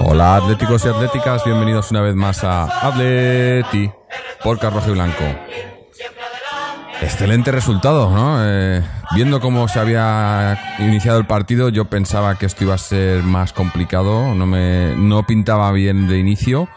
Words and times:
Hola 0.00 0.36
atléticos 0.36 0.84
y 0.84 0.88
atléticas, 0.88 1.44
bienvenidos 1.46 1.90
una 1.92 2.02
vez 2.02 2.14
más 2.14 2.44
a 2.44 2.64
Atleti 2.86 3.90
por 4.44 4.60
Rojo 4.60 4.90
y 4.90 4.92
Blanco. 4.92 5.24
Excelente 7.00 7.50
resultado, 7.52 8.10
¿no? 8.10 8.44
Eh, 8.44 8.82
viendo 9.14 9.40
cómo 9.40 9.66
se 9.68 9.80
había 9.80 10.76
iniciado 10.78 11.18
el 11.18 11.26
partido, 11.26 11.70
yo 11.70 11.86
pensaba 11.86 12.36
que 12.36 12.44
esto 12.44 12.64
iba 12.64 12.74
a 12.74 12.78
ser 12.78 13.22
más 13.22 13.54
complicado, 13.54 14.34
no 14.34 14.44
me 14.44 14.94
no 14.94 15.24
pintaba 15.24 15.72
bien 15.72 16.06
de 16.06 16.18
inicio, 16.18 16.68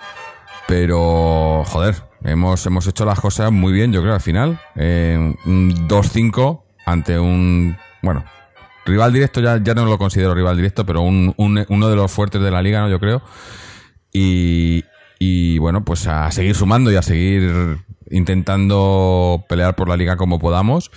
pero 0.70 1.66
joder, 1.66 1.96
hemos, 2.24 2.66
hemos 2.66 2.88
hecho 2.88 3.04
las 3.04 3.20
cosas 3.20 3.52
muy 3.52 3.74
bien, 3.74 3.92
yo 3.92 4.02
creo, 4.02 4.14
al 4.14 4.22
final. 4.22 4.58
Eh, 4.78 5.36
un 5.46 5.88
2-5 5.90 6.62
ante 6.86 7.20
un, 7.20 7.78
bueno, 8.02 8.24
rival 8.86 9.14
directo 9.14 9.42
ya, 9.42 9.62
ya 9.62 9.74
no 9.74 9.86
lo 9.86 9.98
considero 9.98 10.34
rival 10.34 10.58
directo, 10.58 10.86
pero 10.86 11.02
un, 11.02 11.34
un- 11.38 11.66
uno 11.70 11.90
de 11.90 11.96
los 11.96 12.12
fuertes 12.12 12.42
de 12.42 12.52
la 12.52 12.62
liga, 12.62 12.82
¿no? 12.82 12.90
Yo 12.90 13.00
creo. 13.00 13.22
Y, 14.14 14.84
y 15.20 15.58
bueno, 15.60 15.84
pues 15.86 16.08
a 16.08 16.30
seguir 16.32 16.56
sumando 16.56 16.92
y 16.92 16.96
a 16.96 17.02
seguir 17.02 17.78
intentando 18.10 19.46
pelear 19.48 19.76
por 19.76 19.88
la 19.90 19.98
liga 19.98 20.18
como 20.18 20.40
podamos. 20.40 20.92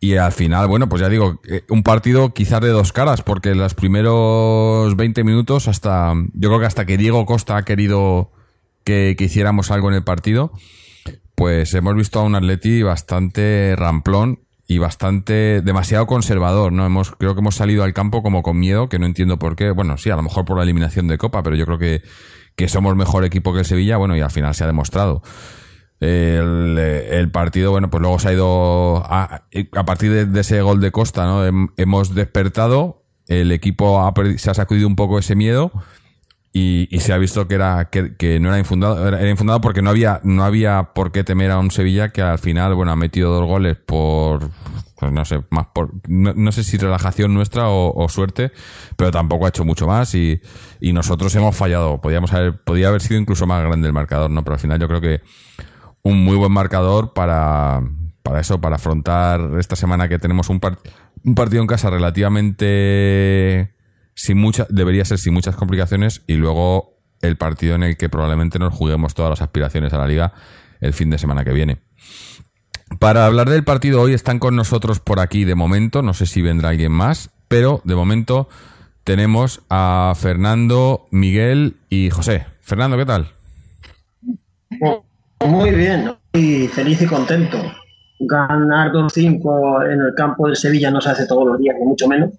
Y 0.00 0.16
al 0.16 0.32
final, 0.32 0.66
bueno, 0.66 0.88
pues 0.88 1.00
ya 1.00 1.08
digo, 1.08 1.40
eh, 1.48 1.62
un 1.68 1.84
partido 1.84 2.34
quizás 2.34 2.60
de 2.60 2.70
dos 2.70 2.92
caras, 2.92 3.22
porque 3.22 3.54
los 3.54 3.74
primeros 3.74 4.96
20 4.96 5.22
minutos, 5.22 5.68
hasta 5.68 6.12
yo 6.34 6.48
creo 6.48 6.58
que 6.58 6.66
hasta 6.66 6.84
que 6.86 6.96
Diego 6.96 7.24
Costa 7.24 7.56
ha 7.56 7.64
querido 7.64 8.32
que, 8.82 9.14
que 9.16 9.24
hiciéramos 9.24 9.70
algo 9.70 9.88
en 9.90 9.94
el 9.94 10.02
partido, 10.02 10.50
pues 11.36 11.72
hemos 11.74 11.94
visto 11.94 12.18
a 12.18 12.24
un 12.24 12.34
Atleti 12.34 12.82
bastante 12.82 13.74
ramplón 13.76 14.40
y 14.72 14.78
bastante 14.78 15.60
demasiado 15.62 16.06
conservador, 16.06 16.72
¿no? 16.72 16.86
Hemos, 16.86 17.12
creo 17.12 17.34
que 17.34 17.40
hemos 17.40 17.54
salido 17.56 17.84
al 17.84 17.92
campo 17.92 18.22
como 18.22 18.42
con 18.42 18.58
miedo, 18.58 18.88
que 18.88 18.98
no 18.98 19.06
entiendo 19.06 19.38
por 19.38 19.54
qué. 19.56 19.70
Bueno, 19.70 19.98
sí, 19.98 20.10
a 20.10 20.16
lo 20.16 20.22
mejor 20.22 20.44
por 20.44 20.56
la 20.56 20.62
eliminación 20.62 21.08
de 21.08 21.18
Copa, 21.18 21.42
pero 21.42 21.56
yo 21.56 21.66
creo 21.66 21.78
que, 21.78 22.02
que 22.56 22.68
somos 22.68 22.96
mejor 22.96 23.24
equipo 23.24 23.52
que 23.52 23.60
el 23.60 23.64
Sevilla, 23.64 23.96
bueno, 23.96 24.16
y 24.16 24.20
al 24.20 24.30
final 24.30 24.54
se 24.54 24.64
ha 24.64 24.66
demostrado. 24.66 25.22
El, 26.00 27.30
partido, 27.32 27.70
bueno, 27.70 27.88
pues 27.88 28.00
luego 28.00 28.18
se 28.18 28.28
ha 28.28 28.32
ido 28.32 28.96
a, 29.06 29.44
a 29.72 29.84
partir 29.84 30.26
de, 30.26 30.40
ese 30.40 30.60
gol 30.60 30.80
de 30.80 30.90
Costa, 30.90 31.26
¿no? 31.26 31.46
Hem- 31.46 31.72
hemos 31.76 32.14
despertado, 32.14 33.04
el 33.28 33.52
equipo 33.52 34.00
ha 34.00 34.12
se 34.36 34.50
ha 34.50 34.54
sacudido 34.54 34.88
un 34.88 34.96
poco 34.96 35.18
ese 35.20 35.36
miedo 35.36 35.70
y, 36.52 36.86
y 36.94 37.00
se 37.00 37.12
ha 37.12 37.18
visto 37.18 37.48
que 37.48 37.54
era 37.54 37.88
que, 37.90 38.14
que 38.16 38.38
no 38.38 38.48
era 38.48 38.58
infundado 38.58 39.08
era, 39.08 39.28
infundado 39.28 39.60
porque 39.60 39.80
no 39.80 39.90
había 39.90 40.20
no 40.22 40.44
había 40.44 40.90
por 40.94 41.10
qué 41.10 41.24
temer 41.24 41.50
a 41.50 41.58
un 41.58 41.70
Sevilla 41.70 42.10
que 42.10 42.20
al 42.22 42.38
final 42.38 42.74
bueno 42.74 42.92
ha 42.92 42.96
metido 42.96 43.32
dos 43.32 43.46
goles 43.46 43.76
por 43.76 44.50
pues 44.98 45.12
no 45.12 45.24
sé 45.24 45.42
más 45.50 45.66
por 45.72 45.90
no, 46.08 46.52
sé 46.52 46.62
si 46.62 46.76
relajación 46.76 47.32
nuestra 47.32 47.68
o, 47.68 47.92
o 47.94 48.08
suerte 48.08 48.52
pero 48.96 49.10
tampoco 49.10 49.46
ha 49.46 49.48
hecho 49.48 49.64
mucho 49.64 49.86
más 49.86 50.14
y, 50.14 50.40
y 50.80 50.92
nosotros 50.92 51.34
hemos 51.34 51.56
fallado. 51.56 52.00
Podíamos 52.00 52.32
haber 52.32 52.62
podía 52.62 52.88
haber 52.88 53.00
sido 53.00 53.18
incluso 53.18 53.46
más 53.46 53.64
grande 53.64 53.86
el 53.86 53.94
marcador 53.94 54.30
no 54.30 54.44
pero 54.44 54.54
al 54.54 54.60
final 54.60 54.78
yo 54.78 54.88
creo 54.88 55.00
que 55.00 55.22
un 56.02 56.22
muy 56.22 56.36
buen 56.36 56.52
marcador 56.52 57.14
para, 57.14 57.80
para 58.22 58.40
eso, 58.40 58.60
para 58.60 58.76
afrontar 58.76 59.40
esta 59.58 59.74
semana 59.76 60.08
que 60.08 60.18
tenemos 60.18 60.50
un, 60.50 60.60
par- 60.60 60.78
un 61.24 61.34
partido 61.34 61.62
en 61.62 61.66
casa 61.68 61.90
relativamente 61.90 63.72
sin 64.14 64.38
mucha, 64.38 64.66
debería 64.68 65.04
ser 65.04 65.18
sin 65.18 65.34
muchas 65.34 65.56
complicaciones 65.56 66.22
y 66.26 66.34
luego 66.34 66.98
el 67.20 67.36
partido 67.36 67.74
en 67.74 67.82
el 67.82 67.96
que 67.96 68.08
probablemente 68.08 68.58
nos 68.58 68.74
juguemos 68.74 69.14
todas 69.14 69.30
las 69.30 69.42
aspiraciones 69.42 69.92
a 69.92 69.98
la 69.98 70.06
liga 70.06 70.32
el 70.80 70.92
fin 70.92 71.10
de 71.10 71.18
semana 71.18 71.44
que 71.44 71.52
viene. 71.52 71.78
Para 72.98 73.24
hablar 73.24 73.48
del 73.48 73.64
partido 73.64 74.00
hoy 74.00 74.12
están 74.12 74.38
con 74.38 74.56
nosotros 74.56 75.00
por 75.00 75.20
aquí 75.20 75.44
de 75.44 75.54
momento, 75.54 76.02
no 76.02 76.12
sé 76.12 76.26
si 76.26 76.42
vendrá 76.42 76.70
alguien 76.70 76.92
más, 76.92 77.30
pero 77.48 77.80
de 77.84 77.94
momento 77.94 78.48
tenemos 79.04 79.62
a 79.70 80.12
Fernando, 80.16 81.06
Miguel 81.10 81.76
y 81.88 82.10
José. 82.10 82.46
Fernando, 82.60 82.96
¿qué 82.96 83.06
tal? 83.06 83.28
Muy 85.46 85.70
bien, 85.70 86.14
y 86.32 86.68
feliz 86.68 87.02
y 87.02 87.06
contento. 87.06 87.58
Ganar 88.20 88.92
2-5 88.92 89.92
en 89.92 90.00
el 90.00 90.14
campo 90.14 90.46
del 90.46 90.56
Sevilla 90.56 90.90
no 90.90 91.00
se 91.00 91.10
hace 91.10 91.26
todos 91.26 91.46
los 91.46 91.58
días, 91.58 91.76
ni 91.78 91.86
mucho 91.86 92.06
menos. 92.06 92.30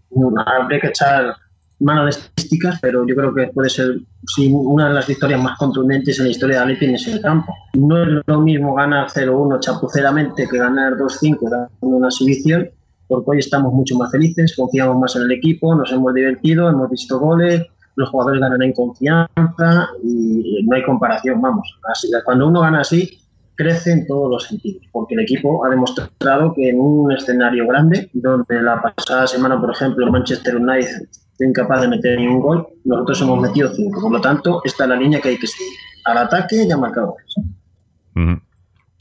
Habría 0.46 0.80
que 0.80 0.88
echar 0.88 1.36
de 1.80 2.10
estadísticas, 2.10 2.80
pero 2.82 3.06
yo 3.06 3.16
creo 3.16 3.34
que 3.34 3.48
puede 3.48 3.70
ser 3.70 4.00
sí, 4.28 4.52
una 4.54 4.88
de 4.88 4.94
las 4.94 5.08
victorias 5.08 5.42
más 5.42 5.58
contundentes 5.58 6.18
en 6.20 6.26
la 6.26 6.32
historia 6.32 6.58
de 6.58 6.64
Atleti 6.64 6.86
en 6.86 6.96
ese 6.96 7.22
campo. 7.22 7.54
No 7.74 8.02
es 8.02 8.24
lo 8.26 8.42
mismo 8.42 8.74
ganar 8.74 9.08
0-1 9.10 9.60
chapuceramente 9.60 10.48
que 10.50 10.58
ganar 10.58 10.94
2-5 10.94 11.50
dando 11.50 11.68
una 11.82 12.08
exhibición, 12.08 12.70
porque 13.08 13.32
hoy 13.32 13.40
estamos 13.40 13.74
mucho 13.74 13.98
más 13.98 14.12
felices, 14.12 14.56
confiamos 14.56 14.98
más 14.98 15.16
en 15.16 15.24
el 15.24 15.32
equipo, 15.32 15.76
nos 15.76 15.92
hemos 15.92 16.14
divertido, 16.14 16.70
hemos 16.70 16.90
visto 16.90 17.20
goles, 17.20 17.64
los 17.96 18.10
jugadores 18.10 18.42
ganan 18.42 18.62
en 18.62 18.74
confianza 18.74 19.90
y 20.04 20.64
no 20.66 20.76
hay 20.76 20.84
comparación, 20.84 21.42
vamos. 21.42 21.78
Así, 21.92 22.10
cuando 22.26 22.48
uno 22.48 22.62
gana 22.62 22.82
así, 22.82 23.20
crece 23.56 23.92
en 23.92 24.08
todos 24.08 24.30
los 24.32 24.44
sentidos, 24.46 24.84
porque 24.92 25.14
el 25.16 25.22
equipo 25.22 25.66
ha 25.66 25.70
demostrado 25.70 26.54
que 26.54 26.70
en 26.70 26.80
un 26.80 27.12
escenario 27.12 27.68
grande, 27.68 28.10
donde 28.14 28.62
la 28.62 28.82
pasada 28.82 29.28
semana, 29.28 29.60
por 29.60 29.72
ejemplo, 29.72 30.10
Manchester 30.12 30.56
United 30.58 31.08
fue 31.38 31.48
incapaz 31.48 31.82
de 31.82 31.88
meter 31.88 32.20
ni 32.20 32.28
un 32.28 32.40
gol, 32.42 32.68
nosotros 32.86 33.22
hemos 33.22 33.40
metido 33.42 33.74
cinco. 33.74 34.02
Por 34.02 34.12
lo 34.12 34.22
tanto, 34.22 34.62
esta 34.66 34.84
es 34.84 34.90
la 34.90 34.96
línea 34.96 35.20
que 35.22 35.30
hay 35.30 35.38
que 35.38 35.48
seguir. 35.48 35.74
Al 36.06 36.18
ataque 36.18 36.64
y 36.64 36.72
a. 36.72 36.76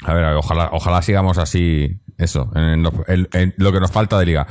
A 0.05 0.15
ver, 0.15 0.25
a 0.25 0.29
ver, 0.31 0.37
ojalá, 0.37 0.69
ojalá 0.73 1.01
sigamos 1.03 1.39
así, 1.39 2.01
eso, 2.19 2.51
en 2.57 2.83
lo, 2.83 2.93
en- 3.07 3.29
en 3.33 3.55
lo 3.57 3.73
que 3.73 3.81
nos 3.81 3.91
falta 3.93 4.19
de 4.19 4.27
liga. 4.27 4.47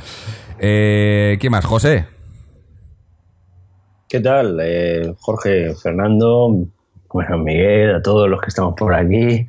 Eh, 0.58 1.36
¿Quién 1.40 1.50
más? 1.50 1.64
José. 1.64 2.06
¿Qué 4.08 4.20
tal? 4.20 4.58
Eh, 4.62 5.14
Jorge, 5.20 5.74
Fernando, 5.74 6.66
bueno, 7.12 7.38
Miguel, 7.38 7.96
a 7.96 8.02
todos 8.02 8.28
los 8.28 8.40
que 8.40 8.48
estamos 8.48 8.74
por 8.76 8.94
aquí. 8.94 9.46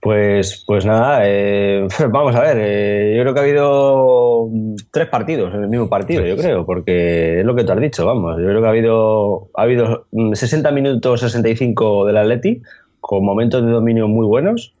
Pues, 0.00 0.64
pues 0.66 0.86
nada, 0.86 1.20
eh, 1.24 1.86
vamos 2.10 2.34
a 2.34 2.40
ver, 2.40 2.56
eh, 2.58 3.14
yo 3.16 3.22
creo 3.22 3.34
que 3.34 3.40
ha 3.40 3.42
habido 3.42 4.48
mm, 4.50 4.74
tres 4.90 5.08
partidos 5.08 5.54
en 5.54 5.62
el 5.64 5.68
mismo 5.68 5.90
partido, 5.90 6.24
yo 6.24 6.38
creo, 6.38 6.64
porque 6.64 7.40
es 7.40 7.44
lo 7.44 7.54
que 7.54 7.64
tú 7.64 7.72
has 7.72 7.80
dicho, 7.80 8.06
vamos, 8.06 8.38
yo 8.38 8.46
creo 8.46 8.62
que 8.62 8.66
ha 8.66 8.70
habido, 8.70 9.50
ha 9.54 9.62
habido 9.62 10.06
mm, 10.12 10.32
60 10.32 10.70
minutos 10.70 11.20
65 11.20 12.06
del 12.06 12.16
Atleti, 12.16 12.62
con 13.00 13.24
momentos 13.24 13.62
de 13.64 13.72
dominio 13.72 14.08
muy 14.08 14.26
buenos, 14.26 14.74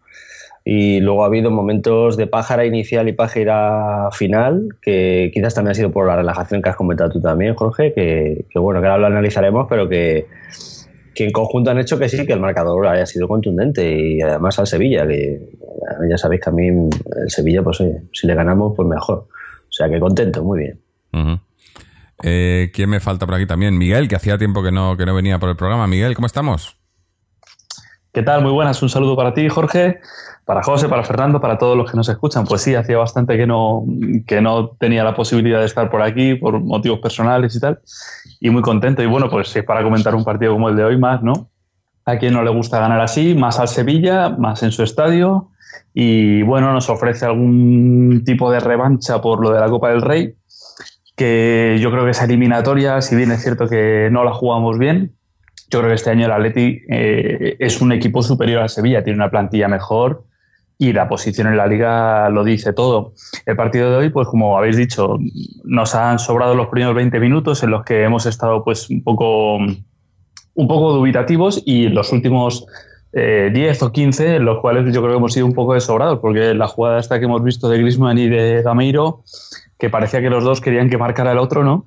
y 0.64 1.00
luego 1.00 1.22
ha 1.22 1.26
habido 1.26 1.50
momentos 1.50 2.16
de 2.16 2.26
pájara 2.26 2.64
inicial 2.64 3.06
y 3.06 3.12
pájara 3.12 4.08
final, 4.12 4.68
que 4.80 5.30
quizás 5.34 5.54
también 5.54 5.72
ha 5.72 5.74
sido 5.74 5.90
por 5.90 6.06
la 6.06 6.16
relajación 6.16 6.62
que 6.62 6.70
has 6.70 6.76
comentado 6.76 7.10
tú 7.10 7.20
también, 7.20 7.54
Jorge, 7.54 7.92
que, 7.92 8.46
que 8.48 8.58
bueno, 8.58 8.80
que 8.80 8.86
ahora 8.86 9.00
lo 9.00 9.06
analizaremos, 9.08 9.66
pero 9.68 9.86
que, 9.86 10.26
que 11.14 11.24
en 11.24 11.32
conjunto 11.32 11.70
han 11.70 11.78
hecho 11.78 11.98
que 11.98 12.08
sí, 12.08 12.26
que 12.26 12.32
el 12.32 12.40
marcador 12.40 12.86
haya 12.86 13.06
sido 13.06 13.28
contundente 13.28 13.90
y 13.90 14.20
además 14.20 14.58
al 14.58 14.66
Sevilla, 14.66 15.06
que 15.06 15.40
ya 16.08 16.16
sabéis 16.16 16.40
que 16.42 16.50
a 16.50 16.52
mí 16.52 16.68
el 16.68 17.30
Sevilla, 17.30 17.62
pues 17.62 17.80
oye, 17.80 18.02
si 18.12 18.26
le 18.26 18.34
ganamos, 18.34 18.74
pues 18.76 18.88
mejor. 18.88 19.18
O 19.18 19.72
sea 19.72 19.88
que 19.88 20.00
contento, 20.00 20.42
muy 20.42 20.60
bien. 20.60 20.80
Eh, 22.22 22.70
¿Quién 22.72 22.90
me 22.90 23.00
falta 23.00 23.26
por 23.26 23.34
aquí 23.34 23.46
también? 23.46 23.76
Miguel, 23.78 24.08
que 24.08 24.16
hacía 24.16 24.38
tiempo 24.38 24.62
que 24.62 24.72
no, 24.72 24.96
que 24.96 25.06
no 25.06 25.14
venía 25.14 25.38
por 25.38 25.48
el 25.48 25.56
programa. 25.56 25.86
Miguel, 25.86 26.14
¿cómo 26.14 26.26
estamos? 26.26 26.79
¿Qué 28.12 28.24
tal? 28.24 28.42
Muy 28.42 28.50
buenas. 28.50 28.82
Un 28.82 28.88
saludo 28.88 29.14
para 29.14 29.34
ti, 29.34 29.48
Jorge, 29.48 30.00
para 30.44 30.64
José, 30.64 30.88
para 30.88 31.04
Fernando, 31.04 31.40
para 31.40 31.58
todos 31.58 31.76
los 31.76 31.88
que 31.88 31.96
nos 31.96 32.08
escuchan. 32.08 32.44
Pues 32.44 32.60
sí, 32.62 32.74
hacía 32.74 32.98
bastante 32.98 33.36
que 33.36 33.46
no, 33.46 33.84
que 34.26 34.40
no 34.40 34.70
tenía 34.70 35.04
la 35.04 35.14
posibilidad 35.14 35.60
de 35.60 35.66
estar 35.66 35.88
por 35.92 36.02
aquí 36.02 36.34
por 36.34 36.58
motivos 36.58 36.98
personales 36.98 37.54
y 37.54 37.60
tal. 37.60 37.78
Y 38.40 38.50
muy 38.50 38.62
contento. 38.62 39.00
Y 39.00 39.06
bueno, 39.06 39.30
pues 39.30 39.48
sí, 39.50 39.62
para 39.62 39.84
comentar 39.84 40.16
un 40.16 40.24
partido 40.24 40.54
como 40.54 40.68
el 40.68 40.74
de 40.74 40.82
hoy 40.82 40.98
más, 40.98 41.22
¿no? 41.22 41.50
A 42.04 42.18
quien 42.18 42.34
no 42.34 42.42
le 42.42 42.50
gusta 42.50 42.80
ganar 42.80 43.00
así, 43.00 43.36
más 43.36 43.60
al 43.60 43.68
Sevilla, 43.68 44.30
más 44.30 44.64
en 44.64 44.72
su 44.72 44.82
estadio. 44.82 45.50
Y 45.94 46.42
bueno, 46.42 46.72
nos 46.72 46.90
ofrece 46.90 47.26
algún 47.26 48.24
tipo 48.26 48.50
de 48.50 48.58
revancha 48.58 49.20
por 49.20 49.40
lo 49.40 49.52
de 49.52 49.60
la 49.60 49.68
Copa 49.68 49.90
del 49.90 50.02
Rey. 50.02 50.34
Que 51.14 51.78
yo 51.80 51.92
creo 51.92 52.04
que 52.04 52.10
esa 52.10 52.24
eliminatoria, 52.24 53.02
si 53.02 53.14
bien 53.14 53.30
es 53.30 53.40
cierto 53.40 53.68
que 53.68 54.08
no 54.10 54.24
la 54.24 54.32
jugamos 54.32 54.78
bien, 54.80 55.14
yo 55.70 55.78
creo 55.78 55.90
que 55.90 55.94
este 55.94 56.10
año 56.10 56.26
el 56.26 56.32
Atleti 56.32 56.82
eh, 56.88 57.56
es 57.58 57.80
un 57.80 57.92
equipo 57.92 58.22
superior 58.22 58.62
al 58.62 58.68
Sevilla, 58.68 59.04
tiene 59.04 59.18
una 59.18 59.30
plantilla 59.30 59.68
mejor 59.68 60.24
y 60.78 60.92
la 60.92 61.08
posición 61.08 61.46
en 61.46 61.56
la 61.56 61.66
liga 61.66 62.28
lo 62.30 62.42
dice 62.42 62.72
todo. 62.72 63.12
El 63.46 63.54
partido 63.54 63.90
de 63.90 63.96
hoy, 63.96 64.08
pues 64.08 64.26
como 64.28 64.58
habéis 64.58 64.76
dicho, 64.76 65.18
nos 65.62 65.94
han 65.94 66.18
sobrado 66.18 66.54
los 66.54 66.68
primeros 66.68 66.94
20 66.94 67.20
minutos 67.20 67.62
en 67.62 67.70
los 67.70 67.84
que 67.84 68.02
hemos 68.02 68.26
estado 68.26 68.64
pues 68.64 68.88
un 68.90 69.04
poco, 69.04 69.56
un 69.56 70.68
poco 70.68 70.92
dubitativos 70.94 71.62
y 71.66 71.88
los 71.88 72.12
últimos 72.12 72.66
eh, 73.12 73.50
10 73.52 73.82
o 73.82 73.92
15 73.92 74.36
en 74.36 74.44
los 74.44 74.60
cuales 74.60 74.86
yo 74.92 75.02
creo 75.02 75.12
que 75.12 75.18
hemos 75.18 75.34
sido 75.34 75.46
un 75.46 75.52
poco 75.52 75.74
desobrados 75.74 76.18
porque 76.20 76.54
la 76.54 76.66
jugada 76.66 76.98
esta 76.98 77.18
que 77.18 77.26
hemos 77.26 77.44
visto 77.44 77.68
de 77.68 77.78
Griezmann 77.78 78.18
y 78.18 78.28
de 78.28 78.62
Gameiro, 78.62 79.22
que 79.78 79.90
parecía 79.90 80.20
que 80.20 80.30
los 80.30 80.44
dos 80.44 80.60
querían 80.60 80.88
que 80.88 80.98
marcara 80.98 81.32
el 81.32 81.38
otro, 81.38 81.62
¿no? 81.62 81.86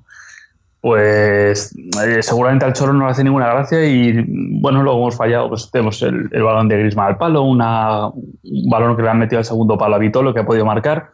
Pues 0.84 1.74
eh, 2.04 2.22
seguramente 2.22 2.66
al 2.66 2.74
Cholo 2.74 2.92
no 2.92 3.06
le 3.06 3.12
hace 3.12 3.24
ninguna 3.24 3.46
gracia 3.46 3.86
y 3.86 4.22
bueno, 4.60 4.82
luego 4.82 4.98
hemos 4.98 5.16
fallado, 5.16 5.48
pues 5.48 5.70
tenemos 5.70 6.02
el, 6.02 6.28
balón 6.28 6.68
de 6.68 6.76
Griezmann 6.76 7.06
al 7.06 7.16
palo, 7.16 7.42
una, 7.42 8.08
un 8.08 8.70
balón 8.70 8.94
que 8.94 9.02
le 9.02 9.08
han 9.08 9.18
metido 9.18 9.38
al 9.38 9.46
segundo 9.46 9.78
palo 9.78 9.94
a 9.94 9.98
Vitolo 9.98 10.34
que 10.34 10.40
ha 10.40 10.44
podido 10.44 10.66
marcar 10.66 11.08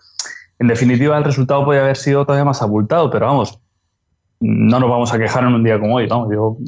en 0.61 0.67
definitiva 0.67 1.17
el 1.17 1.23
resultado 1.23 1.65
podría 1.65 1.83
haber 1.83 1.97
sido 1.97 2.25
todavía 2.25 2.45
más 2.45 2.63
abultado, 2.63 3.11
pero 3.11 3.27
vamos, 3.27 3.61
no 4.41 4.81
nos 4.81 4.91
vamos 4.91 5.13
a 5.13 5.19
quejar 5.19 5.45
en 5.45 5.55
un 5.55 5.63
día 5.63 5.79
como 5.79 5.95
hoy. 5.95 6.09
¿no? 6.09 6.31
Yo 6.33 6.59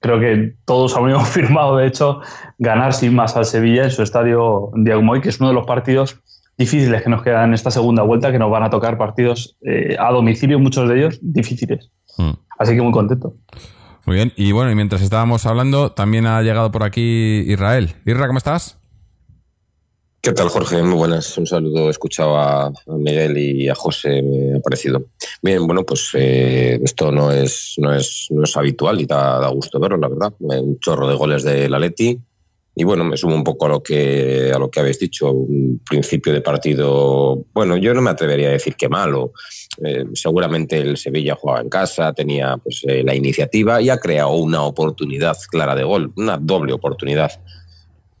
creo 0.00 0.20
que 0.20 0.54
todos 0.66 0.94
habríamos 0.98 1.28
firmado, 1.28 1.76
de 1.78 1.86
hecho, 1.86 2.20
ganar 2.58 2.92
sin 2.92 3.14
más 3.14 3.36
al 3.36 3.44
Sevilla 3.44 3.84
en 3.84 3.90
su 3.90 4.02
estadio 4.02 4.66
un 4.66 4.84
día 4.84 4.96
como 4.96 5.12
hoy, 5.12 5.20
que 5.20 5.30
es 5.30 5.40
uno 5.40 5.48
de 5.48 5.54
los 5.54 5.66
partidos 5.66 6.20
difíciles 6.56 7.02
que 7.02 7.10
nos 7.10 7.22
quedan 7.22 7.48
en 7.48 7.54
esta 7.54 7.70
segunda 7.70 8.04
vuelta, 8.04 8.30
que 8.30 8.38
nos 8.38 8.50
van 8.50 8.62
a 8.62 8.70
tocar 8.70 8.98
partidos 8.98 9.56
eh, 9.62 9.96
a 9.98 10.12
domicilio, 10.12 10.60
muchos 10.60 10.88
de 10.88 10.98
ellos 10.98 11.18
difíciles. 11.20 11.90
Hmm. 12.16 12.32
Así 12.58 12.74
que 12.74 12.82
muy 12.82 12.92
contento. 12.92 13.34
Muy 14.06 14.16
bien, 14.16 14.32
y 14.36 14.52
bueno, 14.52 14.70
y 14.70 14.74
mientras 14.74 15.00
estábamos 15.00 15.46
hablando, 15.46 15.92
también 15.92 16.26
ha 16.26 16.42
llegado 16.42 16.70
por 16.70 16.82
aquí 16.82 17.44
Israel. 17.46 17.94
Irra, 18.04 18.26
¿cómo 18.26 18.38
estás? 18.38 18.78
¿Qué 20.24 20.32
tal, 20.32 20.48
Jorge? 20.48 20.82
Muy 20.82 20.96
buenas. 20.96 21.36
Un 21.36 21.46
saludo. 21.46 21.88
He 21.88 21.90
escuchado 21.90 22.38
a 22.38 22.72
Miguel 22.86 23.36
y 23.36 23.68
a 23.68 23.74
José, 23.74 24.22
me 24.22 24.56
ha 24.56 24.60
parecido. 24.60 25.04
Bien, 25.42 25.66
bueno, 25.66 25.84
pues 25.84 26.08
eh, 26.14 26.80
esto 26.82 27.12
no 27.12 27.30
es, 27.30 27.74
no, 27.76 27.94
es, 27.94 28.28
no 28.30 28.42
es 28.42 28.56
habitual 28.56 29.02
y 29.02 29.04
da, 29.04 29.38
da, 29.38 29.48
gusto 29.48 29.78
verlo, 29.78 29.98
la 29.98 30.08
verdad. 30.08 30.32
Un 30.38 30.78
chorro 30.80 31.08
de 31.08 31.14
goles 31.14 31.42
de 31.42 31.68
la 31.68 31.78
Leti. 31.78 32.18
Y 32.76 32.82
bueno, 32.82 33.04
me 33.04 33.16
sumo 33.16 33.36
un 33.36 33.44
poco 33.44 33.66
a 33.66 33.68
lo 33.68 33.82
que 33.82 34.50
a 34.52 34.58
lo 34.58 34.68
que 34.70 34.80
habéis 34.80 34.98
dicho. 34.98 35.30
Un 35.30 35.80
principio 35.88 36.32
de 36.32 36.40
partido, 36.40 37.44
bueno, 37.52 37.76
yo 37.76 37.94
no 37.94 38.02
me 38.02 38.10
atrevería 38.10 38.48
a 38.48 38.52
decir 38.52 38.74
que 38.74 38.88
malo. 38.88 39.32
Eh, 39.84 40.04
seguramente 40.14 40.78
el 40.78 40.96
Sevilla 40.96 41.36
jugaba 41.36 41.60
en 41.60 41.68
casa, 41.68 42.12
tenía 42.12 42.56
pues 42.56 42.82
eh, 42.86 43.02
la 43.04 43.14
iniciativa 43.14 43.80
y 43.80 43.90
ha 43.90 43.98
creado 43.98 44.34
una 44.34 44.62
oportunidad 44.62 45.36
clara 45.50 45.74
de 45.74 45.84
gol, 45.84 46.12
una 46.16 46.36
doble 46.36 46.72
oportunidad 46.72 47.32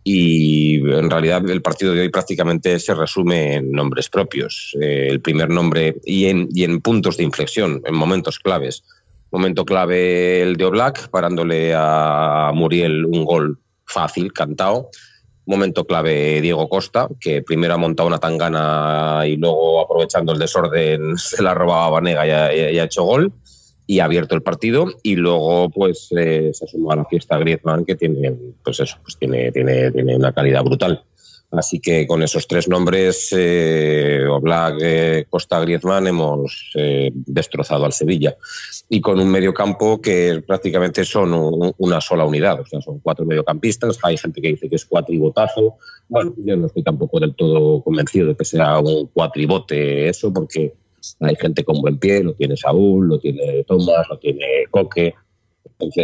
y 0.06 0.76
en 0.76 1.10
realidad 1.10 1.48
el 1.48 1.62
partido 1.62 1.94
de 1.94 2.02
hoy 2.02 2.08
prácticamente 2.10 2.78
se 2.78 2.94
resume 2.94 3.54
en 3.54 3.72
nombres 3.72 4.10
propios. 4.10 4.76
Eh, 4.80 5.08
el 5.10 5.20
primer 5.20 5.48
nombre 5.48 5.96
y 6.04 6.26
en, 6.26 6.48
y 6.52 6.64
en 6.64 6.80
puntos 6.82 7.16
de 7.16 7.24
inflexión, 7.24 7.82
en 7.84 7.94
momentos 7.94 8.38
claves. 8.38 8.84
Momento 9.32 9.64
clave 9.64 10.42
el 10.42 10.56
de 10.56 10.64
Oblak, 10.66 11.08
parándole 11.08 11.72
a 11.74 12.52
Muriel 12.54 13.06
un 13.06 13.24
gol 13.24 13.58
fácil, 13.84 14.32
cantado. 14.32 14.90
Momento 15.46 15.84
clave 15.86 16.40
Diego 16.40 16.68
Costa, 16.68 17.08
que 17.20 17.42
primero 17.42 17.74
ha 17.74 17.78
montado 17.78 18.06
una 18.06 18.18
tangana 18.18 19.24
y 19.26 19.36
luego 19.36 19.80
aprovechando 19.80 20.32
el 20.32 20.38
desorden 20.38 21.18
se 21.18 21.42
la 21.42 21.50
ha 21.50 21.54
robado 21.54 21.82
a 21.82 21.90
Vanega 21.90 22.26
y 22.26 22.78
ha 22.78 22.84
hecho 22.84 23.04
gol 23.04 23.32
y 23.86 24.00
ha 24.00 24.04
abierto 24.04 24.34
el 24.34 24.42
partido 24.42 24.86
y 25.02 25.16
luego 25.16 25.70
pues 25.70 26.08
eh, 26.16 26.50
se 26.52 26.66
sumó 26.66 26.92
a 26.92 26.96
la 26.96 27.04
fiesta 27.04 27.38
Griezmann 27.38 27.84
que 27.84 27.96
tiene 27.96 28.34
pues 28.62 28.80
eso 28.80 28.96
pues 29.02 29.18
tiene 29.18 29.52
tiene 29.52 29.90
tiene 29.90 30.16
una 30.16 30.32
calidad 30.32 30.64
brutal 30.64 31.04
así 31.58 31.80
que 31.80 32.06
con 32.06 32.22
esos 32.22 32.46
tres 32.46 32.68
nombres 32.68 33.28
eh, 33.36 34.24
Oblak 34.28 34.76
eh, 34.80 35.26
Costa 35.28 35.60
Griezmann 35.60 36.06
hemos 36.06 36.72
eh, 36.74 37.10
destrozado 37.14 37.84
al 37.84 37.92
Sevilla. 37.92 38.36
Y 38.88 39.00
con 39.00 39.18
un 39.18 39.30
mediocampo 39.30 40.00
que 40.00 40.42
prácticamente 40.46 41.04
son 41.04 41.74
una 41.78 42.00
sola 42.00 42.24
unidad. 42.24 42.60
O 42.60 42.66
sea 42.66 42.80
son 42.80 43.00
cuatro 43.00 43.24
mediocampistas. 43.24 43.98
Hay 44.02 44.16
gente 44.16 44.40
que 44.40 44.48
dice 44.48 44.68
que 44.68 44.76
es 44.76 44.84
cuatribotazo. 44.84 45.76
Bueno 46.08 46.34
yo 46.38 46.56
no 46.56 46.66
estoy 46.66 46.82
tampoco 46.82 47.20
del 47.20 47.34
todo 47.34 47.82
convencido 47.82 48.28
de 48.28 48.36
que 48.36 48.44
sea 48.44 48.78
un 48.78 49.06
cuatribote 49.08 50.08
eso 50.08 50.32
porque 50.32 50.74
hay 51.20 51.36
gente 51.36 51.64
con 51.64 51.80
buen 51.80 51.98
pie, 51.98 52.22
lo 52.22 52.34
tiene 52.34 52.56
Saúl, 52.56 53.08
lo 53.08 53.18
tiene 53.18 53.64
Tomás, 53.64 54.06
lo 54.08 54.18
tiene 54.18 54.64
Coque. 54.70 55.14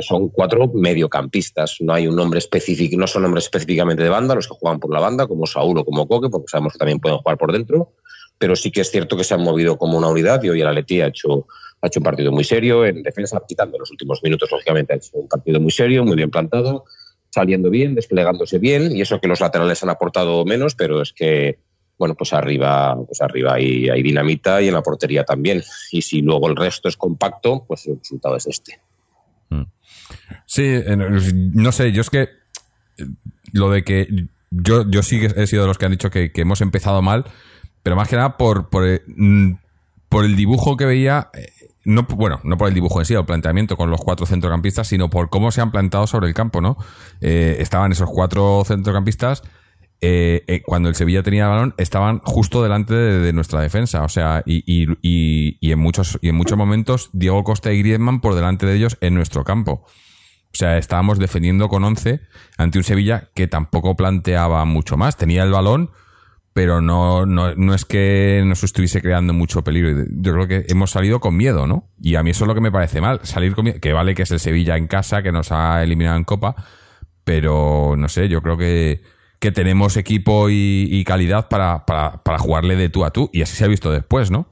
Son 0.03 0.29
cuatro 0.29 0.71
mediocampistas. 0.75 1.77
No 1.81 1.93
hay 1.93 2.07
un 2.07 2.17
nombre 2.17 2.39
específico, 2.39 2.97
no 2.97 3.07
son 3.07 3.23
nombres 3.23 3.45
específicamente 3.45 4.03
de 4.03 4.09
banda 4.09 4.35
los 4.35 4.49
que 4.49 4.55
juegan 4.55 4.81
por 4.81 4.93
la 4.93 5.01
banda, 5.01 5.27
como 5.27 5.47
Saúl 5.47 5.79
o 5.79 5.85
como 5.85 6.07
Coque, 6.07 6.29
porque 6.29 6.49
sabemos 6.49 6.73
que 6.73 6.79
también 6.79 7.01
pueden 7.01 7.19
jugar 7.19 7.39
por 7.39 7.53
dentro. 7.53 7.93
Pero 8.39 8.57
sí 8.57 8.71
que 8.71 8.81
es 8.81 8.91
cierto 8.91 9.17
que 9.17 9.25
se 9.25 9.35
han 9.35 9.43
movido 9.43 9.77
como 9.77 9.99
una 9.99 10.09
unidad 10.09 10.43
y 10.43 10.49
hoy 10.49 10.61
el 10.61 10.67
Atleti 10.67 11.01
ha 11.01 11.09
hecho, 11.09 11.47
ha 11.83 11.87
hecho 11.87 12.01
un 12.01 12.05
partido 12.05 12.33
muy 12.33 12.45
serio. 12.45 12.87
En 12.87 13.03
defensa, 13.03 13.41
quitando 13.47 13.79
los 13.79 13.91
últimos 13.91 14.23
minutos, 14.23 14.51
lógicamente, 14.51 14.95
ha 14.95 14.97
hecho 14.97 15.11
un 15.15 15.29
partido 15.29 15.61
muy 15.61 15.71
serio, 15.71 16.05
muy 16.05 16.17
bien 16.17 16.31
plantado, 16.31 16.85
saliendo 17.31 17.69
bien, 17.69 17.95
desplegándose 17.95 18.59
bien. 18.59 18.97
Y 18.97 19.03
eso 19.03 19.21
que 19.21 19.29
los 19.29 19.41
laterales 19.41 19.83
han 19.83 19.91
aportado 19.91 20.45
menos, 20.45 20.75
pero 20.75 21.03
es 21.03 21.13
que 21.13 21.59
bueno, 22.01 22.15
pues 22.15 22.33
arriba, 22.33 22.97
pues 23.07 23.21
arriba 23.21 23.53
hay, 23.53 23.91
hay, 23.91 24.03
dinamita 24.03 24.63
y 24.63 24.69
en 24.69 24.75
la 24.75 24.83
portería 24.83 25.23
también. 25.23 25.63
Y 25.93 26.01
si 26.01 26.23
luego 26.23 26.49
el 26.49 26.57
resto 26.57 26.89
es 26.89 26.97
compacto, 26.97 27.67
pues 27.69 27.87
el 27.87 27.99
resultado 27.99 28.37
es 28.37 28.47
este. 28.47 28.81
Mm. 29.51 29.63
Sí, 30.47 30.69
no 31.55 31.73
sé, 31.73 31.93
yo 31.93 32.01
es 32.01 32.11
que 32.11 32.23
eh, 32.23 33.07
lo 33.53 33.71
de 33.71 33.85
que 33.85 34.27
yo, 34.51 34.89
yo 34.89 35.03
sí 35.03 35.21
he 35.37 35.47
sido 35.47 35.63
de 35.63 35.69
los 35.69 35.79
que 35.79 35.87
han 35.87 35.93
dicho 35.93 36.11
que, 36.11 36.33
hemos 36.35 36.61
empezado 36.61 37.03
mal, 37.03 37.25
pero 37.83 37.97
más 37.97 38.09
que 38.09 38.17
nada 38.17 38.37
por, 38.37 38.69
por, 38.69 38.87
eh, 38.87 39.03
mm, 39.07 39.53
el 40.11 40.37
dibujo 40.37 40.77
que 40.77 40.87
veía, 40.87 41.31
eh, 41.35 41.53
no, 41.85 42.03
bueno, 42.03 42.41
no 42.43 42.57
por 42.57 42.69
el 42.69 42.75
dibujo 42.75 42.99
en 43.01 43.07
sí, 43.07 43.15
el 43.15 43.25
planteamiento 43.25 43.77
con 43.77 43.91
los 43.91 44.01
cuatro 44.01 44.27
centrocampistas, 44.27 44.89
sino 44.89 45.09
por 45.09 45.31
cómo 45.31 45.53
se 45.53 45.61
han 45.61 45.71
plantado 45.71 46.07
sobre 46.07 46.29
el 46.29 46.35
campo, 46.35 46.61
¿no? 46.61 46.77
estaban 47.21 47.93
esos 47.93 48.11
cuatro 48.11 48.63
centrocampistas 48.67 49.43
eh, 50.03 50.45
eh, 50.47 50.63
cuando 50.63 50.89
el 50.89 50.95
Sevilla 50.95 51.23
tenía 51.23 51.45
el 51.45 51.51
balón, 51.51 51.75
estaban 51.77 52.21
justo 52.21 52.63
delante 52.63 52.95
de, 52.95 53.33
nuestra 53.33 53.61
defensa. 53.61 54.03
O 54.03 54.09
sea, 54.09 54.43
y, 54.47 54.87
en 55.61 55.79
muchos, 55.79 56.19
y 56.23 56.29
en 56.31 56.35
muchos 56.35 56.57
momentos, 56.57 57.11
Diego 57.13 57.45
Costa 57.45 57.73
y 57.73 57.81
Griezmann 57.81 58.21
por 58.21 58.35
delante 58.35 58.67
de 58.67 58.77
ellos 58.77 58.97
en 59.01 59.15
nuestro 59.15 59.45
campo. 59.45 59.85
O 60.53 60.57
sea, 60.57 60.79
estábamos 60.79 61.19
defendiendo 61.19 61.69
con 61.69 61.85
11 61.85 62.21
ante 62.57 62.79
un 62.79 62.85
Sevilla 62.85 63.29
que 63.35 63.47
tampoco 63.47 63.95
planteaba 63.95 64.65
mucho 64.65 64.97
más. 64.97 65.17
Tenía 65.17 65.45
el 65.45 65.51
balón, 65.51 65.91
pero 66.55 66.81
no, 66.81 67.27
no, 67.27 67.55
no 67.55 67.75
es 67.75 67.85
que 67.85 68.43
nos 68.45 68.65
estuviese 68.65 69.03
creando 69.03 69.33
mucho 69.33 69.63
peligro. 69.63 70.07
Yo 70.11 70.33
creo 70.33 70.49
que 70.49 70.65
hemos 70.69 70.91
salido 70.91 71.21
con 71.21 71.37
miedo, 71.37 71.67
¿no? 71.67 71.91
Y 72.01 72.17
a 72.17 72.23
mí 72.23 72.31
eso 72.31 72.45
es 72.45 72.49
lo 72.49 72.55
que 72.55 72.61
me 72.63 72.73
parece 72.73 73.01
mal. 73.01 73.21
Salir 73.23 73.55
con 73.55 73.67
miedo, 73.67 73.79
que 73.81 73.93
vale 73.93 74.15
que 74.15 74.23
es 74.23 74.31
el 74.31 74.41
Sevilla 74.41 74.77
en 74.77 74.89
casa, 74.89 75.23
que 75.23 75.31
nos 75.31 75.53
ha 75.53 75.83
eliminado 75.85 76.17
en 76.17 76.25
Copa, 76.25 76.57
pero 77.23 77.95
no 77.97 78.09
sé, 78.09 78.29
yo 78.29 78.43
creo 78.43 78.57
que 78.57 79.03
que 79.41 79.51
tenemos 79.53 79.97
equipo 79.97 80.49
y, 80.51 81.03
calidad 81.07 81.49
para, 81.49 81.87
para, 81.87 82.39
jugarle 82.39 82.77
de 82.77 82.91
tú 82.91 83.07
a 83.07 83.11
tú. 83.11 83.31
Y 83.33 83.41
así 83.41 83.57
se 83.57 83.65
ha 83.65 83.69
visto 83.69 83.91
después, 83.91 84.31
¿no? 84.31 84.51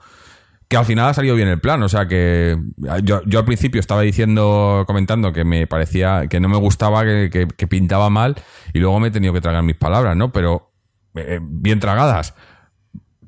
Que 0.66 0.78
al 0.78 0.86
final 0.86 1.10
ha 1.10 1.14
salido 1.14 1.36
bien 1.36 1.48
el 1.48 1.60
plan. 1.60 1.82
O 1.82 1.90
sea 1.90 2.08
que 2.08 2.56
yo, 3.04 3.20
al 3.38 3.44
principio 3.44 3.80
estaba 3.80 4.00
diciendo, 4.00 4.84
comentando 4.86 5.32
que 5.34 5.44
me 5.44 5.66
parecía, 5.66 6.26
que 6.28 6.40
no 6.40 6.48
me 6.48 6.56
gustaba, 6.56 7.04
que, 7.04 7.68
pintaba 7.68 8.08
mal. 8.08 8.36
Y 8.72 8.78
luego 8.78 8.98
me 8.98 9.08
he 9.08 9.10
tenido 9.10 9.34
que 9.34 9.42
tragar 9.42 9.62
mis 9.62 9.76
palabras, 9.76 10.16
¿no? 10.16 10.32
Pero 10.32 10.72
eh, 11.14 11.38
bien 11.42 11.80
tragadas. 11.80 12.34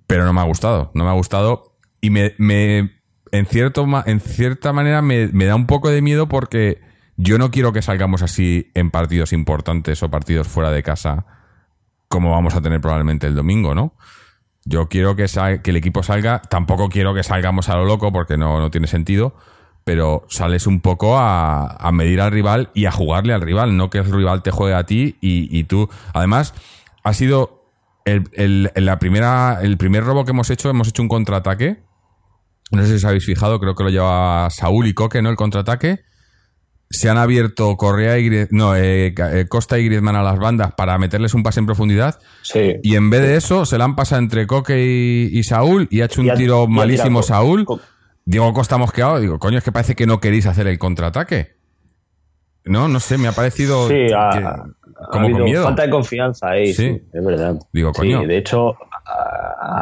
Pero 0.07 0.25
no 0.25 0.33
me 0.33 0.41
ha 0.41 0.45
gustado. 0.45 0.91
No 0.95 1.05
me 1.05 1.11
ha 1.11 1.15
gustado. 1.15 1.77
Y 2.01 2.09
me, 2.09 2.35
me 2.39 3.03
en, 3.33 3.47
cierto, 3.47 3.87
en 4.07 4.21
cierta 4.21 4.73
manera 4.73 5.03
me, 5.03 5.29
me 5.29 5.45
da 5.45 5.57
un 5.57 5.67
poco 5.67 5.91
de 5.91 6.01
miedo 6.01 6.27
porque 6.27 6.81
yo 7.19 7.37
no 7.37 7.51
quiero 7.51 7.75
que 7.75 7.83
salgamos 7.83 8.23
así 8.23 8.71
en 8.73 8.91
partidos 8.91 9.35
importantes 9.35 10.03
o 10.03 10.11
partidos 10.11 10.49
fuera 10.49 10.71
de 10.71 10.83
casa 10.83 11.27
como 12.11 12.33
vamos 12.33 12.57
a 12.57 12.61
tener 12.61 12.81
probablemente 12.81 13.29
el 13.29 13.37
domingo, 13.37 13.75
¿no? 13.75 13.95
Yo 14.65 14.89
quiero 14.89 15.15
que, 15.15 15.27
que 15.63 15.71
el 15.71 15.77
equipo 15.77 16.03
salga, 16.03 16.43
tampoco 16.43 16.89
quiero 16.89 17.15
que 17.15 17.23
salgamos 17.23 17.69
a 17.69 17.77
lo 17.77 17.85
loco 17.85 18.13
porque 18.13 18.37
no, 18.37 18.59
no 18.59 18.71
tiene 18.71 18.89
sentido, 18.89 19.37
pero 19.85 20.27
sales 20.29 20.67
un 20.67 20.81
poco 20.81 21.17
a, 21.19 21.89
medir 21.93 22.21
al 22.21 22.33
rival 22.33 22.71
y 22.75 22.87
a 22.87 22.91
jugarle 22.91 23.33
al 23.33 23.41
rival, 23.41 23.77
no 23.77 23.91
que 23.91 23.99
el 23.99 24.13
rival 24.13 24.43
te 24.43 24.51
juegue 24.51 24.75
a 24.75 24.85
ti 24.85 25.17
y, 25.21 25.65
tú. 25.65 25.89
Además, 26.13 26.53
ha 27.05 27.15
sido 27.15 27.65
el, 28.05 28.73
la 28.75 28.99
primera, 28.99 29.61
el 29.63 29.79
primer 29.79 30.05
robo 30.05 30.25
que 30.25 30.33
hemos 30.33 30.51
hecho, 30.51 30.69
hemos 30.69 30.89
hecho 30.89 31.03
un 31.03 31.09
contraataque. 31.09 31.79
No 32.73 32.83
sé 32.83 32.89
si 32.89 32.95
os 32.95 33.05
habéis 33.05 33.25
fijado, 33.25 33.61
creo 33.61 33.77
que 33.77 33.85
lo 33.85 33.91
lleva 33.91 34.51
Saúl 34.51 34.89
y 34.89 34.95
Coque, 34.95 35.23
¿no? 35.23 35.31
El 35.31 35.37
contraataque 35.37 36.01
se 36.91 37.09
han 37.09 37.19
abierto 37.19 37.77
Correa 37.77 38.19
y 38.19 38.49
no, 38.51 38.75
eh, 38.75 39.15
eh, 39.17 39.47
Costa 39.49 39.79
y 39.79 39.85
Griezmann 39.85 40.17
a 40.17 40.25
las 40.25 40.39
bandas 40.41 40.73
para 40.75 40.99
meterles 40.99 41.35
un 41.35 41.45
pase 41.45 41.61
en 41.61 41.67
profundidad. 41.67 42.19
Sí. 42.43 42.75
Y 42.83 42.97
en 42.97 43.11
vez 43.11 43.23
de 43.23 43.37
eso, 43.37 43.65
se 43.65 43.79
la 43.79 43.85
han 43.85 43.95
pasado 43.95 44.21
entre 44.21 44.49
Coque 44.49 45.29
y, 45.31 45.43
Saúl 45.45 45.87
y 45.91 46.01
ha 46.01 46.07
hecho 46.07 46.21
un 46.21 46.35
tiro 46.35 46.67
malísimo 46.67 47.23
Saúl. 47.23 47.65
Diego 48.25 48.53
Costa 48.53 48.77
mosqueado. 48.77 49.21
Digo, 49.21 49.39
coño, 49.39 49.59
es 49.59 49.65
que 49.65 49.73
parece 49.73 49.95
que 49.95 50.07
no 50.07 50.21
queréis 50.21 50.47
hacer 50.47 50.67
el 50.67 50.79
contraataque. 50.79 51.55
No, 52.65 52.89
no 52.89 53.01
sé, 53.01 53.19
me 53.19 53.29
ha 53.29 53.33
parecido. 53.33 53.89
Sí, 53.89 54.07
como 55.11 55.31
con 55.31 55.45
miedo. 55.45 55.65
Falta 55.65 55.83
de 55.83 55.91
confianza 55.91 56.51
ahí, 56.51 56.73
sí, 56.73 57.01
es 57.13 57.25
verdad. 57.25 57.57
Digo, 57.73 57.93
coño. 57.93 58.27
de 58.27 58.37
hecho, 58.37 58.77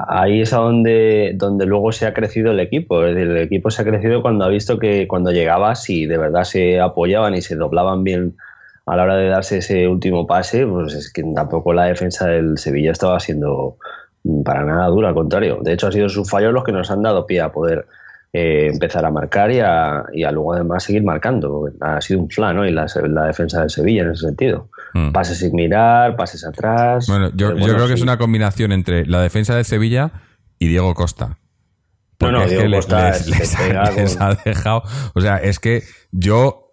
ahí 0.09 0.43
es 0.43 0.53
a 0.53 0.59
donde, 0.59 1.33
donde 1.35 1.67
luego 1.67 1.93
se 1.93 2.07
ha 2.07 2.15
crecido 2.15 2.53
el 2.53 2.61
equipo. 2.61 3.05
el 3.05 3.37
equipo 3.39 3.71
se 3.71 3.83
ha 3.83 3.85
crecido 3.85 4.23
cuando 4.23 4.45
ha 4.45 4.49
visto 4.49 4.79
que 4.79 5.09
cuando 5.09 5.31
llegabas 5.31 5.89
y 5.91 6.07
de 6.07 6.19
verdad 6.19 6.45
se 6.45 6.81
apoyaban 6.81 7.35
y 7.35 7.43
se 7.43 7.57
doblaban 7.57 8.05
bien 8.05 8.37
a 8.87 8.97
la 8.97 9.03
hora 9.03 9.17
de 9.17 9.29
darse 9.29 9.59
ese 9.59 9.87
último 9.87 10.27
pase, 10.27 10.67
pues 10.67 10.95
es 10.95 11.13
que 11.13 11.23
tampoco 11.35 11.75
la 11.75 11.85
defensa 11.85 12.27
del 12.27 12.57
Sevilla 12.57 12.93
estaba 12.93 13.21
siendo 13.21 13.77
para 14.45 14.65
nada 14.65 14.87
dura, 14.87 15.09
al 15.09 15.15
contrario. 15.15 15.59
De 15.63 15.75
hecho, 15.75 15.89
ha 15.89 15.93
sido 15.93 16.09
sus 16.09 16.29
fallos 16.29 16.53
los 16.53 16.65
que 16.65 16.73
nos 16.73 16.91
han 16.91 17.03
dado 17.03 17.27
pie 17.27 17.41
a 17.41 17.53
poder 17.53 17.87
eh, 18.33 18.69
empezar 18.73 19.05
a 19.05 19.11
marcar 19.11 19.51
y 19.51 19.61
a, 19.61 20.05
y 20.13 20.25
a, 20.25 20.31
luego 20.31 20.53
además 20.55 20.85
seguir 20.85 21.03
marcando. 21.03 21.71
Ha 21.81 22.01
sido 22.01 22.21
un 22.21 22.31
flan 22.31 22.57
¿no? 22.57 22.67
y 22.67 22.73
la, 22.73 22.87
la 23.09 23.25
defensa 23.25 23.61
del 23.61 23.71
Sevilla 23.71 24.03
en 24.03 24.11
ese 24.11 24.27
sentido. 24.27 24.69
Mm. 24.95 25.13
Pases 25.13 25.39
sin 25.39 25.55
mirar, 25.55 26.17
pases 26.17 26.45
atrás. 26.45 27.07
Bueno, 27.09 27.31
yo, 27.35 27.55
creo 27.55 27.87
que 27.87 27.95
es 27.95 28.03
una 28.03 28.19
combinación 28.19 28.73
entre 28.73 29.07
la 29.07 29.23
defensa 29.23 29.57
de 29.57 29.65
Sevilla 29.65 30.13
y 30.59 30.69
Diego 30.69 30.93
Costa. 30.95 31.39
No, 32.21 32.33
no, 32.33 32.43
es 32.43 32.51
Diego 32.51 32.65
que 32.65 32.71
Costa 32.77 33.11
les, 33.11 33.55
ha- 33.55 33.91
les 34.33 34.45
dejado. 34.45 34.83
O 35.15 35.21
sea, 35.21 35.37
es 35.39 35.59
que 35.59 35.83
yo. 36.11 36.65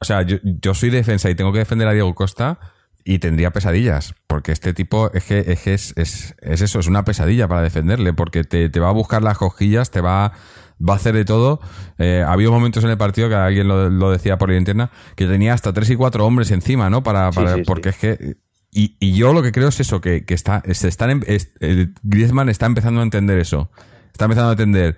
O 0.00 0.04
sea, 0.04 0.22
yo, 0.22 0.36
yo 0.42 0.74
soy 0.74 0.90
defensa 0.90 1.28
y 1.28 1.34
tengo 1.34 1.52
que 1.52 1.58
defender 1.58 1.88
a 1.88 1.92
Diego 1.92 2.14
Costa 2.14 2.60
y 3.04 3.18
tendría 3.18 3.50
pesadillas. 3.50 4.14
Porque 4.28 4.52
este 4.52 4.72
tipo 4.72 5.10
es 5.12 5.24
que 5.24 5.40
es, 5.40 5.60
que 5.62 5.74
es, 5.74 5.92
es, 5.96 6.36
es 6.40 6.60
eso, 6.62 6.78
es 6.78 6.86
una 6.86 7.04
pesadilla 7.04 7.48
para 7.48 7.62
defenderle. 7.62 8.12
Porque 8.12 8.44
te, 8.44 8.68
te 8.70 8.80
va 8.80 8.90
a 8.90 8.92
buscar 8.92 9.22
las 9.22 9.36
cosquillas, 9.36 9.90
te 9.90 10.00
va, 10.00 10.32
va 10.86 10.94
a 10.94 10.96
hacer 10.96 11.14
de 11.14 11.24
todo. 11.24 11.60
Eh, 11.98 12.24
ha 12.26 12.32
habido 12.32 12.52
momentos 12.52 12.84
en 12.84 12.90
el 12.90 12.98
partido 12.98 13.28
que 13.28 13.34
alguien 13.34 13.68
lo, 13.68 13.88
lo 13.90 14.10
decía 14.10 14.38
por 14.38 14.50
la 14.50 14.56
interna, 14.56 14.90
que 15.16 15.26
tenía 15.26 15.54
hasta 15.54 15.72
tres 15.72 15.90
y 15.90 15.96
cuatro 15.96 16.24
hombres 16.26 16.50
encima, 16.50 16.90
¿no? 16.90 17.02
Para, 17.02 17.30
Sí, 17.32 17.36
para- 17.36 17.52
sí, 17.54 17.58
sí. 17.60 17.64
porque 17.66 17.88
es 17.90 17.96
que. 17.96 18.36
Y, 18.70 18.96
y 19.00 19.14
yo 19.14 19.32
lo 19.32 19.42
que 19.42 19.50
creo 19.50 19.68
es 19.68 19.80
eso, 19.80 20.00
que, 20.00 20.24
que 20.26 20.34
está, 20.34 20.62
se 20.72 20.88
están, 20.88 21.10
em- 21.10 21.22
es- 21.26 21.52
el 21.60 21.94
Griezmann 22.02 22.48
está 22.50 22.66
empezando 22.66 23.00
a 23.00 23.02
entender 23.02 23.38
eso. 23.38 23.70
Está 24.12 24.26
empezando 24.26 24.50
a 24.50 24.52
entender. 24.52 24.96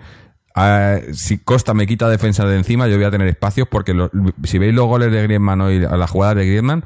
ah, 0.57 0.99
si 1.13 1.39
Costa 1.39 1.73
me 1.75 1.87
quita 1.87 2.09
defensa 2.09 2.45
de 2.45 2.57
encima, 2.57 2.89
yo 2.89 2.97
voy 2.97 3.05
a 3.05 3.11
tener 3.13 3.29
espacios 3.29 3.69
porque 3.71 3.95
lo- 3.95 4.11
si 4.43 4.59
veis 4.59 4.75
los 4.75 4.87
goles 4.87 5.13
de 5.13 5.23
Griezmann 5.23 5.61
hoy, 5.61 5.79
las 5.79 6.11
jugadas 6.11 6.35
de 6.37 6.47
Griezmann, 6.47 6.85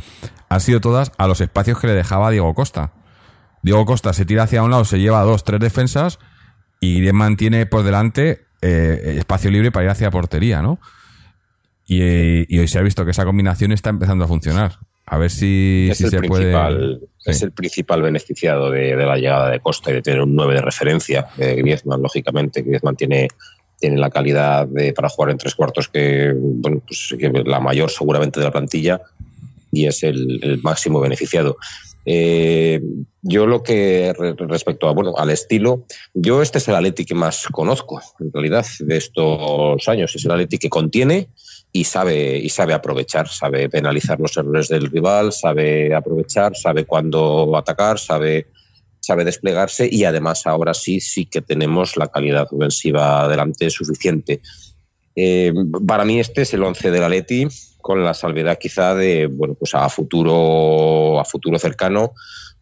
han 0.50 0.60
sido 0.60 0.80
todas 0.80 1.10
a 1.16 1.26
los 1.26 1.40
espacios 1.40 1.80
que 1.80 1.86
le 1.86 1.94
dejaba 1.94 2.30
Diego 2.30 2.52
Costa. 2.54 2.92
Diego 3.62 3.86
Costa 3.86 4.12
se 4.12 4.26
tira 4.26 4.42
hacia 4.42 4.62
un 4.62 4.70
lado, 4.70 4.84
se 4.84 5.00
lleva 5.00 5.22
dos, 5.22 5.42
tres 5.44 5.58
defensas 5.60 6.18
y 6.80 6.98
Griezmann 6.98 7.36
tiene 7.38 7.64
por 7.64 7.82
delante 7.82 8.44
eh, 8.64 9.16
espacio 9.18 9.50
libre 9.50 9.70
para 9.70 9.84
ir 9.84 9.90
hacia 9.90 10.10
portería, 10.10 10.62
¿no? 10.62 10.80
Y, 11.86 12.00
eh, 12.00 12.46
y 12.48 12.58
hoy 12.58 12.68
se 12.68 12.78
ha 12.78 12.82
visto 12.82 13.04
que 13.04 13.10
esa 13.10 13.24
combinación 13.24 13.72
está 13.72 13.90
empezando 13.90 14.24
a 14.24 14.28
funcionar. 14.28 14.78
A 15.06 15.18
ver 15.18 15.30
si, 15.30 15.88
es, 15.90 15.98
si 15.98 16.04
el 16.04 16.10
se 16.10 16.22
puede. 16.22 16.98
es 17.26 17.42
el 17.42 17.52
principal 17.52 18.00
beneficiado 18.00 18.70
de, 18.70 18.96
de 18.96 19.04
la 19.04 19.18
llegada 19.18 19.50
de 19.50 19.60
Costa 19.60 19.90
y 19.90 19.94
de 19.94 20.02
tener 20.02 20.22
un 20.22 20.34
9 20.34 20.54
de 20.54 20.62
referencia. 20.62 21.26
Eh, 21.36 21.56
Griezmann, 21.56 22.00
lógicamente, 22.00 22.62
Griezmann 22.62 22.96
tiene, 22.96 23.28
tiene 23.78 23.98
la 23.98 24.08
calidad 24.08 24.66
de, 24.66 24.94
para 24.94 25.10
jugar 25.10 25.30
en 25.30 25.38
tres 25.38 25.54
cuartos 25.54 25.88
que, 25.88 26.32
bueno, 26.34 26.80
pues, 26.86 27.14
que 27.18 27.30
la 27.44 27.60
mayor 27.60 27.90
seguramente 27.90 28.40
de 28.40 28.46
la 28.46 28.52
plantilla 28.52 29.02
y 29.70 29.86
es 29.86 30.02
el, 30.04 30.40
el 30.42 30.62
máximo 30.62 31.00
beneficiado. 31.00 31.58
Eh, 32.06 32.80
yo 33.22 33.46
lo 33.46 33.62
que 33.62 34.12
re- 34.16 34.34
respecto 34.36 34.88
a 34.88 34.92
bueno 34.92 35.14
al 35.16 35.30
estilo, 35.30 35.86
yo 36.12 36.42
este 36.42 36.58
es 36.58 36.68
el 36.68 36.74
Atleti 36.74 37.04
que 37.04 37.14
más 37.14 37.46
conozco 37.50 38.00
en 38.20 38.32
realidad 38.32 38.66
de 38.80 38.96
estos 38.96 39.88
años. 39.88 40.14
Es 40.14 40.24
el 40.24 40.32
Atleti 40.32 40.58
que 40.58 40.68
contiene 40.68 41.28
y 41.72 41.84
sabe 41.84 42.38
y 42.38 42.48
sabe 42.50 42.74
aprovechar, 42.74 43.28
sabe 43.28 43.68
penalizar 43.68 44.20
los 44.20 44.36
errores 44.36 44.68
del 44.68 44.90
rival, 44.90 45.32
sabe 45.32 45.94
aprovechar, 45.94 46.54
sabe 46.56 46.84
cuándo 46.84 47.56
atacar, 47.56 47.98
sabe 47.98 48.46
sabe 49.00 49.24
desplegarse 49.24 49.86
y 49.90 50.04
además 50.04 50.46
ahora 50.46 50.72
sí 50.72 50.98
sí 51.00 51.26
que 51.26 51.42
tenemos 51.42 51.96
la 51.96 52.08
calidad 52.08 52.48
ofensiva 52.50 53.28
delante 53.28 53.68
suficiente. 53.68 54.40
Eh, 55.16 55.52
para 55.86 56.04
mí 56.04 56.18
este 56.18 56.42
es 56.42 56.54
el 56.54 56.62
11 56.62 56.90
del 56.90 57.04
Atleti 57.04 57.46
con 57.80 58.02
la 58.02 58.14
salvedad 58.14 58.58
quizá 58.58 58.94
de 58.96 59.26
bueno 59.26 59.54
pues 59.54 59.74
a 59.74 59.88
futuro 59.88 61.20
a 61.20 61.24
futuro 61.24 61.56
cercano 61.58 62.14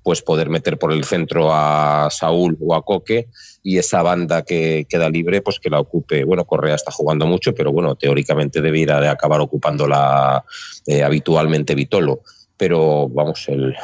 pues 0.03 0.21
poder 0.21 0.51
meter 0.51 0.79
por 0.79 0.93
el 0.93 1.05
centro 1.05 1.51
a 1.51 2.09
Saúl 2.11 2.59
o 2.61 2.75
a 2.75 2.85
Coque 2.85 3.29
y 3.63 3.79
esa 3.79 4.03
banda 4.03 4.43
que 4.43 4.85
queda 4.87 5.09
libre 5.09 5.41
pues 5.41 5.61
que 5.61 5.71
la 5.71 5.81
ocupe 5.81 6.25
bueno 6.25 6.45
Correa 6.45 6.75
está 6.75 6.93
jugando 6.93 7.25
mucho 7.25 7.55
pero 7.55 7.73
bueno 7.73 7.95
teóricamente 7.95 8.61
debiera 8.61 9.01
de 9.01 9.09
acabar 9.09 9.41
ocupándola 9.41 10.45
eh, 10.87 11.03
habitualmente 11.03 11.75
Vitolo 11.75 12.21
pero 12.59 13.09
vamos 13.09 13.49
el 13.49 13.75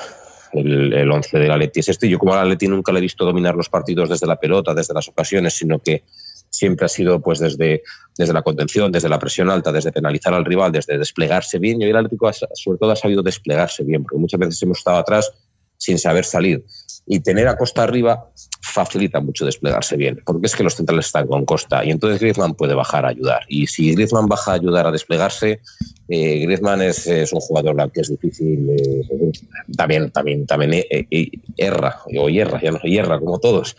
el, 0.52 0.92
el 0.92 1.10
11 1.10 1.38
del 1.38 1.50
Atleti 1.50 1.80
es 1.80 1.88
este. 1.90 2.08
Yo 2.08 2.18
como 2.18 2.32
al 2.32 2.40
Atleti 2.40 2.68
nunca 2.68 2.92
le 2.92 2.98
he 2.98 3.02
visto 3.02 3.24
dominar 3.24 3.54
los 3.54 3.68
partidos 3.68 4.08
desde 4.08 4.26
la 4.26 4.36
pelota, 4.36 4.74
desde 4.74 4.94
las 4.94 5.08
ocasiones, 5.08 5.54
sino 5.54 5.78
que 5.78 6.04
siempre 6.50 6.86
ha 6.86 6.88
sido 6.88 7.20
pues 7.20 7.38
desde, 7.38 7.82
desde 8.16 8.32
la 8.32 8.42
contención, 8.42 8.90
desde 8.92 9.08
la 9.08 9.18
presión 9.18 9.50
alta, 9.50 9.72
desde 9.72 9.92
penalizar 9.92 10.34
al 10.34 10.44
rival, 10.44 10.72
desde 10.72 10.98
desplegarse 10.98 11.58
bien. 11.58 11.80
Y 11.80 11.84
hoy 11.84 11.90
el 11.90 11.96
Atlético 11.96 12.30
sobre 12.32 12.78
todo 12.78 12.90
ha 12.90 12.96
sabido 12.96 13.22
desplegarse 13.22 13.84
bien, 13.84 14.02
porque 14.02 14.18
muchas 14.18 14.40
veces 14.40 14.62
hemos 14.62 14.78
estado 14.78 14.98
atrás 14.98 15.32
sin 15.78 15.98
saber 15.98 16.24
salir. 16.24 16.64
Y 17.10 17.20
tener 17.20 17.48
a 17.48 17.56
Costa 17.56 17.84
arriba 17.84 18.30
facilita 18.60 19.20
mucho 19.20 19.46
desplegarse 19.46 19.96
bien, 19.96 20.20
porque 20.26 20.46
es 20.46 20.54
que 20.54 20.62
los 20.62 20.74
centrales 20.74 21.06
están 21.06 21.26
con 21.26 21.46
Costa 21.46 21.82
y 21.82 21.90
entonces 21.90 22.20
Griezmann 22.20 22.54
puede 22.54 22.74
bajar 22.74 23.06
a 23.06 23.08
ayudar. 23.08 23.42
Y 23.48 23.66
si 23.66 23.94
Griezmann 23.94 24.26
baja 24.26 24.50
a 24.50 24.54
ayudar 24.54 24.86
a 24.86 24.90
desplegarse, 24.90 25.60
eh, 26.08 26.38
Griezmann 26.40 26.82
es, 26.82 27.06
un 27.32 27.40
jugador 27.40 27.80
al 27.80 27.90
que 27.92 28.02
es 28.02 28.10
difícil. 28.10 28.68
eh, 28.70 29.32
también, 29.74 30.10
también, 30.10 30.46
también 30.46 30.74
eh, 30.74 31.30
erra, 31.56 32.02
o 32.18 32.28
hierra, 32.28 32.60
ya 32.60 32.72
no 32.72 32.80
hierra 32.80 33.18
como 33.18 33.38
todos, 33.38 33.74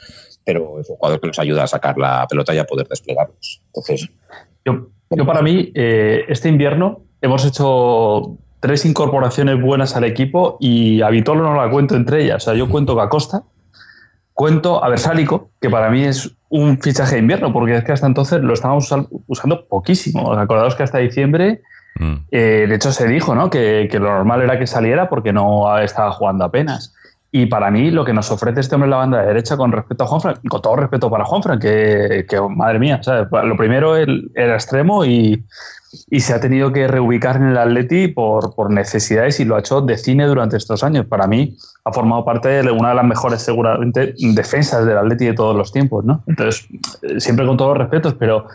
pero 0.46 0.80
es 0.80 0.90
un 0.90 0.96
jugador 0.98 1.20
que 1.22 1.28
nos 1.28 1.40
ayuda 1.40 1.64
a 1.64 1.68
sacar 1.68 1.98
la 1.98 2.26
pelota 2.28 2.54
y 2.54 2.58
a 2.58 2.66
poder 2.66 2.88
desplegarnos. 2.88 3.62
Entonces, 3.68 4.10
Yo, 4.66 4.88
yo 5.12 5.26
para 5.26 5.42
mí, 5.42 5.72
eh, 5.76 6.26
este 6.28 6.50
invierno 6.50 7.02
hemos 7.22 7.46
hecho 7.46 8.38
tres 8.60 8.86
incorporaciones 8.86 9.62
buenas 9.62 9.96
al 9.96 10.04
equipo 10.04 10.58
y 10.60 11.02
a 11.02 11.10
Vitolo 11.10 11.44
no 11.44 11.56
la 11.56 11.70
cuento 11.70 11.96
entre 11.96 12.24
ellas. 12.24 12.44
O 12.44 12.46
sea, 12.46 12.54
yo 12.56 12.70
cuento 12.70 13.00
a 13.00 13.10
Costa, 13.10 13.44
cuento 14.34 14.84
a 14.84 14.90
Versálico, 14.90 15.50
que 15.62 15.70
para 15.70 15.90
mí 15.90 16.04
es 16.04 16.32
un 16.50 16.80
fichaje 16.80 17.16
de 17.16 17.22
invierno, 17.22 17.54
porque 17.54 17.76
es 17.76 17.84
que 17.84 17.92
hasta 17.92 18.08
entonces 18.08 18.42
lo 18.42 18.54
estábamos 18.54 18.90
usando 19.28 19.66
poquísimo. 19.68 20.34
Acordaos 20.34 20.76
que 20.76 20.84
hasta 20.84 20.98
diciembre, 20.98 21.62
Mm. 21.96 22.14
eh, 22.32 22.66
de 22.70 22.76
hecho 22.76 22.92
se 22.92 23.08
dijo 23.08 23.36
¿no? 23.36 23.50
que, 23.50 23.90
que 23.92 24.00
lo 24.00 24.06
normal 24.10 24.42
era 24.42 24.58
que 24.58 24.68
saliera 24.68 25.10
porque 25.10 25.34
no 25.34 25.78
estaba 25.80 26.12
jugando 26.12 26.46
apenas. 26.46 26.94
Y 27.32 27.46
para 27.46 27.70
mí 27.70 27.92
lo 27.92 28.04
que 28.04 28.14
nos 28.14 28.32
ofrece 28.32 28.62
este 28.62 28.76
hombre 28.76 28.88
en 28.88 28.92
la 28.92 28.98
banda 28.98 29.22
de 29.22 29.28
derecha 29.28 29.56
con 29.56 29.72
respecto 29.72 30.04
a 30.04 30.08
Juanfran, 30.08 30.36
con 30.50 30.62
todo 30.62 30.76
respeto 30.76 31.12
para 31.12 31.26
Juanfran, 31.26 31.60
que, 31.60 32.26
que, 32.28 32.42
madre 32.42 32.80
mía, 32.80 33.00
¿sabes? 33.04 33.28
lo 33.32 33.56
primero 33.56 33.96
el, 33.96 34.32
era 34.34 34.56
extremo 34.56 35.06
y, 35.06 35.46
y 36.10 36.20
se 36.20 36.34
ha 36.34 36.40
tenido 36.40 36.72
que 36.72 36.88
reubicar 36.88 37.36
en 37.38 37.50
el 37.50 37.58
Atleti 37.58 38.08
por, 38.08 38.54
por 38.56 38.72
necesidades 38.72 39.40
y 39.40 39.46
lo 39.46 39.56
ha 39.56 39.60
hecho 39.60 39.82
de 39.82 39.98
cine 39.98 40.26
durante 40.26 40.58
estos 40.58 40.84
años. 40.84 41.06
Para 41.06 41.28
mí 41.28 41.56
ha 41.84 41.92
formado 41.92 42.26
parte 42.26 42.50
de 42.50 42.72
una 42.72 42.90
de 42.90 42.96
las 42.96 43.06
mejores 43.06 43.42
seguramente 43.42 44.14
defensas 44.18 44.86
del 44.86 44.98
Atleti 44.98 45.26
de 45.26 45.34
todos 45.34 45.56
los 45.56 45.72
tiempos, 45.72 46.06
¿no? 46.06 46.24
Entonces, 46.28 46.68
eh, 47.02 47.20
siempre 47.20 47.46
con 47.46 47.58
todos 47.58 47.78
los 47.78 47.80
respetos, 47.80 48.16
pero 48.16 48.48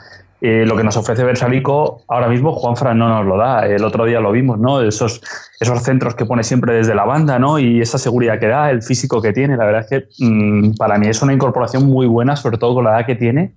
eh, 0.47 0.67
lo 0.67 0.77
que 0.77 0.85
nos 0.85 0.95
ofrece 0.99 1.25
Versalico 1.25 2.05
ahora 2.07 2.29
mismo 2.29 2.53
Juanfran 2.53 2.99
no 2.99 3.09
nos 3.09 3.25
lo 3.25 3.39
da. 3.39 3.67
El 3.67 3.83
otro 3.83 4.05
día 4.05 4.21
lo 4.21 4.31
vimos, 4.31 4.59
¿no? 4.59 4.83
Esos, 4.83 5.23
esos 5.59 5.83
centros 5.83 6.15
que 6.15 6.27
pone 6.27 6.45
siempre 6.45 6.75
desde 6.75 6.95
la 6.95 7.07
banda, 7.07 7.39
¿no? 7.39 7.59
Y 7.59 7.81
esa 7.81 7.97
seguridad 7.97 8.39
que 8.39 8.49
da, 8.49 8.71
el 8.71 8.83
físico 8.83 9.23
que 9.23 9.33
tiene. 9.33 9.57
La 9.57 9.65
verdad 9.65 9.87
es 9.89 9.89
que 9.89 10.23
mm, 10.23 10.75
para 10.75 10.99
mí 10.99 11.07
es 11.07 11.23
una 11.23 11.33
incorporación 11.33 11.87
muy 11.87 12.07
buena, 12.07 12.37
sobre 12.37 12.59
todo 12.59 12.75
con 12.75 12.85
la 12.85 12.91
edad 12.91 13.07
que 13.07 13.15
tiene. 13.15 13.55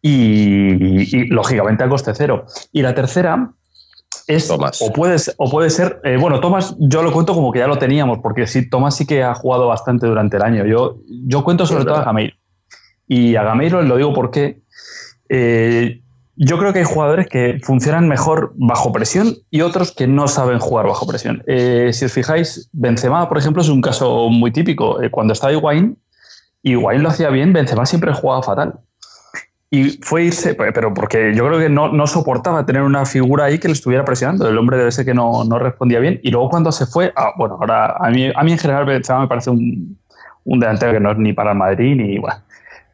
Y, 0.00 1.14
y, 1.14 1.26
lógicamente 1.26 1.84
a 1.84 1.88
coste 1.90 2.12
cero. 2.14 2.46
Y 2.72 2.80
la 2.80 2.94
tercera 2.94 3.50
es 4.26 4.48
Tomás. 4.48 4.80
o 4.80 4.94
puede 4.94 5.18
ser, 5.18 5.34
o 5.36 5.50
puede 5.50 5.68
ser 5.68 6.00
eh, 6.04 6.16
bueno 6.18 6.40
Tomás 6.40 6.74
yo 6.78 7.02
lo 7.02 7.12
cuento 7.12 7.34
como 7.34 7.52
que 7.52 7.58
ya 7.58 7.66
lo 7.66 7.78
teníamos 7.78 8.20
porque 8.22 8.46
sí 8.46 8.68
Tomás 8.68 8.96
sí 8.96 9.06
que 9.06 9.22
ha 9.22 9.34
jugado 9.34 9.68
bastante 9.68 10.06
durante 10.06 10.36
el 10.36 10.42
año 10.42 10.64
yo 10.66 10.98
yo 11.26 11.44
cuento 11.44 11.66
sobre 11.66 11.84
todo 11.84 11.96
a. 11.96 12.04
Gameiro 12.04 12.34
y 13.06 13.36
a 13.36 13.42
Gameiro 13.42 13.82
lo 13.82 13.96
digo 13.96 14.12
porque 14.12 14.62
eh, 15.30 16.00
yo 16.34 16.58
creo 16.58 16.72
que 16.72 16.80
hay 16.80 16.84
jugadores 16.84 17.28
que 17.28 17.60
funcionan 17.62 18.08
mejor 18.08 18.52
bajo 18.56 18.92
presión 18.92 19.36
y 19.50 19.60
otros 19.60 19.92
que 19.92 20.06
no 20.06 20.26
saben 20.26 20.58
jugar 20.58 20.86
bajo 20.86 21.06
presión. 21.06 21.42
Eh, 21.46 21.90
si 21.92 22.06
os 22.06 22.12
fijáis, 22.12 22.68
Benzema, 22.72 23.28
por 23.28 23.38
ejemplo, 23.38 23.62
es 23.62 23.68
un 23.68 23.80
caso 23.80 24.28
muy 24.28 24.50
típico. 24.50 25.00
Eh, 25.02 25.10
cuando 25.10 25.32
estaba 25.32 25.52
Higuaín, 25.52 25.98
Higuaín 26.62 27.02
lo 27.02 27.10
hacía 27.10 27.30
bien, 27.30 27.52
Benzema 27.52 27.86
siempre 27.86 28.12
jugaba 28.12 28.42
fatal. 28.42 28.80
Y 29.70 30.00
fue 30.02 30.24
irse, 30.24 30.54
pero 30.54 30.92
porque 30.92 31.32
yo 31.32 31.46
creo 31.46 31.60
que 31.60 31.68
no, 31.68 31.92
no 31.92 32.06
soportaba 32.08 32.66
tener 32.66 32.82
una 32.82 33.06
figura 33.06 33.44
ahí 33.44 33.58
que 33.58 33.68
le 33.68 33.74
estuviera 33.74 34.04
presionando. 34.04 34.48
El 34.48 34.58
hombre 34.58 34.78
debe 34.78 34.90
ser 34.90 35.04
que 35.04 35.14
no, 35.14 35.44
no 35.44 35.60
respondía 35.60 36.00
bien. 36.00 36.18
Y 36.24 36.30
luego 36.32 36.48
cuando 36.48 36.72
se 36.72 36.86
fue, 36.86 37.12
ah, 37.14 37.32
bueno, 37.36 37.58
ahora 37.60 37.96
a 37.98 38.10
mí, 38.10 38.32
a 38.34 38.42
mí 38.42 38.52
en 38.52 38.58
general 38.58 38.84
Benzema 38.84 39.20
me 39.20 39.28
parece 39.28 39.50
un, 39.50 39.96
un 40.44 40.58
delantero 40.58 40.92
que 40.92 41.00
no 41.00 41.12
es 41.12 41.18
ni 41.18 41.32
para 41.32 41.52
el 41.52 41.58
Madrid 41.58 41.96
ni 41.96 42.18
bueno. 42.18 42.36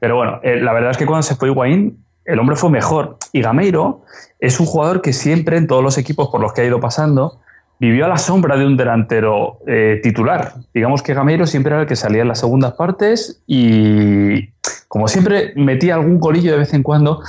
Pero 0.00 0.16
bueno, 0.16 0.40
eh, 0.42 0.60
la 0.60 0.72
verdad 0.72 0.90
es 0.90 0.98
que 0.98 1.06
cuando 1.06 1.22
se 1.22 1.36
fue 1.36 1.48
Higuaín, 1.48 2.04
el 2.26 2.38
hombre 2.38 2.56
fue 2.56 2.70
mejor. 2.70 3.18
Y 3.32 3.42
Gameiro 3.42 4.02
es 4.40 4.60
un 4.60 4.66
jugador 4.66 5.02
que 5.02 5.12
siempre 5.12 5.56
en 5.56 5.66
todos 5.66 5.82
los 5.82 5.98
equipos 5.98 6.28
por 6.28 6.40
los 6.40 6.52
que 6.52 6.62
ha 6.62 6.64
ido 6.64 6.80
pasando 6.80 7.40
vivió 7.78 8.06
a 8.06 8.08
la 8.08 8.16
sombra 8.16 8.56
de 8.56 8.66
un 8.66 8.76
delantero 8.76 9.58
eh, 9.66 10.00
titular. 10.02 10.54
Digamos 10.72 11.02
que 11.02 11.14
Gameiro 11.14 11.46
siempre 11.46 11.72
era 11.72 11.82
el 11.82 11.88
que 11.88 11.96
salía 11.96 12.22
en 12.22 12.28
las 12.28 12.40
segundas 12.40 12.72
partes 12.74 13.42
y 13.46 14.48
como 14.88 15.08
siempre 15.08 15.52
metía 15.56 15.94
algún 15.94 16.18
colillo 16.18 16.52
de 16.52 16.58
vez 16.58 16.72
en 16.74 16.82
cuando. 16.82 17.22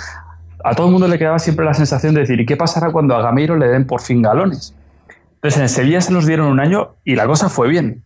A 0.63 0.73
todo 0.73 0.87
el 0.87 0.93
mundo 0.93 1.07
le 1.07 1.17
quedaba 1.19 1.39
siempre 1.39 1.65
la 1.65 1.73
sensación 1.73 2.13
de 2.13 2.21
decir, 2.21 2.39
¿y 2.39 2.45
qué 2.45 2.57
pasará 2.57 2.91
cuando 2.91 3.15
a 3.15 3.21
Gameiro 3.21 3.57
le 3.57 3.67
den 3.67 3.85
por 3.85 4.01
fin 4.01 4.21
galones? 4.21 4.73
Entonces 5.35 5.61
en 5.61 5.69
Sevilla 5.69 6.01
se 6.01 6.13
los 6.13 6.25
dieron 6.25 6.47
un 6.47 6.59
año 6.59 6.95
y 7.03 7.15
la 7.15 7.27
cosa 7.27 7.49
fue 7.49 7.67
bien. 7.67 8.03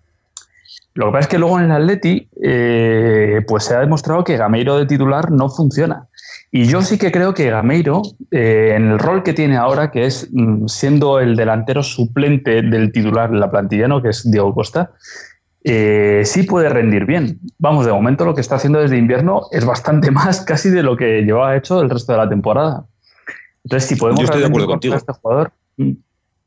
Lo 0.93 1.05
que 1.05 1.11
pasa 1.13 1.21
es 1.21 1.27
que 1.27 1.37
luego 1.37 1.57
en 1.59 1.65
el 1.65 1.71
Atleti 1.71 2.27
eh, 2.43 3.41
pues 3.47 3.63
se 3.63 3.75
ha 3.75 3.79
demostrado 3.79 4.23
que 4.23 4.35
Gameiro 4.35 4.77
de 4.77 4.85
titular 4.85 5.31
no 5.31 5.49
funciona. 5.49 6.07
Y 6.51 6.65
yo 6.65 6.81
sí 6.81 6.97
que 6.97 7.11
creo 7.11 7.33
que 7.33 7.49
Gameiro, 7.49 8.01
eh, 8.29 8.73
en 8.75 8.91
el 8.91 8.99
rol 8.99 9.23
que 9.23 9.31
tiene 9.31 9.55
ahora, 9.55 9.89
que 9.89 10.05
es 10.05 10.27
mm, 10.33 10.67
siendo 10.67 11.21
el 11.21 11.37
delantero 11.37 11.81
suplente 11.81 12.61
del 12.61 12.91
titular 12.91 13.29
en 13.29 13.39
la 13.39 13.49
plantilla, 13.49 13.87
¿no? 13.87 14.01
que 14.01 14.09
es 14.09 14.29
Diego 14.29 14.53
Costa, 14.53 14.91
eh, 15.63 16.23
sí 16.25 16.43
puede 16.43 16.67
rendir 16.67 17.05
bien. 17.05 17.39
Vamos, 17.57 17.85
de 17.85 17.93
momento 17.93 18.25
lo 18.25 18.35
que 18.35 18.41
está 18.41 18.55
haciendo 18.55 18.79
desde 18.79 18.97
invierno 18.97 19.43
es 19.51 19.63
bastante 19.63 20.11
más 20.11 20.41
casi 20.41 20.69
de 20.69 20.83
lo 20.83 20.97
que 20.97 21.21
llevaba 21.21 21.55
hecho 21.55 21.81
el 21.81 21.89
resto 21.89 22.11
de 22.11 22.17
la 22.17 22.27
temporada. 22.27 22.85
Entonces, 23.63 23.87
si 23.87 23.95
podemos 23.95 24.19
Yo 24.19 24.25
estoy 24.25 24.41
de 24.41 24.47
acuerdo 24.47 24.67
contigo. 24.67 24.95
a 24.95 24.97
este 24.97 25.13
jugador, 25.13 25.53
mm, 25.77 25.91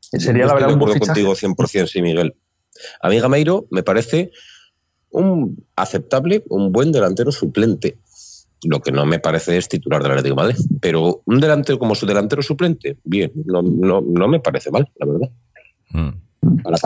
sería 0.01 0.19
Yo 0.19 0.33
la 0.33 0.45
estoy 0.45 0.55
verdad 0.55 0.67
de 0.67 0.73
un 0.73 0.79
buen 0.79 0.95
acuerdo 0.97 1.05
contigo 1.07 1.33
100%, 1.33 1.87
sí, 1.87 2.01
Miguel. 2.03 2.35
A 3.01 3.09
mí 3.09 3.19
Gameiro 3.19 3.67
me 3.71 3.83
parece 3.83 4.31
un 5.11 5.65
aceptable, 5.75 6.43
un 6.49 6.71
buen 6.71 6.91
delantero 6.91 7.31
suplente. 7.31 7.97
Lo 8.63 8.81
que 8.81 8.91
no 8.91 9.05
me 9.05 9.19
parece 9.19 9.57
es 9.57 9.69
titular 9.69 10.01
del 10.01 10.11
Atlético 10.11 10.35
de 10.35 10.41
Madrid. 10.41 10.65
Pero 10.81 11.21
un 11.25 11.39
delantero 11.39 11.79
como 11.79 11.95
su 11.95 12.05
delantero 12.05 12.41
suplente, 12.41 12.97
bien, 13.03 13.31
no, 13.45 13.61
no, 13.61 14.01
no 14.01 14.27
me 14.27 14.39
parece 14.39 14.71
mal, 14.71 14.89
la 14.95 15.05
verdad. 15.05 15.29
Mm. 15.91 16.09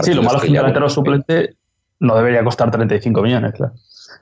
Sí, 0.04 0.14
lo 0.14 0.24
malo 0.24 0.38
es 0.38 0.44
que 0.44 0.48
un 0.50 0.54
delantero 0.54 0.90
suplente 0.90 1.56
no 2.00 2.16
debería 2.16 2.44
costar 2.44 2.72
35 2.72 3.22
millones, 3.22 3.54
claro. 3.54 3.74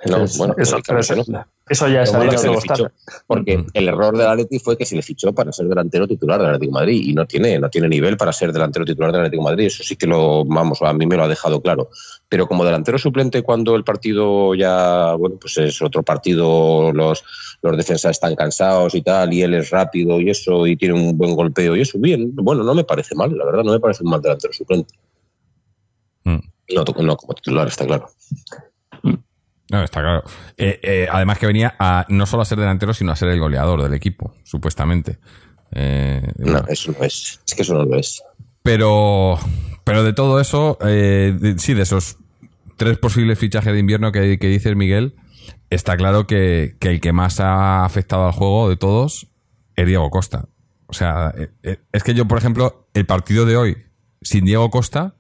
No, 0.05 0.23
Es- 0.23 0.37
bueno, 0.37 0.53
eso, 0.59 0.77
pero 0.85 0.99
no. 1.27 1.45
eso- 1.67 1.87
ya 1.87 2.03
es 2.03 2.13
es 2.13 2.83
porque 3.25 3.57
Mm. 3.57 3.65
el 3.73 3.87
error 3.87 4.15
del 4.15 4.27
Atleti 4.27 4.59
fue 4.59 4.77
que 4.77 4.85
se 4.85 4.95
le 4.95 5.01
fichó 5.01 5.33
para 5.33 5.51
ser 5.51 5.67
delantero 5.67 6.07
titular 6.07 6.39
del 6.39 6.49
Atlético 6.49 6.71
de 6.71 6.79
Madrid 6.79 7.01
y 7.07 7.13
no 7.13 7.25
tiene, 7.25 7.57
no 7.57 7.67
tiene 7.69 7.89
nivel 7.89 8.15
para 8.15 8.31
ser 8.31 8.53
delantero 8.53 8.85
titular 8.85 9.11
del 9.11 9.21
Atlético 9.21 9.43
de 9.43 9.49
Madrid. 9.51 9.65
Eso 9.65 9.83
sí 9.83 9.95
que 9.95 10.05
lo, 10.05 10.45
vamos, 10.45 10.81
a 10.83 10.93
mí 10.93 11.05
me 11.07 11.17
lo 11.17 11.23
ha 11.23 11.27
dejado 11.27 11.61
claro. 11.61 11.89
Pero 12.29 12.47
como 12.47 12.63
delantero 12.63 12.99
suplente 12.99 13.41
cuando 13.41 13.75
el 13.75 13.83
partido 13.83 14.53
ya, 14.53 15.13
bueno, 15.15 15.37
pues 15.41 15.57
es 15.57 15.81
otro 15.81 16.03
partido, 16.03 16.93
los, 16.93 17.23
los 17.63 17.75
defensas 17.77 18.11
están 18.11 18.35
cansados 18.35 18.93
y 18.93 19.01
tal, 19.01 19.33
y 19.33 19.41
él 19.41 19.55
es 19.55 19.71
rápido 19.71 20.21
y 20.21 20.29
eso, 20.29 20.67
y 20.67 20.77
tiene 20.77 20.93
un 20.93 21.17
buen 21.17 21.35
golpeo 21.35 21.75
y 21.75 21.81
eso, 21.81 21.97
bien, 21.97 22.35
bueno, 22.35 22.63
no 22.63 22.75
me 22.75 22.83
parece 22.83 23.15
mal, 23.15 23.35
la 23.35 23.45
verdad, 23.45 23.63
no 23.63 23.71
me 23.71 23.79
parece 23.79 24.03
un 24.03 24.11
mal 24.11 24.21
delantero 24.21 24.53
suplente. 24.53 24.93
Mm. 26.23 26.37
No, 26.75 26.83
no 27.01 27.15
como 27.17 27.33
titular, 27.33 27.67
está 27.67 27.85
claro. 27.85 28.09
No, 29.69 29.83
está 29.83 30.01
claro. 30.01 30.23
Eh, 30.57 30.79
eh, 30.81 31.07
además 31.11 31.37
que 31.39 31.45
venía 31.47 31.75
a 31.77 32.05
no 32.09 32.25
solo 32.25 32.43
a 32.43 32.45
ser 32.45 32.57
delantero, 32.59 32.93
sino 32.93 33.11
a 33.11 33.15
ser 33.15 33.29
el 33.29 33.39
goleador 33.39 33.83
del 33.83 33.93
equipo, 33.93 34.33
supuestamente. 34.43 35.19
Eh, 35.71 36.21
No, 36.37 36.63
eso 36.67 36.93
no 36.97 37.03
es. 37.03 37.41
Es 37.45 37.53
que 37.55 37.61
eso 37.63 37.73
no 37.73 37.83
lo 37.83 37.97
es. 37.97 38.23
Pero, 38.63 39.37
pero 39.83 40.03
de 40.03 40.13
todo 40.13 40.39
eso, 40.39 40.77
de- 40.81 41.55
sí, 41.57 41.73
de 41.73 41.83
esos 41.83 42.17
tres 42.77 42.97
posibles 42.97 43.39
fichajes 43.39 43.73
de 43.73 43.79
invierno 43.79 44.11
que, 44.11 44.37
que 44.39 44.47
dices, 44.47 44.75
Miguel, 44.75 45.15
está 45.69 45.97
claro 45.97 46.27
que, 46.27 46.75
que 46.79 46.89
el 46.89 47.01
que 47.01 47.11
más 47.11 47.39
ha 47.39 47.83
afectado 47.83 48.25
al 48.27 48.31
juego 48.33 48.69
de 48.69 48.77
todos 48.77 49.27
es 49.75 49.85
Diego 49.85 50.09
Costa. 50.09 50.47
O 50.87 50.93
sea, 50.93 51.33
es 51.91 52.03
que 52.03 52.13
yo, 52.13 52.25
por 52.27 52.37
ejemplo, 52.37 52.87
el 52.93 53.05
partido 53.05 53.45
de 53.45 53.57
hoy, 53.57 53.77
sin 54.21 54.45
Diego 54.45 54.69
Costa, 54.71 55.15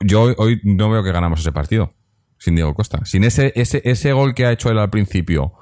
yo 0.00 0.22
hoy, 0.22 0.34
hoy 0.38 0.60
no 0.64 0.88
veo 0.90 1.02
que 1.02 1.12
ganamos 1.12 1.40
ese 1.40 1.52
partido. 1.52 1.92
Sin 2.40 2.54
Diego 2.56 2.74
Costa. 2.74 3.04
Sin 3.04 3.22
ese, 3.24 3.52
ese, 3.54 3.82
ese 3.84 4.12
gol 4.12 4.34
que 4.34 4.46
ha 4.46 4.50
hecho 4.52 4.70
él 4.70 4.78
al 4.78 4.88
principio, 4.90 5.52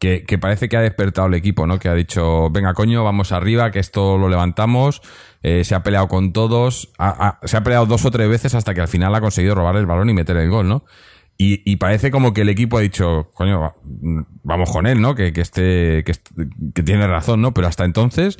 que, 0.00 0.24
que 0.24 0.36
parece 0.36 0.68
que 0.68 0.76
ha 0.76 0.80
despertado 0.80 1.28
el 1.28 1.34
equipo, 1.34 1.64
¿no? 1.66 1.78
Que 1.78 1.88
ha 1.88 1.94
dicho, 1.94 2.50
venga 2.50 2.74
coño, 2.74 3.04
vamos 3.04 3.30
arriba, 3.30 3.70
que 3.70 3.78
esto 3.78 4.18
lo 4.18 4.28
levantamos. 4.28 5.00
Eh, 5.44 5.62
se 5.62 5.76
ha 5.76 5.84
peleado 5.84 6.08
con 6.08 6.32
todos. 6.32 6.92
se 7.44 7.56
ha 7.56 7.62
peleado 7.62 7.86
dos 7.86 8.04
o 8.04 8.10
tres 8.10 8.28
veces 8.28 8.54
hasta 8.56 8.74
que 8.74 8.80
al 8.80 8.88
final 8.88 9.14
ha 9.14 9.20
conseguido 9.20 9.54
robar 9.54 9.76
el 9.76 9.86
balón 9.86 10.10
y 10.10 10.14
meter 10.14 10.36
el 10.38 10.50
gol, 10.50 10.68
¿no? 10.68 10.84
Y, 11.38 11.62
y 11.70 11.76
parece 11.76 12.10
como 12.10 12.34
que 12.34 12.42
el 12.42 12.48
equipo 12.48 12.78
ha 12.78 12.80
dicho, 12.80 13.30
coño, 13.34 13.60
va- 13.60 13.74
vamos 14.42 14.70
con 14.70 14.86
él, 14.88 15.00
¿no? 15.00 15.14
Que, 15.14 15.32
que, 15.32 15.40
este, 15.40 16.04
que, 16.04 16.82
tiene 16.82 17.06
razón, 17.06 17.40
¿no? 17.40 17.54
Pero 17.54 17.68
hasta 17.68 17.84
entonces, 17.84 18.38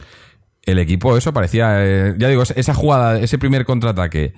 el 0.64 0.79
equipo, 0.81 1.16
eso 1.16 1.33
parecía. 1.33 1.77
eh, 1.85 2.14
ya 2.18 2.29
digo, 2.29 2.42
esa 2.42 2.75
jugada, 2.75 3.20
ese 3.20 3.38
primer 3.38 3.64
contraataque, 3.64 4.35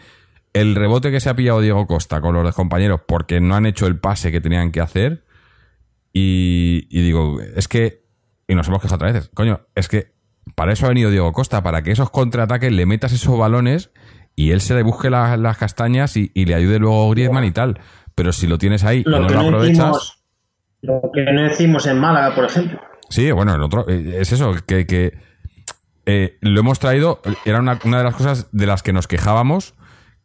el 0.55 0.75
rebote 0.75 1.11
que 1.11 1.21
se 1.21 1.29
ha 1.29 1.35
pillado 1.37 1.61
Diego 1.61 1.87
Costa 1.87 2.21
con 2.23 2.35
los 2.35 2.55
compañeros 2.55 3.01
porque 3.07 3.40
no 3.40 3.55
han 3.55 3.67
hecho 3.67 3.87
el 3.87 3.99
pase 3.99 4.33
que 4.33 4.40
tenían 4.40 4.73
que 4.73 4.81
hacer. 4.81 5.25
Y, 6.12 6.87
y 6.90 7.03
digo, 7.03 7.40
es 7.40 7.69
que. 7.69 8.05
Y 8.47 8.55
nos 8.55 8.69
hemos 8.69 8.81
quejado 8.81 8.97
otra 8.97 9.12
vez. 9.12 9.31
Coño, 9.35 9.61
es 9.75 9.88
que 9.88 10.12
para 10.55 10.73
eso 10.73 10.87
ha 10.87 10.90
venido 10.90 11.11
Diego 11.11 11.33
Costa, 11.33 11.62
para 11.62 11.83
que 11.83 11.90
esos 11.90 12.11
contraataques 12.11 12.71
le 12.73 12.87
metas 12.87 13.12
esos 13.12 13.38
balones 13.38 13.90
y 14.37 14.51
él 14.51 14.61
se 14.61 14.75
le 14.75 14.83
busque 14.83 15.09
la- 15.11 15.37
las 15.37 15.57
castañas 15.57 16.17
y, 16.17 16.31
y 16.35 16.45
le 16.45 16.55
ayude 16.55 16.79
luego 16.79 17.11
Griezmann 17.11 17.45
y 17.45 17.51
tal. 17.53 17.81
Pero 18.14 18.33
si 18.33 18.47
lo 18.47 18.59
tienes 18.59 18.85
ahí 18.85 19.03
y 19.05 19.11
no 19.11 19.21
lo 19.21 19.40
aprovechas. 19.40 20.19
lo 20.83 21.01
que 21.12 21.23
no 21.33 21.47
hicimos 21.47 21.87
en 21.87 21.99
Málaga, 21.99 22.35
por 22.35 22.45
ejemplo. 22.45 22.79
Sí, 23.09 23.31
bueno, 23.33 23.55
el 23.55 23.62
otro, 23.62 23.88
eh, 23.88 24.19
es 24.21 24.33
eso, 24.33 24.55
que, 24.67 24.87
que, 24.87 25.17
eh, 26.07 26.37
lo 26.43 26.61
hemos 26.61 26.79
traído, 26.79 27.21
era 27.45 27.59
una, 27.61 27.79
una 27.85 27.99
de 27.99 28.05
las 28.05 28.14
cosas 28.14 28.49
de 28.53 28.67
las 28.67 28.83
que 28.83 28.93
nos 28.93 29.07
quejábamos, 29.09 29.75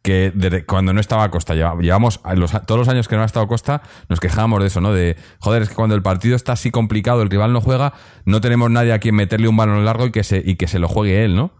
que 0.02 0.32
desde 0.34 0.64
cuando 0.64 0.92
no 0.92 1.00
estaba 1.00 1.30
Costa, 1.30 1.54
lleva- 1.54 1.76
llevamos 1.80 2.20
los- 2.34 2.52
todos 2.66 2.78
los 2.78 2.88
años 2.88 3.06
que 3.08 3.16
no 3.16 3.22
ha 3.22 3.26
estado 3.26 3.46
Costa, 3.48 3.82
nos 4.08 4.18
quejábamos 4.20 4.60
de 4.60 4.66
eso, 4.68 4.80
¿no? 4.80 4.92
De, 4.92 5.16
joder, 5.40 5.62
es 5.62 5.68
que 5.68 5.74
cuando 5.74 5.94
el 5.94 6.02
partido 6.02 6.36
está 6.36 6.52
así 6.52 6.70
complicado, 6.70 7.22
el 7.22 7.28
rival 7.30 7.52
no 7.52 7.60
juega, 7.60 7.92
no 8.24 8.40
tenemos 8.40 8.70
nadie 8.70 8.92
a 8.92 8.98
quien 8.98 9.14
meterle 9.14 9.48
un 9.48 9.56
balón 9.56 9.84
largo 9.84 10.06
y 10.06 10.10
que 10.10 10.24
se, 10.24 10.42
y 10.44 10.56
que 10.56 10.68
se 10.68 10.78
lo 10.78 10.88
juegue 10.88 11.24
él, 11.24 11.36
¿no? 11.36 11.52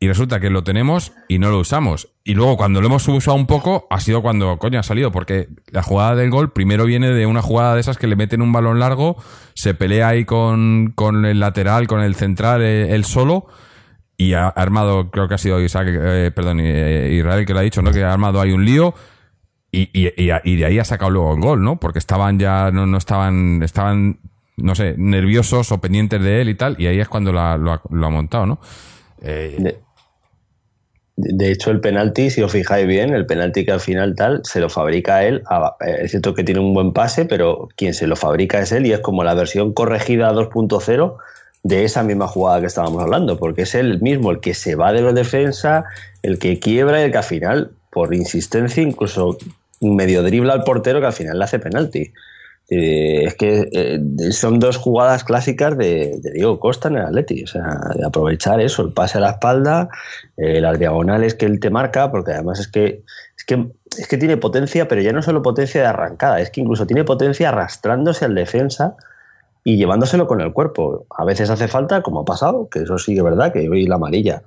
Y 0.00 0.08
resulta 0.08 0.38
que 0.40 0.50
lo 0.50 0.62
tenemos 0.64 1.12
y 1.28 1.38
no 1.38 1.48
lo 1.50 1.60
usamos. 1.60 2.10
Y 2.24 2.34
luego 2.34 2.58
cuando 2.58 2.82
lo 2.82 2.88
hemos 2.88 3.08
usado 3.08 3.36
un 3.38 3.46
poco, 3.46 3.86
ha 3.88 4.00
sido 4.00 4.20
cuando, 4.20 4.58
coño, 4.58 4.78
ha 4.78 4.82
salido, 4.82 5.10
porque 5.10 5.48
la 5.70 5.82
jugada 5.82 6.14
del 6.16 6.28
gol 6.30 6.52
primero 6.52 6.84
viene 6.84 7.08
de 7.10 7.24
una 7.24 7.40
jugada 7.40 7.74
de 7.74 7.80
esas 7.80 7.96
que 7.96 8.06
le 8.08 8.16
meten 8.16 8.42
un 8.42 8.52
balón 8.52 8.78
largo, 8.80 9.16
se 9.54 9.72
pelea 9.72 10.08
ahí 10.08 10.26
con, 10.26 10.92
con 10.94 11.24
el 11.24 11.40
lateral, 11.40 11.86
con 11.86 12.02
el 12.02 12.14
central, 12.16 12.60
eh, 12.60 12.94
él 12.94 13.06
solo, 13.06 13.46
y 14.16 14.34
ha 14.34 14.48
armado, 14.48 15.10
creo 15.10 15.28
que 15.28 15.34
ha 15.34 15.38
sido 15.38 15.60
Isaac, 15.60 15.88
eh, 15.90 16.30
perdón, 16.34 16.60
eh, 16.60 17.10
Israel 17.12 17.44
que 17.46 17.52
lo 17.52 17.58
ha 17.60 17.62
dicho, 17.62 17.82
¿no? 17.82 17.90
Que 17.92 18.04
ha 18.04 18.12
armado 18.12 18.40
ahí 18.40 18.52
un 18.52 18.64
lío. 18.64 18.94
Y, 19.72 19.90
y, 19.92 20.10
y, 20.16 20.56
de 20.56 20.64
ahí 20.66 20.78
ha 20.78 20.84
sacado 20.84 21.10
luego 21.10 21.34
el 21.34 21.40
gol, 21.40 21.62
¿no? 21.64 21.80
Porque 21.80 21.98
estaban 21.98 22.38
ya, 22.38 22.70
no, 22.70 22.86
no 22.86 22.96
estaban, 22.96 23.60
estaban, 23.64 24.20
no 24.56 24.76
sé, 24.76 24.94
nerviosos 24.96 25.72
o 25.72 25.80
pendientes 25.80 26.22
de 26.22 26.40
él 26.42 26.48
y 26.48 26.54
tal, 26.54 26.76
y 26.78 26.86
ahí 26.86 27.00
es 27.00 27.08
cuando 27.08 27.32
lo 27.32 27.40
ha, 27.40 27.56
lo 27.56 27.72
ha- 27.72 28.10
montado, 28.10 28.46
¿no? 28.46 28.60
Eh, 29.20 29.74
De, 31.16 31.50
hecho, 31.52 31.70
el 31.72 31.80
penalti, 31.80 32.30
si 32.30 32.42
os 32.42 32.50
fijáis 32.52 32.86
bien, 32.86 33.14
el 33.14 33.26
penalti 33.26 33.64
que 33.64 33.72
al 33.72 33.80
final 33.80 34.14
tal, 34.16 34.40
se 34.44 34.60
lo 34.60 34.68
fabrica 34.68 35.24
él. 35.24 35.42
eh, 35.86 35.96
Es 36.02 36.10
cierto 36.12 36.34
que 36.34 36.42
tiene 36.44 36.60
un 36.60 36.74
buen 36.74 36.92
pase, 36.92 37.24
pero 37.24 37.68
quien 37.76 37.94
se 37.94 38.06
lo 38.08 38.16
fabrica 38.16 38.60
es 38.60 38.72
él 38.72 38.86
y 38.86 38.92
es 38.92 39.00
como 39.00 39.24
la 39.24 39.34
versión 39.34 39.72
corregida 39.72 40.32
2.0 40.32 41.16
de 41.64 41.84
esa 41.84 42.02
misma 42.02 42.28
jugada 42.28 42.60
que 42.60 42.66
estábamos 42.66 43.02
hablando, 43.02 43.38
porque 43.38 43.62
es 43.62 43.74
él 43.74 44.00
mismo 44.00 44.30
el 44.30 44.40
que 44.40 44.54
se 44.54 44.76
va 44.76 44.92
de 44.92 45.00
la 45.00 45.12
defensa, 45.12 45.84
el 46.22 46.38
que 46.38 46.60
quiebra 46.60 47.00
y 47.00 47.04
el 47.04 47.10
que 47.10 47.18
al 47.18 47.24
final, 47.24 47.70
por 47.90 48.14
insistencia, 48.14 48.82
incluso 48.82 49.38
medio 49.80 50.22
dribla 50.22 50.52
al 50.52 50.62
portero 50.62 51.00
que 51.00 51.06
al 51.06 51.12
final 51.12 51.38
le 51.38 51.44
hace 51.44 51.58
penalti. 51.58 52.12
Eh, 52.70 53.24
es 53.24 53.34
que 53.34 53.68
eh, 53.72 54.00
son 54.32 54.58
dos 54.58 54.76
jugadas 54.76 55.24
clásicas 55.24 55.76
de, 55.76 56.18
de 56.18 56.32
Diego 56.32 56.60
Costa 56.60 56.88
en 56.88 56.96
el 56.96 57.06
Atleti, 57.06 57.44
o 57.44 57.46
sea, 57.46 57.78
de 57.94 58.06
aprovechar 58.06 58.60
eso, 58.60 58.82
el 58.82 58.92
pase 58.92 59.18
a 59.18 59.22
la 59.22 59.30
espalda, 59.30 59.88
eh, 60.36 60.60
las 60.60 60.78
diagonales 60.78 61.34
que 61.34 61.46
él 61.46 61.60
te 61.60 61.70
marca, 61.70 62.10
porque 62.10 62.32
además 62.32 62.60
es 62.60 62.68
que, 62.68 63.02
es 63.36 63.44
que 63.44 63.68
es 63.98 64.08
que 64.08 64.16
tiene 64.18 64.36
potencia, 64.36 64.88
pero 64.88 65.00
ya 65.00 65.12
no 65.12 65.22
solo 65.22 65.42
potencia 65.42 65.80
de 65.80 65.86
arrancada, 65.86 66.40
es 66.40 66.50
que 66.50 66.60
incluso 66.60 66.86
tiene 66.86 67.04
potencia 67.04 67.50
arrastrándose 67.50 68.24
al 68.24 68.34
defensa 68.34 68.96
y 69.64 69.78
llevándoselo 69.78 70.26
con 70.26 70.42
el 70.42 70.52
cuerpo. 70.52 71.06
A 71.10 71.24
veces 71.24 71.50
hace 71.50 71.66
falta, 71.66 72.02
como 72.02 72.20
ha 72.20 72.24
pasado, 72.24 72.68
que 72.68 72.80
eso 72.80 72.98
sí 72.98 73.14
que 73.14 73.18
es 73.18 73.24
verdad, 73.24 73.52
que 73.52 73.68
hoy 73.68 73.86
la 73.86 73.96
amarilla, 73.96 74.42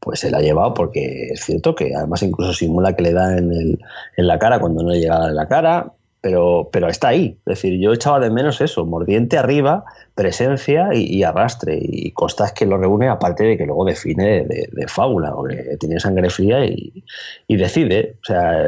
pues 0.00 0.20
se 0.20 0.30
la 0.30 0.38
ha 0.38 0.42
llevado 0.42 0.74
porque 0.74 1.28
es 1.32 1.44
cierto 1.44 1.74
que 1.74 1.94
además 1.94 2.22
incluso 2.22 2.52
simula 2.52 2.96
que 2.96 3.02
le 3.02 3.12
da 3.12 3.36
en, 3.36 3.52
el, 3.52 3.78
en 4.16 4.26
la 4.26 4.38
cara 4.38 4.58
cuando 4.58 4.82
no 4.82 4.90
le 4.90 5.00
llega 5.00 5.28
en 5.28 5.36
la 5.36 5.46
cara, 5.46 5.92
pero, 6.22 6.70
pero 6.72 6.88
está 6.88 7.08
ahí. 7.08 7.36
Es 7.44 7.56
decir, 7.56 7.78
yo 7.78 7.92
echaba 7.92 8.18
de 8.18 8.30
menos 8.30 8.62
eso, 8.62 8.86
mordiente 8.86 9.36
arriba, 9.36 9.84
presencia 10.14 10.88
y, 10.94 11.04
y 11.04 11.22
arrastre. 11.22 11.78
Y 11.78 12.12
Costa 12.12 12.46
es 12.46 12.52
que 12.52 12.64
lo 12.64 12.78
reúne, 12.78 13.10
aparte 13.10 13.44
de 13.44 13.58
que 13.58 13.66
luego 13.66 13.84
define 13.84 14.44
de, 14.44 14.68
de, 14.72 14.88
fábula, 14.88 15.32
porque 15.32 15.76
tiene 15.78 16.00
sangre 16.00 16.30
fría 16.30 16.64
y, 16.64 17.04
y, 17.46 17.56
decide. 17.56 18.16
O 18.22 18.24
sea, 18.24 18.66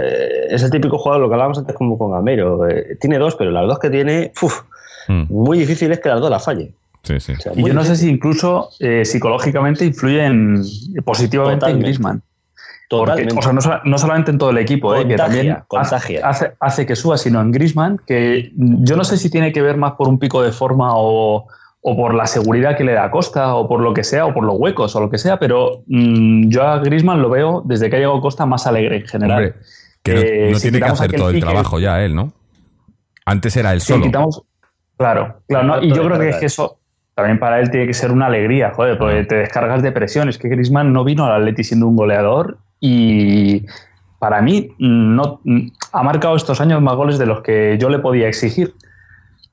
es 0.51 0.63
el 0.63 0.71
típico 0.71 0.99
jugador, 0.99 1.23
lo 1.23 1.29
que 1.29 1.35
hablábamos 1.35 1.59
antes 1.59 1.75
como 1.75 1.97
con 1.97 2.13
Gamero. 2.13 2.69
Eh, 2.69 2.99
tiene 3.01 3.17
dos, 3.17 3.37
pero 3.37 3.51
las 3.51 3.67
dos 3.67 3.79
que 3.79 3.89
tiene, 3.89 4.33
mm. 5.09 5.27
muy 5.29 5.59
difícil 5.59 5.92
es 5.92 6.01
que 6.01 6.09
las 6.09 6.21
dos 6.21 6.31
las 6.31 6.45
falle. 6.45 6.73
Sí, 7.03 7.21
sí. 7.21 7.33
O 7.33 7.40
sea, 7.40 7.53
y 7.55 7.64
yo 7.64 7.73
no 7.73 7.85
sé 7.85 7.97
si 7.97 8.09
incluso 8.09 8.71
eh, 8.81 9.05
psicológicamente 9.05 9.85
influyen 9.85 10.62
positivamente 11.05 11.61
Totalmente. 11.61 11.71
en 11.71 11.81
Griezmann. 11.81 12.23
Porque, 12.88 13.27
o 13.37 13.42
sea, 13.42 13.53
no, 13.53 13.61
no, 13.85 13.99
solamente 13.99 14.31
en 14.31 14.38
todo 14.38 14.51
el 14.51 14.59
equipo, 14.59 14.88
contagia, 14.88 15.07
eh, 15.07 15.09
que 15.09 15.16
también 15.16 15.57
contagia. 15.66 16.29
Hace, 16.29 16.53
hace, 16.61 16.87
que 16.87 16.95
suba, 16.95 17.19
sino 17.19 17.40
en 17.40 17.51
Griezmann, 17.51 18.01
que 18.07 18.53
yo 18.55 18.97
no 18.97 19.03
sé 19.03 19.16
si 19.16 19.29
tiene 19.29 19.53
que 19.53 19.61
ver 19.61 19.77
más 19.77 19.92
por 19.92 20.09
un 20.09 20.21
pico 20.21 20.40
de 20.42 20.53
forma 20.53 20.90
o, 20.95 21.47
o, 21.81 21.97
por 21.97 22.14
la 22.14 22.29
seguridad 22.29 22.77
que 22.77 22.85
le 22.85 22.92
da 22.92 23.11
Costa, 23.11 23.57
o 23.57 23.69
por 23.69 23.81
lo 23.81 23.92
que 23.92 24.05
sea, 24.05 24.27
o 24.27 24.33
por 24.33 24.45
los 24.45 24.57
huecos, 24.57 24.95
o 24.95 25.01
lo 25.01 25.11
que 25.11 25.19
sea, 25.19 25.37
pero 25.38 25.83
mmm, 25.88 26.49
yo 26.49 26.62
a 26.62 26.79
Griezmann 26.79 27.21
lo 27.23 27.29
veo 27.29 27.62
desde 27.64 27.90
que 27.90 27.97
ha 27.97 27.99
llegado 27.99 28.21
Costa 28.21 28.47
más 28.47 28.69
alegre 28.69 28.99
en 28.99 29.07
general. 29.07 29.38
Hombre, 29.38 29.55
que 30.05 30.14
no, 30.14 30.21
eh, 30.21 30.49
no 30.53 30.59
si 30.59 30.71
tiene 30.71 30.87
que 30.87 30.92
hacer 30.92 31.12
todo 31.12 31.29
el 31.31 31.35
pique, 31.37 31.47
trabajo 31.47 31.81
ya 31.81 32.05
él, 32.05 32.14
¿no? 32.14 32.33
Antes 33.25 33.57
era 33.57 33.73
él 33.73 33.81
si 33.81 33.88
solo. 33.88 34.05
Quitamos, 34.05 34.42
claro, 34.97 35.37
claro, 35.49 35.67
¿no? 35.67 35.83
y 35.83 35.93
yo 35.93 36.05
creo 36.05 36.19
que 36.19 36.29
es 36.31 36.37
que 36.37 36.47
eso 36.47 36.79
también 37.17 37.39
para 37.39 37.61
él 37.61 37.71
tiene 37.71 37.87
que 37.87 37.95
ser 37.95 38.13
una 38.13 38.27
alegría, 38.27 38.73
joder, 38.75 38.99
porque 38.99 39.25
te 39.25 39.37
descargas 39.37 39.83
de 39.83 39.91
presión. 39.91 40.29
Es 40.29 40.37
que 40.37 40.49
Griezmann 40.49 40.93
no 40.93 41.03
vino 41.03 41.25
al 41.25 41.41
Atleti 41.41 41.65
siendo 41.65 41.89
un 41.89 41.97
goleador 41.97 42.59
y 42.79 43.65
para 44.19 44.43
mí 44.43 44.75
no 44.79 45.41
ha 45.93 46.03
marcado 46.03 46.37
estos 46.37 46.61
años 46.61 46.83
más 46.83 46.95
goles 46.95 47.19
de 47.19 47.25
los 47.25 47.41
que 47.41 47.79
yo 47.81 47.89
le 47.89 48.01
podía 48.01 48.29
exigir. 48.29 48.75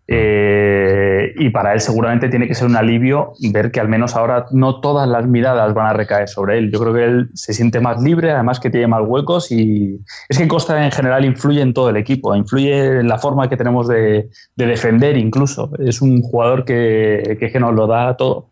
Eh, 0.06 1.34
y 1.38 1.50
para 1.50 1.74
él 1.74 1.80
seguramente 1.80 2.28
tiene 2.28 2.46
que 2.46 2.56
ser 2.56 2.68
un 2.68 2.76
alivio 2.76 3.32
ver 3.54 3.72
que 3.72 3.80
al 3.80 3.88
menos 3.88 4.18
ahora 4.18 4.48
no 4.52 4.82
todas 4.82 5.08
las 5.08 5.26
miradas 5.26 5.74
van 5.74 5.88
a 5.88 5.94
recaer 5.94 6.28
sobre 6.28 6.58
él. 6.58 6.72
Yo 6.72 6.80
creo 6.80 6.94
que 6.94 7.06
él 7.06 7.30
se 7.34 7.54
siente 7.54 7.80
más 7.80 8.02
libre, 8.02 8.32
además 8.32 8.60
que 8.60 8.70
tiene 8.70 8.88
más 8.88 9.02
huecos 9.06 9.52
y 9.52 10.02
es 10.28 10.38
que 10.38 10.48
Costa 10.48 10.84
en 10.84 10.92
general 10.92 11.24
influye 11.24 11.62
en 11.62 11.74
todo 11.74 11.90
el 11.90 11.98
equipo, 11.98 12.36
influye 12.36 13.00
en 13.00 13.08
la 13.08 13.18
forma 13.18 13.50
que 13.50 13.56
tenemos 13.56 13.88
de, 13.88 14.30
defender 14.56 15.16
incluso. 15.18 15.72
Es 15.80 16.02
un 16.02 16.22
jugador 16.22 16.66
que, 16.66 17.38
que, 17.40 17.60
nos 17.60 17.74
lo 17.74 17.88
da 17.88 18.18
todo. 18.18 18.50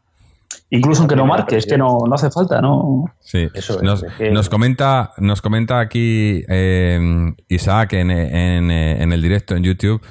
Incluso 0.69 1.01
aunque 1.01 1.17
no 1.17 1.25
marque, 1.25 1.57
es 1.57 1.65
que 1.65 1.77
no, 1.77 1.99
no 2.07 2.15
hace 2.15 2.31
falta, 2.31 2.61
¿no? 2.61 3.05
Sí, 3.19 3.49
Eso 3.53 3.81
nos, 3.81 4.05
nos, 4.31 4.49
comenta, 4.49 5.11
nos 5.17 5.41
comenta 5.41 5.81
aquí 5.81 6.43
eh, 6.47 7.33
Isaac 7.49 7.93
en, 7.93 8.09
en, 8.09 8.71
en 8.71 9.11
el 9.11 9.21
directo 9.21 9.55
en 9.55 9.63
YouTube 9.63 10.01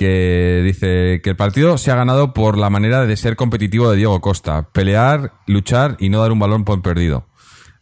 que 0.00 0.62
dice 0.64 1.20
que 1.22 1.28
el 1.28 1.36
partido 1.36 1.76
se 1.76 1.90
ha 1.90 1.94
ganado 1.94 2.32
por 2.32 2.56
la 2.56 2.70
manera 2.70 3.04
de 3.04 3.18
ser 3.18 3.36
competitivo 3.36 3.90
de 3.90 3.98
Diego 3.98 4.18
Costa, 4.22 4.70
pelear, 4.72 5.34
luchar 5.46 5.98
y 6.00 6.08
no 6.08 6.22
dar 6.22 6.32
un 6.32 6.38
balón 6.38 6.64
por 6.64 6.80
perdido. 6.80 7.26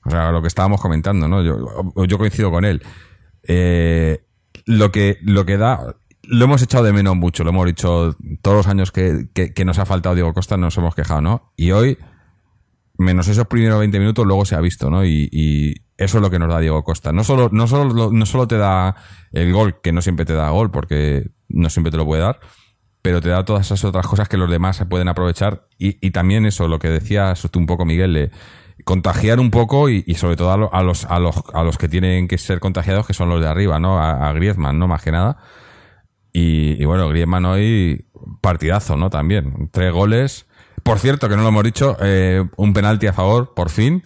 O 0.05 0.11
sea, 0.11 0.33
lo 0.33 0.43
que 0.43 0.49
estábamos 0.49 0.81
comentando, 0.81 1.29
¿no? 1.29 1.45
Yo, 1.45 2.19
coincido 2.19 2.51
con 2.51 2.65
él. 2.65 2.83
Eh, 3.45 4.25
lo 4.67 4.91
que 4.91 5.19
lo 5.23 5.47
que 5.47 5.59
da 5.59 5.95
lo 6.25 6.45
hemos 6.45 6.61
echado 6.61 6.83
de 6.83 6.93
menos 6.93 7.15
mucho, 7.15 7.45
lo 7.45 7.51
hemos 7.51 7.67
dicho 7.67 8.17
todos 8.43 8.57
los 8.57 8.67
años 8.67 8.91
que, 8.91 9.65
nos 9.65 9.79
ha 9.79 9.87
faltado 9.87 10.17
Diego 10.17 10.35
Costa, 10.35 10.57
nos 10.57 10.77
hemos 10.77 10.97
quejado, 10.97 11.21
¿no? 11.21 11.53
Y 11.57 11.71
hoy, 11.71 11.99
menos 12.97 13.29
esos 13.29 13.47
primeros 13.47 13.79
20 13.79 13.97
minutos, 14.01 14.27
luego 14.27 14.45
se 14.45 14.57
ha 14.57 14.61
visto, 14.61 14.91
¿no? 14.91 15.07
Y, 15.07 15.85
eso 15.99 16.19
es 16.19 16.23
lo 16.23 16.31
que 16.31 16.39
nos 16.39 16.49
da 16.49 16.61
Diego 16.61 16.85
Costa. 16.85 17.13
No 17.13 17.25
solo, 17.25 17.51
no 17.53 17.67
solo, 17.67 18.11
no 18.13 18.25
solo 18.25 18.47
te 18.47 18.57
da 18.57 18.95
el 19.33 19.53
gol, 19.53 19.81
que 19.83 19.93
no 19.93 20.01
siempre 20.01 20.25
te 20.25 20.33
da 20.33 20.49
gol, 20.51 20.71
porque 20.71 21.29
no 21.49 21.69
siempre 21.71 21.91
te 21.91 21.97
lo 21.97 22.07
puede 22.07 22.23
dar, 22.23 22.39
pero 23.03 23.21
te 23.21 23.29
da 23.31 23.45
todas 23.45 23.67
esas 23.67 23.85
otras 23.85 24.07
cosas 24.07 24.29
que 24.29 24.37
los 24.37 24.49
demás 24.49 24.77
se 24.77 24.87
pueden 24.87 25.09
aprovechar. 25.09 25.67
Y, 25.77 26.11
también 26.13 26.47
eso, 26.47 26.69
lo 26.69 26.79
que 26.79 26.89
decías 26.89 27.43
tú 27.51 27.59
un 27.59 27.67
poco, 27.67 27.85
Miguel, 27.85 28.31
contagiar 28.85 29.41
un 29.41 29.51
poco 29.51 29.89
y, 29.89 30.03
sobre 30.15 30.37
todo 30.37 30.53
a, 30.73 30.83
los, 30.83 31.05
a, 31.05 31.19
los, 31.19 31.43
a 31.53 31.65
los 31.65 31.79
que 31.79 31.89
tienen 31.89 32.29
que 32.29 32.39
ser 32.39 32.61
contagiados, 32.61 33.05
que 33.05 33.15
son 33.15 33.29
los 33.29 33.41
de 33.41 33.49
arriba, 33.49 33.81
¿no? 33.81 33.99
A, 33.99 34.33
Griezmann, 34.35 34.79
¿no? 34.79 34.87
Más 34.87 35.03
que 35.03 35.11
nada. 35.11 35.39
Y, 36.33 36.85
bueno, 36.85 37.09
Griezmann 37.09 37.45
hoy 37.45 38.07
partidazo, 38.41 38.97
¿no? 38.97 39.11
También. 39.11 39.69
Tres 39.73 39.93
goles. 39.93 40.47
Por 40.85 41.01
cierto, 41.01 41.29
que 41.29 41.37
no 41.37 41.43
lo 41.43 41.49
hemos 41.49 41.65
dicho, 41.65 41.97
eh, 42.01 42.45
un 42.57 42.73
penalti 42.73 43.09
a 43.09 43.13
favor, 43.13 43.53
por 43.55 43.69
fin. 43.69 44.05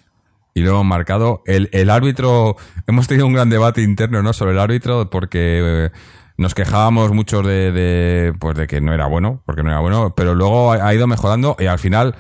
Y 0.54 0.60
lo 0.60 0.70
hemos 0.70 0.84
marcado. 0.84 1.42
El, 1.46 1.68
el 1.72 1.90
árbitro, 1.90 2.56
hemos 2.86 3.08
tenido 3.08 3.26
un 3.26 3.32
gran 3.32 3.48
debate 3.48 3.82
interno, 3.82 4.22
¿no? 4.22 4.32
Sobre 4.32 4.52
el 4.52 4.58
árbitro, 4.58 5.10
porque... 5.10 5.60
Eh, 5.86 5.90
nos 6.38 6.54
quejábamos 6.54 7.12
mucho 7.12 7.42
de, 7.42 8.32
pues 8.38 8.56
de 8.56 8.66
que 8.66 8.80
no 8.80 8.92
era 8.92 9.06
bueno, 9.06 9.42
porque 9.46 9.62
no 9.62 9.70
era 9.70 9.80
bueno, 9.80 10.14
pero 10.16 10.34
luego 10.34 10.72
ha, 10.72 10.94
ido 10.94 11.06
mejorando 11.06 11.56
y 11.58 11.66
al 11.66 11.78
final 11.78 12.14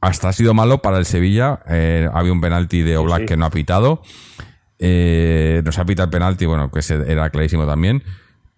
hasta 0.00 0.28
ha 0.28 0.32
sido 0.32 0.54
malo 0.54 0.78
para 0.78 0.98
el 0.98 1.04
Sevilla. 1.04 1.60
Eh, 1.68 2.08
había 2.12 2.32
un 2.32 2.40
penalti 2.40 2.82
de 2.82 2.96
Oblak 2.96 3.26
que 3.26 3.36
no 3.36 3.44
ha 3.44 3.50
pitado. 3.50 4.02
Eh, 4.78 5.62
nos 5.64 5.78
ha 5.78 5.84
pitado 5.84 6.06
el 6.06 6.10
penalti, 6.10 6.46
bueno, 6.46 6.70
que 6.70 6.80
era 7.06 7.30
clarísimo 7.30 7.66
también. 7.66 8.02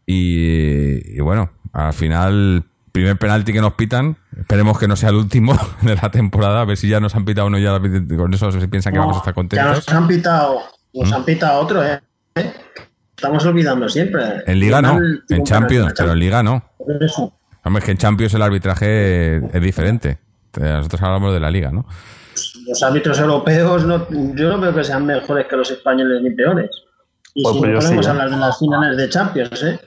Y, 0.06 1.20
bueno, 1.20 1.50
al 1.72 1.92
final, 1.92 2.64
primer 2.92 3.16
penalti 3.16 3.53
que 3.53 3.61
nos 3.61 3.74
pitan. 3.74 4.16
Esperemos 4.37 4.79
que 4.79 4.88
no 4.88 4.96
sea 4.96 5.11
el 5.11 5.16
último 5.16 5.57
de 5.83 5.94
la 5.94 6.11
temporada. 6.11 6.62
A 6.62 6.64
ver 6.64 6.76
si 6.76 6.88
ya 6.88 7.00
nos 7.00 7.14
han 7.14 7.24
pitado 7.24 7.46
uno 7.46 7.59
ya. 7.59 7.79
Con 8.16 8.35
eso 8.35 8.53
se 8.53 8.68
piensan 8.68 8.92
que 8.92 8.98
vamos 8.98 9.16
a 9.16 9.18
estar 9.20 9.35
contentos. 9.35 9.66
Ya 9.66 9.74
nos 9.74 9.88
han 9.88 10.09
pitado, 10.09 10.61
nos 10.94 11.11
¿Mm? 11.11 11.14
han 11.14 11.24
pitado 11.24 11.61
otro, 11.61 11.85
¿eh? 11.85 12.00
Estamos 13.16 13.44
olvidando 13.44 13.88
siempre. 13.88 14.22
En 14.46 14.59
Liga 14.59 14.81
no, 14.81 14.98
en 15.29 15.44
Champions, 15.44 15.92
pero 15.96 16.12
en 16.12 16.18
Liga 16.18 16.42
no. 16.42 16.64
Hombre, 17.62 17.81
es 17.81 17.85
que 17.85 17.90
en 17.90 17.98
Champions 17.98 18.33
el 18.33 18.42
arbitraje 18.42 19.37
es 19.37 19.62
diferente. 19.62 20.18
Nosotros 20.59 21.03
hablamos 21.03 21.35
de 21.35 21.40
la 21.40 21.50
Liga, 21.50 21.70
¿no? 21.70 21.87
Los 22.66 22.83
árbitros 22.83 23.18
europeos, 23.18 23.85
no, 23.85 24.09
yo 24.11 24.48
no 24.48 24.61
veo 24.61 24.74
que 24.74 24.85
sean 24.85 25.05
mejores 25.05 25.46
que 25.46 25.57
los 25.57 25.70
españoles 25.70 26.22
ni 26.22 26.31
peores. 26.31 26.70
Y 27.35 27.42
pues 27.42 27.55
si 27.55 27.61
no 27.61 27.79
podemos 27.79 28.07
¿eh? 28.07 28.11
hablar 28.11 28.31
de 28.31 28.37
las 28.37 28.59
finales 28.59 28.96
de 28.96 29.09
Champions, 29.09 29.62
¿eh? 29.62 29.81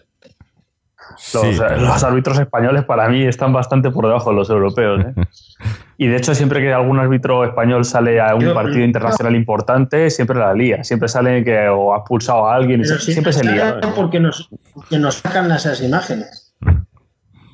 Los, 1.79 2.03
árbitros 2.03 2.39
españoles 2.39 2.83
para 2.85 3.07
mí 3.09 3.23
están 3.23 3.53
bastante 3.53 3.91
por 3.91 4.05
debajo 4.05 4.31
de 4.31 4.35
los 4.35 4.49
europeos. 4.49 5.05
¿eh? 5.05 5.13
y 5.97 6.07
de 6.07 6.17
hecho, 6.17 6.35
siempre 6.35 6.61
que 6.61 6.73
algún 6.73 6.99
árbitro 6.99 7.43
español 7.43 7.85
sale 7.85 8.19
a 8.21 8.35
un 8.35 8.53
partido 8.53 8.83
internacional 8.83 9.35
importante, 9.35 10.09
siempre 10.09 10.39
la 10.39 10.53
lía. 10.53 10.83
Siempre 10.83 11.07
sale 11.07 11.43
que 11.43 11.67
o 11.69 11.93
ha 11.93 11.97
expulsado 11.97 12.47
a 12.47 12.55
alguien, 12.55 12.83
siempre, 12.85 13.33
se 13.33 13.43
lía. 13.43 13.79
Porque 13.95 14.19
nos, 14.19 14.49
nos 14.91 15.15
sacan 15.15 15.51
esas 15.51 15.81
imágenes. 15.81 16.53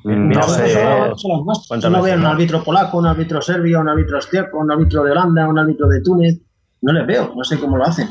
Mm, 0.04 0.28
no, 0.30 0.42
sé. 0.44 1.90
no 1.90 2.02
veo 2.02 2.16
un 2.16 2.26
árbitro 2.26 2.64
polaco, 2.64 2.98
un 2.98 3.06
árbitro 3.06 3.42
serbio, 3.42 3.80
un 3.80 3.88
árbitro 3.88 4.16
austriaco, 4.16 4.58
un 4.58 4.72
árbitro 4.72 5.04
de 5.04 5.10
Holanda, 5.10 5.46
un 5.46 5.58
árbitro 5.58 5.88
de 5.88 6.00
Túnez. 6.00 6.38
No 6.82 6.92
les 6.92 7.06
veo, 7.06 7.34
no 7.36 7.44
sé 7.44 7.58
cómo 7.58 7.76
lo 7.76 7.84
hacen. 7.84 8.08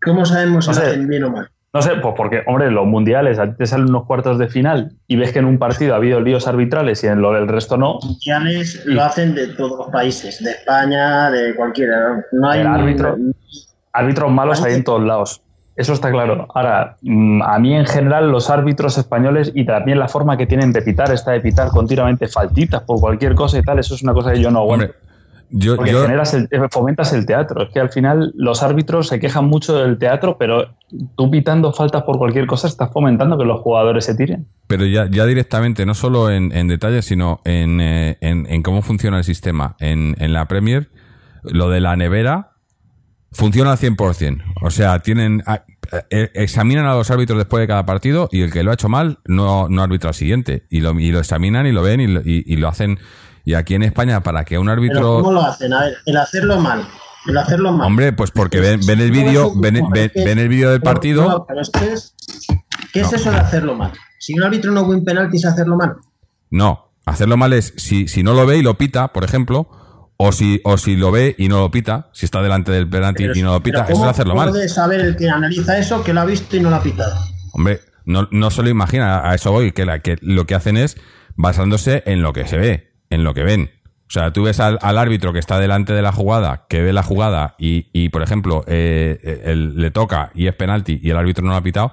¿Cómo 0.00 0.24
sabemos 0.24 0.66
si 0.66 0.72
lo 0.72 0.78
hacen 0.78 1.08
bien 1.08 1.24
o 1.24 1.30
mal? 1.30 1.50
No 1.76 1.82
sé, 1.82 1.96
pues 1.96 2.14
porque, 2.16 2.42
hombre, 2.46 2.70
los 2.70 2.86
mundiales, 2.86 3.38
a 3.38 3.50
ti 3.50 3.58
te 3.58 3.66
salen 3.66 3.90
unos 3.90 4.06
cuartos 4.06 4.38
de 4.38 4.48
final 4.48 4.92
y 5.08 5.16
ves 5.16 5.30
que 5.32 5.40
en 5.40 5.44
un 5.44 5.58
partido 5.58 5.92
ha 5.92 5.98
habido 5.98 6.22
líos 6.22 6.48
arbitrales 6.48 7.04
y 7.04 7.06
en 7.06 7.20
lo 7.20 7.34
del 7.34 7.48
resto 7.48 7.76
no. 7.76 7.96
Los 7.96 8.04
mundiales 8.06 8.82
lo 8.86 9.02
hacen 9.02 9.34
de 9.34 9.48
todos 9.48 9.76
los 9.76 9.88
países, 9.90 10.42
de 10.42 10.52
España, 10.52 11.30
de 11.30 11.54
cualquiera. 11.54 12.24
No 12.32 12.48
hay 12.48 12.62
árbitro, 12.62 13.16
árbitros 13.92 14.32
malos 14.32 14.62
hay 14.64 14.72
en 14.72 14.84
todos 14.84 15.02
lados. 15.02 15.42
Eso 15.76 15.92
está 15.92 16.10
claro. 16.10 16.48
Ahora, 16.54 16.96
mm, 17.02 17.42
a 17.42 17.58
mí 17.58 17.76
en 17.76 17.84
general 17.84 18.30
los 18.30 18.48
árbitros 18.48 18.96
españoles 18.96 19.52
y 19.54 19.66
también 19.66 19.98
la 19.98 20.08
forma 20.08 20.38
que 20.38 20.46
tienen 20.46 20.72
de 20.72 20.80
pitar, 20.80 21.12
está 21.12 21.32
de 21.32 21.40
pitar 21.40 21.68
continuamente 21.68 22.26
faltitas 22.26 22.80
por 22.84 23.00
cualquier 23.00 23.34
cosa 23.34 23.58
y 23.58 23.62
tal, 23.62 23.78
eso 23.80 23.94
es 23.94 24.02
una 24.02 24.14
cosa 24.14 24.32
que 24.32 24.40
yo 24.40 24.50
no 24.50 24.60
aguanto. 24.60 24.94
Yo, 25.50 25.76
Porque 25.76 25.92
generas 25.92 26.34
el, 26.34 26.48
eh, 26.50 26.60
fomentas 26.70 27.12
el 27.12 27.24
teatro. 27.24 27.62
Es 27.62 27.72
que 27.72 27.80
al 27.80 27.90
final 27.90 28.32
los 28.36 28.62
árbitros 28.62 29.08
se 29.08 29.20
quejan 29.20 29.44
mucho 29.44 29.76
del 29.76 29.98
teatro, 29.98 30.36
pero 30.38 30.74
tú 31.16 31.30
pitando 31.30 31.72
faltas 31.72 32.02
por 32.02 32.18
cualquier 32.18 32.46
cosa 32.46 32.66
estás 32.66 32.92
fomentando 32.92 33.38
que 33.38 33.44
los 33.44 33.60
jugadores 33.60 34.04
se 34.04 34.14
tiren. 34.14 34.46
Pero 34.66 34.84
ya, 34.86 35.08
ya 35.08 35.24
directamente, 35.24 35.86
no 35.86 35.94
solo 35.94 36.30
en, 36.30 36.52
en 36.52 36.68
detalle, 36.68 37.02
sino 37.02 37.40
en, 37.44 37.80
eh, 37.80 38.18
en, 38.20 38.46
en, 38.48 38.62
cómo 38.62 38.82
funciona 38.82 39.18
el 39.18 39.24
sistema. 39.24 39.76
En, 39.78 40.16
en 40.18 40.32
la 40.32 40.46
Premier, 40.48 40.88
lo 41.44 41.70
de 41.70 41.80
la 41.80 41.96
nevera 41.96 42.52
funciona 43.30 43.72
al 43.72 43.78
100%. 43.78 44.42
O 44.62 44.70
sea, 44.70 44.98
tienen 45.00 45.42
eh, 46.10 46.30
examinan 46.34 46.86
a 46.86 46.94
los 46.94 47.10
árbitros 47.10 47.38
después 47.38 47.60
de 47.60 47.68
cada 47.68 47.86
partido 47.86 48.28
y 48.32 48.40
el 48.40 48.52
que 48.52 48.62
lo 48.62 48.70
ha 48.70 48.74
hecho 48.74 48.88
mal 48.88 49.18
no, 49.26 49.68
no 49.68 49.82
arbitra 49.82 50.08
al 50.08 50.14
siguiente. 50.14 50.64
Y 50.70 50.80
lo, 50.80 50.98
y 50.98 51.12
lo 51.12 51.20
examinan 51.20 51.66
y 51.66 51.72
lo 51.72 51.82
ven 51.82 52.00
y 52.00 52.06
y, 52.06 52.44
y 52.46 52.56
lo 52.56 52.68
hacen 52.68 52.98
y 53.46 53.54
aquí 53.54 53.76
en 53.76 53.84
España, 53.84 54.24
para 54.24 54.44
que 54.44 54.58
un 54.58 54.68
árbitro. 54.68 55.22
¿Cómo 55.22 55.32
lo 55.32 55.40
hacen? 55.40 55.72
A 55.72 55.84
ver, 55.84 55.98
el 56.04 56.16
hacerlo 56.16 56.58
mal. 56.58 56.84
El 57.28 57.38
hacerlo 57.38 57.70
mal. 57.70 57.86
Hombre, 57.86 58.12
pues 58.12 58.32
porque 58.32 58.58
ven, 58.58 58.80
ven 58.84 59.00
el 59.00 59.12
vídeo 59.12 59.52
ven, 59.54 59.76
el 59.76 60.48
vídeo 60.48 60.72
del 60.72 60.80
partido. 60.80 61.46
pero 61.46 61.60
es 61.60 61.70
que 61.70 61.92
es, 61.92 62.14
¿Qué 62.92 63.00
es 63.00 63.12
eso 63.12 63.30
de 63.30 63.38
hacerlo 63.38 63.76
mal? 63.76 63.92
Si 64.18 64.34
un 64.34 64.42
árbitro 64.42 64.72
no 64.72 64.86
ve 64.88 64.96
un 64.96 65.04
penalti, 65.04 65.36
¿es 65.36 65.44
hacerlo 65.44 65.76
mal? 65.76 65.94
No, 66.50 66.92
hacerlo 67.06 67.36
mal 67.36 67.52
es 67.52 67.72
si, 67.76 68.08
si 68.08 68.24
no 68.24 68.34
lo 68.34 68.46
ve 68.46 68.58
y 68.58 68.62
lo 68.62 68.76
pita, 68.76 69.12
por 69.12 69.22
ejemplo, 69.22 69.68
o 70.16 70.32
si, 70.32 70.60
o 70.64 70.76
si 70.76 70.96
lo 70.96 71.12
ve 71.12 71.36
y 71.38 71.46
no 71.46 71.60
lo 71.60 71.70
pita, 71.70 72.10
si 72.12 72.26
está 72.26 72.42
delante 72.42 72.72
del 72.72 72.88
penalti 72.88 73.28
y 73.32 73.42
no 73.42 73.52
lo 73.52 73.62
pita, 73.62 73.84
eso 73.88 74.02
es 74.02 74.10
hacerlo 74.10 74.34
mal. 74.34 74.48
puede 74.48 74.68
saber 74.68 75.00
el 75.00 75.16
que 75.16 75.30
analiza 75.30 75.78
eso 75.78 76.02
que 76.02 76.12
lo 76.12 76.22
ha 76.22 76.24
visto 76.24 76.56
y 76.56 76.60
no 76.60 76.70
lo 76.70 76.76
ha 76.76 76.82
pitado? 76.82 77.14
Hombre, 77.52 77.80
no, 78.06 78.26
no 78.32 78.50
se 78.50 78.64
lo 78.64 78.70
imagina, 78.70 79.30
a 79.30 79.36
eso 79.36 79.52
voy, 79.52 79.70
que, 79.70 79.86
la, 79.86 80.00
que 80.00 80.16
lo 80.20 80.46
que 80.46 80.56
hacen 80.56 80.76
es 80.76 80.96
basándose 81.36 82.02
en 82.06 82.22
lo 82.22 82.32
que 82.32 82.48
se 82.48 82.56
ve 82.56 82.85
en 83.10 83.24
lo 83.24 83.34
que 83.34 83.42
ven. 83.42 83.70
O 84.08 84.10
sea, 84.10 84.32
tú 84.32 84.44
ves 84.44 84.60
al, 84.60 84.78
árbitro 84.80 85.32
que 85.32 85.40
está 85.40 85.58
delante 85.58 85.92
de 85.92 86.02
la 86.02 86.12
jugada, 86.12 86.66
que 86.68 86.80
ve 86.80 86.92
la 86.92 87.02
jugada 87.02 87.56
y, 87.58 87.88
y 87.92 88.08
por 88.10 88.22
ejemplo, 88.22 88.64
eh, 88.68 89.54
le 89.56 89.90
toca 89.90 90.30
y 90.34 90.46
es 90.46 90.54
penalti 90.54 91.00
y 91.02 91.10
el 91.10 91.16
árbitro 91.16 91.44
no 91.44 91.50
lo 91.50 91.56
ha 91.56 91.62
pitado, 91.62 91.92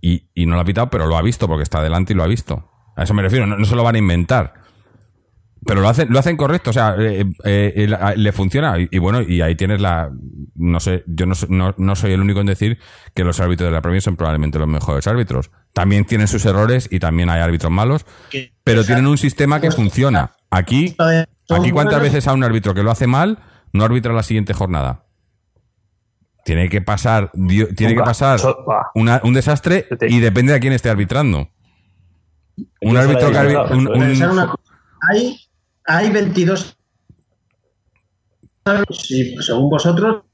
y, 0.00 0.30
y, 0.34 0.46
no 0.46 0.54
lo 0.54 0.60
ha 0.60 0.64
pitado, 0.64 0.90
pero 0.90 1.06
lo 1.06 1.16
ha 1.16 1.22
visto 1.22 1.48
porque 1.48 1.62
está 1.62 1.82
delante 1.82 2.12
y 2.12 2.16
lo 2.16 2.24
ha 2.24 2.28
visto. 2.28 2.70
A 2.96 3.04
eso 3.04 3.14
me 3.14 3.22
refiero, 3.22 3.46
no, 3.46 3.64
se 3.64 3.76
lo 3.76 3.84
van 3.84 3.94
a 3.94 3.98
inventar. 3.98 4.54
Pero 5.66 5.80
lo 5.80 5.88
hacen, 5.88 6.08
lo 6.10 6.18
hacen 6.18 6.36
correcto, 6.36 6.70
o 6.70 6.72
sea, 6.72 6.94
eh, 6.98 7.24
eh, 7.44 8.14
le 8.16 8.32
funciona. 8.32 8.76
Y, 8.78 8.98
bueno, 8.98 9.22
y 9.22 9.40
ahí 9.40 9.56
tienes 9.56 9.80
la. 9.80 10.10
No 10.54 10.80
sé, 10.80 11.04
yo 11.06 11.26
no, 11.26 11.34
no, 11.48 11.74
no, 11.76 11.96
soy 11.96 12.12
el 12.12 12.20
único 12.20 12.40
en 12.40 12.46
decir 12.46 12.78
que 13.14 13.24
los 13.24 13.40
árbitros 13.40 13.68
de 13.68 13.72
la 13.72 13.82
Premier 13.82 14.00
son 14.00 14.16
probablemente 14.16 14.58
los 14.58 14.68
mejores 14.68 15.06
árbitros. 15.06 15.50
También 15.72 16.04
tienen 16.04 16.28
sus 16.28 16.44
errores 16.46 16.88
y 16.90 17.00
también 17.00 17.30
hay 17.30 17.40
árbitros 17.40 17.72
malos, 17.72 18.06
pero 18.64 18.84
tienen 18.84 19.06
un 19.06 19.18
sistema 19.18 19.60
que 19.60 19.70
funciona. 19.70 20.32
Aquí, 20.50 20.96
aquí 21.50 21.70
¿cuántas 21.70 22.00
veces 22.00 22.26
a 22.26 22.32
un 22.32 22.44
árbitro 22.44 22.74
que 22.74 22.82
lo 22.82 22.90
hace 22.90 23.06
mal 23.06 23.38
no 23.72 23.84
arbitra 23.84 24.12
la 24.12 24.22
siguiente 24.22 24.54
jornada? 24.54 25.04
Tiene 26.44 26.70
que 26.70 26.80
pasar, 26.80 27.30
tiene 27.76 27.94
que 27.94 28.00
pasar 28.00 28.40
un 28.94 29.34
desastre 29.34 29.86
y 30.08 30.20
depende 30.20 30.52
de 30.52 30.60
quién 30.60 30.72
esté 30.72 30.88
arbitrando. 30.88 31.50
Un 32.80 32.96
árbitro 32.96 33.30
que 33.30 33.38
hay, 33.38 33.54
hay 35.88 36.10
22 36.10 36.76
según 39.40 39.70
vosotros, 39.70 40.24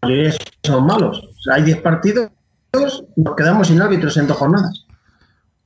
son 0.64 0.86
malos. 0.86 1.22
hay 1.52 1.62
10 1.62 1.82
partidos 1.82 2.30
nos 3.16 3.36
quedamos 3.36 3.68
sin 3.68 3.80
árbitros 3.80 4.16
en 4.16 4.26
dos 4.26 4.36
jornadas. 4.36 4.86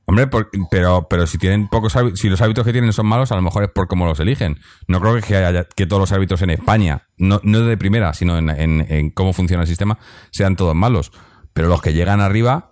Hombre, 0.05 0.27
pero, 0.71 1.07
pero 1.07 1.27
si 1.27 1.37
tienen 1.37 1.67
pocos 1.67 1.95
si 2.15 2.29
los 2.29 2.41
árbitros 2.41 2.65
que 2.65 2.71
tienen 2.71 2.91
son 2.93 3.05
malos, 3.05 3.31
a 3.31 3.35
lo 3.35 3.43
mejor 3.43 3.63
es 3.63 3.69
por 3.69 3.87
cómo 3.87 4.05
los 4.05 4.19
eligen. 4.19 4.57
No 4.87 4.99
creo 4.99 5.15
que, 5.15 5.65
que 5.75 5.85
todos 5.85 5.99
los 5.99 6.11
árbitros 6.11 6.41
en 6.41 6.49
España, 6.49 7.07
no, 7.17 7.39
no 7.43 7.61
de 7.61 7.77
primera, 7.77 8.13
sino 8.13 8.37
en, 8.37 8.49
en, 8.49 9.09
cómo 9.11 9.33
funciona 9.33 9.63
el 9.63 9.67
sistema, 9.67 9.99
sean 10.31 10.55
todos 10.55 10.75
malos. 10.75 11.11
Pero 11.53 11.67
los 11.67 11.81
que 11.81 11.93
llegan 11.93 12.21
arriba, 12.21 12.71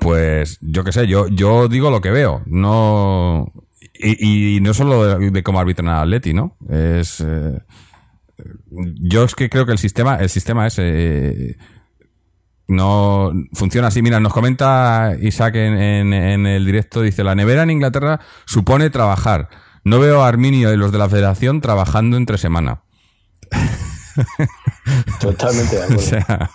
pues 0.00 0.58
yo 0.62 0.84
qué 0.84 0.92
sé, 0.92 1.06
yo, 1.06 1.28
yo 1.28 1.68
digo 1.68 1.90
lo 1.90 2.00
que 2.00 2.10
veo. 2.10 2.42
No. 2.46 3.52
Y, 4.00 4.60
no 4.60 4.74
solo 4.74 5.18
de, 5.18 5.42
cómo 5.42 5.60
arbitran 5.60 5.88
al 5.88 6.02
Atleti, 6.04 6.32
¿no? 6.32 6.56
Es. 6.68 7.20
Eh, 7.20 7.58
yo 9.00 9.24
es 9.24 9.34
que 9.34 9.50
creo 9.50 9.66
que 9.66 9.72
el 9.72 9.78
sistema, 9.78 10.16
el 10.16 10.28
sistema 10.28 10.66
es. 10.66 10.76
Eh, 10.78 11.56
no 12.68 13.32
funciona 13.54 13.88
así. 13.88 14.02
Mira, 14.02 14.20
nos 14.20 14.32
comenta 14.32 15.14
Isaac 15.20 15.54
en, 15.56 16.12
en, 16.12 16.46
el 16.46 16.66
directo, 16.66 17.02
dice, 17.02 17.24
la 17.24 17.34
nevera 17.34 17.62
en 17.62 17.70
Inglaterra 17.70 18.20
supone 18.44 18.90
trabajar. 18.90 19.48
No 19.84 19.98
veo 19.98 20.22
a 20.22 20.28
Arminio 20.28 20.72
y 20.72 20.76
los 20.76 20.92
de 20.92 20.98
la 20.98 21.08
federación 21.08 21.60
trabajando 21.60 22.16
entre 22.16 22.38
semana. 22.38 22.82
Totalmente 25.20 25.76
de 25.76 25.82
acuerdo. 25.82 26.02
O 26.02 26.06
sea, 26.06 26.50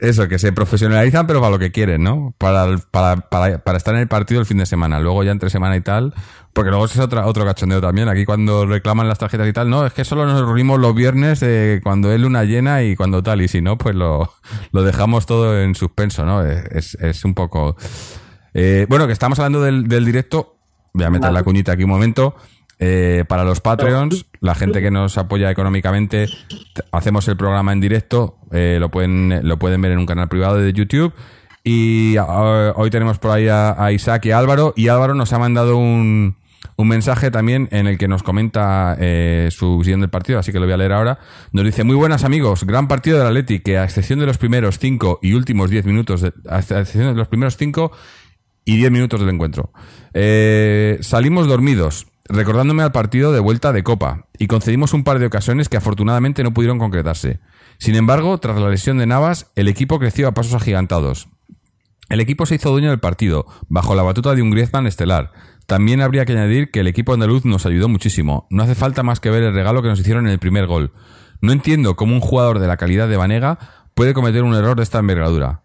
eso, 0.00 0.28
que 0.28 0.38
se 0.38 0.52
profesionalizan, 0.52 1.26
pero 1.26 1.40
para 1.40 1.50
lo 1.50 1.58
que 1.58 1.72
quieren, 1.72 2.02
¿no? 2.02 2.34
Para, 2.38 2.78
para, 2.90 3.28
para, 3.28 3.76
estar 3.76 3.94
en 3.94 4.00
el 4.00 4.08
partido 4.08 4.40
el 4.40 4.46
fin 4.46 4.58
de 4.58 4.66
semana. 4.66 5.00
Luego 5.00 5.22
ya 5.24 5.32
entre 5.32 5.50
semana 5.50 5.76
y 5.76 5.80
tal, 5.80 6.14
porque 6.52 6.70
luego 6.70 6.84
es 6.84 6.98
otra, 6.98 7.26
otro 7.26 7.44
cachondeo 7.44 7.80
también. 7.80 8.08
Aquí 8.08 8.24
cuando 8.24 8.66
reclaman 8.66 9.08
las 9.08 9.18
tarjetas 9.18 9.48
y 9.48 9.52
tal, 9.52 9.70
no, 9.70 9.86
es 9.86 9.92
que 9.92 10.04
solo 10.04 10.26
nos 10.26 10.40
reunimos 10.40 10.78
los 10.80 10.94
viernes 10.94 11.44
cuando 11.82 12.12
es 12.12 12.20
luna 12.20 12.44
llena 12.44 12.82
y 12.82 12.96
cuando 12.96 13.22
tal, 13.22 13.42
y 13.42 13.48
si 13.48 13.60
no, 13.60 13.78
pues 13.78 13.94
lo, 13.94 14.32
lo 14.72 14.82
dejamos 14.82 15.26
todo 15.26 15.60
en 15.60 15.74
suspenso, 15.74 16.24
¿no? 16.24 16.44
Es, 16.44 16.94
es 16.94 17.24
un 17.24 17.34
poco... 17.34 17.76
Eh, 18.54 18.86
bueno, 18.88 19.06
que 19.06 19.12
estamos 19.12 19.38
hablando 19.38 19.62
del, 19.62 19.88
del 19.88 20.04
directo. 20.04 20.56
Voy 20.92 21.06
a 21.06 21.10
meter 21.10 21.32
la 21.32 21.42
cuñita 21.42 21.72
aquí 21.72 21.84
un 21.84 21.90
momento. 21.90 22.36
Eh, 22.84 23.24
para 23.28 23.44
los 23.44 23.60
Patreons, 23.60 24.26
la 24.40 24.56
gente 24.56 24.82
que 24.82 24.90
nos 24.90 25.16
apoya 25.16 25.52
económicamente, 25.52 26.26
hacemos 26.90 27.28
el 27.28 27.36
programa 27.36 27.72
en 27.72 27.78
directo, 27.80 28.38
eh, 28.50 28.78
lo, 28.80 28.90
pueden, 28.90 29.38
lo 29.46 29.56
pueden 29.56 29.80
ver 29.80 29.92
en 29.92 29.98
un 29.98 30.06
canal 30.06 30.28
privado 30.28 30.56
de 30.56 30.72
YouTube. 30.72 31.12
Y 31.62 32.16
ah, 32.16 32.72
hoy 32.74 32.90
tenemos 32.90 33.20
por 33.20 33.30
ahí 33.30 33.46
a, 33.48 33.92
Isaac 33.92 34.26
y 34.26 34.32
Álvaro. 34.32 34.74
Y 34.74 34.88
Álvaro 34.88 35.14
nos 35.14 35.32
ha 35.32 35.38
mandado 35.38 35.76
un, 35.76 36.34
un 36.74 36.88
mensaje 36.88 37.30
también 37.30 37.68
en 37.70 37.86
el 37.86 37.98
que 37.98 38.08
nos 38.08 38.24
comenta 38.24 38.96
eh, 38.98 39.50
su 39.52 39.78
visión 39.78 40.00
del 40.00 40.10
partido, 40.10 40.40
así 40.40 40.50
que 40.50 40.58
lo 40.58 40.64
voy 40.64 40.74
a 40.74 40.78
leer 40.78 40.92
ahora. 40.92 41.20
Nos 41.52 41.64
dice, 41.64 41.84
muy 41.84 41.94
buenas 41.94 42.24
amigos, 42.24 42.64
gran 42.64 42.88
partido 42.88 43.16
del 43.16 43.28
Atleti, 43.28 43.60
que 43.60 43.78
a 43.78 43.84
excepción 43.84 44.18
de 44.18 44.26
los 44.26 44.38
primeros 44.38 44.80
cinco 44.80 45.20
y 45.22 45.34
últimos 45.34 45.70
diez 45.70 45.84
minutos, 45.84 46.24
a 46.48 46.58
excepción 46.58 47.06
de 47.06 47.14
los 47.14 47.28
primeros 47.28 47.56
cinco 47.56 47.92
y 48.64 48.76
diez 48.76 48.90
minutos 48.90 49.20
del 49.20 49.28
encuentro. 49.28 49.70
salimos 51.00 51.46
dormidos, 51.46 52.08
recordándome 52.28 52.82
al 52.82 52.92
partido 52.92 53.32
de 53.32 53.40
vuelta 53.40 53.72
de 53.72 53.82
Copa, 53.82 54.26
y 54.38 54.46
concedimos 54.46 54.94
un 54.94 55.04
par 55.04 55.18
de 55.18 55.26
ocasiones 55.26 55.68
que 55.68 55.76
afortunadamente 55.76 56.42
no 56.42 56.52
pudieron 56.52 56.78
concretarse. 56.78 57.40
Sin 57.78 57.94
embargo, 57.94 58.38
tras 58.38 58.60
la 58.60 58.68
lesión 58.68 58.98
de 58.98 59.06
Navas, 59.06 59.50
el 59.56 59.68
equipo 59.68 59.98
creció 59.98 60.28
a 60.28 60.32
pasos 60.32 60.54
agigantados. 60.54 61.28
El 62.08 62.20
equipo 62.20 62.46
se 62.46 62.56
hizo 62.56 62.70
dueño 62.70 62.90
del 62.90 63.00
partido, 63.00 63.46
bajo 63.68 63.94
la 63.94 64.02
batuta 64.02 64.34
de 64.34 64.42
un 64.42 64.50
Griezmann 64.50 64.86
estelar. 64.86 65.32
También 65.66 66.00
habría 66.00 66.24
que 66.24 66.32
añadir 66.32 66.70
que 66.70 66.80
el 66.80 66.86
equipo 66.86 67.14
andaluz 67.14 67.44
nos 67.44 67.64
ayudó 67.64 67.88
muchísimo. 67.88 68.46
No 68.50 68.62
hace 68.62 68.74
falta 68.74 69.02
más 69.02 69.20
que 69.20 69.30
ver 69.30 69.42
el 69.42 69.54
regalo 69.54 69.82
que 69.82 69.88
nos 69.88 70.00
hicieron 70.00 70.26
en 70.26 70.32
el 70.32 70.38
primer 70.38 70.66
gol. 70.66 70.92
No 71.40 71.52
entiendo 71.52 71.96
cómo 71.96 72.14
un 72.14 72.20
jugador 72.20 72.58
de 72.58 72.66
la 72.66 72.76
calidad 72.76 73.08
de 73.08 73.16
Vanega 73.16 73.58
puede 73.94 74.14
cometer 74.14 74.42
un 74.42 74.54
error 74.54 74.76
de 74.76 74.82
esta 74.82 74.98
envergadura. 74.98 75.62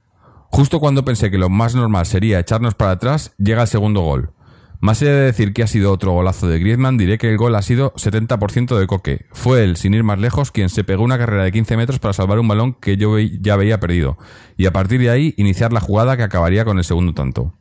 Justo 0.49 0.79
cuando 0.79 1.03
pensé 1.03 1.29
que 1.29 1.37
lo 1.37 1.49
más 1.49 1.75
normal 1.75 2.05
sería 2.05 2.39
echarnos 2.39 2.75
para 2.75 2.91
atrás, 2.91 3.33
llega 3.37 3.63
el 3.63 3.67
segundo 3.67 4.01
gol. 4.01 4.31
Más 4.79 5.01
allá 5.01 5.13
de 5.13 5.25
decir 5.25 5.53
que 5.53 5.63
ha 5.63 5.67
sido 5.67 5.91
otro 5.91 6.11
golazo 6.11 6.47
de 6.47 6.59
Griezmann, 6.59 6.97
diré 6.97 7.17
que 7.17 7.29
el 7.29 7.37
gol 7.37 7.55
ha 7.55 7.61
sido 7.63 7.93
70% 7.95 8.77
de 8.77 8.85
Coque. 8.85 9.25
Fue 9.31 9.63
él, 9.63 9.75
sin 9.75 9.95
ir 9.95 10.03
más 10.03 10.19
lejos, 10.19 10.51
quien 10.51 10.69
se 10.69 10.83
pegó 10.83 11.03
una 11.03 11.17
carrera 11.17 11.43
de 11.43 11.51
15 11.51 11.77
metros 11.77 11.99
para 11.99 12.13
salvar 12.13 12.37
un 12.37 12.47
balón 12.47 12.73
que 12.73 12.95
yo 12.95 13.17
ya 13.17 13.55
veía 13.55 13.79
perdido, 13.79 14.17
y 14.55 14.67
a 14.67 14.71
partir 14.71 14.99
de 14.99 15.09
ahí 15.09 15.33
iniciar 15.37 15.73
la 15.73 15.79
jugada 15.79 16.15
que 16.15 16.23
acabaría 16.23 16.63
con 16.63 16.77
el 16.77 16.83
segundo 16.83 17.13
tanto. 17.13 17.55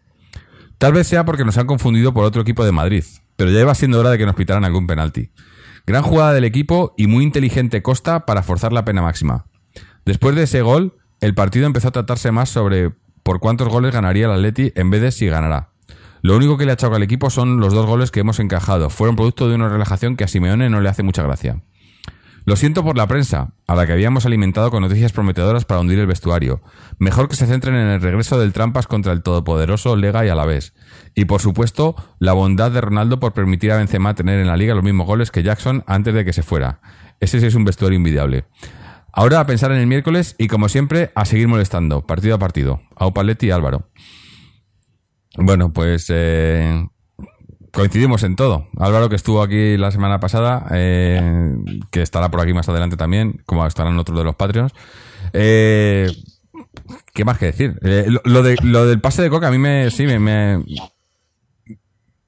Tal 0.79 0.93
vez 0.93 1.07
sea 1.07 1.25
porque 1.25 1.45
nos 1.45 1.57
han 1.57 1.67
confundido 1.67 2.13
por 2.13 2.25
otro 2.25 2.43
equipo 2.43 2.65
de 2.65 2.73
Madrid, 2.73 3.05
pero 3.37 3.51
ya 3.51 3.61
iba 3.61 3.75
siendo 3.75 3.99
hora 3.99 4.11
de 4.11 4.19
que 4.19 4.27
nos 4.27 4.35
pitaran 4.35 4.65
algún 4.65 4.87
penalti. 4.87 5.31
Gran 5.87 6.03
jugada 6.03 6.35
del 6.35 6.45
equipo 6.45 6.95
y 6.99 7.07
muy 7.07 7.25
inteligente 7.25 7.83
Costa 7.83 8.27
para 8.27 8.43
forzar 8.43 8.73
la 8.73 8.85
pena 8.85 9.01
máxima. 9.01 9.47
Después 10.05 10.35
de 10.35 10.43
ese 10.43 10.61
gol, 10.61 10.99
el 11.21 11.35
partido 11.35 11.67
empezó 11.67 11.89
a 11.89 11.93
tratarse 11.93 12.31
más 12.31 12.51
sobre 12.51 12.93
por 13.23 13.41
cuántos 13.41 13.69
goles 13.69 13.93
ganaría 13.93 14.27
el 14.27 14.33
Atleti 14.33 14.73
en 14.75 14.91
vez 14.91 15.01
de 15.01 15.13
si 15.13 15.27
ganará. 15.27 15.71
Lo 16.27 16.37
único 16.37 16.59
que 16.59 16.65
le 16.65 16.73
ha 16.73 16.75
echado 16.75 16.97
al 16.97 17.05
equipo 17.05 17.31
son 17.31 17.61
los 17.61 17.73
dos 17.73 17.87
goles 17.87 18.11
que 18.11 18.19
hemos 18.19 18.41
encajado. 18.41 18.91
Fueron 18.91 19.15
producto 19.15 19.49
de 19.49 19.55
una 19.55 19.69
relajación 19.69 20.17
que 20.17 20.25
a 20.25 20.27
Simeone 20.27 20.69
no 20.69 20.81
le 20.81 20.89
hace 20.89 21.05
mucha 21.05 21.23
gracia. 21.23 21.63
Lo 22.45 22.57
siento 22.57 22.83
por 22.83 22.97
la 22.97 23.07
prensa, 23.07 23.53
a 23.69 23.77
la 23.77 23.87
que 23.87 23.93
habíamos 23.93 24.27
alimentado 24.27 24.73
con 24.73 24.83
noticias 24.83 25.13
prometedoras 25.13 25.65
para 25.67 25.79
hundir 25.79 26.01
el 26.01 26.09
vestuario. 26.09 26.63
Mejor 26.99 27.29
que 27.29 27.37
se 27.37 27.47
centren 27.47 27.77
en 27.77 27.87
el 27.87 28.01
regreso 28.01 28.41
del 28.41 28.53
Trampas 28.53 28.89
contra 28.89 29.13
el 29.13 29.23
todopoderoso 29.23 29.95
Lega 29.95 30.27
y 30.27 30.29
Alavés. 30.29 30.75
Y 31.15 31.27
por 31.27 31.41
supuesto, 31.41 31.95
la 32.19 32.33
bondad 32.33 32.73
de 32.73 32.81
Ronaldo 32.81 33.21
por 33.21 33.33
permitir 33.33 33.71
a 33.71 33.77
Benzema 33.77 34.17
tener 34.17 34.41
en 34.41 34.49
la 34.49 34.57
liga 34.57 34.75
los 34.75 34.83
mismos 34.83 35.07
goles 35.07 35.31
que 35.31 35.45
Jackson 35.45 35.85
antes 35.87 36.13
de 36.13 36.25
que 36.25 36.33
se 36.33 36.43
fuera. 36.43 36.81
Ese 37.21 37.39
sí 37.39 37.47
es 37.47 37.55
un 37.55 37.65
vestuario 37.65 37.99
invidiable. 37.99 38.47
Ahora 39.13 39.39
a 39.39 39.47
pensar 39.47 39.71
en 39.71 39.79
el 39.79 39.87
miércoles 39.87 40.35
y 40.39 40.49
como 40.49 40.69
siempre 40.69 41.13
a 41.15 41.25
seguir 41.25 41.47
molestando, 41.47 42.05
partido 42.05 42.35
a 42.35 42.41
partido. 42.41 42.81
A 42.97 43.07
Opaletti 43.07 43.47
y 43.47 43.51
Álvaro. 43.53 43.91
Bueno, 45.37 45.73
pues 45.73 46.07
eh, 46.09 46.87
coincidimos 47.73 48.23
en 48.23 48.37
todo. 48.37 48.67
Álvaro, 48.79 49.09
que 49.09 49.17
estuvo 49.17 49.43
aquí 49.43 49.77
la 49.77 49.91
semana 49.91 50.21
pasada, 50.21 50.67
eh, 50.73 51.57
que 51.91 52.03
estará 52.03 52.31
por 52.31 52.41
aquí 52.41 52.53
más 52.53 52.69
adelante 52.69 52.97
también, 52.97 53.43
como 53.47 53.67
estarán 53.67 53.99
otros 53.99 54.19
de 54.19 54.25
los 54.25 54.37
Patreons. 54.37 54.73
Eh, 55.33 56.11
¿Qué 57.13 57.25
más 57.25 57.39
que 57.39 57.47
decir? 57.47 57.79
lo, 58.25 58.43
de, 58.43 58.57
lo 58.63 58.87
del 58.87 59.01
pase 59.01 59.23
de 59.23 59.31
Coca 59.31 59.49
a 59.49 59.51
mí 59.51 59.59
me... 59.59 59.91
Sí, 59.91 60.07
me, 60.07 60.63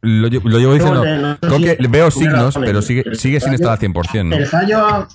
lo, 0.00 0.28
llevo 0.28 0.74
diciendo. 0.74 1.02
veo 1.88 2.10
signos, 2.10 2.54
pero 2.56 2.82
sigue, 2.82 3.14
sigue 3.14 3.40
sin 3.40 3.54
estar 3.54 3.70
al 3.70 3.78
100%. 3.78 4.24
¿no? 4.24 4.36
El 4.36 4.46
fallo. 4.46 5.08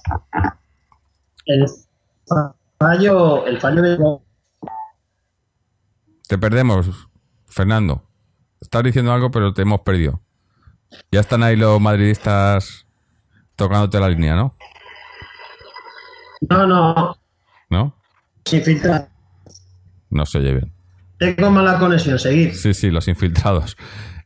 El 1.45 1.65
fallo. 2.79 3.45
El 3.45 3.60
fallo 3.60 3.82
de. 3.82 3.97
Te 6.27 6.38
perdemos. 6.38 7.10
Fernando, 7.54 8.04
estás 8.60 8.84
diciendo 8.84 9.13
algo, 9.13 9.30
pero 9.30 9.54
te 9.54 9.62
hemos 9.62 9.82
perdido. 9.82 10.22
Ya 11.12 11.20
están 11.20 11.44
ahí 11.44 11.56
los 11.56 11.80
madridistas 11.80 12.88
tocándote 13.56 14.00
la 14.00 14.10
línea, 14.10 14.36
¿no? 14.36 14.56
No, 16.50 16.66
no. 16.66 17.18
¿No? 17.70 17.96
Sin 18.44 18.63
filtrar. 18.63 19.08
No 20.10 20.26
se 20.26 20.39
oye 20.39 20.54
bien. 20.54 20.74
Tengo 21.20 21.52
mala 21.52 21.78
conexión, 21.78 22.18
seguir. 22.18 22.56
Sí, 22.56 22.74
sí, 22.74 22.89
los 22.89 23.08
infiltrados. 23.08 23.78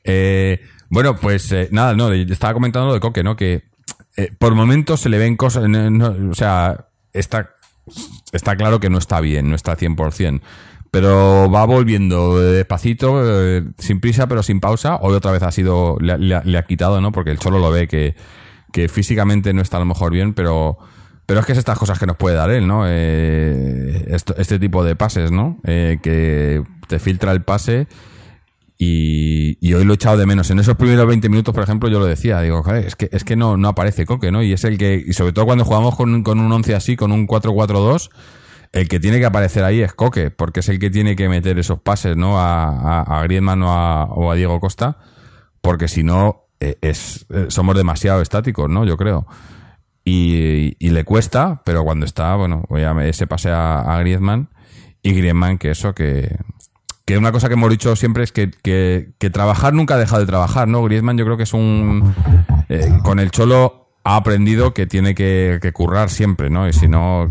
Eh, 0.03 0.61
bueno, 0.89 1.17
pues 1.17 1.51
eh, 1.51 1.67
nada, 1.71 1.95
no, 1.95 2.11
estaba 2.13 2.53
comentando 2.53 2.87
lo 2.87 2.93
de 2.93 3.01
Coque, 3.01 3.23
¿no? 3.23 3.35
Que 3.35 3.65
eh, 4.15 4.31
por 4.39 4.55
momentos 4.55 5.01
se 5.01 5.09
le 5.09 5.17
ven 5.17 5.35
cosas, 5.35 5.65
o 5.65 6.33
sea, 6.33 6.87
está, 7.11 7.53
está 8.31 8.55
claro 8.55 8.79
que 8.79 8.89
no 8.89 8.97
está 8.97 9.19
bien, 9.19 9.49
no 9.49 9.55
está 9.55 9.75
100% 9.75 10.41
pero 10.91 11.49
va 11.51 11.65
volviendo 11.65 12.39
despacito, 12.39 13.21
eh, 13.23 13.63
sin 13.77 13.99
prisa, 13.99 14.27
pero 14.27 14.43
sin 14.43 14.59
pausa. 14.59 14.97
Hoy 15.01 15.15
otra 15.15 15.31
vez 15.31 15.43
ha 15.43 15.51
sido, 15.51 15.97
le, 15.99 16.57
ha 16.57 16.63
quitado, 16.63 17.01
¿no? 17.01 17.11
Porque 17.11 17.31
el 17.31 17.39
Cholo 17.39 17.59
lo 17.59 17.71
ve 17.71 17.87
que, 17.87 18.15
físicamente 18.89 19.53
no 19.53 19.61
está 19.61 19.77
a 19.77 19.79
lo 19.79 19.87
mejor 19.87 20.11
bien, 20.11 20.33
pero, 20.33 20.77
pero 21.25 21.39
es 21.39 21.45
que 21.45 21.53
es 21.53 21.57
estas 21.57 21.79
cosas 21.79 21.97
que 21.97 22.05
nos 22.05 22.15
puede 22.15 22.35
dar 22.35 22.51
él, 22.51 22.67
¿no? 22.67 22.83
Eh, 22.85 24.05
este 24.07 24.59
tipo 24.59 24.83
de 24.83 24.95
pases, 24.95 25.31
¿no? 25.31 25.59
Eh, 25.65 25.97
que 26.01 26.63
te 26.87 26.99
filtra 26.99 27.31
el 27.31 27.41
pase 27.41 27.87
y, 28.77 29.73
hoy 29.73 29.83
lo 29.83 29.93
he 29.93 29.95
echado 29.95 30.17
de 30.17 30.25
menos. 30.27 30.51
En 30.51 30.59
esos 30.59 30.75
primeros 30.75 31.07
20 31.07 31.27
minutos, 31.29 31.53
por 31.53 31.63
ejemplo, 31.63 31.89
yo 31.89 31.99
lo 31.99 32.05
decía, 32.05 32.41
digo, 32.41 32.61
joder, 32.61 32.85
es 32.85 32.95
que, 32.95 33.09
es 33.11 33.23
que 33.23 33.35
no, 33.35 33.57
no 33.57 33.69
aparece 33.69 34.05
Coque, 34.05 34.31
¿no? 34.31 34.43
Y 34.43 34.53
es 34.53 34.63
el 34.63 34.77
que, 34.77 35.03
y 35.05 35.13
sobre 35.13 35.33
todo 35.33 35.45
cuando 35.45 35.65
jugamos 35.65 35.95
con, 35.95 36.21
con 36.23 36.39
un 36.39 36.51
11 36.51 36.75
así, 36.75 36.95
con 36.95 37.11
un 37.11 37.27
4-4-2, 37.27 38.09
el 38.71 38.87
que 38.87 38.99
tiene 38.99 39.19
que 39.19 39.25
aparecer 39.25 39.63
ahí 39.63 39.81
es 39.81 39.93
Coque, 39.93 40.31
porque 40.31 40.59
es 40.61 40.69
el 40.69 40.79
que 40.79 40.89
tiene 40.89 41.15
que 41.15 41.29
meter 41.29 41.57
esos 41.59 41.79
pases, 41.79 42.15
¿no? 42.15 42.39
A, 42.39 43.21
Griezmann 43.23 43.61
o 43.63 44.31
a, 44.31 44.35
Diego 44.35 44.59
Costa, 44.59 44.97
porque 45.61 45.87
si 45.87 46.03
no, 46.03 46.47
eh, 46.59 46.77
es, 46.81 47.25
eh, 47.29 47.45
somos 47.49 47.75
demasiado 47.75 48.21
estáticos, 48.21 48.69
¿no? 48.69 48.85
Yo 48.85 48.97
creo. 48.97 49.27
Y, 50.03 50.75
le 50.79 51.03
cuesta, 51.03 51.61
pero 51.65 51.83
cuando 51.83 52.05
está, 52.05 52.35
bueno, 52.35 52.63
ese 53.01 53.27
pase 53.27 53.49
a, 53.51 53.97
Griezmann 53.99 54.49
y 55.01 55.13
Griezmann, 55.13 55.57
que 55.57 55.71
eso, 55.71 55.93
que, 55.93 56.37
que 57.05 57.17
una 57.17 57.33
cosa 57.33 57.49
que 57.49 57.55
hemos 57.55 57.69
dicho 57.69 57.95
siempre 57.97 58.23
es 58.23 58.31
que, 58.31 58.51
que, 58.61 59.29
trabajar 59.29 59.73
nunca 59.73 59.95
ha 59.95 59.97
dejado 59.97 60.21
de 60.21 60.27
trabajar, 60.27 60.67
¿no? 60.67 60.83
Griezmann 60.83 61.17
yo 61.17 61.25
creo 61.25 61.37
que 61.37 61.43
es 61.43 61.53
un... 61.53 62.13
Eh, 62.69 62.99
con 63.03 63.19
el 63.19 63.31
Cholo 63.31 63.86
ha 64.07 64.15
aprendido 64.15 64.73
que 64.73 64.87
tiene 64.87 65.13
que, 65.15 65.59
currar 65.73 66.09
siempre, 66.09 66.49
¿no? 66.49 66.65
Y 66.69 66.71
si 66.71 66.87
no, 66.87 67.27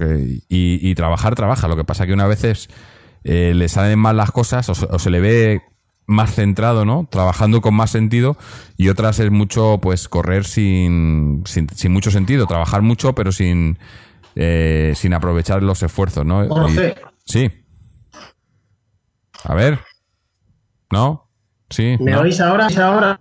y, 0.47 0.95
trabajar, 0.95 1.35
trabaja. 1.35 1.69
Lo 1.69 1.77
que 1.77 1.85
pasa 1.85 2.05
que 2.07 2.13
una 2.13 2.27
vez 2.27 2.69
eh, 3.25 3.53
le 3.55 3.69
salen 3.71 3.99
mal 3.99 4.19
las 4.19 4.31
cosas 4.31 4.69
o 4.69 4.75
se, 4.75 4.85
o 4.85 4.99
se 4.99 5.09
le 5.09 5.21
ve 5.21 5.63
más 6.05 6.35
centrado, 6.35 6.85
¿no? 6.85 7.09
Trabajando 7.11 7.63
con 7.63 7.75
más 7.75 7.93
sentido 7.93 8.37
y 8.77 8.91
otras 8.91 9.19
es 9.21 9.31
mucho, 9.31 9.79
pues, 9.81 10.07
correr 10.07 10.45
sin, 10.45 11.45
sin, 11.47 11.67
sin 11.71 11.93
mucho 11.95 12.11
sentido, 12.11 12.47
trabajar 12.47 12.83
mucho 12.83 13.15
pero 13.15 13.33
sin, 13.33 13.79
eh, 14.35 14.93
sin 14.97 15.15
aprovechar 15.15 15.63
los 15.63 15.83
esfuerzos, 15.83 16.27
¿no? 16.27 16.45
Y- 16.45 16.95
sí. 17.25 17.51
A 19.45 19.55
ver. 19.55 19.81
¿No? 20.91 21.31
Sí. 21.71 21.97
¿Me 22.01 22.13
¿no? 22.13 22.21
oís 22.21 22.39
ahora? 22.39 22.65
¿Me 22.67 22.75
oís 22.75 22.79
ahora? 22.79 23.21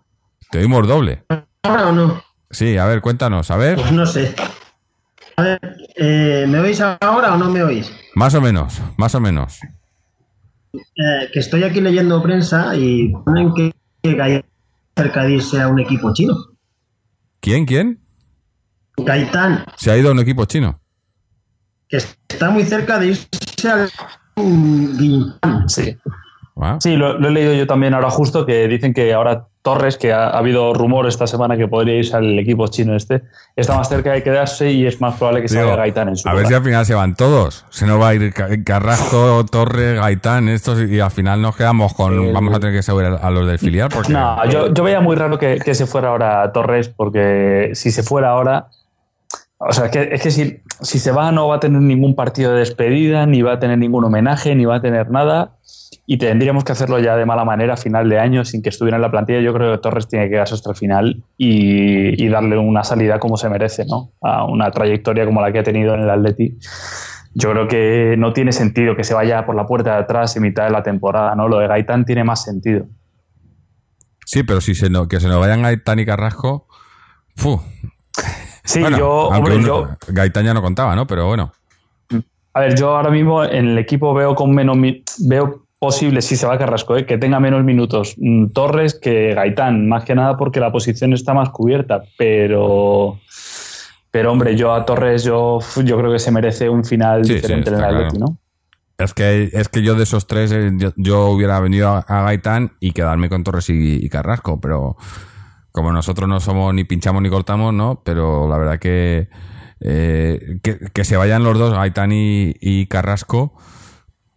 Te 0.52 0.58
oímos 0.60 0.86
doble. 0.86 1.24
¿Ahora 1.64 1.88
o 1.88 1.92
no? 1.94 2.25
Sí, 2.56 2.78
a 2.78 2.86
ver, 2.86 3.02
cuéntanos, 3.02 3.52
a 3.52 3.58
ver. 3.58 3.76
Pues 3.76 3.92
no 3.92 4.06
sé. 4.06 4.34
A 5.36 5.42
ver, 5.44 5.60
eh, 5.98 6.46
¿me 6.48 6.60
oís 6.60 6.80
ahora 6.80 7.34
o 7.34 7.38
no 7.38 7.50
me 7.50 7.62
oís? 7.62 7.92
Más 8.16 8.34
o 8.34 8.40
menos, 8.40 8.82
más 8.98 9.14
o 9.14 9.20
menos. 9.20 9.60
Eh, 10.74 11.30
que 11.34 11.40
estoy 11.40 11.64
aquí 11.64 11.82
leyendo 11.82 12.24
prensa 12.24 12.74
y 12.78 13.10
ponen 13.26 13.54
que 13.54 13.74
cerca 14.96 15.24
de 15.26 15.34
irse 15.34 15.60
a 15.62 15.68
un 15.68 15.82
equipo 15.82 16.14
chino. 16.14 16.34
¿Quién, 17.42 17.66
quién? 17.66 18.00
Gaitán, 18.98 19.66
Se 19.76 19.92
ha 19.92 19.98
ido 19.98 20.08
a 20.08 20.12
un 20.14 20.20
equipo 20.20 20.46
chino. 20.46 20.80
que 21.90 21.98
está 21.98 22.50
muy 22.50 22.64
cerca 22.64 22.98
de 23.00 23.08
irse 23.08 23.70
al. 23.70 23.90
Sí. 25.68 25.98
Ah, 26.56 26.78
Sí, 26.80 26.96
lo, 26.96 27.20
lo 27.20 27.28
he 27.28 27.32
leído 27.32 27.54
yo 27.54 27.68
también 27.68 27.94
ahora 27.94 28.10
justo 28.10 28.46
que 28.46 28.66
dicen 28.70 28.94
que 28.94 29.14
ahora 29.14 29.48
Torres, 29.66 29.98
que 29.98 30.14
ha, 30.14 30.28
ha 30.28 30.38
habido 30.38 30.76
rumor 30.76 31.08
esta 31.08 31.26
semana 31.26 31.58
que 31.58 31.68
podría 31.68 31.96
irse 31.96 32.16
al 32.16 32.38
equipo 32.38 32.68
chino 32.68 32.96
este, 32.96 33.24
está 33.56 33.76
más 33.76 33.90
cerca 33.90 34.12
de 34.14 34.22
quedarse 34.22 34.72
y 34.72 34.86
es 34.86 35.02
más 35.02 35.16
probable 35.16 35.42
que 35.42 35.48
Digo, 35.48 35.64
vaya 35.64 35.76
Gaitán 35.76 36.10
en 36.10 36.18
su 36.18 36.30
a 36.30 36.36
ver 36.36 36.46
si 36.46 36.54
al 36.54 36.64
final 36.64 36.86
se 36.86 36.94
van 36.94 37.16
todos. 37.16 37.66
Se 37.72 37.88
nos 37.88 38.00
va 38.00 38.10
a 38.10 38.14
ir 38.14 38.32
Ca- 38.32 38.50
Carrasco, 38.64 39.44
Torre, 39.52 39.96
Gaitán, 39.96 40.50
estos, 40.50 40.80
y 40.88 41.00
al 41.00 41.10
final 41.10 41.42
nos 41.42 41.56
quedamos 41.56 41.96
con. 41.96 42.32
Vamos 42.32 42.54
a 42.56 42.60
tener 42.60 42.76
que 42.76 42.84
seguir 42.84 43.06
a 43.06 43.30
los 43.32 43.48
del 43.48 43.58
filial 43.58 43.90
porque. 43.92 44.14
No, 44.14 44.46
yo, 44.50 44.72
yo 44.72 44.84
veía 44.84 45.02
muy 45.02 45.16
raro 45.16 45.40
que, 45.40 45.58
que 45.58 45.74
se 45.74 45.88
fuera 45.88 46.10
ahora 46.10 46.52
Torres, 46.54 46.88
porque 46.90 47.72
si 47.74 47.90
se 47.90 48.04
fuera 48.04 48.30
ahora. 48.30 48.68
O 49.58 49.72
sea, 49.72 49.86
es 49.86 49.92
que, 49.92 50.10
es 50.12 50.22
que 50.22 50.30
si, 50.32 50.60
si 50.82 51.00
se 51.00 51.12
va, 51.12 51.32
no 51.32 51.48
va 51.48 51.56
a 51.56 51.60
tener 51.60 51.82
ningún 51.82 52.14
partido 52.14 52.52
de 52.54 52.60
despedida, 52.60 53.26
ni 53.26 53.42
va 53.42 53.54
a 53.54 53.60
tener 53.60 53.80
ningún 53.80 54.04
homenaje, 54.04 54.54
ni 54.54 54.66
va 54.66 54.76
a 54.76 54.82
tener 54.82 55.10
nada. 55.10 55.54
Y 56.08 56.18
tendríamos 56.18 56.64
que 56.64 56.72
hacerlo 56.72 57.00
ya 57.00 57.16
de 57.16 57.26
mala 57.26 57.44
manera 57.46 57.74
a 57.74 57.78
final 57.78 58.08
de 58.10 58.20
año, 58.20 58.46
sin 58.46 58.62
que 58.62 58.70
estuviera 58.70 58.98
en 58.98 59.02
la 59.02 59.10
plantilla. 59.10 59.42
Yo 59.42 59.54
creo 59.54 59.72
que 59.72 59.80
Torres 59.80 60.08
tiene 60.08 60.26
que 60.26 60.32
quedarse 60.34 60.54
hasta 60.54 60.70
el 60.70 60.76
final 60.76 61.24
y, 61.38 62.24
y 62.24 62.28
darle 62.30 62.58
una 62.60 62.84
salida 62.84 63.18
como 63.20 63.38
se 63.38 63.50
merece, 63.50 63.86
¿no? 63.88 64.12
A 64.22 64.46
una 64.46 64.70
trayectoria 64.70 65.26
como 65.26 65.42
la 65.42 65.52
que 65.52 65.60
ha 65.60 65.64
tenido 65.64 65.96
en 65.96 66.02
el 66.02 66.10
Atleti. 66.10 66.58
Yo 67.34 67.52
creo 67.52 67.68
que 67.68 68.16
no 68.20 68.34
tiene 68.34 68.52
sentido 68.52 68.96
que 68.96 69.04
se 69.04 69.14
vaya 69.16 69.46
por 69.48 69.56
la 69.56 69.66
puerta 69.66 69.94
de 69.96 70.04
atrás 70.04 70.36
en 70.38 70.44
mitad 70.44 70.66
de 70.66 70.70
la 70.70 70.84
temporada, 70.84 71.34
¿no? 71.36 71.48
Lo 71.48 71.58
de 71.58 71.68
Gaitán 71.68 72.06
tiene 72.06 72.24
más 72.24 72.44
sentido. 72.44 72.86
Sí, 74.26 74.44
pero 74.44 74.62
si 74.62 74.76
se 74.76 74.90
no, 74.90 75.08
que 75.08 75.20
se 75.20 75.28
nos 75.28 75.40
vayan 75.40 75.62
Gaitán 75.64 76.00
y 76.00 76.06
Carrasco. 76.06 76.68
fu. 77.36 77.60
Sí, 78.64 78.80
Bueno, 78.80 78.98
yo, 78.98 79.12
hombre, 79.30 79.56
uno- 79.56 79.66
yo, 79.68 79.88
Gaitán 80.08 80.46
ya 80.46 80.54
no 80.54 80.62
contaba, 80.62 80.96
¿no? 80.96 81.06
Pero 81.08 81.28
bueno. 81.28 81.52
a 82.54 82.60
ver, 82.62 82.76
yo 82.76 82.96
ahora 82.96 83.10
mismo 83.12 83.44
en 83.44 83.70
el 83.70 83.78
equipo 83.80 84.14
veo 84.14 84.34
con 84.34 84.54
menos 84.56 84.78
veo 85.28 85.65
posible, 85.86 86.22
si 86.22 86.36
se 86.36 86.48
va 86.48 86.58
Carrasco, 86.58 86.98
¿eh? 86.98 87.06
que 87.06 87.18
tenga 87.18 87.40
menos 87.40 87.64
minutos 87.64 88.16
mm, 88.18 88.48
Torres 88.48 89.00
que 89.00 89.34
Gaitán, 89.36 89.88
más 89.88 90.04
que 90.04 90.16
nada 90.16 90.36
porque 90.36 90.60
la 90.60 90.72
posición 90.72 91.14
está 91.14 91.34
más 91.34 91.50
cubierta, 91.50 92.04
pero 92.18 93.20
pero 94.10 94.32
hombre, 94.32 94.56
yo 94.56 94.74
a 94.74 94.86
Torres 94.86 95.24
yo, 95.24 95.60
yo 95.84 95.98
creo 95.98 96.12
que 96.12 96.20
se 96.20 96.32
merece 96.32 96.70
un 96.70 96.84
final 96.84 97.24
Sí, 97.24 97.34
sí, 97.34 97.36
diferente 97.36 97.70
en 97.70 97.76
el 97.76 97.84
Atleti, 97.84 98.18
claro. 98.18 98.26
¿no? 98.32 98.38
Es 98.98 99.14
que, 99.14 99.50
es 99.52 99.70
que 99.70 99.84
yo 99.84 99.94
de 99.96 100.04
esos 100.04 100.26
tres, 100.26 100.52
eh, 100.54 100.72
yo, 100.78 100.94
yo 100.96 101.28
hubiera 101.28 101.60
venido 101.60 101.90
a, 101.90 102.00
a 102.00 102.24
Gaitán 102.24 102.72
y 102.80 102.94
quedarme 102.94 103.30
con 103.30 103.44
Torres 103.44 103.70
y, 103.70 104.04
y 104.04 104.10
Carrasco, 104.10 104.60
pero 104.60 104.96
como 105.72 105.92
nosotros 105.92 106.30
no 106.30 106.40
somos 106.40 106.74
ni 106.74 106.86
pinchamos 106.86 107.22
ni 107.22 107.30
cortamos, 107.30 107.74
¿no? 107.74 108.02
Pero 108.06 108.48
la 108.48 108.58
verdad 108.58 108.80
que, 108.80 109.28
eh, 109.82 110.60
que, 110.64 110.80
que 110.94 111.04
se 111.04 111.18
vayan 111.18 111.44
los 111.44 111.60
dos, 111.60 111.74
Gaitán 111.74 112.14
y, 112.14 112.56
y 112.62 112.88
Carrasco, 112.88 113.54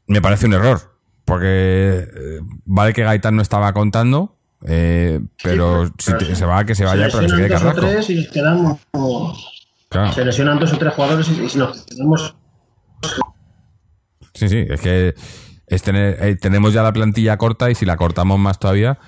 me 0.08 0.20
parece 0.20 0.46
un 0.46 0.54
error. 0.54 0.97
Porque 1.28 2.08
eh, 2.16 2.40
vale 2.64 2.92
que 2.92 3.02
Gaitán 3.04 3.36
no 3.36 3.42
estaba 3.42 3.72
contando, 3.72 4.36
eh, 4.66 5.20
pero 5.42 5.86
si 5.98 6.12
te- 6.16 6.34
se 6.34 6.44
va, 6.46 6.64
que 6.64 6.74
se 6.74 6.84
vaya, 6.84 7.08
pero 7.12 7.20
que 7.22 7.28
se 7.28 7.36
quede 7.36 7.48
dos 7.48 7.62
o 7.64 7.72
tres 7.80 8.10
y 8.10 8.14
nos 8.16 8.28
quedamos. 8.28 8.78
Claro. 9.90 10.12
Se 10.12 10.24
lesionan 10.24 10.58
dos 10.58 10.72
o 10.72 10.78
tres 10.78 10.94
jugadores 10.94 11.28
y, 11.28 11.42
y 11.44 11.48
si 11.48 11.58
nos 11.58 11.84
quedamos. 11.84 12.34
Sí, 14.34 14.48
sí, 14.48 14.64
es 14.68 14.80
que 14.80 15.14
es 15.66 15.82
tener, 15.82 16.18
eh, 16.24 16.36
tenemos 16.36 16.72
ya 16.72 16.82
la 16.82 16.92
plantilla 16.92 17.36
corta 17.36 17.70
y 17.70 17.74
si 17.74 17.84
la 17.84 17.96
cortamos 17.96 18.38
más 18.38 18.58
todavía. 18.58 18.98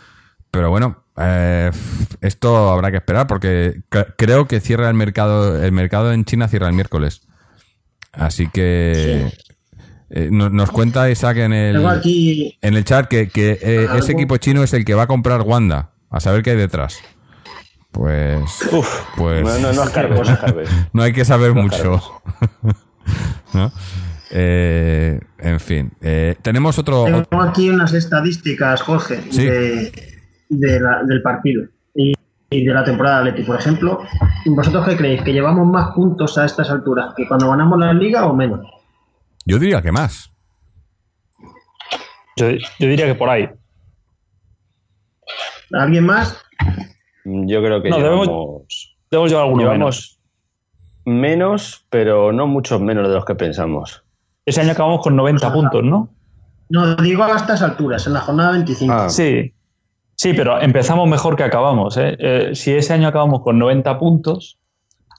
Pero 0.50 0.68
bueno, 0.70 1.04
eh, 1.16 1.70
esto 2.20 2.70
habrá 2.70 2.90
que 2.90 2.96
esperar 2.98 3.26
porque 3.26 3.82
cre- 3.90 4.14
creo 4.18 4.46
que 4.48 4.60
cierra 4.60 4.88
el 4.88 4.94
mercado, 4.94 5.62
el 5.62 5.72
mercado 5.72 6.12
en 6.12 6.24
China 6.24 6.48
cierra 6.48 6.68
el 6.68 6.74
miércoles. 6.74 7.22
Así 8.12 8.48
que 8.48 9.32
eh, 10.10 10.28
no- 10.30 10.50
nos 10.50 10.70
cuenta 10.70 11.08
Isaac 11.10 11.38
en 11.38 11.52
el, 11.52 11.86
aquí. 11.86 12.58
en 12.60 12.74
el 12.74 12.84
chat 12.84 13.06
que, 13.06 13.28
que, 13.28 13.58
eh, 13.62 13.88
ese 13.96 14.12
equipo 14.12 14.36
chino 14.36 14.62
es 14.62 14.72
el 14.74 14.84
que 14.84 14.94
va 14.94 15.04
a 15.04 15.06
comprar 15.06 15.42
Wanda. 15.42 15.90
A 16.10 16.18
saber 16.20 16.42
qué 16.42 16.50
hay 16.50 16.56
detrás. 16.56 16.98
Pues, 17.92 18.40
Uf, 18.72 19.02
pues 19.16 19.42
no, 19.44 19.58
no, 19.58 19.72
no 19.72 19.82
escarbes, 19.84 20.18
no 20.26 20.32
escarbes. 20.32 20.68
no 20.92 21.02
hay 21.02 21.12
que 21.12 21.24
saber 21.24 21.54
No 21.54 21.62
mucho. 21.62 22.00
¿No? 23.54 23.72
Eh, 24.32 25.18
en 25.38 25.58
fin, 25.60 25.92
eh, 26.00 26.36
tenemos 26.42 26.78
otro. 26.78 27.04
Tengo 27.04 27.42
aquí 27.42 27.68
unas 27.68 27.92
estadísticas, 27.94 28.82
Jorge, 28.82 29.20
Sí. 29.30 29.44
de, 29.44 29.92
de 30.48 30.80
la- 30.80 31.02
del 31.04 31.20
partido 31.22 31.64
y, 31.94 32.12
y 32.50 32.64
de 32.64 32.72
la 32.74 32.84
temporada 32.84 33.22
de 33.24 33.30
Atleti, 33.30 33.46
por 33.46 33.58
ejemplo. 33.58 34.02
¿Vosotros 34.46 34.86
qué 34.88 34.96
creéis? 34.96 35.22
¿Que 35.22 35.32
llevamos 35.32 35.66
más 35.66 35.92
puntos 35.94 36.38
a 36.38 36.44
estas 36.44 36.70
alturas 36.70 37.12
que 37.16 37.26
cuando 37.26 37.50
ganamos 37.50 37.78
la 37.78 37.92
liga 37.92 38.26
o 38.26 38.34
menos? 38.34 38.60
Yo 39.44 39.58
diría 39.58 39.82
que 39.82 39.92
más. 39.92 40.32
Yo, 42.36 42.50
yo 42.50 42.88
diría 42.88 43.06
que 43.06 43.14
por 43.14 43.28
ahí. 43.28 43.48
¿Alguien 45.72 46.04
más? 46.06 46.36
Yo 47.24 47.62
creo 47.62 47.82
que 47.82 47.90
No, 47.90 47.98
debemos- 47.98 48.26
llevamos, 48.26 48.96
Debemos 49.10 49.30
llevar 49.30 49.44
alguno 49.44 49.62
menos. 49.70 49.74
llevamos 49.74 50.20
menos, 51.04 51.86
pero 51.90 52.32
no 52.32 52.46
muchos 52.46 52.80
menos 52.80 53.08
de 53.08 53.14
los 53.14 53.24
que 53.24 53.34
pensamos. 53.34 54.04
Ese 54.46 54.60
año 54.60 54.72
acabamos 54.72 55.00
con 55.02 55.16
90 55.16 55.52
puntos, 55.52 55.82
¿no? 55.84 56.08
No, 56.68 56.94
digo 56.96 57.24
a 57.24 57.36
estas 57.36 57.62
alturas, 57.62 58.06
en 58.06 58.12
la 58.14 58.20
jornada 58.20 58.52
25. 58.52 58.92
Ah. 58.92 59.08
Sí, 59.08 59.52
sí, 60.14 60.32
pero 60.34 60.60
empezamos 60.60 61.08
mejor 61.08 61.36
que 61.36 61.42
acabamos. 61.42 61.96
¿eh? 61.96 62.16
Eh, 62.18 62.50
si 62.54 62.72
ese 62.72 62.92
año 62.94 63.08
acabamos 63.08 63.42
con 63.42 63.58
90 63.58 63.98
puntos, 63.98 64.58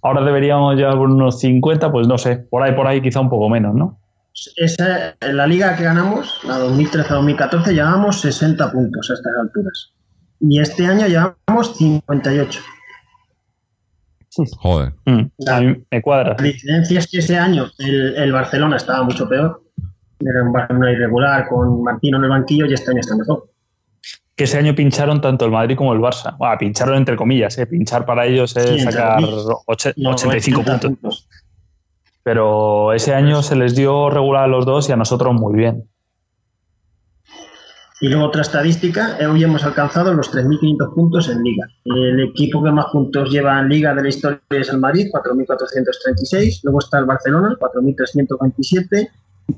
ahora 0.02 0.24
deberíamos 0.24 0.76
llevar 0.76 0.98
unos 0.98 1.40
50, 1.40 1.92
pues 1.92 2.08
no 2.08 2.18
sé, 2.18 2.38
por 2.38 2.64
ahí, 2.64 2.74
por 2.74 2.88
ahí 2.88 3.02
quizá 3.02 3.20
un 3.20 3.30
poco 3.30 3.50
menos, 3.50 3.76
¿no? 3.76 4.00
Esa, 4.56 5.16
en 5.20 5.38
la 5.38 5.46
liga 5.46 5.76
que 5.76 5.84
ganamos, 5.84 6.40
la 6.44 6.58
2013-2014, 6.60 7.74
llevamos 7.74 8.22
60 8.22 8.72
puntos 8.72 9.10
a 9.10 9.14
estas 9.14 9.34
alturas. 9.42 9.94
Y 10.40 10.60
este 10.60 10.86
año 10.88 11.06
llevamos 11.08 11.78
58. 11.78 12.62
Joder. 14.60 14.94
Mm, 15.06 15.22
a 15.48 15.60
mí 15.60 15.84
me 15.92 16.02
cuadra. 16.02 16.36
La 16.38 16.44
diferencia 16.44 17.00
es 17.00 17.08
que 17.08 17.18
ese 17.20 17.38
año 17.38 17.70
el, 17.80 18.16
el 18.16 18.32
Barcelona 18.32 18.78
estaba 18.78 19.04
mucho 19.04 19.28
peor. 19.28 19.62
Era 20.20 20.44
un 20.44 20.54
Barcelona 20.54 20.92
irregular 20.92 21.48
con 21.50 21.84
Martino 21.84 22.18
en 22.18 22.24
el 22.24 22.30
banquillo 22.30 22.66
y 22.66 22.74
este 22.74 22.92
año 22.92 23.02
está 23.02 23.16
mejor. 23.18 23.50
Que 24.36 24.46
ese 24.46 24.58
año 24.58 24.74
pincharon 24.74 25.20
tanto 25.20 25.44
el 25.46 25.52
Madrid 25.52 25.76
como 25.76 25.94
el 25.94 26.00
Barça. 26.00 26.38
Bueno, 26.38 26.56
pincharon 26.58 26.96
entre 26.96 27.18
comillas, 27.18 27.58
¿eh? 27.58 27.66
pinchar 27.68 28.06
para 28.06 28.26
ellos 28.26 28.56
es 28.56 28.66
Sí, 28.70 28.80
sacar 28.80 29.16
comillas. 29.16 29.46
oche- 29.68 29.94
No, 29.98 30.12
85 30.12 30.62
80 30.62 30.80
puntos. 30.88 31.28
Pero 32.24 32.94
ese 32.94 33.14
año 33.14 33.42
se 33.42 33.56
les 33.56 33.76
dio 33.76 34.10
regular 34.10 34.44
a 34.44 34.48
los 34.48 34.66
dos 34.66 34.90
y 34.90 34.92
a 34.92 34.96
nosotros 34.96 35.34
muy 35.34 35.56
bien. 35.56 35.88
Y 38.02 38.08
luego 38.10 38.26
otra 38.26 38.42
estadística, 38.42 39.16
eh, 39.20 39.28
hoy 39.28 39.44
hemos 39.44 39.64
alcanzado 39.64 40.12
los 40.12 40.34
3.500 40.34 40.96
puntos 40.96 41.30
en 41.30 41.44
Liga. 41.44 41.68
El 41.86 42.20
equipo 42.20 42.64
que 42.64 42.72
más 42.72 42.88
puntos 42.92 43.30
lleva 43.30 43.60
en 43.60 43.70
Liga 43.70 43.94
de 43.94 44.02
la 44.02 44.10
historia 44.10 44.40
es 44.50 44.70
el 44.70 44.80
Madrid, 44.80 45.08
4.436. 45.14 46.62
Luego 46.64 46.80
está 46.80 46.98
el 46.98 47.06
Barcelona, 47.06 47.56
4.327. 47.60 49.08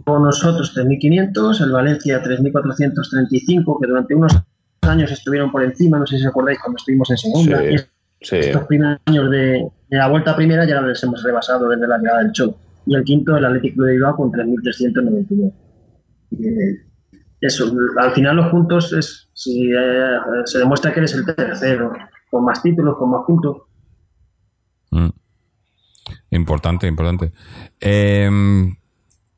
Con 0.03 0.23
nosotros 0.23 0.75
3.500. 0.75 1.63
El 1.63 1.71
Valencia, 1.71 2.21
3.435, 2.21 3.79
que 3.79 3.87
durante 3.87 4.13
unos 4.13 4.33
años 4.81 5.09
estuvieron 5.09 5.49
por 5.49 5.63
encima. 5.63 5.97
No 5.97 6.05
sé 6.05 6.17
si 6.17 6.23
os 6.23 6.29
acordáis 6.29 6.59
cuando 6.59 6.75
estuvimos 6.75 7.09
en 7.11 7.17
segunda. 7.17 7.59
Sí. 7.59 7.75
Sí. 8.23 8.37
estos 8.37 8.65
primeros 8.65 8.99
años 9.05 9.29
de, 9.29 9.67
de 9.89 9.97
la 9.97 10.07
vuelta 10.07 10.35
primera 10.35 10.65
ya 10.65 10.81
les 10.81 11.03
hemos 11.03 11.21
rebasado 11.23 11.69
desde 11.69 11.87
la 11.87 11.97
llegada 11.97 12.23
del 12.23 12.31
Cholo. 12.31 12.57
Y 12.85 12.95
el 12.95 13.03
quinto, 13.03 13.37
el 13.37 13.45
Atlético 13.45 13.83
de 13.83 13.93
Bilbao, 13.93 14.15
con 14.15 14.31
3.399. 14.31 15.53
Eh, 16.31 16.85
Eso, 17.39 17.71
al 17.97 18.11
final 18.11 18.37
los 18.37 18.47
puntos 18.47 18.91
es 18.93 19.29
si 19.33 19.69
eh, 19.71 20.17
se 20.45 20.59
demuestra 20.59 20.93
que 20.93 20.99
eres 20.99 21.13
el 21.13 21.25
tercero, 21.25 21.93
con 22.31 22.43
más 22.43 22.61
títulos, 22.63 22.97
con 22.97 23.11
más 23.11 23.21
puntos. 23.27 23.57
Mm. 24.91 25.09
Importante, 26.31 26.87
importante. 26.87 27.31
Eh, 27.79 28.29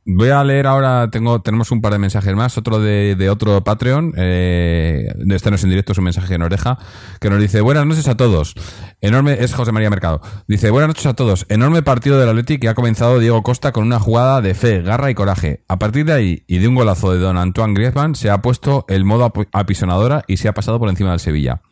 Voy 0.07 0.29
a 0.29 0.43
leer 0.43 0.67
ahora, 0.67 1.09
tengo, 1.09 1.41
tenemos 1.41 1.71
un 1.71 1.81
par 1.81 1.91
de 1.91 1.97
mensajes 1.97 2.35
más, 2.35 2.59
otro 2.59 2.79
de, 2.79 3.15
de 3.15 3.27
otro 3.31 3.63
Patreon, 3.63 4.13
eh, 4.15 5.11
este 5.31 5.49
no 5.49 5.55
es 5.55 5.63
en 5.63 5.71
directo, 5.71 5.93
es 5.93 5.97
un 5.97 6.03
mensaje 6.03 6.27
que 6.27 6.37
nos 6.37 6.51
deja, 6.51 6.77
que 7.19 7.31
nos 7.31 7.39
dice, 7.39 7.59
buenas 7.61 7.87
noches 7.87 8.07
a 8.07 8.15
todos, 8.15 8.53
enorme, 9.01 9.37
es 9.39 9.55
José 9.55 9.71
María 9.71 9.89
Mercado, 9.89 10.21
dice, 10.47 10.69
buenas 10.69 10.89
noches 10.89 11.07
a 11.07 11.15
todos, 11.15 11.47
enorme 11.49 11.81
partido 11.81 12.19
del 12.19 12.29
Atleti 12.29 12.59
que 12.59 12.69
ha 12.69 12.75
comenzado 12.75 13.17
Diego 13.17 13.41
Costa 13.41 13.71
con 13.71 13.83
una 13.83 13.99
jugada 13.99 14.41
de 14.41 14.53
fe, 14.53 14.83
garra 14.83 15.09
y 15.09 15.15
coraje. 15.15 15.63
A 15.67 15.79
partir 15.79 16.05
de 16.05 16.13
ahí, 16.13 16.43
y 16.45 16.59
de 16.59 16.67
un 16.67 16.75
golazo 16.75 17.11
de 17.11 17.17
Don 17.17 17.39
Antoine 17.39 17.73
Griezmann, 17.73 18.13
se 18.13 18.29
ha 18.29 18.43
puesto 18.43 18.85
el 18.87 19.05
modo 19.05 19.33
apisonadora 19.53 20.23
y 20.27 20.37
se 20.37 20.47
ha 20.47 20.53
pasado 20.53 20.77
por 20.77 20.89
encima 20.89 21.09
del 21.09 21.19
Sevilla. 21.19 21.63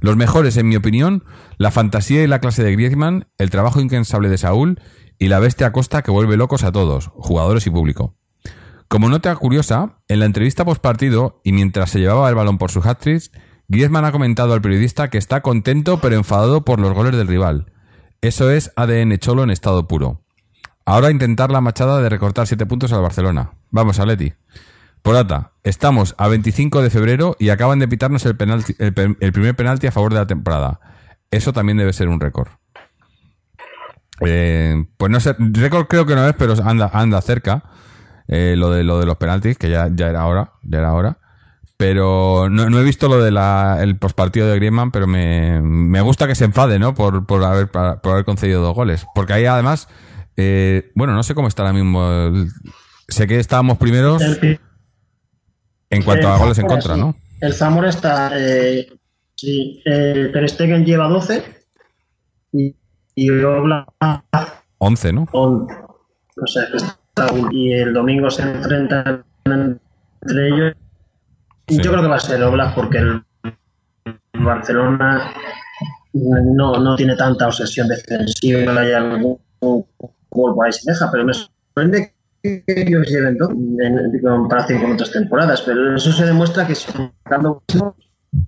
Los 0.00 0.16
mejores, 0.16 0.56
en 0.56 0.68
mi 0.68 0.76
opinión, 0.76 1.24
la 1.58 1.70
fantasía 1.70 2.22
y 2.22 2.26
la 2.26 2.40
clase 2.40 2.62
de 2.62 2.72
Griezmann, 2.72 3.26
el 3.38 3.50
trabajo 3.50 3.80
incansable 3.80 4.28
de 4.28 4.38
Saúl, 4.38 4.80
y 5.22 5.28
la 5.28 5.38
bestia 5.38 5.70
Costa 5.70 6.02
que 6.02 6.10
vuelve 6.10 6.36
locos 6.36 6.64
a 6.64 6.72
todos, 6.72 7.12
jugadores 7.14 7.64
y 7.68 7.70
público. 7.70 8.16
Como 8.88 9.08
nota 9.08 9.32
curiosa, 9.36 10.00
en 10.08 10.18
la 10.18 10.24
entrevista 10.24 10.64
post 10.64 10.82
partido 10.82 11.40
y 11.44 11.52
mientras 11.52 11.90
se 11.90 12.00
llevaba 12.00 12.28
el 12.28 12.34
balón 12.34 12.58
por 12.58 12.72
su 12.72 12.80
hat-trick, 12.80 13.30
Griezmann 13.68 14.04
ha 14.04 14.10
comentado 14.10 14.52
al 14.52 14.60
periodista 14.60 15.10
que 15.10 15.18
está 15.18 15.40
contento 15.40 16.00
pero 16.00 16.16
enfadado 16.16 16.64
por 16.64 16.80
los 16.80 16.92
goles 16.92 17.16
del 17.16 17.28
rival. 17.28 17.70
Eso 18.20 18.50
es 18.50 18.72
ADN 18.74 19.16
cholo 19.18 19.44
en 19.44 19.50
estado 19.50 19.86
puro. 19.86 20.24
Ahora 20.84 21.12
intentar 21.12 21.52
la 21.52 21.60
machada 21.60 22.02
de 22.02 22.08
recortar 22.08 22.48
7 22.48 22.66
puntos 22.66 22.92
al 22.92 23.02
Barcelona. 23.02 23.52
Vamos, 23.70 24.00
Aleti. 24.00 24.32
Porata, 25.02 25.52
estamos 25.62 26.16
a 26.18 26.26
25 26.26 26.82
de 26.82 26.90
febrero 26.90 27.36
y 27.38 27.50
acaban 27.50 27.78
de 27.78 27.86
pitarnos 27.86 28.26
el, 28.26 28.36
el 28.40 29.32
primer 29.32 29.54
penalti 29.54 29.86
a 29.86 29.92
favor 29.92 30.12
de 30.12 30.18
la 30.18 30.26
temporada. 30.26 30.80
Eso 31.30 31.52
también 31.52 31.78
debe 31.78 31.92
ser 31.92 32.08
un 32.08 32.18
récord. 32.18 32.48
Eh, 34.26 34.84
pues 34.96 35.10
no 35.10 35.20
sé, 35.20 35.34
récord 35.38 35.86
creo 35.86 36.06
que 36.06 36.14
no 36.14 36.26
es, 36.26 36.34
pero 36.36 36.54
anda, 36.64 36.90
anda 36.92 37.20
cerca. 37.20 37.64
Eh, 38.28 38.54
lo 38.56 38.70
de 38.70 38.84
lo 38.84 38.98
de 38.98 39.06
los 39.06 39.16
penaltis, 39.16 39.58
que 39.58 39.68
ya, 39.68 39.88
ya 39.92 40.08
era 40.08 40.26
hora, 40.26 40.52
ya 40.62 40.78
era 40.78 40.92
hora. 40.94 41.18
Pero 41.76 42.48
no, 42.48 42.78
he 42.78 42.84
visto 42.84 43.08
lo 43.08 43.22
del 43.22 43.36
el 43.36 43.98
postpartido 43.98 44.46
de 44.46 44.56
Griezmann, 44.56 44.92
pero 44.92 45.06
me, 45.08 46.00
gusta 46.00 46.28
que 46.28 46.36
se 46.36 46.44
enfade, 46.44 46.78
¿no? 46.78 46.94
Por, 46.94 47.26
por, 47.26 47.42
haber, 47.42 47.68
por 47.68 48.12
haber 48.12 48.24
concedido 48.24 48.62
dos 48.62 48.74
goles. 48.74 49.04
Porque 49.14 49.32
ahí 49.32 49.46
además, 49.46 49.88
eh, 50.36 50.92
bueno, 50.94 51.14
no 51.14 51.24
sé 51.24 51.34
cómo 51.34 51.48
está 51.48 51.62
ahora 51.62 51.72
mismo. 51.72 52.08
sé 53.08 53.26
que 53.26 53.40
estábamos 53.40 53.78
primeros 53.78 54.22
en 55.90 56.02
cuanto 56.04 56.28
a 56.28 56.38
goles 56.38 56.58
en 56.58 56.66
contra, 56.66 56.96
¿no? 56.96 57.16
El 57.40 57.52
Zamora 57.52 57.90
está. 57.90 58.30
Eh, 58.36 58.86
sí, 59.34 59.82
Ter 59.84 60.48
Stegen 60.48 60.84
lleva 60.84 61.08
12 61.08 61.42
y 62.52 62.76
y 63.14 63.30
Oblak 63.30 63.88
11, 64.78 65.12
¿no? 65.12 65.26
O 65.32 66.46
sea, 66.46 66.64
y 67.50 67.72
el 67.72 67.92
domingo 67.92 68.30
se 68.30 68.42
enfrentan 68.42 69.24
entre 69.44 70.48
ellos. 70.48 70.74
Yo 71.68 71.90
creo 71.90 72.02
que 72.02 72.08
va 72.08 72.16
a 72.16 72.20
ser 72.20 72.42
Oblak 72.42 72.74
porque 72.74 72.98
el 72.98 73.22
Barcelona 74.34 75.32
no, 76.12 76.78
no 76.78 76.96
tiene 76.96 77.16
tanta 77.16 77.46
obsesión 77.46 77.88
defensiva, 77.88 78.80
hay 78.80 78.92
algún 78.92 79.38
gol 79.60 80.54
ahí 80.64 80.72
se 80.72 80.90
deja, 80.90 81.10
pero 81.10 81.24
me 81.24 81.34
sorprende 81.34 82.12
que 82.42 82.64
ellos 82.66 83.08
lleven 83.08 83.38
dos 83.38 83.50
en 83.50 84.20
comparación 84.20 84.82
con 84.82 84.92
otras 84.92 85.12
temporadas, 85.12 85.62
pero 85.62 85.94
eso 85.94 86.12
se 86.12 86.26
demuestra 86.26 86.66
que 86.66 86.74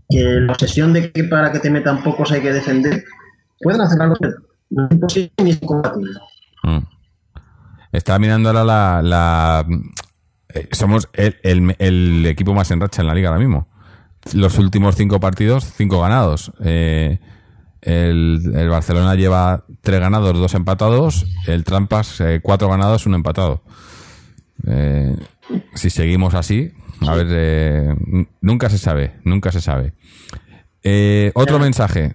que 0.09 0.25
la 0.41 0.53
obsesión 0.53 0.93
de 0.93 1.13
que 1.13 1.25
para 1.25 1.53
que 1.53 1.59
te 1.59 1.71
metan 1.71 2.03
pocos 2.03 2.33
hay 2.33 2.41
que 2.41 2.53
defender, 2.53 3.05
pueden 3.61 3.81
hacer 3.83 4.01
algo 4.01 4.17
Mm. 6.63 6.79
Estaba 7.93 8.19
mirando 8.19 8.49
ahora 8.49 9.03
la. 9.03 9.67
Eh, 10.53 10.69
somos 10.73 11.09
el, 11.13 12.27
equipo 12.27 12.55
más 12.55 12.71
en 12.71 12.81
racha 12.81 13.03
en 13.03 13.09
la 13.09 13.15
liga 13.15 13.29
ahora 13.29 13.41
mismo. 13.41 13.69
Los 14.33 14.59
últimos 14.59 14.97
cinco 14.97 15.21
partidos, 15.21 15.65
cinco 15.77 16.01
ganados. 16.01 16.53
Eh, 16.65 17.21
el, 17.83 18.69
Barcelona 18.71 19.15
lleva 19.15 19.65
tres 19.81 20.01
ganados, 20.01 20.39
dos 20.39 20.55
empatados. 20.55 21.27
El 21.47 21.65
Trampas, 21.65 22.21
eh, 22.21 22.41
cuatro 22.43 22.69
ganados, 22.69 23.07
uno 23.07 23.17
empatado. 23.17 23.63
si 25.75 25.91
seguimos 25.91 26.35
así, 26.35 26.73
a 27.07 27.15
ver, 27.15 27.97
nunca 28.41 28.71
se 28.71 28.79
sabe, 28.79 29.21
nunca 29.25 29.53
se 29.53 29.61
sabe. 29.61 29.93
otro 31.35 31.59
mensaje. 31.59 32.15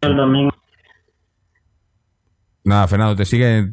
El 0.00 0.16
domingo 0.16 0.55
Nada, 2.66 2.88
Fernando, 2.88 3.14
te 3.14 3.24
sigue. 3.24 3.70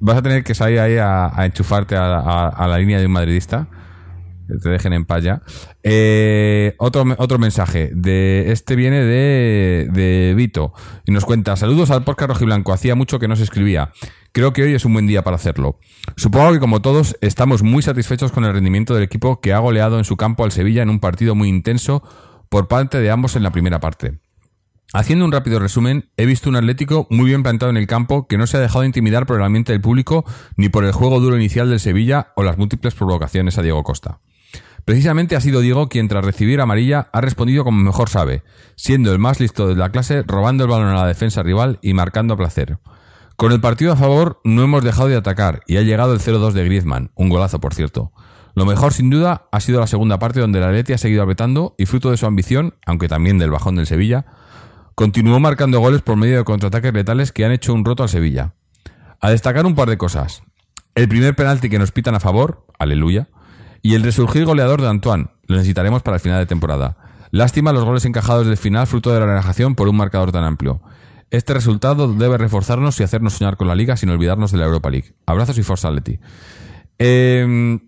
vas 0.00 0.18
a 0.18 0.20
tener 0.20 0.44
que 0.44 0.54
salir 0.54 0.80
ahí 0.80 0.98
a, 0.98 1.32
enchufarte 1.38 1.96
a, 1.96 2.66
la 2.68 2.78
línea 2.78 2.98
de 3.00 3.06
un 3.06 3.12
madridista. 3.12 3.68
Que 4.46 4.58
te 4.58 4.68
dejen 4.68 4.92
en 4.92 5.06
paz 5.06 5.22
ya. 5.22 5.40
Eh, 5.82 6.74
otro, 6.76 7.04
otro 7.16 7.38
mensaje. 7.38 7.90
De, 7.94 8.52
este 8.52 8.76
viene 8.76 9.02
de, 9.02 9.88
de 9.92 10.34
Vito. 10.36 10.74
Y 11.06 11.12
nos 11.12 11.24
cuenta: 11.24 11.56
Saludos 11.56 11.90
al 11.90 12.04
podcast 12.04 12.32
Rojiblanco. 12.32 12.74
Hacía 12.74 12.94
mucho 12.94 13.18
que 13.18 13.28
no 13.28 13.36
se 13.36 13.44
escribía. 13.44 13.92
Creo 14.32 14.52
que 14.52 14.62
hoy 14.62 14.74
es 14.74 14.84
un 14.84 14.92
buen 14.92 15.06
día 15.06 15.24
para 15.24 15.36
hacerlo. 15.36 15.78
Supongo 16.16 16.52
que, 16.52 16.60
como 16.60 16.82
todos, 16.82 17.16
estamos 17.22 17.62
muy 17.62 17.82
satisfechos 17.82 18.30
con 18.30 18.44
el 18.44 18.52
rendimiento 18.52 18.92
del 18.92 19.04
equipo 19.04 19.40
que 19.40 19.54
ha 19.54 19.58
goleado 19.58 19.96
en 19.96 20.04
su 20.04 20.18
campo 20.18 20.44
al 20.44 20.52
Sevilla 20.52 20.82
en 20.82 20.90
un 20.90 21.00
partido 21.00 21.34
muy 21.34 21.48
intenso 21.48 22.02
por 22.50 22.68
parte 22.68 23.00
de 23.00 23.10
ambos 23.10 23.36
en 23.36 23.42
la 23.42 23.52
primera 23.52 23.80
parte. 23.80 24.18
Haciendo 24.92 25.24
un 25.24 25.30
rápido 25.30 25.60
resumen, 25.60 26.10
he 26.16 26.26
visto 26.26 26.48
un 26.48 26.56
Atlético 26.56 27.06
muy 27.10 27.26
bien 27.26 27.44
plantado 27.44 27.70
en 27.70 27.76
el 27.76 27.86
campo 27.86 28.26
que 28.26 28.36
no 28.36 28.48
se 28.48 28.56
ha 28.56 28.60
dejado 28.60 28.84
intimidar 28.84 29.24
por 29.24 29.36
el 29.36 29.44
ambiente 29.44 29.70
del 29.70 29.80
público 29.80 30.24
ni 30.56 30.68
por 30.68 30.84
el 30.84 30.90
juego 30.90 31.20
duro 31.20 31.36
inicial 31.36 31.70
del 31.70 31.78
Sevilla 31.78 32.32
o 32.34 32.42
las 32.42 32.58
múltiples 32.58 32.94
provocaciones 32.94 33.56
a 33.56 33.62
Diego 33.62 33.84
Costa. 33.84 34.18
Precisamente 34.84 35.36
ha 35.36 35.40
sido 35.40 35.60
Diego 35.60 35.88
quien 35.88 36.08
tras 36.08 36.24
recibir 36.24 36.60
amarilla 36.60 37.08
ha 37.12 37.20
respondido 37.20 37.62
como 37.62 37.80
mejor 37.80 38.08
sabe, 38.08 38.42
siendo 38.74 39.12
el 39.12 39.20
más 39.20 39.38
listo 39.38 39.68
de 39.68 39.76
la 39.76 39.90
clase, 39.90 40.24
robando 40.26 40.64
el 40.64 40.70
balón 40.70 40.88
a 40.88 40.94
la 40.96 41.06
defensa 41.06 41.44
rival 41.44 41.78
y 41.82 41.94
marcando 41.94 42.34
a 42.34 42.36
placer. 42.36 42.78
Con 43.36 43.52
el 43.52 43.60
partido 43.60 43.92
a 43.92 43.96
favor 43.96 44.40
no 44.42 44.64
hemos 44.64 44.82
dejado 44.82 45.06
de 45.06 45.16
atacar 45.16 45.60
y 45.68 45.76
ha 45.76 45.82
llegado 45.82 46.14
el 46.14 46.20
0-2 46.20 46.50
de 46.50 46.64
Griezmann, 46.64 47.12
un 47.14 47.28
golazo 47.28 47.60
por 47.60 47.74
cierto. 47.74 48.12
Lo 48.56 48.66
mejor 48.66 48.92
sin 48.92 49.08
duda 49.08 49.46
ha 49.52 49.60
sido 49.60 49.78
la 49.78 49.86
segunda 49.86 50.18
parte 50.18 50.40
donde 50.40 50.58
el 50.58 50.64
Atleti 50.64 50.94
ha 50.94 50.98
seguido 50.98 51.22
apretando 51.22 51.76
y 51.78 51.86
fruto 51.86 52.10
de 52.10 52.16
su 52.16 52.26
ambición, 52.26 52.74
aunque 52.84 53.06
también 53.06 53.38
del 53.38 53.52
bajón 53.52 53.76
del 53.76 53.86
Sevilla, 53.86 54.26
continuó 54.94 55.40
marcando 55.40 55.80
goles 55.80 56.02
por 56.02 56.16
medio 56.16 56.38
de 56.38 56.44
contraataques 56.44 56.92
letales 56.92 57.32
que 57.32 57.44
han 57.44 57.52
hecho 57.52 57.74
un 57.74 57.84
roto 57.84 58.02
al 58.02 58.08
Sevilla. 58.08 58.54
A 59.20 59.30
destacar 59.30 59.66
un 59.66 59.74
par 59.74 59.88
de 59.88 59.98
cosas. 59.98 60.42
El 60.94 61.08
primer 61.08 61.36
penalti 61.36 61.68
que 61.68 61.78
nos 61.78 61.92
pitan 61.92 62.14
a 62.14 62.20
favor, 62.20 62.66
aleluya, 62.78 63.28
y 63.82 63.94
el 63.94 64.02
resurgir 64.02 64.44
goleador 64.44 64.82
de 64.82 64.88
Antoine, 64.88 65.28
lo 65.46 65.56
necesitaremos 65.56 66.02
para 66.02 66.16
el 66.16 66.20
final 66.20 66.38
de 66.38 66.46
temporada. 66.46 66.96
Lástima 67.30 67.72
los 67.72 67.84
goles 67.84 68.04
encajados 68.04 68.46
del 68.46 68.56
final 68.56 68.86
fruto 68.86 69.12
de 69.12 69.20
la 69.20 69.26
relajación 69.26 69.74
por 69.74 69.88
un 69.88 69.96
marcador 69.96 70.32
tan 70.32 70.44
amplio. 70.44 70.82
Este 71.30 71.54
resultado 71.54 72.12
debe 72.12 72.38
reforzarnos 72.38 72.98
y 72.98 73.04
hacernos 73.04 73.34
soñar 73.34 73.56
con 73.56 73.68
la 73.68 73.76
liga 73.76 73.96
sin 73.96 74.10
olvidarnos 74.10 74.50
de 74.50 74.58
la 74.58 74.64
Europa 74.64 74.90
League. 74.90 75.14
Abrazos 75.26 75.56
y 75.58 75.62
forza 75.62 75.90
Leti. 75.90 76.18
Em, 76.98 77.78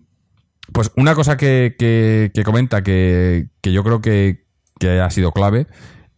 pues 0.71 0.91
una 0.95 1.13
cosa 1.13 1.35
que, 1.35 2.31
comenta 2.45 2.83
que, 2.83 3.49
yo 3.63 3.83
creo 3.83 4.01
que, 4.01 4.47
que 4.79 5.01
ha 5.01 5.09
sido 5.09 5.33
clave 5.33 5.67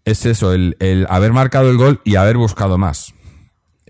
es 0.05 0.25
eso, 0.25 0.53
el, 0.53 0.75
haber 1.09 1.33
marcado 1.33 1.69
el 1.69 1.77
gol 1.77 1.99
y 2.03 2.15
haber 2.15 2.37
buscado 2.37 2.77
más. 2.77 3.13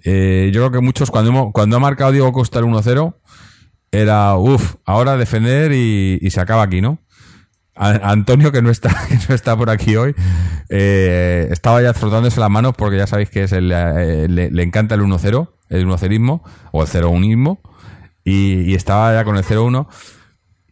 Eh, 0.04 0.50
yo 0.54 0.62
creo 0.62 0.72
que 0.72 0.80
muchos, 0.80 1.12
cuando, 1.12 1.52
cuando 1.52 1.76
ha 1.76 1.80
marcado 1.80 2.12
Diego 2.14 2.32
Costa 2.32 2.60
el 2.60 2.66
1-0, 2.66 3.16
era, 3.92 4.36
uff, 4.36 4.76
ahora 4.86 5.18
defender 5.18 5.74
y, 5.74 6.30
se 6.30 6.40
acaba 6.40 6.64
aquí, 6.64 6.82
¿no? 6.82 7.00
Antonio, 7.76 8.54
que 8.54 8.62
no 8.62 8.70
está, 8.70 8.90
que 9.10 9.20
no 9.28 9.36
está 9.36 9.58
por 9.58 9.70
aquí 9.70 9.98
hoy, 9.98 10.16
eh, 10.70 11.50
estaba 11.52 11.82
ya 11.82 11.94
frotándose 11.94 12.40
las 12.40 12.50
manos 12.50 12.74
porque 12.78 12.98
ya 12.98 13.08
sabéis 13.08 13.30
que 13.30 13.44
es 13.44 13.52
el, 13.52 13.72
eh, 13.74 14.28
le, 14.30 14.64
encanta 14.64 14.96
el 14.96 15.02
1-0, 15.02 15.50
el 15.70 15.86
1-0ismo 15.86 16.44
o 16.72 16.82
el 16.82 16.88
0-1ismo, 16.88 17.60
y, 18.24 18.62
y, 18.62 18.76
estaba 18.76 19.14
ya 19.14 19.26
con 19.26 19.36
el 19.36 19.44
0-1. 19.44 19.88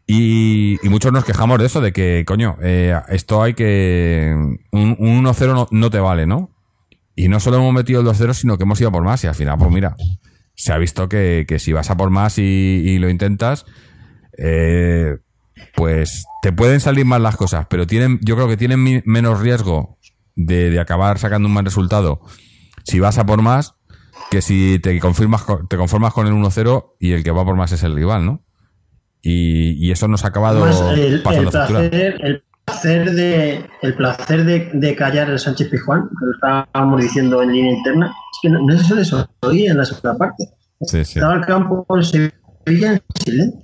Y, 0.05 0.77
muchos 0.83 1.13
nos 1.13 1.25
quejamos 1.25 1.59
de 1.59 1.65
eso, 1.65 1.81
de 1.81 1.93
que, 1.93 2.23
coño, 2.25 2.57
eh, 2.61 2.99
esto 3.09 3.41
hay 3.41 3.53
que. 3.53 4.33
Un, 4.71 4.97
1-0 4.97 5.67
no, 5.71 5.89
te 5.89 5.99
vale, 5.99 6.25
¿no? 6.25 6.51
Y 7.15 7.29
no 7.29 7.39
solo 7.39 7.57
hemos 7.57 7.73
metido 7.73 8.01
el 8.01 8.07
2-0, 8.07 8.33
sino 8.33 8.57
que 8.57 8.63
hemos 8.63 8.79
ido 8.81 8.91
por 8.91 9.03
más. 9.03 9.23
Y 9.23 9.27
al 9.27 9.35
final, 9.35 9.57
pues 9.57 9.71
mira, 9.71 9.95
se 10.55 10.73
ha 10.73 10.77
visto 10.77 11.07
que, 11.07 11.45
si 11.59 11.71
vas 11.71 11.89
a 11.89 11.97
por 11.97 12.09
más 12.09 12.37
y, 12.37 12.97
lo 12.99 13.09
intentas, 13.09 13.65
eh, 14.37 15.17
pues 15.75 16.25
te 16.41 16.51
pueden 16.51 16.79
salir 16.79 17.05
mal 17.05 17.23
las 17.23 17.37
cosas, 17.37 17.67
pero 17.69 17.87
tienen, 17.87 18.19
yo 18.23 18.35
creo 18.35 18.47
que 18.47 18.57
tienen 18.57 19.03
menos 19.05 19.39
riesgo 19.39 19.97
de, 20.35 20.69
de 20.69 20.79
acabar 20.79 21.19
sacando 21.19 21.47
un 21.47 21.53
mal 21.53 21.65
resultado 21.65 22.21
si 22.83 22.99
vas 22.99 23.17
a 23.17 23.25
por 23.25 23.41
más 23.41 23.75
que 24.29 24.41
si 24.41 24.79
te, 24.79 24.99
confirmas, 24.99 25.45
te 25.69 25.77
conformas 25.77 26.13
con 26.13 26.27
el 26.27 26.33
1-0 26.33 26.95
y 26.99 27.11
el 27.11 27.23
que 27.23 27.31
va 27.31 27.45
por 27.45 27.55
más 27.55 27.71
es 27.71 27.83
el 27.83 27.95
rival, 27.95 28.25
¿no? 28.25 28.41
Y, 29.25 29.89
eso 29.89 30.07
nos 30.09 30.25
ha 30.25 30.27
acabado 30.27 30.67
el, 30.93 31.21
pasando 31.23 31.47
el 31.47 31.49
placer, 31.49 32.17
el 32.21 32.43
placer 32.65 33.11
de 33.11 33.65
el 33.81 33.95
placer 33.95 34.43
de, 34.73 34.95
callar 34.95 35.29
el 35.29 35.39
Sánchez 35.39 35.69
Pijuán, 35.69 36.09
que 36.09 36.25
lo 36.25 36.31
estábamos 36.33 37.01
diciendo 37.01 37.41
en 37.41 37.53
línea 37.53 37.71
interna, 37.71 38.07
es 38.07 38.39
que 38.41 38.49
no, 38.49 38.77
se 38.77 39.05
suele 39.05 39.25
oír 39.41 39.71
en 39.71 39.77
la 39.77 39.85
segunda 39.85 40.17
parte. 40.17 40.43
Sí, 40.81 41.05
sí. 41.05 41.19
Estaba 41.19 41.35
el 41.35 41.45
campo 41.45 41.85
de 41.95 42.03
Sevilla 42.03 42.93
en 42.93 43.01
silencio. 43.23 43.63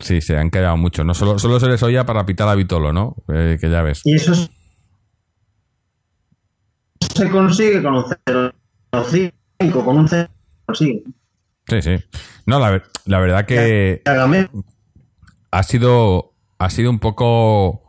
Sí, 0.00 0.20
se 0.20 0.36
han 0.36 0.50
quedado 0.50 0.76
mucho. 0.76 1.04
No 1.04 1.14
solo, 1.14 1.38
solo 1.38 1.60
se 1.60 1.68
les 1.68 1.82
oía 1.84 2.04
para 2.04 2.26
pitar 2.26 2.48
a 2.48 2.56
Vitolo, 2.56 2.92
¿no? 2.92 3.14
Eh, 3.32 3.56
que 3.60 3.70
ya 3.70 3.82
ves. 3.82 4.00
Y 4.04 4.16
eso 4.16 4.32
es- 4.32 4.50
se 7.14 7.30
consigue 7.30 7.80
con 7.80 7.94
un 7.94 8.04
0-5, 8.90 9.84
con 9.84 9.98
un 9.98 10.08
0 10.08 10.28
consigue. 10.66 11.04
Sí, 11.68 11.82
sí. 11.82 11.96
No, 12.46 12.58
la, 12.58 12.82
la 13.06 13.18
verdad 13.20 13.46
que 13.46 14.02
ha 15.50 15.62
sido, 15.62 16.32
ha 16.58 16.70
sido 16.70 16.90
un 16.90 16.98
poco 16.98 17.82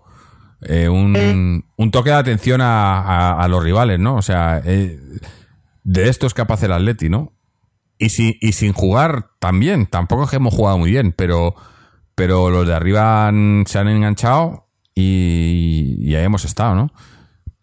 eh, 0.61 0.87
un, 0.89 1.65
un 1.75 1.91
toque 1.91 2.09
de 2.11 2.15
atención 2.15 2.61
a, 2.61 2.99
a- 3.01 3.43
a 3.43 3.47
los 3.47 3.63
rivales, 3.63 3.99
¿no? 3.99 4.15
O 4.15 4.21
sea, 4.21 4.61
eh, 4.63 4.99
de 5.83 6.09
esto 6.09 6.25
es 6.27 6.33
capaz 6.33 6.63
el 6.63 6.71
Atleti, 6.71 7.09
¿no? 7.09 7.33
Y, 7.97 8.09
si, 8.09 8.37
y 8.41 8.53
sin 8.53 8.73
jugar 8.73 9.29
también. 9.39 9.85
Tampoco 9.87 10.23
es 10.23 10.29
que 10.29 10.35
hemos 10.37 10.53
jugado 10.53 10.77
muy 10.77 10.91
bien, 10.91 11.13
pero, 11.15 11.55
pero 12.15 12.49
los 12.49 12.67
de 12.67 12.73
arriba 12.73 13.27
han- 13.27 13.63
se 13.67 13.79
han 13.79 13.87
enganchado 13.87 14.67
y, 14.93 15.95
y 15.99 16.15
ahí 16.15 16.23
hemos 16.23 16.45
estado, 16.45 16.75
¿no? 16.75 16.91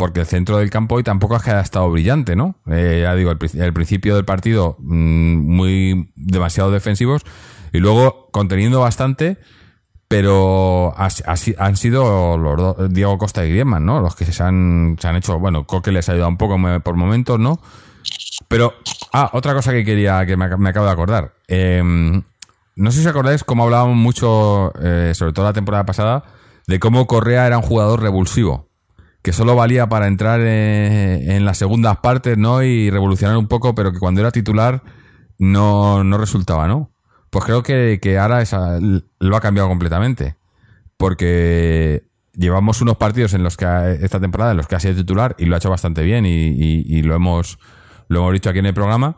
Porque 0.03 0.19
el 0.19 0.27
centro 0.27 0.57
del 0.59 0.69
campo 0.69 0.97
hoy 0.97 1.05
tampoco 1.05 1.37
es 1.37 1.43
que 1.45 1.53
estado 1.61 1.89
brillante, 1.89 2.35
¿no? 2.35 2.57
Eh, 2.67 3.03
ya 3.05 3.15
digo, 3.15 3.31
el, 3.31 3.39
pri- 3.39 3.57
el 3.61 3.73
principio 3.73 4.17
del 4.17 4.25
partido 4.25 4.75
mm, 4.81 5.37
muy 5.57 6.11
demasiado 6.17 6.73
defensivos 6.73 7.23
y 7.73 7.79
luego 7.79 8.29
conteniendo 8.33 8.81
bastante, 8.81 9.39
pero 10.09 10.93
has- 10.97 11.23
han 11.57 11.77
sido 11.77 12.37
los 12.37 12.57
dos, 12.57 12.93
Diego 12.93 13.17
Costa 13.17 13.45
y 13.47 13.51
Griezmann, 13.51 13.87
¿no? 13.87 14.01
Los 14.01 14.17
que 14.17 14.25
se 14.25 14.43
han, 14.43 14.97
se 15.01 15.07
han 15.07 15.15
hecho, 15.15 15.39
bueno, 15.39 15.69
Coque 15.69 15.93
les 15.93 16.09
ha 16.09 16.13
ayudado 16.13 16.31
un 16.31 16.37
poco 16.37 16.57
por 16.83 16.97
momentos, 16.97 17.39
¿no? 17.39 17.61
Pero, 18.49 18.75
ah, 19.13 19.31
otra 19.35 19.55
cosa 19.55 19.71
que 19.71 19.85
quería, 19.85 20.27
que 20.27 20.37
me, 20.37 20.47
ac- 20.47 20.59
me 20.59 20.71
acabo 20.71 20.87
de 20.87 20.93
acordar. 20.93 21.35
Eh, 21.47 21.81
no 22.75 22.91
sé 22.91 23.03
si 23.03 23.07
acordáis 23.09 23.45
cómo 23.45 23.63
hablábamos 23.63 23.97
mucho, 23.97 24.73
eh, 24.83 25.13
sobre 25.15 25.33
todo 25.33 25.45
la 25.45 25.53
temporada 25.53 25.87
pasada, 25.87 26.25
de 26.67 26.81
cómo 26.81 27.07
Correa 27.07 27.47
era 27.47 27.59
un 27.59 27.63
jugador 27.63 28.03
revulsivo, 28.03 28.69
que 29.23 29.33
solo 29.33 29.55
valía 29.57 29.89
para 29.89 30.07
entrar 30.09 30.41
eh, 30.43 31.37
en 31.37 31.45
las 31.45 31.59
segundas 31.59 31.99
partes, 31.99 32.37
¿no? 32.39 32.63
Y 32.63 32.91
revolucionar 32.91 33.37
un 33.37 33.47
poco, 33.49 33.75
pero 33.75 33.93
que 33.93 33.99
cuando 34.01 34.21
era 34.21 34.31
titular 34.33 34.83
no, 35.39 36.03
no 36.05 36.19
resultaba, 36.19 36.67
¿no? 36.69 36.91
Pues 37.31 37.45
creo 37.45 37.63
que, 37.63 37.99
que 38.03 38.19
ahora 38.19 38.43
esa, 38.43 38.79
lo 38.81 39.37
ha 39.37 39.41
cambiado 39.41 39.69
completamente. 39.69 40.37
Porque 40.97 42.05
llevamos 42.35 42.81
unos 42.81 42.97
partidos 42.97 43.35
en 43.35 43.43
los 43.43 43.57
que 43.57 43.65
ha- 43.65 43.91
esta 43.91 44.21
temporada 44.21 44.53
en 44.53 44.57
los 44.57 44.67
que 44.67 44.77
ha 44.77 44.81
sido 44.81 44.95
titular 44.95 45.35
y 45.39 45.47
lo 45.47 45.55
ha 45.55 45.59
hecho 45.59 45.71
bastante 45.71 46.03
bien 46.03 46.27
y, 46.27 46.31
y- 46.31 46.85
y 46.87 47.03
lo 47.03 47.15
hemos 47.15 47.59
lo 48.09 48.21
hemos 48.21 48.33
dicho 48.35 48.51
aquí 48.51 48.59
en 48.59 48.67
el 48.67 48.75
programa. 48.75 49.17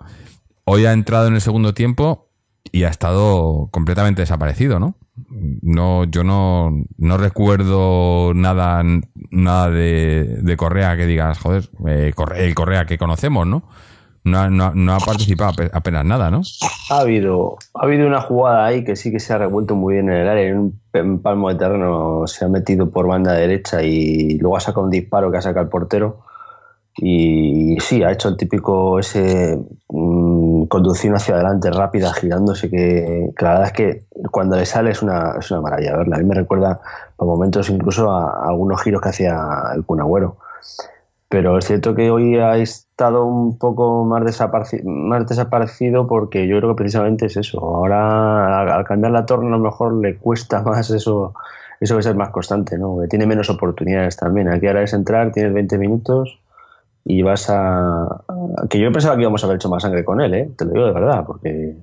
Hoy 0.65 0.87
ha 0.87 0.93
entrado 0.93 1.27
en 1.27 1.35
el 1.35 1.41
segundo 1.41 1.75
tiempo 1.75 2.31
y 2.73 2.85
ha 2.85 2.89
estado 2.89 3.69
completamente 3.73 4.23
desaparecido, 4.23 4.79
¿no? 4.79 4.97
No, 5.62 6.05
yo 6.05 6.25
no, 6.25 6.71
no 6.99 7.17
recuerdo 7.17 8.33
nada, 8.35 8.83
nada 9.31 9.71
de, 9.71 10.39
de 10.43 10.57
Correa 10.57 10.97
que 10.97 11.07
digas, 11.07 11.39
joder, 11.39 11.69
eh, 11.87 12.12
Corre- 12.15 12.45
el 12.45 12.55
Correa 12.55 12.85
que 12.85 12.99
conocemos, 12.99 13.47
¿no? 13.47 13.62
No, 14.25 14.49
no 14.49 14.73
no 14.75 14.95
ha 14.95 14.99
participado 15.01 15.53
ape- 15.53 15.71
apenas 15.73 16.05
nada, 16.05 16.31
¿no? 16.31 16.41
Ha 16.91 17.01
habido, 17.01 17.59
ha 17.75 17.85
habido 17.85 18.07
una 18.07 18.23
jugada 18.23 18.65
ahí 18.65 18.83
que 18.83 18.97
sí 18.97 19.12
que 19.12 19.21
se 19.21 19.35
ha 19.35 19.39
revuelto 19.39 19.75
muy 19.77 19.95
bien 19.95 20.09
en 20.09 20.17
el 20.17 20.29
área. 20.29 20.49
En 20.49 20.59
un 20.59 20.81
en 20.95 21.19
palmo 21.21 21.51
de 21.51 21.57
terreno 21.57 22.27
se 22.27 22.45
ha 22.45 22.49
metido 22.49 22.91
por 22.91 23.07
banda 23.07 23.35
derecha 23.35 23.83
y 23.83 24.39
luego 24.39 24.57
ha 24.57 24.61
sacado 24.61 24.85
un 24.85 24.91
disparo 24.91 25.31
que 25.31 25.37
ha 25.37 25.43
sacado 25.43 25.65
el 25.65 25.69
portero. 25.71 26.24
Y 26.97 27.76
sí, 27.80 28.03
ha 28.03 28.12
hecho 28.12 28.28
el 28.28 28.36
típico 28.36 28.99
ese 28.99 29.59
mm, 29.88 30.64
conducción 30.66 31.14
hacia 31.14 31.34
adelante 31.34 31.70
rápida, 31.70 32.12
girándose, 32.12 32.70
que, 32.70 33.32
la 33.40 33.51
verdad 33.51 33.66
es 33.66 33.72
que 33.72 34.05
cuando 34.30 34.57
le 34.57 34.64
sale 34.64 34.90
es 34.92 35.03
una, 35.03 35.34
es 35.38 35.51
una 35.51 35.61
maravilla 35.61 35.97
verla. 35.97 36.16
A 36.16 36.18
mí 36.20 36.24
me 36.24 36.34
recuerda 36.34 36.80
por 37.16 37.26
momentos 37.26 37.68
incluso 37.70 38.11
a, 38.11 38.47
algunos 38.49 38.80
giros 38.82 39.03
que 39.03 39.09
hacía 39.09 39.36
el 39.74 39.84
Kun 39.84 40.01
Agüero. 40.01 40.36
Pero 41.28 41.59
es 41.59 41.64
cierto 41.66 41.97
que 41.97 42.11
hoy 42.11 42.38
ha 42.38 42.57
estado 42.59 43.24
un 43.24 43.59
poco 43.59 44.05
más, 44.05 44.22
desapareci- 44.22 44.84
más 44.84 45.26
desaparecido 45.26 46.07
porque 46.07 46.47
yo 46.47 46.59
creo 46.59 46.70
que 46.70 46.76
precisamente 46.76 47.26
es 47.26 47.36
eso. 47.36 47.59
Ahora, 47.59 48.76
al, 48.76 48.84
cambiar 48.84 49.11
la 49.12 49.26
torna, 49.26 49.49
a 49.49 49.59
lo 49.59 49.64
mejor 49.64 49.95
le 49.95 50.16
cuesta 50.16 50.62
más 50.64 50.90
eso, 50.90 51.34
eso 51.80 51.97
de 51.97 52.03
ser 52.05 52.14
más 52.14 52.30
constante, 52.30 52.78
¿no? 52.78 52.99
Tiene 53.11 53.26
menos 53.26 53.51
oportunidades 53.51 54.16
también. 54.16 54.49
Aquí 54.49 54.68
ahora 54.68 54.82
es 54.82 54.92
entrar, 54.92 55.32
tienes 55.32 55.53
20 55.53 55.76
minutos 55.76 56.38
y 57.05 57.23
vas 57.23 57.51
a. 57.51 58.25
Que 58.69 58.79
yo 58.79 58.91
pensaba 58.93 59.17
que 59.17 59.23
íbamos 59.23 59.43
a 59.43 59.47
haber 59.47 59.57
hecho 59.57 59.69
más 59.69 59.83
sangre 59.83 60.05
con 60.05 60.21
él, 60.21 60.35
¿eh? 60.35 60.51
Te 60.57 60.65
lo 60.65 60.73
digo 60.73 60.87
de 60.87 60.93
verdad, 60.93 61.25
porque 61.27 61.77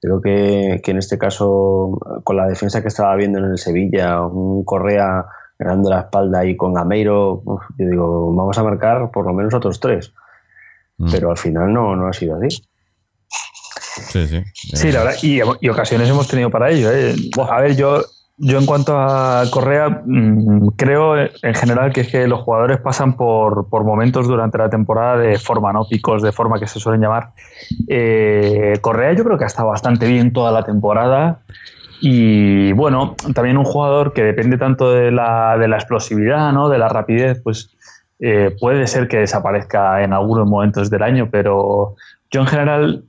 creo 0.00 0.20
que, 0.20 0.80
que 0.82 0.90
en 0.90 0.98
este 0.98 1.18
caso, 1.18 1.98
con 2.24 2.36
la 2.36 2.46
defensa 2.46 2.82
que 2.82 2.88
estaba 2.88 3.14
viendo 3.16 3.38
en 3.38 3.46
el 3.46 3.58
Sevilla, 3.58 4.22
un 4.22 4.64
Correa 4.64 5.26
ganando 5.58 5.90
la 5.90 6.00
espalda 6.00 6.44
y 6.44 6.56
con 6.56 6.74
Gameiro, 6.74 7.42
uf, 7.44 7.62
yo 7.78 7.86
digo, 7.88 8.34
vamos 8.34 8.56
a 8.58 8.62
marcar 8.62 9.10
por 9.10 9.26
lo 9.26 9.32
menos 9.32 9.54
otros 9.54 9.80
tres. 9.80 10.12
Mm. 10.98 11.10
Pero 11.10 11.30
al 11.30 11.36
final 11.36 11.72
no, 11.72 11.96
no 11.96 12.08
ha 12.08 12.12
sido 12.12 12.36
así. 12.36 12.62
Sí, 13.28 14.26
sí. 14.26 14.42
Sí, 14.54 14.88
Eh, 14.88 14.92
la 14.92 15.04
verdad, 15.04 15.18
y, 15.22 15.40
y 15.60 15.68
ocasiones 15.68 16.08
hemos 16.08 16.28
tenido 16.28 16.50
para 16.50 16.70
ello. 16.70 16.90
¿eh? 16.92 17.14
A 17.50 17.60
ver, 17.60 17.76
yo, 17.76 18.02
yo 18.38 18.58
en 18.58 18.66
cuanto 18.66 18.96
a 18.96 19.44
Correa, 19.50 20.02
mm, 20.04 20.68
creo 20.76 21.16
en 21.16 21.54
general 21.54 21.92
que 21.92 22.02
es 22.02 22.08
que 22.08 22.28
los 22.28 22.40
jugadores 22.40 22.78
pasan 22.78 23.16
por, 23.16 23.68
por 23.68 23.84
momentos 23.84 24.28
durante 24.28 24.58
la 24.58 24.70
temporada 24.70 25.16
de 25.16 25.38
forma, 25.38 25.72
¿no? 25.72 25.86
Picos 25.88 26.22
de 26.22 26.30
forma 26.30 26.60
que 26.60 26.68
se 26.68 26.78
suelen 26.78 27.00
llamar. 27.00 27.32
Eh, 27.88 28.78
Correa 28.80 29.12
yo 29.12 29.24
creo 29.24 29.38
que 29.38 29.44
ha 29.44 29.48
estado 29.48 29.68
bastante 29.68 30.06
bien 30.06 30.32
toda 30.32 30.52
la 30.52 30.64
temporada. 30.64 31.40
Y 32.00 32.72
bueno, 32.74 33.16
también 33.34 33.58
un 33.58 33.64
jugador 33.64 34.12
que 34.12 34.22
depende 34.22 34.56
tanto 34.56 34.92
de 34.92 35.10
la, 35.10 35.58
de 35.58 35.66
la 35.66 35.76
explosividad, 35.76 36.52
¿no? 36.52 36.68
de 36.68 36.78
la 36.78 36.88
rapidez, 36.88 37.40
pues 37.42 37.76
eh, 38.20 38.54
puede 38.60 38.86
ser 38.86 39.08
que 39.08 39.18
desaparezca 39.18 40.02
en 40.02 40.12
algunos 40.12 40.46
momentos 40.46 40.90
del 40.90 41.02
año, 41.02 41.28
pero 41.30 41.96
yo 42.30 42.40
en 42.42 42.46
general 42.46 43.04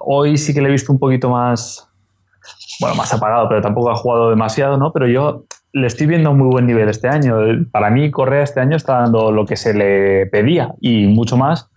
hoy 0.00 0.36
sí 0.36 0.52
que 0.52 0.60
le 0.60 0.68
he 0.68 0.72
visto 0.72 0.92
un 0.92 0.98
poquito 0.98 1.30
más, 1.30 1.88
bueno, 2.80 2.96
más 2.96 3.12
apagado, 3.12 3.48
pero 3.48 3.60
tampoco 3.60 3.90
ha 3.90 3.96
jugado 3.96 4.30
demasiado, 4.30 4.76
¿no? 4.76 4.92
Pero 4.92 5.06
yo 5.06 5.44
le 5.72 5.86
estoy 5.86 6.06
viendo 6.06 6.28
a 6.28 6.32
un 6.32 6.38
muy 6.38 6.48
buen 6.48 6.66
nivel 6.66 6.88
este 6.88 7.08
año. 7.08 7.36
Para 7.72 7.90
mí 7.90 8.10
Correa 8.10 8.42
este 8.42 8.60
año 8.60 8.76
está 8.76 9.00
dando 9.00 9.32
lo 9.32 9.44
que 9.44 9.56
se 9.56 9.74
le 9.74 10.26
pedía 10.26 10.74
y 10.80 11.06
mucho 11.06 11.36
más, 11.36 11.68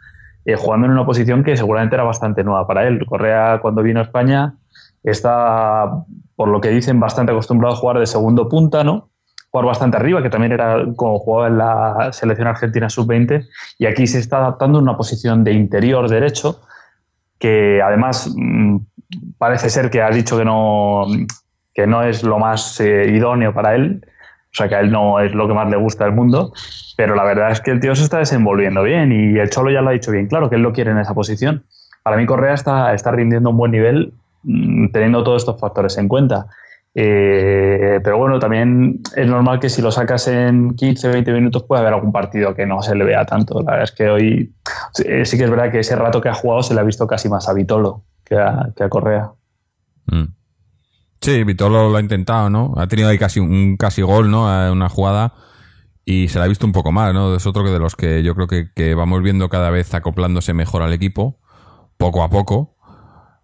eh, 0.45 0.55
jugando 0.55 0.85
en 0.85 0.93
una 0.93 1.05
posición 1.05 1.43
que 1.43 1.57
seguramente 1.57 1.95
era 1.95 2.03
bastante 2.03 2.43
nueva 2.43 2.67
para 2.67 2.87
él. 2.87 3.03
Correa 3.05 3.59
cuando 3.61 3.81
vino 3.81 3.99
a 3.99 4.03
España 4.03 4.55
está, 5.03 6.03
por 6.35 6.49
lo 6.49 6.61
que 6.61 6.69
dicen, 6.69 6.99
bastante 6.99 7.31
acostumbrado 7.31 7.73
a 7.73 7.77
jugar 7.77 7.99
de 7.99 8.05
segundo 8.05 8.47
punta, 8.49 8.83
¿no? 8.83 9.09
Jugar 9.51 9.65
bastante 9.65 9.97
arriba, 9.97 10.21
que 10.21 10.29
también 10.29 10.51
era 10.51 10.85
como 10.95 11.19
jugaba 11.19 11.47
en 11.47 11.57
la 11.57 12.09
selección 12.11 12.47
argentina 12.47 12.89
sub-20, 12.89 13.47
y 13.79 13.85
aquí 13.85 14.05
se 14.05 14.19
está 14.19 14.37
adaptando 14.37 14.79
en 14.79 14.83
una 14.83 14.97
posición 14.97 15.43
de 15.43 15.53
interior 15.53 16.09
derecho, 16.09 16.61
que 17.39 17.81
además 17.81 18.31
mm, 18.35 18.77
parece 19.37 19.69
ser 19.69 19.89
que 19.89 20.01
has 20.01 20.15
dicho 20.15 20.37
que 20.37 20.45
no, 20.45 21.05
que 21.73 21.87
no 21.87 22.03
es 22.03 22.23
lo 22.23 22.39
más 22.39 22.79
eh, 22.79 23.11
idóneo 23.11 23.53
para 23.53 23.75
él, 23.75 24.01
o 24.05 24.55
sea 24.55 24.67
que 24.67 24.75
a 24.75 24.79
él 24.79 24.91
no 24.91 25.19
es 25.19 25.33
lo 25.33 25.47
que 25.47 25.53
más 25.53 25.69
le 25.69 25.77
gusta 25.77 26.05
del 26.05 26.13
mundo, 26.13 26.53
pero 26.97 27.15
la 27.15 27.23
verdad 27.23 27.51
es 27.51 27.61
que 27.61 27.71
el 27.71 27.79
tío 27.79 27.95
se 27.95 28.03
está 28.03 28.17
desenvolviendo 28.17 28.83
bien 28.83 29.11
y 29.11 29.37
el 29.37 29.49
Cholo 29.49 29.69
ya 29.69 29.81
lo 29.81 29.89
ha 29.89 29.93
dicho 29.93 30.11
bien 30.11 30.27
claro, 30.27 30.49
que 30.49 30.55
él 30.55 30.61
lo 30.61 30.73
quiere 30.73 30.91
en 30.91 30.97
esa 30.97 31.13
posición. 31.13 31.63
Para 32.03 32.17
mí 32.17 32.25
Correa 32.25 32.53
está, 32.53 32.93
está 32.93 33.11
rindiendo 33.11 33.49
un 33.49 33.57
buen 33.57 33.71
nivel 33.71 34.13
mm, 34.43 34.87
teniendo 34.91 35.23
todos 35.23 35.43
estos 35.43 35.59
factores 35.59 35.97
en 35.97 36.07
cuenta. 36.07 36.47
Eh, 36.95 37.99
pero 38.03 38.17
bueno, 38.17 38.39
también 38.39 39.01
es 39.15 39.27
normal 39.27 39.59
que 39.59 39.69
si 39.69 39.83
lo 39.83 39.91
sacas 39.91 40.27
en 40.27 40.73
15 40.73 41.09
20 41.09 41.31
minutos 41.31 41.63
puede 41.63 41.81
haber 41.81 41.93
algún 41.93 42.11
partido 42.11 42.55
que 42.55 42.65
no 42.65 42.81
se 42.81 42.95
le 42.95 43.03
vea 43.03 43.23
tanto. 43.25 43.61
La 43.61 43.73
verdad 43.73 43.83
es 43.83 43.91
que 43.91 44.09
hoy 44.09 44.53
sí 44.93 45.37
que 45.37 45.43
es 45.43 45.49
verdad 45.51 45.71
que 45.71 45.79
ese 45.79 45.95
rato 45.95 46.21
que 46.21 46.29
ha 46.29 46.33
jugado 46.33 46.63
se 46.63 46.73
le 46.73 46.79
ha 46.79 46.83
visto 46.83 47.05
casi 47.05 47.29
más 47.29 47.47
a 47.47 47.53
que 48.28 48.38
a, 48.38 48.71
que 48.75 48.84
a 48.84 48.89
Correa. 48.89 49.32
Mm. 50.07 50.25
Sí, 51.21 51.43
Vitolo 51.43 51.89
lo 51.89 51.97
ha 51.97 52.01
intentado, 52.01 52.49
¿no? 52.49 52.73
Ha 52.78 52.88
tenido 52.88 53.09
ahí 53.09 53.17
casi 53.17 53.39
un 53.39 53.78
casi 53.78 54.01
gol, 54.01 54.30
¿no? 54.30 54.43
Una 54.71 54.89
jugada 54.89 55.34
y 56.05 56.30
se 56.30 56.39
la 56.39 56.45
ha 56.45 56.47
visto 56.47 56.65
un 56.65 56.71
poco 56.71 56.93
más, 56.93 57.13
¿no? 57.13 57.36
Es 57.36 57.45
otro 57.45 57.65
que 57.65 57.69
de 57.69 57.80
los 57.80 57.97
que 57.97 58.23
yo 58.23 58.34
creo 58.34 58.47
que, 58.47 58.71
que 58.73 58.95
vamos 58.95 59.21
viendo 59.21 59.49
cada 59.49 59.69
vez 59.71 59.93
acoplándose 59.93 60.53
mejor 60.53 60.82
al 60.82 60.93
equipo, 60.93 61.39
poco 61.97 62.23
a 62.23 62.30
poco, 62.30 62.78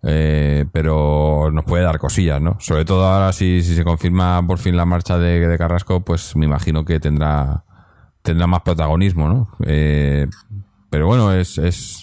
eh, 0.01 0.65
pero 0.71 1.49
nos 1.51 1.65
puede 1.65 1.83
dar 1.83 1.99
cosillas, 1.99 2.41
¿no? 2.41 2.57
Sobre 2.61 2.85
todo 2.85 3.05
ahora 3.05 3.33
si, 3.33 3.63
si 3.63 3.75
se 3.75 3.83
confirma 3.83 4.41
por 4.47 4.59
fin 4.59 4.77
la 4.77 4.85
marcha 4.85 5.17
de, 5.17 5.57
Carrasco, 5.57 6.05
pues 6.05 6.37
me 6.37 6.45
imagino 6.45 6.85
que 6.85 7.01
tendrá 7.01 7.65
tendrá 8.21 8.47
más 8.47 8.61
protagonismo, 8.61 9.27
¿no? 9.27 9.49
Eh, 9.65 10.27
pero 10.89 11.07
bueno, 11.07 11.33
es, 11.33 12.02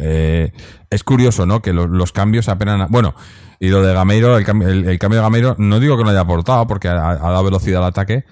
eh, 0.00 0.52
es 0.90 1.04
curioso, 1.04 1.46
¿no? 1.46 1.60
Que 1.62 1.72
lo- 1.72 1.86
los 1.86 2.12
cambios 2.12 2.48
apenas... 2.48 2.88
Bueno, 2.90 3.14
y 3.58 3.68
lo 3.68 3.82
de 3.82 3.92
Gameiro, 3.94 4.36
el, 4.38 4.44
el- 4.62 4.88
el 4.88 4.98
cambio 4.98 5.18
de 5.20 5.24
Gameiro, 5.24 5.54
no 5.58 5.78
digo 5.80 5.96
que 5.96 6.04
no 6.04 6.10
haya 6.10 6.20
aportado, 6.20 6.66
porque 6.66 6.88
ha, 6.88 7.10
ha 7.10 7.16
dado 7.16 7.44
velocidad 7.44 7.82
al 7.82 7.88
ataque, 7.90 8.24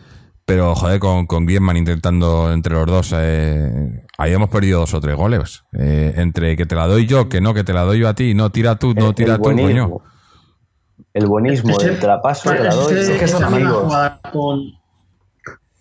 pero 0.47 0.75
joder, 0.75 0.99
con, 0.99 1.27
con 1.27 1.45
Griezmann 1.45 1.77
intentando 1.77 2.51
entre 2.53 2.73
los 2.75 2.87
dos 2.87 3.12
eh, 3.14 3.71
ahí 4.16 4.33
hemos 4.33 4.49
perdido 4.49 4.81
dos 4.81 4.95
o 4.95 5.01
tres 5.01 5.14
goles. 5.14 5.64
Eh, 5.79 6.14
entre 6.16 6.57
que 6.57 6.64
te 6.64 6.75
la 6.75 6.87
doy 6.87 7.07
yo, 7.07 7.29
que 7.29 7.41
no, 7.43 7.53
que 7.53 7.64
te 7.64 7.75
la 7.75 7.83
doy 7.83 7.99
yo 7.99 8.09
a 8.09 8.14
ti, 8.14 8.33
no, 8.35 8.51
tira 8.51 8.79
tú, 8.79 8.95
no 8.95 9.09
El- 9.11 9.14
tira 9.14 9.33
el 9.35 9.39
tú, 9.39 9.43
coño. 9.45 9.91
El 11.14 11.27
buenismo, 11.27 11.79
el 11.81 11.99
te 11.99 12.07
la 12.07 12.21
paso, 12.23 12.51
te 12.51 12.62
la 12.64 12.75
doy. 12.75 12.95
Es 12.99 13.11
que 13.11 13.29
son 13.29 13.43
amigos. 13.45 13.93
Con, 14.33 14.61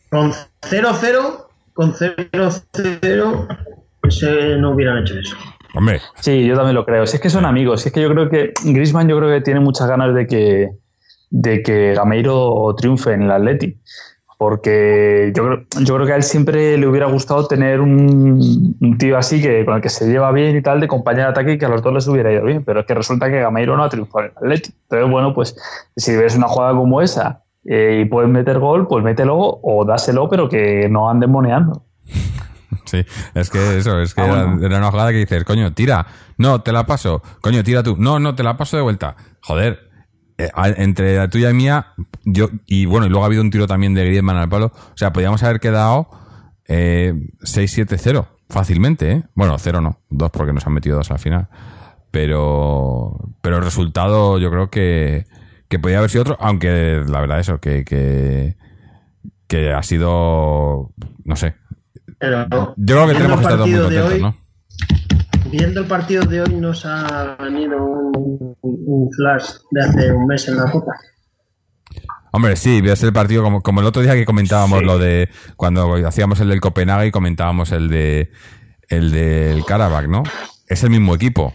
con 0.10 0.32
0-0, 0.62 1.46
con 1.74 1.94
0-0, 1.94 3.58
ese 4.04 4.58
no 4.58 4.72
hubieran 4.72 5.00
hecho 5.00 5.18
eso. 5.20 5.36
Hombre, 5.74 5.99
Sí, 6.22 6.45
yo 6.45 6.55
también 6.55 6.76
lo 6.76 6.86
creo. 6.86 7.05
Si 7.05 7.18
es 7.18 7.22
que 7.22 7.30
son 7.30 7.45
amigos, 7.45 7.82
si 7.82 7.89
es 7.89 7.93
que 7.93 8.01
yo 8.01 8.09
creo 8.09 8.30
que 8.30 8.53
Griezmann 8.63 9.07
yo 9.07 9.18
creo 9.18 9.30
que 9.30 9.41
tiene 9.41 9.59
muchas 9.59 9.88
ganas 9.88 10.13
de 10.13 10.28
que, 10.28 10.70
de 11.30 11.61
que 11.61 11.93
Gameiro 11.93 12.74
triunfe 12.78 13.13
en 13.13 13.24
el 13.24 13.32
Atleti. 13.32 13.78
Porque 14.38 15.34
yo 15.36 15.45
creo, 15.45 15.65
yo 15.84 15.95
creo 15.95 16.05
que 16.05 16.13
a 16.13 16.15
él 16.15 16.22
siempre 16.22 16.78
le 16.78 16.86
hubiera 16.86 17.07
gustado 17.07 17.47
tener 17.47 17.82
un, 17.82 18.78
un 18.80 18.97
tío 18.99 19.18
así 19.18 19.41
que 19.41 19.65
con 19.65 19.76
el 19.76 19.82
que 19.82 19.89
se 19.89 20.07
lleva 20.07 20.32
bien 20.32 20.55
y 20.55 20.61
tal, 20.61 20.80
de 20.80 20.88
compañía 20.88 21.24
de 21.24 21.30
ataque 21.32 21.53
y 21.53 21.57
que 21.57 21.65
a 21.65 21.70
los 21.70 21.82
dos 21.82 21.91
les 21.91 22.07
hubiera 22.07 22.32
ido 22.32 22.43
bien. 22.43 22.63
Pero 22.63 22.82
es 22.82 22.86
que 22.86 22.93
resulta 22.93 23.32
que 23.32 23.39
Gameiro 23.39 23.76
no 23.76 23.84
ha 23.84 23.89
triunfado 23.89 24.26
en 24.26 24.32
el 24.32 24.38
Atleti. 24.38 24.74
Entonces, 24.84 25.09
bueno, 25.09 25.34
pues 25.34 25.57
si 25.95 26.15
ves 26.15 26.36
una 26.36 26.47
jugada 26.47 26.74
como 26.74 27.01
esa 27.01 27.43
eh, 27.65 28.01
y 28.03 28.05
puedes 28.05 28.30
meter 28.30 28.59
gol, 28.59 28.88
pues 28.88 29.03
mételo 29.03 29.59
o 29.63 29.86
dáselo, 29.86 30.30
pero 30.30 30.47
que 30.47 30.88
no 30.88 31.09
anden 31.09 31.32
moneando. 31.32 31.84
sí, 32.86 33.05
es 33.34 33.49
que 33.49 33.78
eso, 33.78 33.99
es 34.01 34.13
que 34.13 34.22
Ah, 34.22 34.26
era, 34.26 34.45
bueno. 34.45 34.65
era 34.65 34.78
una 34.78 34.91
jugada 34.91 35.11
que 35.11 35.18
dices, 35.18 35.43
coño, 35.43 35.74
tira, 35.74 36.05
no, 36.38 36.61
te 36.61 36.72
la 36.72 36.86
paso, 36.86 37.22
coño, 37.41 37.63
tira 37.63 37.84
tú, 37.84 37.95
no, 37.97 38.20
no, 38.20 38.36
te 38.36 38.43
la 38.43 38.57
paso 38.57 38.78
de 38.78 38.84
vuelta. 38.84 39.15
Joder, 39.41 39.89
eh, 40.38 40.49
entre 40.78 41.15
la 41.18 41.30
tuya 41.30 41.49
y 41.49 41.53
mía, 41.53 41.88
yo, 42.26 42.49
y 42.65 42.86
bueno, 42.86 43.05
y 43.05 43.09
luego 43.09 43.24
ha 43.24 43.28
habido 43.28 43.41
un 43.41 43.49
tiro 43.51 43.68
también 43.68 43.93
de 43.93 44.05
Griezmann 44.05 44.38
al 44.38 44.49
palo, 44.49 44.68
o 44.68 44.97
sea, 44.97 45.11
podríamos 45.13 45.41
haber 45.43 45.59
quedado 45.59 46.09
eh, 46.68 47.13
6-7-0, 47.41 48.28
fácilmente, 48.49 49.11
¿eh? 49.11 49.24
Bueno, 49.34 49.57
0 49.57 49.82
no, 49.82 49.99
2 50.09 50.32
porque 50.32 50.53
nos 50.53 50.68
han 50.68 50.74
metido 50.74 50.97
dos 50.97 51.09
al 51.11 51.20
final. 51.20 51.47
Pero, 52.11 53.18
pero 53.41 53.57
el 53.57 53.63
resultado 53.63 54.39
yo 54.39 54.49
creo 54.49 54.70
que, 54.70 55.26
que 55.68 55.80
podía 55.80 55.97
haber 55.99 56.09
sido 56.09 56.22
otro, 56.22 56.38
aunque 56.39 57.03
la 57.07 57.20
verdad 57.20 57.39
eso, 57.39 57.59
que, 57.59 57.84
que, 57.84 58.55
que 59.47 59.74
ha 59.74 59.84
sido, 59.84 60.91
no 61.26 61.36
sé, 61.36 61.55
Pero 62.20 62.47
yo 62.78 62.95
creo 62.95 63.07
que 63.07 63.13
tenemos 63.13 63.38
que 63.39 63.43
estar 63.43 63.59
muy 63.59 63.72
contentos, 63.74 64.11
hoy, 64.13 64.22
¿no? 64.22 64.36
Viendo 65.51 65.82
el 65.82 65.88
partido 65.88 66.24
de 66.24 66.41
hoy 66.41 66.55
nos 66.55 66.86
ha 66.86 67.38
venido 67.39 67.78
un, 67.84 68.55
un 68.61 69.11
flash 69.13 69.45
de 69.72 69.82
hace 69.82 70.11
un 70.11 70.28
mes 70.28 70.47
en 70.47 70.57
la 70.57 70.70
Copa. 70.72 70.91
Hombre, 72.32 72.55
sí, 72.55 72.82
ves 72.82 73.01
el 73.03 73.13
partido 73.13 73.41
como, 73.43 73.61
como 73.61 73.80
el 73.80 73.88
otro 73.88 74.01
día 74.01 74.13
que 74.13 74.26
comentábamos 74.26 74.80
Sí. 74.80 74.86
lo 74.86 74.97
de 74.99 75.30
cuando 75.55 75.95
hacíamos 76.05 76.39
el 76.41 76.49
del 76.49 76.59
Copenhague 76.59 77.07
y 77.07 77.11
comentábamos 77.11 77.72
el 77.72 77.88
de 77.89 78.32
el 78.89 79.11
del 79.11 79.65
Karabakh, 79.65 80.07
¿no? 80.07 80.24
Es 80.68 80.84
el 80.84 80.89
mismo 80.89 81.15
equipo. 81.15 81.53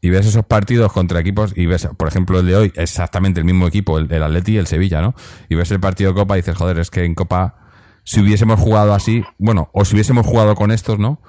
Y 0.00 0.10
ves 0.10 0.26
esos 0.26 0.44
partidos 0.44 0.92
contra 0.92 1.18
equipos 1.20 1.52
y 1.56 1.66
ves, 1.66 1.88
por 1.96 2.08
ejemplo, 2.08 2.38
el 2.40 2.46
de 2.46 2.56
hoy, 2.56 2.72
exactamente 2.76 3.40
el 3.40 3.46
mismo 3.46 3.66
equipo, 3.66 3.98
el, 3.98 4.10
el 4.12 4.22
Atleti 4.22 4.52
y 4.52 4.58
el 4.58 4.66
Sevilla, 4.66 5.00
¿no? 5.00 5.14
Y 5.48 5.54
ves 5.54 5.70
el 5.70 5.80
partido 5.80 6.10
de 6.12 6.20
Copa 6.20 6.36
y 6.36 6.40
dices, 6.42 6.56
joder, 6.56 6.78
es 6.78 6.90
que 6.90 7.04
en 7.04 7.14
Copa, 7.14 7.63
si 8.04 8.20
hubiésemos 8.20 8.60
jugado 8.60 8.94
así, 8.94 9.24
bueno, 9.38 9.68
o 9.72 9.84
si 9.84 9.94
hubiésemos 9.94 10.26
jugado 10.26 10.54
con 10.54 10.70
estos, 10.70 10.98
¿no? 10.98 11.20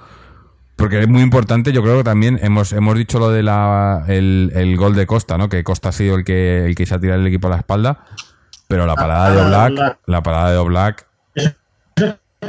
Porque 0.76 1.00
es 1.00 1.08
muy 1.08 1.22
importante, 1.22 1.72
yo 1.72 1.82
creo 1.82 1.96
que 1.98 2.04
también 2.04 2.38
hemos, 2.42 2.72
hemos 2.72 2.96
dicho 2.96 3.18
lo 3.18 3.30
de 3.30 3.42
la, 3.42 4.04
el, 4.08 4.52
el 4.54 4.76
gol 4.76 4.94
de 4.94 5.06
Costa, 5.06 5.38
¿no? 5.38 5.48
Que 5.48 5.64
Costa 5.64 5.88
ha 5.88 5.92
sido 5.92 6.16
el 6.16 6.24
que, 6.24 6.66
el 6.66 6.74
que 6.74 6.84
se 6.86 6.94
ha 6.94 7.00
tirado 7.00 7.18
el 7.20 7.26
equipo 7.26 7.46
a 7.48 7.50
la 7.50 7.56
espalda. 7.56 8.04
Pero 8.68 8.84
la 8.86 8.94
parada 8.94 9.30
de 9.30 9.36
parada 9.36 9.68
de 9.68 9.68
Oblak, 9.68 9.72
Oblak. 9.72 9.98
la 10.06 10.22
parada 10.22 10.50
de 10.50 10.56
Oblak, 10.58 11.06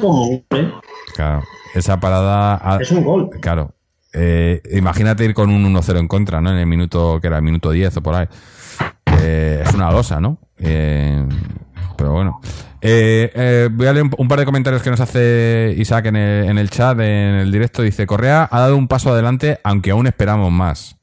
Como, 0.01 0.43
¿eh? 0.51 0.71
claro, 1.15 1.43
esa 1.73 1.99
parada, 1.99 2.55
ha- 2.61 2.80
Es 2.82 2.91
un 2.91 3.03
gol. 3.03 3.30
claro. 3.41 3.73
Eh, 4.13 4.61
imagínate 4.71 5.23
ir 5.25 5.34
con 5.34 5.49
un 5.49 5.63
1-0 5.63 5.99
en 5.99 6.07
contra, 6.07 6.41
¿no? 6.41 6.49
En 6.51 6.57
el 6.57 6.65
minuto, 6.67 7.19
que 7.21 7.28
era 7.28 7.38
el 7.38 7.43
minuto 7.43 7.71
10 7.71 7.97
o 7.97 8.01
por 8.03 8.15
ahí. 8.15 8.28
Eh, 9.21 9.63
es 9.65 9.73
una 9.73 9.91
losa, 9.91 10.19
¿no? 10.19 10.39
Eh, 10.57 11.23
pero 11.98 12.12
bueno. 12.12 12.39
Eh, 12.82 13.32
eh, 13.34 13.70
voy 13.72 13.88
a 13.88 13.93
leer 13.93 14.06
un, 14.18 14.28
par 14.28 14.39
de 14.39 14.45
comentarios 14.45 14.84
que 14.84 14.89
nos 14.89 15.00
hace 15.00 15.74
Isaac 15.78 16.06
en 16.06 16.16
el, 16.16 16.50
en 16.50 16.58
el 16.58 16.70
chat, 16.70 17.00
en 17.00 17.36
el 17.36 17.52
directo. 17.52 17.82
Dice, 17.82 18.06
Correa 18.06 18.48
ha 18.50 18.60
dado 18.60 18.78
un 18.78 18.88
paso 18.88 19.12
adelante, 19.12 19.60
aunque 19.64 19.91
aún 19.91 20.08
esperamos 20.08 20.52
más. 20.52 20.98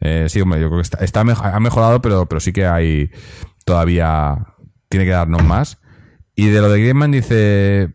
Eh, 0.00 0.26
sí, 0.28 0.40
hombre, 0.40 0.60
yo 0.60 0.68
creo 0.68 0.82
que 0.82 1.04
está, 1.04 1.20
ha 1.20 1.60
mejorado, 1.60 2.02
pero, 2.02 2.26
pero 2.26 2.40
sí 2.40 2.52
que 2.52 2.66
hay 2.66 3.10
todavía, 3.64 4.36
tiene 4.88 5.06
que 5.06 5.12
darnos 5.12 5.44
más. 5.44 5.78
Y 6.34 6.48
de 6.48 6.60
lo 6.60 6.70
de 6.70 6.80
Griezmann 6.80 7.10
dice, 7.10 7.94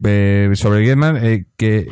sobre 0.00 0.80
Griezmann, 0.80 1.46
que, 1.56 1.88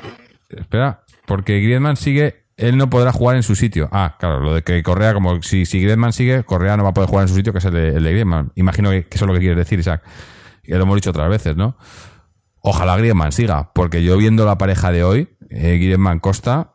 espera, 0.48 1.04
porque 1.26 1.60
Griezmann 1.60 1.96
sigue, 1.96 2.41
él 2.68 2.76
no 2.76 2.90
podrá 2.90 3.12
jugar 3.12 3.36
en 3.36 3.42
su 3.42 3.54
sitio. 3.54 3.88
Ah, 3.92 4.16
claro, 4.18 4.40
lo 4.40 4.54
de 4.54 4.62
que 4.62 4.82
Correa, 4.82 5.14
como 5.14 5.42
si, 5.42 5.66
si 5.66 5.80
Griezmann 5.80 6.12
sigue, 6.12 6.44
Correa 6.44 6.76
no 6.76 6.84
va 6.84 6.90
a 6.90 6.94
poder 6.94 7.08
jugar 7.08 7.24
en 7.24 7.28
su 7.28 7.34
sitio, 7.34 7.52
que 7.52 7.58
es 7.58 7.64
el 7.64 7.74
de, 7.74 7.88
el 7.88 8.04
Griezmann. 8.04 8.52
Imagino 8.54 8.90
que, 8.90 9.06
eso 9.10 9.24
es 9.24 9.28
lo 9.28 9.34
que 9.34 9.40
quieres 9.40 9.56
decir, 9.58 9.78
Isaac. 9.78 10.02
Que 10.62 10.74
lo 10.76 10.82
hemos 10.82 10.96
dicho 10.96 11.10
otras 11.10 11.28
veces, 11.28 11.56
¿no? 11.56 11.76
Ojalá 12.60 12.96
Griezmann 12.96 13.32
siga, 13.32 13.72
porque 13.74 14.02
yo 14.02 14.16
viendo 14.16 14.46
la 14.46 14.58
pareja 14.58 14.92
de 14.92 15.04
hoy, 15.04 15.28
eh, 15.50 15.78
Griezmann 15.78 16.20
Costa, 16.20 16.74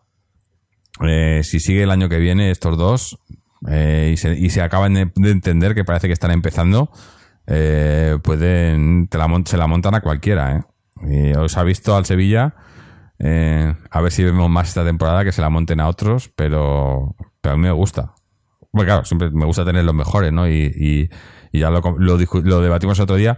eh, 1.02 1.42
si 1.44 1.60
sigue 1.60 1.84
el 1.84 1.92
año 1.92 2.10
que 2.10 2.18
viene 2.18 2.52
estos 2.52 2.78
dos 2.78 3.20
eh, 3.70 4.14
y, 4.14 4.50
se, 4.50 4.62
acaban 4.62 4.94
de, 4.94 5.12
de 5.16 5.32
entender 5.32 5.74
que 5.74 5.84
parece 5.84 6.08
que 6.08 6.14
están 6.14 6.32
empezando, 6.32 6.92
eh, 7.48 8.18
pueden, 8.22 9.10
se 9.46 9.58
la 9.58 9.68
montan 9.68 9.96
a 9.96 10.02
cualquiera. 10.02 10.58
¿eh? 10.58 11.32
Y 11.32 11.38
os 11.38 11.58
ha 11.58 11.64
visto 11.64 11.96
al 11.96 12.06
Sevilla, 12.06 12.56
eh, 13.20 13.74
a 13.90 14.02
ver 14.02 14.12
si 14.12 14.24
vemos 14.24 14.50
más 14.50 14.70
esta 14.70 14.84
temporada 14.84 15.24
que 15.24 15.32
se 15.32 15.42
la 15.42 15.50
monten 15.50 15.80
a 15.80 15.88
otros, 15.88 16.30
pero, 16.36 17.16
pero 17.42 17.54
a 17.54 17.58
mí 17.58 17.64
me 17.64 17.72
gusta. 17.72 18.14
Bueno, 18.72 18.88
claro, 18.88 19.06
siempre 19.06 19.32
me 19.32 19.46
gusta 19.46 19.66
tener 19.66 19.84
los 19.84 19.96
mejores, 19.96 20.32
¿no? 20.32 20.48
Y, 20.48 20.72
y- 20.76 21.10
ya 21.58 21.72
lo, 21.72 21.82
lo, 21.98 22.18
lo 22.18 22.62
debatimos 22.62 23.00
otro 23.00 23.16
día. 23.16 23.38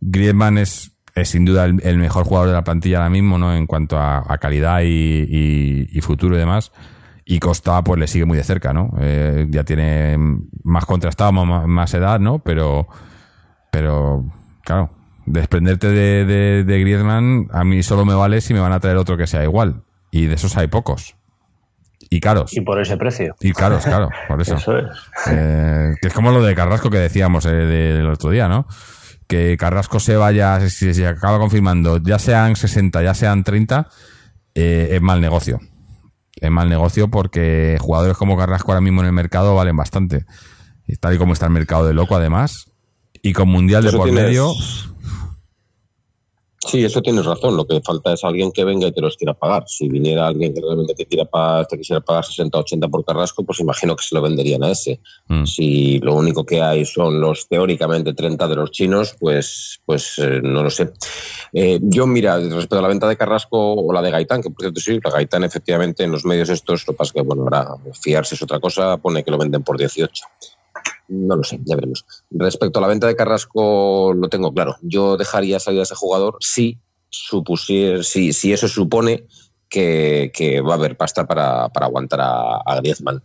Griezmann 0.00 0.56
es, 0.56 0.96
es 1.14 1.28
sin 1.28 1.44
duda 1.44 1.66
el, 1.66 1.98
mejor 1.98 2.24
jugador 2.24 2.48
de 2.48 2.54
la 2.54 2.64
plantilla 2.64 2.98
ahora 2.98 3.10
mismo, 3.10 3.36
¿no? 3.36 3.54
En 3.54 3.66
cuanto 3.66 3.98
a, 3.98 4.38
calidad 4.38 4.80
y 4.82 6.00
futuro 6.00 6.36
y 6.36 6.38
demás. 6.38 6.72
Y 7.30 7.40
Costa, 7.40 7.84
pues 7.84 8.00
le 8.00 8.06
sigue 8.06 8.24
muy 8.24 8.38
de 8.38 8.42
cerca, 8.42 8.72
¿no? 8.72 8.90
Eh, 8.98 9.46
ya 9.50 9.62
tiene 9.62 10.16
más 10.64 10.86
contrastado, 10.86 11.30
más, 11.32 11.66
más 11.66 11.92
edad, 11.92 12.18
¿no? 12.18 12.38
Pero, 12.38 12.88
pero, 13.70 14.24
claro, 14.64 14.88
desprenderte 15.32 15.88
de, 15.88 16.24
de, 16.24 16.64
de 16.64 16.80
Griezmann 16.80 17.46
a 17.52 17.64
mí 17.64 17.82
solo 17.82 18.04
me 18.04 18.14
vale 18.14 18.40
si 18.40 18.54
me 18.54 18.60
van 18.60 18.72
a 18.72 18.80
traer 18.80 18.96
otro 18.96 19.16
que 19.16 19.26
sea 19.26 19.42
igual. 19.44 19.82
Y 20.10 20.26
de 20.26 20.34
esos 20.34 20.56
hay 20.56 20.66
pocos. 20.68 21.14
Y 22.10 22.20
caros. 22.20 22.56
Y 22.56 22.60
por 22.62 22.80
ese 22.80 22.96
precio. 22.96 23.34
Y 23.40 23.52
caros, 23.52 23.84
claro, 23.84 24.08
por 24.28 24.40
eso. 24.40 24.54
Eso 24.56 24.78
es. 24.78 24.86
Eh, 25.26 25.94
que 26.00 26.08
es 26.08 26.14
como 26.14 26.30
lo 26.30 26.42
de 26.42 26.54
Carrasco 26.54 26.88
que 26.90 26.98
decíamos 26.98 27.44
eh, 27.46 27.50
del 27.50 28.08
otro 28.08 28.30
día, 28.30 28.48
¿no? 28.48 28.66
Que 29.26 29.56
Carrasco 29.58 30.00
se 30.00 30.16
vaya, 30.16 30.58
si 30.70 30.94
se 30.94 31.06
acaba 31.06 31.38
confirmando, 31.38 31.98
ya 31.98 32.18
sean 32.18 32.56
60, 32.56 33.02
ya 33.02 33.12
sean 33.12 33.44
30, 33.44 33.88
eh, 34.54 34.88
es 34.92 35.02
mal 35.02 35.20
negocio. 35.20 35.60
Es 36.40 36.50
mal 36.50 36.70
negocio 36.70 37.08
porque 37.08 37.76
jugadores 37.80 38.16
como 38.16 38.38
Carrasco 38.38 38.70
ahora 38.72 38.80
mismo 38.80 39.02
en 39.02 39.08
el 39.08 39.12
mercado 39.12 39.54
valen 39.54 39.76
bastante. 39.76 40.24
Y 40.86 40.96
tal 40.96 41.14
y 41.14 41.18
como 41.18 41.34
está 41.34 41.44
el 41.46 41.52
mercado 41.52 41.86
de 41.86 41.92
loco, 41.92 42.16
además. 42.16 42.70
Y 43.20 43.34
con 43.34 43.48
Mundial 43.50 43.84
de 43.84 43.92
por 43.92 44.08
tienes- 44.08 44.24
medio. 44.24 44.52
Sí, 46.68 46.84
eso 46.84 47.00
tienes 47.00 47.24
razón. 47.24 47.56
Lo 47.56 47.66
que 47.66 47.80
falta 47.80 48.12
es 48.12 48.22
alguien 48.24 48.52
que 48.52 48.62
venga 48.62 48.86
y 48.86 48.92
te 48.92 49.00
los 49.00 49.16
quiera 49.16 49.32
pagar. 49.32 49.64
Si 49.66 49.88
viniera 49.88 50.26
alguien 50.26 50.52
que 50.52 50.60
realmente 50.60 50.94
te, 50.94 51.06
quiera 51.06 51.24
pagar, 51.24 51.66
te 51.66 51.78
quisiera 51.78 52.02
pagar 52.02 52.26
60 52.26 52.58
80 52.58 52.88
por 52.88 53.06
Carrasco, 53.06 53.42
pues 53.42 53.60
imagino 53.60 53.96
que 53.96 54.04
se 54.04 54.14
lo 54.14 54.20
venderían 54.20 54.62
a 54.62 54.72
ese. 54.72 55.00
Mm. 55.28 55.46
Si 55.46 55.98
lo 56.00 56.14
único 56.14 56.44
que 56.44 56.60
hay 56.60 56.84
son 56.84 57.22
los 57.22 57.48
teóricamente 57.48 58.12
30 58.12 58.46
de 58.48 58.54
los 58.54 58.70
chinos, 58.70 59.16
pues, 59.18 59.80
pues 59.86 60.18
eh, 60.18 60.40
no 60.42 60.62
lo 60.62 60.68
sé. 60.68 60.92
Eh, 61.54 61.78
yo, 61.80 62.06
mira, 62.06 62.38
respecto 62.38 62.78
a 62.78 62.82
la 62.82 62.88
venta 62.88 63.08
de 63.08 63.16
Carrasco 63.16 63.72
o 63.72 63.90
la 63.90 64.02
de 64.02 64.10
Gaitán, 64.10 64.42
que 64.42 64.50
por 64.50 64.60
cierto 64.60 64.80
sí, 64.80 65.00
la 65.02 65.10
Gaitán 65.10 65.44
efectivamente 65.44 66.04
en 66.04 66.12
los 66.12 66.26
medios 66.26 66.50
estos, 66.50 66.86
lo 66.86 66.92
que 66.92 66.98
pasa 66.98 67.08
es 67.08 67.12
que, 67.14 67.22
bueno, 67.22 67.44
ahora 67.44 67.76
fiarse 67.98 68.34
es 68.34 68.42
otra 68.42 68.60
cosa, 68.60 68.98
pone 68.98 69.24
que 69.24 69.30
lo 69.30 69.38
venden 69.38 69.62
por 69.62 69.78
18. 69.78 70.24
No 71.08 71.36
lo 71.36 71.42
sé, 71.42 71.58
ya 71.64 71.74
veremos. 71.74 72.04
Respecto 72.30 72.78
a 72.78 72.82
la 72.82 72.88
venta 72.88 73.06
de 73.06 73.16
Carrasco, 73.16 74.12
lo 74.14 74.28
tengo 74.28 74.52
claro. 74.52 74.76
Yo 74.82 75.16
dejaría 75.16 75.58
salir 75.58 75.80
a 75.80 75.84
ese 75.84 75.94
jugador 75.94 76.36
si, 76.40 76.78
supusier, 77.08 78.04
si, 78.04 78.32
si 78.32 78.52
eso 78.52 78.68
supone 78.68 79.24
que, 79.68 80.30
que 80.34 80.60
va 80.60 80.72
a 80.72 80.76
haber 80.76 80.96
pasta 80.96 81.26
para, 81.26 81.68
para 81.70 81.86
aguantar 81.86 82.20
a, 82.20 82.56
a 82.64 82.76
Griezmann. 82.80 83.22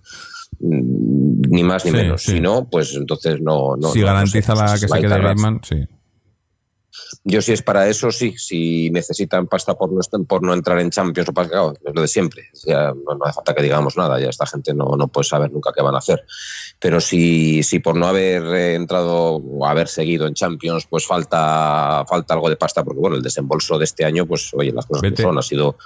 Mm, 0.60 1.42
Ni 1.50 1.64
más 1.64 1.84
ni 1.86 1.92
Sí, 1.92 1.98
menos. 1.98 2.22
sí. 2.22 2.32
Si 2.34 2.40
no, 2.40 2.70
pues 2.70 2.94
entonces 2.96 3.42
no. 3.42 3.76
no 3.76 3.90
si 3.90 4.00
no- 4.00 4.06
no 4.08 4.14
garantiza 4.14 4.56
sé. 4.56 4.62
la 4.64 4.74
que 4.74 4.88
se 4.88 5.02
quede 5.02 5.18
Griezmann, 5.20 5.60
sí. 5.64 5.84
Yo 7.24 7.41
si 7.41 7.54
es 7.54 7.62
para 7.62 7.88
eso, 7.88 8.12
sí. 8.12 8.36
Si 8.38 8.89
necesitan 8.89 9.48
pasta 9.48 9.76
por 9.76 9.91
no, 9.91 10.02
por 10.26 10.44
no 10.44 10.54
entrar 10.54 10.80
en 10.80 10.89
Champions 10.89 11.30
o 11.30 11.34
para 11.34 11.48
es 11.48 11.94
lo 11.94 12.02
de 12.02 12.08
siempre. 12.08 12.44
Ya 12.66 12.94
no, 12.94 13.18
hace 13.24 13.34
falta 13.34 13.54
que 13.54 13.64
digamos 13.64 13.98
nada, 13.98 14.20
ya 14.20 14.30
esta 14.30 14.46
gente 14.46 14.74
no, 14.74 14.96
no 14.98 15.08
puede 15.08 15.26
saber 15.26 15.52
nunca 15.52 15.72
qué 15.76 15.82
van 15.82 15.96
a 15.96 16.00
hacer. 16.00 16.24
Pero 16.80 17.00
si, 17.02 17.64
si 17.64 17.80
por 17.80 17.96
no 17.96 18.08
haber 18.08 18.44
entrado 18.76 19.36
o 19.36 19.66
haber 19.66 19.88
seguido 19.88 20.28
en 20.28 20.34
Champions, 20.34 20.86
pues 20.89 21.06
falta, 21.06 22.06
falta 22.08 22.34
algo 22.34 22.50
de 22.50 22.56
pasta, 22.56 22.84
porque 22.84 23.00
bueno, 23.00 23.16
el 23.16 23.24
desembolso 23.24 23.78
de 23.78 23.86
este 23.86 24.06
año, 24.06 24.26
pues 24.26 24.52
oye, 24.54 24.72
las 24.72 24.86
cosas 24.86 25.12
que 25.12 25.22
son, 25.22 25.38
ha 25.38 25.41
sido... 25.41 25.78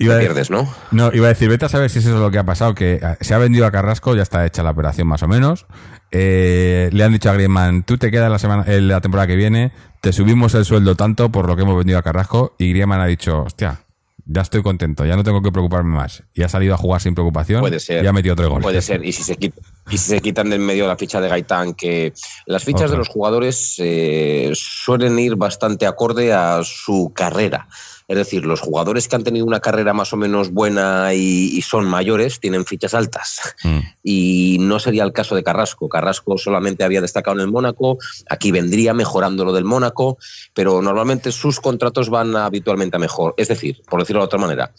Iba 0.00 0.18
pierdes, 0.18 0.48
¿no? 0.48 0.72
No, 0.92 1.10
iba 1.12 1.26
a 1.26 1.30
decir, 1.30 1.48
vete 1.48 1.66
a 1.66 1.68
saber 1.68 1.90
si 1.90 1.98
eso 1.98 2.14
es 2.14 2.20
lo 2.20 2.30
que 2.30 2.38
ha 2.38 2.44
pasado, 2.44 2.72
que 2.74 3.00
ah, 3.02 3.16
se 3.20 3.34
ha 3.34 3.38
vendido 3.38 3.66
a 3.66 3.72
Carrasco, 3.72 4.14
ya 4.14 4.22
está 4.22 4.46
hecha 4.46 4.62
la 4.62 4.70
operación 4.70 5.08
más 5.08 5.24
o 5.24 5.28
menos. 5.28 5.66
Eh, 6.12 6.88
le 6.92 7.04
han 7.04 7.12
dicho 7.12 7.28
a 7.28 7.34
Griezmann, 7.34 7.82
tú 7.82 7.98
te 7.98 8.12
quedas 8.12 8.30
la, 8.30 8.38
semana, 8.38 8.64
la 8.66 9.00
temporada 9.00 9.26
que 9.26 9.34
viene, 9.34 9.72
te 10.00 10.12
subimos 10.12 10.54
el 10.54 10.64
sueldo 10.64 10.94
tanto 10.94 11.30
por 11.30 11.48
lo 11.48 11.56
que 11.56 11.62
hemos 11.62 11.76
vendido 11.76 11.98
a 11.98 12.02
Carrasco, 12.02 12.54
y 12.58 12.70
Griezmann 12.70 13.00
ha 13.00 13.06
dicho, 13.06 13.42
hostia, 13.42 13.80
ya 14.24 14.42
estoy 14.42 14.62
contento, 14.62 15.04
ya 15.04 15.16
no 15.16 15.24
tengo 15.24 15.42
que 15.42 15.50
preocuparme 15.50 15.96
más. 15.96 16.22
Y 16.32 16.42
ha 16.42 16.48
salido 16.48 16.74
a 16.74 16.76
jugar 16.76 17.00
sin 17.00 17.14
preocupación 17.14 17.60
puede 17.60 17.80
ser, 17.80 18.04
y 18.04 18.06
ha 18.06 18.12
metido 18.12 18.36
tres 18.36 18.48
goles. 18.48 18.62
Puede 18.62 18.82
ser, 18.82 19.04
y 19.04 19.10
si 19.10 19.24
se, 19.24 19.36
y 19.40 19.50
si 19.98 19.98
se 19.98 20.20
quitan 20.20 20.48
del 20.50 20.60
medio 20.60 20.86
la 20.86 20.96
ficha 20.96 21.20
de 21.20 21.28
Gaitán, 21.28 21.74
que 21.74 22.12
las 22.46 22.62
fichas 22.62 22.90
de 22.90 22.98
los 22.98 23.08
jugadores 23.08 23.74
eh, 23.78 24.52
suelen 24.54 25.18
ir 25.18 25.34
bastante 25.34 25.86
acorde 25.86 26.32
a 26.32 26.62
su 26.62 27.10
carrera. 27.14 27.68
Es 28.08 28.16
decir, 28.16 28.46
los 28.46 28.60
jugadores 28.60 29.06
que 29.06 29.16
han 29.16 29.22
tenido 29.22 29.44
una 29.44 29.60
carrera 29.60 29.92
más 29.92 30.14
o 30.14 30.16
menos 30.16 30.50
buena 30.50 31.12
y, 31.12 31.60
son 31.60 31.84
mayores 31.84 32.40
tienen 32.40 32.64
fichas 32.64 32.94
altas. 32.94 33.54
Mm. 33.62 33.80
Y 34.02 34.56
no 34.60 34.78
sería 34.78 35.04
el 35.04 35.12
caso 35.12 35.34
de 35.34 35.42
Carrasco. 35.42 35.90
Carrasco 35.90 36.38
solamente 36.38 36.84
había 36.84 37.02
destacado 37.02 37.36
en 37.36 37.42
el 37.42 37.52
Mónaco, 37.52 37.98
aquí 38.30 38.50
vendría 38.50 38.94
mejorando 38.94 39.44
lo 39.44 39.52
del 39.52 39.64
Mónaco, 39.64 40.16
pero 40.54 40.80
normalmente 40.80 41.30
sus 41.32 41.60
contratos 41.60 42.08
van 42.08 42.34
habitualmente 42.34 42.96
a 42.96 43.00
mejor. 43.00 43.34
Es 43.36 43.48
decir, 43.48 43.82
por 43.90 44.00
decirlo 44.00 44.22
de 44.22 44.26
otra 44.26 44.38
manera, 44.38 44.72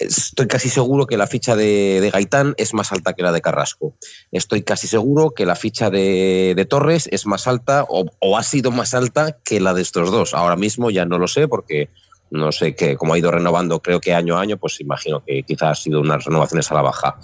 estoy 0.00 0.48
casi 0.48 0.68
seguro 0.68 1.06
que 1.06 1.16
la 1.16 1.28
ficha 1.28 1.54
de, 1.54 2.10
Gaitán 2.12 2.54
es 2.56 2.74
más 2.74 2.90
alta 2.90 3.12
que 3.12 3.22
la 3.22 3.30
de 3.30 3.42
Carrasco. 3.42 3.94
Estoy 4.32 4.62
casi 4.62 4.88
seguro 4.88 5.30
que 5.30 5.46
la 5.46 5.54
ficha 5.54 5.88
de, 5.88 6.66
Torres 6.68 7.08
es 7.12 7.26
más 7.26 7.46
alta 7.46 7.84
o, 7.88 8.06
o, 8.18 8.36
ha 8.36 8.42
sido 8.42 8.72
más 8.72 8.92
alta 8.92 9.38
que 9.44 9.60
la 9.60 9.72
de 9.72 9.82
estos 9.82 10.10
dos. 10.10 10.34
Ahora 10.34 10.56
mismo 10.56 10.90
ya 10.90 11.04
no 11.04 11.16
lo 11.18 11.28
sé 11.28 11.46
porque 11.46 11.90
no 12.30 12.52
sé 12.52 12.74
qué, 12.74 12.96
como 12.96 13.14
ha 13.14 13.18
ido 13.18 13.30
renovando, 13.30 13.80
creo 13.80 14.00
que 14.00 14.14
año 14.14 14.36
a 14.36 14.40
año, 14.40 14.56
pues 14.56 14.80
imagino 14.80 15.22
que 15.24 15.42
quizás 15.42 15.70
ha 15.70 15.74
sido 15.74 16.00
unas 16.00 16.24
renovaciones 16.24 16.70
a 16.70 16.74
la 16.74 16.82
baja. 16.82 17.18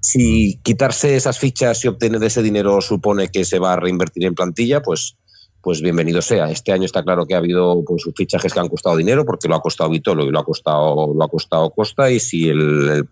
Si 0.00 0.60
quitarse 0.62 1.16
esas 1.16 1.38
fichas 1.38 1.84
y 1.84 1.88
obtener 1.88 2.22
ese 2.22 2.42
dinero 2.42 2.80
supone 2.80 3.28
que 3.28 3.44
se 3.44 3.58
va 3.58 3.72
a 3.72 3.76
reinvertir 3.76 4.24
en 4.24 4.34
plantilla, 4.34 4.82
pues, 4.82 5.16
pues 5.60 5.80
bienvenido 5.80 6.22
sea. 6.22 6.50
Este 6.50 6.72
año 6.72 6.84
está 6.84 7.02
claro 7.02 7.26
que 7.26 7.34
ha 7.34 7.38
habido 7.38 7.82
pues, 7.84 8.04
fichajes 8.16 8.52
que 8.52 8.60
han 8.60 8.68
costado 8.68 8.96
dinero, 8.96 9.24
porque 9.24 9.48
lo 9.48 9.56
ha 9.56 9.60
costado 9.62 9.90
Vitolo 9.90 10.24
y 10.24 10.30
lo 10.30 10.38
ha 10.38 10.44
costado, 10.44 11.12
lo 11.14 11.24
ha 11.24 11.28
costado 11.28 11.70
Costa, 11.70 12.10
y 12.10 12.20
si 12.20 12.48
el 12.48 13.08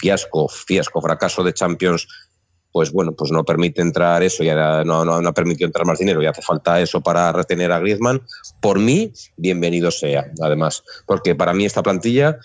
fiasco, 0.00 0.48
fiasco, 0.48 1.00
fracaso 1.00 1.42
de 1.42 1.52
Champions 1.52 2.06
pues 2.72 2.90
bueno, 2.90 3.12
pues 3.12 3.30
no 3.30 3.44
permite 3.44 3.82
entrar 3.82 4.22
eso, 4.22 4.42
ya 4.42 4.82
no, 4.84 5.04
no, 5.04 5.14
ha 5.14 5.32
permitido 5.32 5.66
entrar 5.66 5.86
más 5.86 5.98
dinero 5.98 6.22
y 6.22 6.26
hace 6.26 6.42
falta 6.42 6.80
eso 6.80 7.02
para 7.02 7.30
retener 7.30 7.70
a 7.70 7.78
Griezmann. 7.78 8.22
Por 8.60 8.78
mí, 8.78 9.12
bienvenido 9.36 9.90
sea, 9.90 10.26
además, 10.42 10.82
porque 11.06 11.34
para 11.34 11.52
mí 11.52 11.66
esta 11.66 11.82
plantilla, 11.82 12.38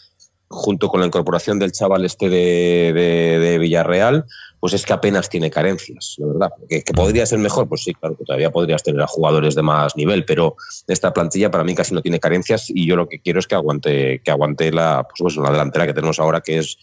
junto 0.49 0.89
con 0.89 0.99
la 0.99 1.07
incorporación 1.07 1.59
del 1.59 1.71
chaval 1.71 2.05
este 2.05 2.29
de, 2.29 3.57
Villarreal, 3.59 4.25
pues 4.59 4.73
es 4.73 4.85
que 4.85 4.93
apenas 4.93 5.29
tiene 5.29 5.49
carencias, 5.49 6.15
la 6.17 6.27
verdad. 6.27 6.49
¿Que, 6.67 6.81
podría 6.93 7.25
ser 7.25 7.39
mejor, 7.39 7.69
pues 7.69 7.83
sí, 7.83 7.93
claro, 7.93 8.17
que 8.17 8.25
todavía 8.25 8.51
podrías 8.51 8.83
tener 8.83 9.01
a 9.01 9.07
jugadores 9.07 9.55
de 9.55 9.61
más 9.61 9.95
nivel, 9.95 10.25
pero 10.25 10.55
esta 10.87 11.13
plantilla 11.13 11.51
para 11.51 11.63
mí 11.63 11.73
casi 11.73 11.93
no 11.93 12.01
tiene 12.01 12.19
carencias 12.19 12.69
y 12.69 12.85
yo 12.85 12.95
lo 12.97 13.07
que 13.07 13.19
quiero 13.19 13.39
es 13.39 13.47
que 13.47 13.55
aguante, 13.55 14.21
que 14.23 14.31
aguante 14.31 14.71
la, 14.71 15.07
pues, 15.17 15.37
la 15.37 15.51
delantera 15.51 15.85
que 15.85 15.93
tenemos 15.93 16.19
ahora, 16.19 16.41
que 16.41 16.57
es 16.57 16.77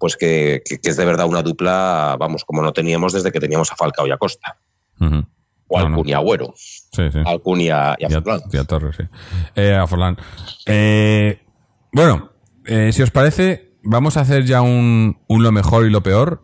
pues 0.00 0.16
que, 0.16 0.62
es 0.64 0.96
de 0.96 1.04
verdad 1.04 1.26
una 1.26 1.42
dupla, 1.42 2.16
vamos, 2.18 2.44
como 2.44 2.62
no 2.62 2.72
teníamos 2.72 3.12
desde 3.12 3.30
que 3.30 3.38
teníamos 3.38 3.70
a 3.70 3.76
Falcao 3.76 4.06
y 4.06 4.10
a 4.10 4.16
Costa. 4.16 4.56
O 5.68 5.78
a 5.78 5.82
Alcuni 5.82 6.14
Agüero. 6.14 6.52
Sí, 6.56 7.02
sí. 7.12 7.18
Y 7.18 7.68
a, 7.68 7.96
Forlán. 8.10 8.40
Y 8.50 8.56
a 8.56 8.64
Torres, 8.64 8.96
sí. 8.96 9.04
Eh, 9.54 9.76
a 9.76 9.86
Forlán. 9.86 10.16
Eh, 10.66 11.42
bueno, 11.92 12.30
eh, 12.64 12.90
si 12.92 13.02
os 13.02 13.10
parece, 13.10 13.76
vamos 13.84 14.16
a 14.16 14.22
hacer 14.22 14.44
ya 14.46 14.62
un, 14.62 15.18
un 15.28 15.42
lo 15.42 15.52
mejor 15.52 15.86
y 15.86 15.90
lo 15.90 16.02
peor. 16.02 16.42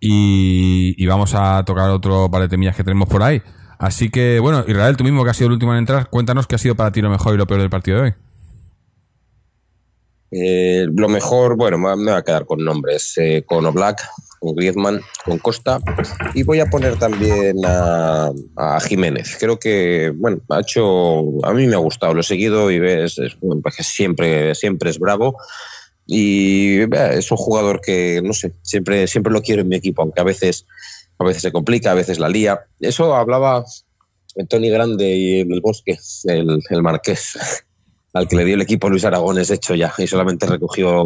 Y, 0.00 0.94
y, 0.96 1.06
vamos 1.06 1.34
a 1.34 1.62
tocar 1.66 1.90
otro 1.90 2.30
par 2.30 2.40
de 2.40 2.48
temillas 2.48 2.74
que 2.74 2.82
tenemos 2.82 3.10
por 3.10 3.22
ahí. 3.22 3.42
Así 3.78 4.08
que, 4.08 4.40
bueno, 4.40 4.64
Israel, 4.66 4.96
tú 4.96 5.04
mismo 5.04 5.22
que 5.22 5.30
has 5.30 5.36
sido 5.36 5.48
el 5.48 5.52
último 5.52 5.72
en 5.72 5.80
entrar, 5.80 6.08
cuéntanos 6.08 6.46
qué 6.46 6.54
ha 6.54 6.58
sido 6.58 6.74
para 6.74 6.92
ti 6.92 7.02
lo 7.02 7.10
mejor 7.10 7.34
y 7.34 7.36
lo 7.36 7.46
peor 7.46 7.60
del 7.60 7.68
partido 7.68 7.98
de 7.98 8.02
hoy. 8.04 8.14
Eh, 10.32 10.86
lo 10.94 11.08
mejor, 11.08 11.56
bueno, 11.56 11.76
me 11.78 12.12
va 12.12 12.18
a 12.18 12.22
quedar 12.22 12.46
con 12.46 12.64
nombres, 12.64 13.14
eh, 13.18 13.42
con 13.44 13.66
Oblak, 13.66 14.00
con 14.38 14.54
Griezmann, 14.54 15.00
con 15.24 15.38
Costa 15.38 15.80
y 16.34 16.44
voy 16.44 16.60
a 16.60 16.66
poner 16.66 16.98
también 16.98 17.56
a, 17.64 18.30
Jiménez. 18.86 19.36
Creo 19.40 19.58
que, 19.58 20.12
bueno, 20.14 20.40
ha 20.48 20.60
hecho, 20.60 21.44
a 21.44 21.52
mí 21.52 21.66
me 21.66 21.74
ha 21.74 21.78
gustado, 21.78 22.14
lo 22.14 22.20
he 22.20 22.24
seguido 22.24 22.70
y 22.70 22.78
ves, 22.78 23.18
es, 23.18 23.36
siempre, 23.86 24.54
siempre 24.54 24.90
es 24.90 24.98
bravo 24.98 25.36
y 26.06 26.80
es 26.94 27.30
un 27.30 27.36
jugador 27.36 27.80
que, 27.80 28.20
no 28.22 28.32
sé, 28.32 28.52
siempre, 28.62 29.08
siempre 29.08 29.32
lo 29.32 29.42
quiero 29.42 29.62
en 29.62 29.68
mi 29.68 29.76
equipo, 29.76 30.02
aunque 30.02 30.20
a 30.20 30.24
veces, 30.24 30.64
a 31.18 31.24
veces 31.24 31.42
se 31.42 31.52
complica, 31.52 31.90
a 31.90 31.94
veces 31.94 32.20
la 32.20 32.28
lía. 32.28 32.66
Eso 32.78 33.14
hablaba 33.14 33.64
Tony 34.48 34.70
Grande 34.70 35.08
y 35.08 35.40
el 35.40 35.60
Bosque, 35.60 35.98
el, 36.24 36.62
el 36.70 36.82
Marqués 36.82 37.36
al 38.12 38.28
que 38.28 38.36
le 38.36 38.44
dio 38.44 38.54
el 38.54 38.62
equipo 38.62 38.88
Luis 38.88 39.04
Aragones 39.04 39.50
hecho 39.50 39.74
ya 39.74 39.92
y 39.98 40.06
solamente 40.06 40.46
recogió 40.46 41.04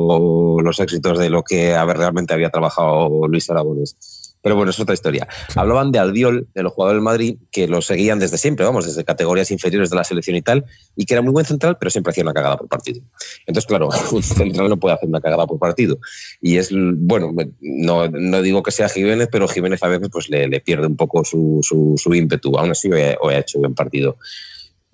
los 0.60 0.80
éxitos 0.80 1.18
de 1.18 1.30
lo 1.30 1.42
que 1.42 1.76
realmente 1.84 2.34
había 2.34 2.50
trabajado 2.50 3.26
Luis 3.28 3.48
Aragones. 3.50 3.96
Pero 4.44 4.56
bueno, 4.56 4.70
es 4.70 4.78
otra 4.78 4.92
historia. 4.92 5.26
Hablaban 5.56 5.90
de 5.90 5.98
Albiol, 5.98 6.46
de 6.54 6.62
los 6.62 6.74
jugadores 6.74 6.98
del 6.98 7.04
Madrid, 7.04 7.38
que 7.50 7.66
lo 7.66 7.80
seguían 7.80 8.18
desde 8.18 8.36
siempre, 8.36 8.66
vamos, 8.66 8.84
desde 8.84 9.02
categorías 9.02 9.50
inferiores 9.50 9.88
de 9.88 9.96
la 9.96 10.04
selección 10.04 10.36
y 10.36 10.42
tal, 10.42 10.66
y 10.96 11.06
que 11.06 11.14
era 11.14 11.22
muy 11.22 11.32
buen 11.32 11.46
central, 11.46 11.78
pero 11.80 11.88
siempre 11.88 12.10
hacía 12.10 12.24
una 12.24 12.34
cagada 12.34 12.58
por 12.58 12.68
partido. 12.68 13.00
Entonces, 13.46 13.66
claro, 13.66 13.88
un 14.12 14.22
central 14.22 14.68
no 14.68 14.76
puede 14.76 14.96
hacer 14.96 15.08
una 15.08 15.22
cagada 15.22 15.46
por 15.46 15.58
partido. 15.58 15.98
Y 16.42 16.58
es, 16.58 16.68
bueno, 16.72 17.32
no, 17.62 18.08
no 18.08 18.42
digo 18.42 18.62
que 18.62 18.70
sea 18.70 18.90
Jiménez, 18.90 19.30
pero 19.32 19.48
Jiménez 19.48 19.82
a 19.82 19.88
veces 19.88 20.10
pues, 20.12 20.28
le, 20.28 20.60
pierde 20.60 20.88
un 20.88 20.96
poco 20.96 21.24
su, 21.24 21.60
su, 21.62 22.14
ímpetu. 22.14 22.58
Aún 22.58 22.70
así, 22.70 22.90
hoy 22.92 23.34
ha 23.34 23.38
hecho 23.38 23.60
buen 23.60 23.74
partido. 23.74 24.18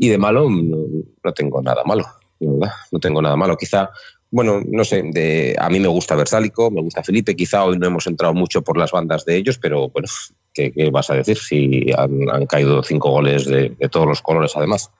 Y 0.03 0.09
de 0.09 0.17
malo 0.17 0.49
no, 0.49 1.33
tengo 1.35 1.61
nada 1.61 1.85
malo, 1.85 2.07
¿verdad? 2.41 2.73
No 2.91 2.99
tengo 3.01 3.21
nada 3.21 3.37
malo. 3.37 3.55
Quizá, 3.59 3.91
bueno, 4.31 4.63
no 4.67 4.83
sé, 4.83 5.03
de, 5.05 5.55
a 5.59 5.69
mí 5.69 5.79
me 5.79 5.89
gusta 5.89 6.17
Versálico, 6.17 6.71
me 6.71 6.81
gusta 6.81 7.03
Felipe, 7.03 7.37
quizá 7.37 7.65
hoy 7.65 7.79
no 7.79 7.87
hemos 7.87 8.07
entrado 8.07 8.33
mucho 8.33 8.63
por 8.63 8.79
las 8.79 8.93
bandas 8.93 9.27
de 9.27 9.37
ellos, 9.37 9.59
pero 9.59 9.91
bueno, 9.91 10.09
¿qué, 10.55 10.73
vas 10.91 11.11
a 11.11 11.17
decir 11.17 11.37
si 11.37 11.93
han, 11.95 12.47
caído 12.47 12.83
cinco 12.83 13.11
goles 13.11 13.45
de, 13.45 13.77
todos 13.91 14.07
los 14.07 14.23
colores 14.23 14.53
además? 14.57 14.91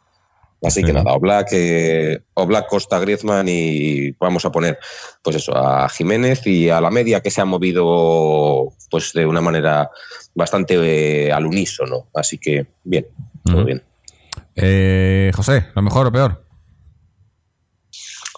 Así 0.63 0.83
que 0.85 0.93
nada, 0.93 1.15
Oblak, 1.15 1.49
eh, 1.53 2.21
Oblak, 2.35 2.69
Costa, 2.69 2.99
Griezmann 2.99 3.49
y 3.49 4.11
vamos 4.21 4.45
a 4.45 4.53
poner, 4.53 4.79
pues 5.23 5.37
eso, 5.37 5.57
a 5.57 5.89
Jiménez 5.89 6.47
y 6.47 6.69
a 6.69 6.83
la 6.83 6.91
media 6.91 7.23
que 7.23 7.31
se 7.31 7.41
ha 7.41 7.47
movido 7.47 8.71
pues 8.91 9.15
de 9.15 9.25
una 9.25 9.41
manera 9.41 9.91
bastante 10.35 10.75
eh, 10.75 11.33
al 11.33 11.47
unísono. 11.47 12.09
Así 12.13 12.37
que 12.37 12.67
bien, 12.85 13.07
todo 13.47 13.65
bien. 13.65 13.83
Eh, 14.63 15.31
José, 15.35 15.69
¿lo 15.75 15.81
mejor 15.81 16.09
o 16.09 16.13
peor? 16.13 16.45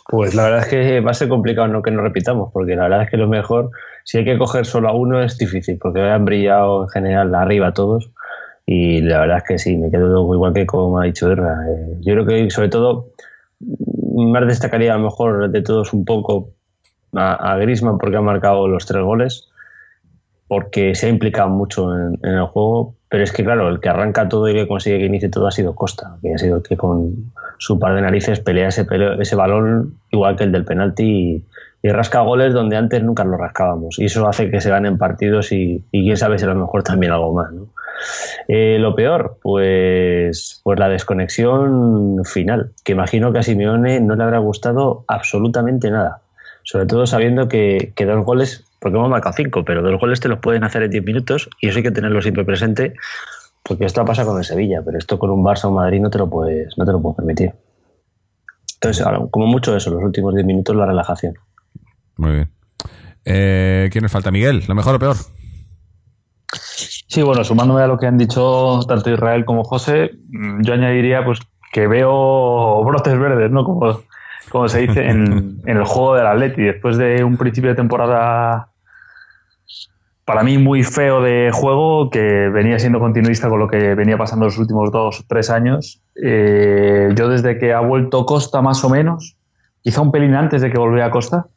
Pues 0.09 0.35
la 0.35 0.45
verdad 0.45 0.61
es 0.61 0.68
que 0.68 1.01
va 1.01 1.11
a 1.11 1.14
ser 1.14 1.29
complicado 1.29 1.66
no 1.66 1.83
que 1.83 1.91
nos 1.91 2.05
repitamos, 2.05 2.51
porque 2.53 2.77
la 2.77 2.85
verdad 2.85 3.03
es 3.03 3.11
que 3.11 3.16
lo 3.16 3.27
mejor, 3.27 3.70
si 4.05 4.18
hay 4.18 4.25
que 4.25 4.39
coger 4.39 4.64
solo 4.64 4.89
a 4.89 4.95
uno 4.95 5.20
es 5.20 5.37
difícil, 5.37 5.79
porque 5.81 6.01
han 6.01 6.25
brillado 6.25 6.85
en 6.85 6.89
general 6.91 7.35
arriba 7.35 7.73
todos 7.73 8.11
y 8.66 9.01
la 9.01 9.20
verdad 9.20 9.39
es 9.39 9.45
que 9.45 9.59
sí, 9.59 9.77
me 9.77 9.91
quedo 9.91 10.33
igual 10.33 10.53
que 10.53 10.64
como 10.64 11.01
ha 11.01 11.05
dicho 11.05 11.31
Erra. 11.31 11.57
Eh, 11.68 11.97
yo 12.01 12.14
creo 12.14 12.27
que 12.27 12.51
sobre 12.51 12.68
todo 12.68 13.09
más 14.14 14.47
destacaría 14.47 14.95
a 14.95 14.99
lo 14.99 15.05
mejor 15.05 15.51
de 15.51 15.62
todos 15.62 15.93
un 15.93 16.05
poco 16.05 16.51
a, 17.14 17.35
a 17.35 17.57
Grisman 17.57 17.99
porque 17.99 18.16
ha 18.16 18.23
marcado 18.23 18.68
los 18.68 18.87
tres 18.87 19.03
goles, 19.03 19.49
porque 20.47 20.95
se 20.95 21.07
ha 21.07 21.09
implicado 21.09 21.49
mucho 21.49 21.93
en 21.97 22.18
el 22.23 22.47
juego, 22.47 22.95
pero 23.12 23.24
es 23.24 23.32
que, 23.32 23.44
claro, 23.44 23.68
el 23.68 23.78
que 23.78 23.90
arranca 23.90 24.26
todo 24.26 24.48
y 24.48 24.54
que 24.54 24.66
consigue 24.66 24.98
que 24.98 25.04
inicie 25.04 25.28
todo 25.28 25.46
ha 25.46 25.50
sido 25.50 25.74
Costa, 25.74 26.16
que 26.22 26.32
ha 26.32 26.38
sido 26.38 26.56
el 26.56 26.62
que 26.62 26.78
con 26.78 27.30
su 27.58 27.78
par 27.78 27.94
de 27.94 28.00
narices 28.00 28.40
pelea 28.40 28.68
ese, 28.68 28.86
ese 29.20 29.36
balón 29.36 29.98
igual 30.10 30.34
que 30.34 30.44
el 30.44 30.52
del 30.52 30.64
penalti 30.64 31.44
y, 31.82 31.90
rasca 31.90 32.20
goles 32.22 32.54
donde 32.54 32.76
antes 32.76 33.02
nunca 33.02 33.22
lo 33.24 33.36
rascábamos. 33.36 33.98
Y 33.98 34.06
eso 34.06 34.26
hace 34.26 34.50
que 34.50 34.62
se 34.62 34.70
ganen 34.70 34.96
partidos 34.96 35.52
y, 35.52 35.84
quién 35.90 36.16
sabe 36.16 36.38
si 36.38 36.46
a 36.46 36.48
lo 36.48 36.54
mejor 36.54 36.84
también 36.84 37.12
algo 37.12 37.34
más. 37.34 37.50
Eh, 38.48 38.78
lo 38.80 38.94
peor, 38.94 39.36
pues, 39.42 40.62
pues 40.64 40.78
la 40.78 40.88
desconexión 40.88 42.24
final, 42.24 42.72
que 42.82 42.92
imagino 42.92 43.30
que 43.30 43.40
a 43.40 43.42
Simeone 43.42 44.00
no 44.00 44.16
le 44.16 44.24
habrá 44.24 44.38
gustado 44.38 45.04
absolutamente 45.06 45.90
nada. 45.90 46.22
Sobre 46.62 46.86
todo 46.86 47.06
sabiendo 47.06 47.46
que, 47.46 47.92
que 47.94 48.06
dos 48.06 48.24
goles 48.24 48.64
porque 48.83 48.99
hemos 48.99 49.09
marcado 49.09 49.35
cinco, 49.35 49.64
pero 49.64 49.80
dos 49.80 49.99
goles 49.99 50.20
te 50.20 50.28
los 50.28 50.41
pueden 50.41 50.64
hacer 50.64 50.83
en 50.83 50.91
diez 50.91 51.05
minutos 51.05 51.49
y 51.61 51.68
eso 51.68 51.78
hay 51.78 51.85
que 51.85 51.93
tenerlo 51.93 52.20
siempre 52.20 52.45
presente 52.45 52.95
porque 53.62 53.85
esto 53.85 54.05
pasa 54.05 54.24
con 54.24 54.39
el 54.39 54.45
Sevilla, 54.45 54.83
pero 54.85 54.99
esto 54.99 55.18
con 55.18 55.30
un 55.30 55.45
Barça 55.45 55.66
o 55.66 55.70
Madrid 55.70 56.01
no 56.01 56.11
te 56.11 56.18
lo 56.18 56.28
puedes, 56.28 56.76
no 56.76 56.85
te 56.85 56.93
lo 56.93 57.01
puedes 57.01 57.16
permitir. 57.16 57.53
Entonces, 58.74 59.07
como 59.30 59.47
mucho 59.47 59.76
eso, 59.76 59.91
los 59.91 60.03
últimos 60.03 60.35
10 60.35 60.45
minutos 60.45 60.74
la 60.74 60.87
relajación. 60.87 61.35
Muy 62.16 62.33
bien. 62.33 62.51
Eh, 63.24 63.89
¿Quién 63.93 64.03
nos 64.03 64.11
falta? 64.11 64.33
Miguel, 64.33 64.64
¿lo 64.66 64.74
mejor 64.74 64.97
o 64.97 64.99
peor? 64.99 65.16
Sí, 66.53 67.22
bueno, 67.22 67.45
sumándome 67.45 67.83
a 67.83 67.87
lo 67.87 67.99
que 67.99 68.07
han 68.07 68.18
dicho 68.18 68.80
tanto 68.89 69.11
Israel 69.11 69.45
como 69.45 69.62
José, 69.62 70.11
mm, 70.30 70.62
yo 70.62 70.74
añadiría 70.74 71.24
pues 71.24 71.39
que 71.72 71.87
veo 71.87 72.83
brotes 72.83 73.16
verdes, 73.16 73.51
¿no? 73.53 73.64
Como, 73.64 74.01
como 74.51 74.68
se 74.68 74.80
dice 74.80 75.09
en, 75.09 75.61
en 75.66 75.76
el 75.76 75.85
juego 75.85 76.16
del 76.16 76.26
Atleti. 76.26 76.62
Después 76.62 76.97
de 76.99 77.22
un 77.22 77.37
principio 77.37 77.70
de 77.70 77.76
temporada 77.76 78.72
para 80.33 80.45
mí 80.45 80.57
muy 80.57 80.83
feo 80.83 81.20
de 81.20 81.51
juego, 81.53 82.09
que 82.09 82.49
venía 82.49 82.78
siendo 82.78 82.99
continuista 82.99 83.51
con 83.51 83.59
lo 83.59 83.68
que 83.68 83.95
venía 83.95 84.16
pasando 84.16 84.47
los 84.47 84.57
últimos 84.57 84.91
dos 84.91 85.20
o 85.20 85.24
tres 85.28 85.51
años. 85.51 86.01
Eh, 86.24 87.11
yo 87.14 87.28
desde 87.28 87.59
que 87.59 87.74
ha 87.74 87.80
vuelto 87.80 88.24
Costa 88.24 88.62
más 88.62 88.83
o 88.83 88.89
menos, 88.89 89.37
quizá 89.83 90.01
un 90.01 90.11
pelín 90.11 90.35
antes 90.35 90.62
de 90.62 90.70
que 90.70 90.78
volviera 90.78 91.11
Costa, 91.11 91.49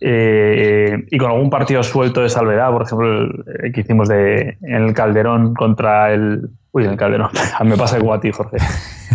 eh, 0.00 1.06
y 1.10 1.18
con 1.18 1.32
algún 1.32 1.50
partido 1.50 1.82
suelto 1.82 2.20
de 2.20 2.28
salvedad, 2.28 2.70
por 2.70 2.82
ejemplo, 2.82 3.20
el, 3.20 3.72
que 3.72 3.80
hicimos 3.80 4.08
de, 4.08 4.56
en 4.62 4.84
el 4.84 4.94
Calderón 4.94 5.52
contra 5.54 6.12
el... 6.12 6.50
Uy, 6.70 6.84
en 6.84 6.90
el 6.90 6.96
Calderón, 6.96 7.30
me 7.64 7.76
pasa 7.76 7.98
igual 7.98 8.18
a 8.18 8.20
ti, 8.20 8.30
Jorge. 8.30 8.58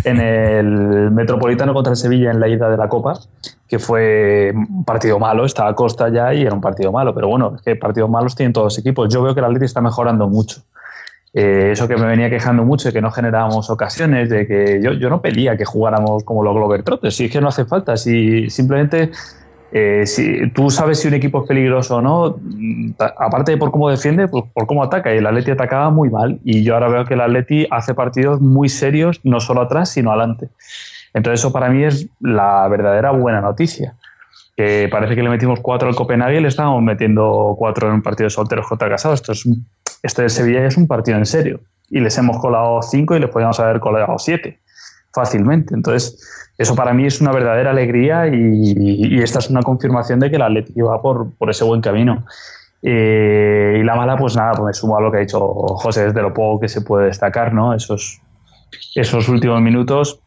En 0.04 0.20
el 0.20 1.10
Metropolitano 1.10 1.72
contra 1.72 1.92
el 1.92 1.96
Sevilla 1.96 2.32
en 2.32 2.38
la 2.38 2.48
ida 2.48 2.68
de 2.68 2.76
la 2.76 2.90
Copa, 2.90 3.14
que 3.68 3.78
fue 3.78 4.52
un 4.54 4.84
partido 4.84 5.18
malo, 5.18 5.44
estaba 5.44 5.74
Costa 5.74 6.08
ya 6.08 6.32
y 6.32 6.42
era 6.42 6.54
un 6.54 6.60
partido 6.60 6.92
malo, 6.92 7.14
pero 7.14 7.28
bueno, 7.28 7.54
es 7.56 7.62
que 7.62 7.76
partidos 7.76 8.08
malos 8.08 8.34
tienen 8.34 8.52
todos 8.52 8.66
los 8.66 8.78
equipos. 8.78 9.12
Yo 9.12 9.22
veo 9.22 9.34
que 9.34 9.40
el 9.40 9.46
Atleti 9.46 9.64
está 9.64 9.80
mejorando 9.80 10.28
mucho. 10.28 10.62
Eh, 11.34 11.70
eso 11.72 11.86
que 11.86 11.96
me 11.96 12.06
venía 12.06 12.30
quejando 12.30 12.64
mucho 12.64 12.88
de 12.88 12.94
que 12.94 13.02
no 13.02 13.10
generábamos 13.10 13.68
ocasiones, 13.68 14.30
de 14.30 14.46
que 14.46 14.80
yo, 14.82 14.92
yo 14.92 15.10
no 15.10 15.20
pedía 15.20 15.56
que 15.56 15.64
jugáramos 15.64 16.24
como 16.24 16.42
los 16.42 16.54
Glover 16.54 16.82
Trotters, 16.82 17.14
si 17.14 17.26
es 17.26 17.30
que 17.30 17.40
no 17.40 17.48
hace 17.48 17.66
falta, 17.66 17.96
si 17.96 18.48
simplemente 18.48 19.10
eh, 19.72 20.06
si 20.06 20.48
tú 20.50 20.70
sabes 20.70 21.00
si 21.00 21.08
un 21.08 21.14
equipo 21.14 21.42
es 21.42 21.48
peligroso 21.48 21.96
o 21.96 22.00
no, 22.00 22.38
mm, 22.40 22.92
aparte 22.98 23.52
de 23.52 23.58
por 23.58 23.70
cómo 23.70 23.90
defiende, 23.90 24.28
pues 24.28 24.44
por 24.54 24.66
cómo 24.66 24.82
ataca. 24.82 25.14
Y 25.14 25.18
el 25.18 25.26
Atleti 25.26 25.50
atacaba 25.50 25.90
muy 25.90 26.08
mal. 26.08 26.38
Y 26.44 26.62
yo 26.62 26.74
ahora 26.74 26.88
veo 26.88 27.04
que 27.04 27.14
el 27.14 27.20
Atleti 27.20 27.66
hace 27.70 27.94
partidos 27.94 28.40
muy 28.40 28.68
serios, 28.68 29.20
no 29.24 29.40
solo 29.40 29.62
atrás, 29.62 29.90
sino 29.90 30.10
adelante. 30.10 30.48
Entonces, 31.16 31.40
eso 31.40 31.50
para 31.50 31.70
mí 31.70 31.82
es 31.82 32.06
la 32.20 32.68
verdadera 32.68 33.10
buena 33.10 33.40
noticia. 33.40 33.94
Que 34.54 34.86
parece 34.90 35.14
que 35.14 35.22
le 35.22 35.30
metimos 35.30 35.60
cuatro 35.60 35.88
al 35.88 35.94
Copenhague 35.94 36.36
y 36.36 36.40
le 36.42 36.48
estábamos 36.48 36.82
metiendo 36.82 37.56
cuatro 37.58 37.88
en 37.88 37.94
un 37.94 38.02
partido 38.02 38.26
de 38.26 38.30
solteros 38.30 38.66
contra 38.68 38.90
casados. 38.90 39.20
Esto 39.20 39.32
es, 39.32 39.48
este 40.02 40.22
de 40.22 40.28
Sevilla 40.28 40.66
es 40.66 40.76
un 40.76 40.86
partido 40.86 41.16
en 41.16 41.24
serio. 41.24 41.60
Y 41.88 42.00
les 42.00 42.18
hemos 42.18 42.36
colado 42.38 42.82
cinco 42.82 43.16
y 43.16 43.20
les 43.20 43.30
podríamos 43.30 43.58
haber 43.58 43.80
colado 43.80 44.18
siete 44.18 44.60
fácilmente. 45.14 45.74
Entonces, 45.74 46.52
eso 46.58 46.74
para 46.74 46.92
mí 46.92 47.06
es 47.06 47.22
una 47.22 47.32
verdadera 47.32 47.70
alegría 47.70 48.26
y, 48.28 49.18
esta 49.22 49.38
es 49.38 49.48
una 49.48 49.62
confirmación 49.62 50.20
de 50.20 50.28
que 50.28 50.36
el 50.36 50.42
Atlético 50.42 50.88
va 50.88 51.00
por, 51.00 51.34
por 51.36 51.48
ese 51.48 51.64
buen 51.64 51.80
camino. 51.80 52.26
Eh, 52.82 53.78
y 53.80 53.84
la 53.84 53.96
mala, 53.96 54.18
pues 54.18 54.36
nada, 54.36 54.52
pues 54.52 54.66
me 54.66 54.74
sumo 54.74 54.98
a 54.98 55.00
lo 55.00 55.10
que 55.10 55.16
ha 55.16 55.20
dicho 55.20 55.40
José, 55.40 56.08
desde 56.08 56.20
lo 56.20 56.34
poco 56.34 56.60
que 56.60 56.68
se 56.68 56.82
puede 56.82 57.06
destacar, 57.06 57.54
¿no? 57.54 57.72
Esos, 57.72 58.20
esos 58.94 59.30
últimos 59.30 59.62
minutos 59.62 60.20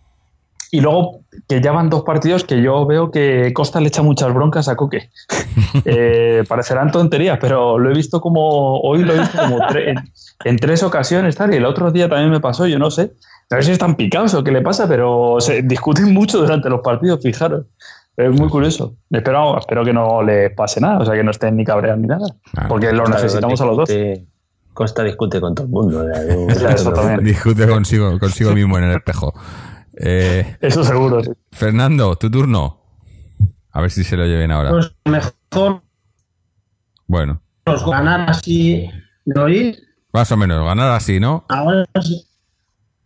y 0.72 0.82
luego 0.82 1.22
que 1.48 1.62
ya 1.62 1.72
van 1.72 1.90
dos 1.90 2.04
partidos 2.04 2.44
que 2.44 2.62
yo 2.62 2.86
veo 2.86 3.12
que 3.12 3.52
Costa 3.54 3.80
le 3.80 3.88
echa 3.88 4.04
muchas 4.04 4.34
broncas 4.34 4.68
a 4.68 4.76
Coque. 4.76 5.10
Eh, 5.86 6.44
parecerán 6.48 6.92
tonterías, 6.92 7.38
pero 7.40 7.78
lo 7.78 7.92
he 7.92 7.94
visto 7.94 8.20
como, 8.20 8.80
hoy 8.80 9.04
lo 9.04 9.14
he 9.14 9.20
visto 9.20 9.38
como 9.38 9.60
en, 10.44 10.58
tres 10.58 10.82
ocasiones 10.82 11.36
tal, 11.36 11.54
y 11.54 11.58
el 11.58 11.66
otro 11.66 11.92
día 11.92 12.10
también 12.10 12.32
me 12.32 12.40
pasó, 12.40 12.66
yo 12.66 12.80
no 12.80 12.90
sé. 12.90 13.12
A 13.52 13.56
ver 13.56 13.64
si 13.64 13.72
están 13.72 13.96
picados 13.96 14.34
o 14.34 14.44
qué 14.44 14.52
le 14.52 14.62
pasa, 14.62 14.88
pero 14.88 15.38
se 15.40 15.62
discuten 15.62 16.12
mucho 16.12 16.40
durante 16.40 16.70
los 16.70 16.82
partidos, 16.82 17.22
fijaros. 17.22 17.66
Es 18.18 18.32
muy 18.32 18.50
curioso. 18.50 18.96
Espero, 19.12 19.60
espero 19.60 19.86
que 19.86 19.94
no 19.94 20.24
le 20.24 20.50
pase 20.50 20.82
nada, 20.82 21.00
o 21.00 21.06
sea, 21.06 21.14
que 21.14 21.24
no 21.24 21.32
estén 21.32 21.56
ni 21.56 21.66
cabreados 21.66 22.02
ni 22.02 22.08
nada. 22.08 22.28
Porque 22.68 22.92
lo 22.92 23.06
necesitamos 23.06 23.62
a 23.62 23.66
los 23.66 23.78
dos. 23.78 23.90
Costa 24.74 25.04
discute 25.04 25.40
con 25.40 25.54
todo 25.54 25.66
el 25.68 25.72
mundo. 25.72 26.06
Discute 27.22 27.68
consigo, 27.68 28.18
consigo 28.18 28.54
mismo 28.54 28.78
en 28.78 28.86
el 28.86 28.96
espejo. 28.96 29.34
Eh, 30.02 30.58
Eso 30.62 30.84
seguro, 30.84 31.22
Fernando, 31.52 32.16
tu 32.16 32.32
turno. 32.32 32.80
A 33.72 33.82
ver 33.82 33.92
si 33.92 34.04
se 34.04 34.16
lo 34.16 34.26
lleven 34.26 34.52
ahora. 34.52 34.72
Pues 34.72 34.92
mejor. 35.06 35.82
Bueno. 37.06 37.42
Pues 37.66 37.84
ganar 37.86 38.30
así. 38.30 38.90
¿Lo 39.26 39.44
oís? 39.44 39.82
Más 40.14 40.32
o 40.32 40.38
menos, 40.38 40.66
ganar 40.66 40.92
así, 40.92 41.20
¿no? 41.20 41.46
Ahora 41.50 41.86
sí. 42.02 42.26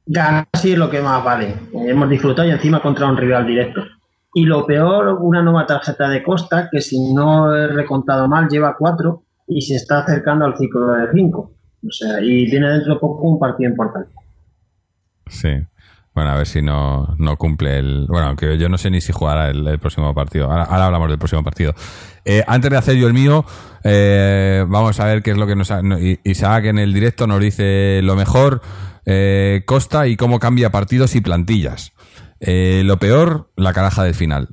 Ganar 0.05 0.47
así 0.51 0.73
es 0.73 0.77
lo 0.77 0.89
que 0.89 1.01
más 1.01 1.23
vale. 1.23 1.55
Hemos 1.73 2.09
disfrutado 2.09 2.47
y 2.47 2.51
encima 2.51 2.81
contra 2.81 3.07
un 3.07 3.17
rival 3.17 3.47
directo. 3.47 3.81
Y 4.35 4.45
lo 4.45 4.65
peor, 4.65 5.17
una 5.21 5.41
nueva 5.41 5.65
tarjeta 5.65 6.09
de 6.09 6.23
Costa, 6.23 6.69
que 6.71 6.81
si 6.81 7.13
no 7.13 7.55
he 7.55 7.67
recontado 7.67 8.27
mal, 8.27 8.47
lleva 8.49 8.75
cuatro 8.77 9.23
y 9.47 9.61
se 9.61 9.75
está 9.75 9.99
acercando 9.99 10.45
al 10.45 10.57
ciclo 10.57 10.87
de 10.93 11.11
cinco. 11.11 11.51
O 11.85 11.91
sea, 11.91 12.21
y 12.21 12.49
tiene 12.49 12.69
dentro 12.69 12.93
de 12.95 12.99
poco 12.99 13.27
un 13.27 13.39
partido 13.39 13.69
importante. 13.69 14.09
Sí. 15.27 15.49
Bueno, 16.13 16.29
a 16.29 16.35
ver 16.35 16.47
si 16.47 16.61
no, 16.61 17.15
no 17.17 17.37
cumple 17.37 17.79
el. 17.79 18.05
Bueno, 18.07 18.27
aunque 18.27 18.57
yo 18.57 18.69
no 18.69 18.77
sé 18.77 18.91
ni 18.91 19.01
si 19.01 19.11
jugará 19.11 19.49
el, 19.49 19.79
próximo 19.79 20.13
partido. 20.13 20.51
Ahora, 20.51 20.85
hablamos 20.85 21.09
del 21.09 21.17
próximo 21.17 21.43
partido. 21.43 21.73
Eh, 22.23 22.43
antes 22.45 22.69
de 22.69 22.77
hacer 22.77 22.95
yo 22.95 23.07
el 23.07 23.13
mío, 23.13 23.45
eh, 23.83 24.63
vamos 24.67 24.99
a 24.99 25.05
ver 25.05 25.23
qué 25.23 25.31
es 25.31 25.37
lo 25.37 25.47
que 25.47 25.55
nos. 25.55 25.73
Isaac 26.23 26.65
en 26.65 26.77
el 26.77 26.93
directo 26.93 27.25
nos 27.25 27.41
dice 27.41 28.01
lo 28.03 28.15
mejor, 28.15 28.61
eh, 29.05 29.63
Costa 29.65 30.05
y 30.07 30.15
cómo 30.15 30.39
cambia 30.39 30.69
partidos 30.69 31.15
y 31.15 31.21
plantillas. 31.21 31.93
lo 32.39 32.97
peor, 32.97 33.51
la 33.55 33.73
caraja 33.73 34.03
del 34.03 34.13
final. 34.13 34.49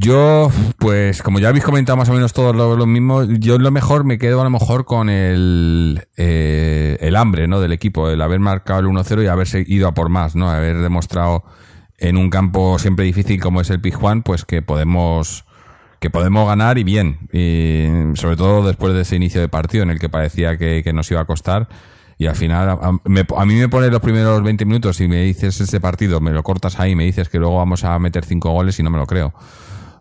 Yo, 0.00 0.48
pues, 0.78 1.24
como 1.24 1.40
ya 1.40 1.48
habéis 1.48 1.64
comentado 1.64 1.96
más 1.96 2.08
o 2.08 2.12
menos 2.12 2.32
todos 2.32 2.54
lo, 2.54 2.86
mismo, 2.86 3.24
yo 3.24 3.58
lo 3.58 3.72
mejor 3.72 4.04
me 4.04 4.16
quedo 4.16 4.40
a 4.40 4.44
lo 4.44 4.50
mejor 4.50 4.84
con 4.84 5.10
el, 5.10 6.06
eh, 6.16 6.98
el 7.00 7.16
hambre, 7.16 7.48
¿no? 7.48 7.58
Del 7.58 7.72
equipo, 7.72 8.08
el 8.08 8.22
haber 8.22 8.38
marcado 8.38 8.78
el 8.78 8.86
1-0 8.86 9.24
y 9.24 9.26
haberse 9.26 9.64
ido 9.66 9.88
a 9.88 9.94
por 9.94 10.08
más, 10.08 10.36
¿no? 10.36 10.50
Haber 10.50 10.78
demostrado 10.78 11.42
en 11.98 12.16
un 12.16 12.30
campo 12.30 12.78
siempre 12.78 13.06
difícil 13.06 13.40
como 13.40 13.60
es 13.60 13.70
el 13.70 13.80
Pijuan, 13.80 14.22
pues 14.22 14.44
que 14.44 14.62
podemos, 14.62 15.44
que 15.98 16.10
podemos 16.10 16.46
ganar 16.46 16.78
y 16.78 16.84
bien. 16.84 17.28
Y 17.32 18.16
sobre 18.16 18.36
todo 18.36 18.64
después 18.64 18.94
de 18.94 19.00
ese 19.00 19.16
inicio 19.16 19.40
de 19.40 19.48
partido 19.48 19.82
en 19.82 19.90
el 19.90 19.98
que 19.98 20.08
parecía 20.08 20.56
que, 20.58 20.88
nos 20.94 21.10
iba 21.10 21.22
a 21.22 21.24
costar. 21.24 21.68
Y 22.18 22.26
al 22.26 22.36
final, 22.36 22.68
a, 22.68 22.76
a, 22.76 23.44
mí 23.46 23.54
me 23.54 23.68
pones 23.68 23.90
los 23.90 24.00
primeros 24.00 24.44
20 24.44 24.64
minutos 24.64 25.00
y 25.00 25.08
me 25.08 25.24
dices 25.24 25.60
ese 25.60 25.80
partido, 25.80 26.20
me 26.20 26.30
lo 26.30 26.44
cortas 26.44 26.78
ahí, 26.78 26.94
me 26.94 27.02
dices 27.02 27.28
que 27.28 27.40
luego 27.40 27.56
vamos 27.56 27.82
a 27.82 27.98
meter 27.98 28.24
5 28.24 28.48
goles 28.52 28.78
y 28.78 28.84
no 28.84 28.90
me 28.90 28.98
lo 28.98 29.06
creo 29.08 29.34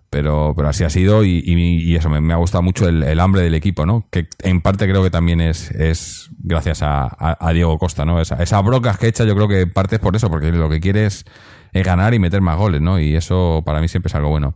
pero, 0.10 0.54
pero 0.56 0.70
así 0.70 0.84
ha 0.84 0.90
sido 0.90 1.24
y, 1.24 1.96
eso 1.96 2.10
me, 2.10 2.34
ha 2.34 2.38
gustado 2.38 2.62
mucho 2.62 2.88
el, 2.88 3.20
hambre 3.20 3.42
del 3.42 3.56
equipo, 3.56 3.86
¿no? 3.86 4.08
Que 4.10 4.28
en 4.44 4.62
parte 4.62 4.88
creo 4.88 5.04
que 5.04 5.10
también 5.10 5.42
es, 5.42 5.72
es 5.72 6.30
gracias 6.38 6.80
a, 6.82 7.52
Diego 7.54 7.78
Costa, 7.78 8.06
¿no? 8.06 8.22
Esa, 8.22 8.42
esas 8.42 8.64
brocas 8.64 8.98
que 8.98 9.08
echa 9.08 9.26
yo 9.26 9.36
creo 9.36 9.48
que 9.48 9.68
parte 9.68 9.96
es 9.96 10.02
por 10.02 10.16
eso, 10.16 10.30
porque 10.30 10.52
lo 10.52 10.70
que 10.70 10.80
quiere 10.80 11.06
es, 11.06 11.26
ganar 11.74 12.14
y 12.16 12.20
meter 12.20 12.42
más 12.42 12.58
goles, 12.58 12.82
¿no? 12.82 13.00
Y 13.00 13.16
eso 13.16 13.62
para 13.64 13.82
mí 13.82 13.88
siempre 13.88 14.08
es 14.08 14.16
algo 14.16 14.30
bueno. 14.30 14.56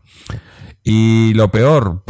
Y 0.84 1.36
lo 1.36 1.52
peor, 1.52 2.04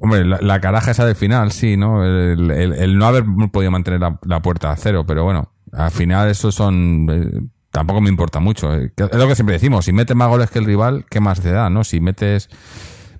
hombre, 0.00 0.24
la, 0.24 0.60
caraja 0.60 0.90
esa 0.90 1.06
del 1.06 1.14
final, 1.14 1.52
sí, 1.52 1.76
¿no? 1.76 2.04
El, 2.04 2.98
no 2.98 3.06
haber 3.06 3.24
podido 3.52 3.70
mantener 3.70 4.00
la, 4.00 4.18
la, 4.24 4.42
puerta 4.42 4.72
a 4.72 4.76
cero, 4.76 5.04
pero 5.06 5.22
bueno, 5.22 5.52
al 5.72 5.92
final 5.92 6.28
eso 6.28 6.50
son 6.50 7.06
eh, 7.10 7.40
tampoco 7.74 8.00
me 8.00 8.08
importa 8.08 8.38
mucho. 8.38 8.72
Eh, 8.72 8.92
es 8.96 9.16
lo 9.16 9.26
que 9.26 9.34
siempre 9.34 9.54
decimos, 9.54 9.84
si 9.84 9.92
metes 9.92 10.16
más 10.16 10.28
goles 10.28 10.48
que 10.48 10.60
el 10.60 10.64
rival, 10.64 11.04
¿qué 11.10 11.18
más 11.18 11.40
te 11.40 11.50
da? 11.50 11.68
¿no? 11.68 11.82
Si 11.82 12.00
metes... 12.00 12.48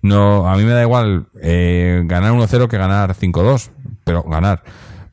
No, 0.01 0.49
a 0.49 0.57
mí 0.57 0.63
me 0.63 0.73
da 0.73 0.83
igual 0.83 1.27
eh, 1.43 2.03
ganar 2.05 2.33
1-0 2.33 2.69
que 2.69 2.79
ganar 2.79 3.17
5-2, 3.17 3.71
pero 4.05 4.23
ganar. 4.23 4.63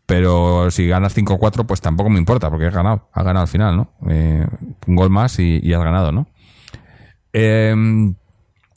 Pero 0.05 0.69
si 0.69 0.85
ganas 0.85 1.17
5-4, 1.17 1.65
pues 1.65 1.81
tampoco 1.81 2.09
me 2.09 2.19
importa, 2.19 2.51
porque 2.51 2.67
has 2.67 2.73
ganado, 2.73 3.09
has 3.13 3.23
ganado 3.23 3.43
al 3.43 3.47
final, 3.47 3.77
¿no? 3.77 3.93
Eh, 4.09 4.45
un 4.85 4.95
gol 4.95 5.09
más 5.09 5.39
y, 5.39 5.73
has 5.73 5.81
ganado, 5.81 6.11
¿no? 6.11 6.27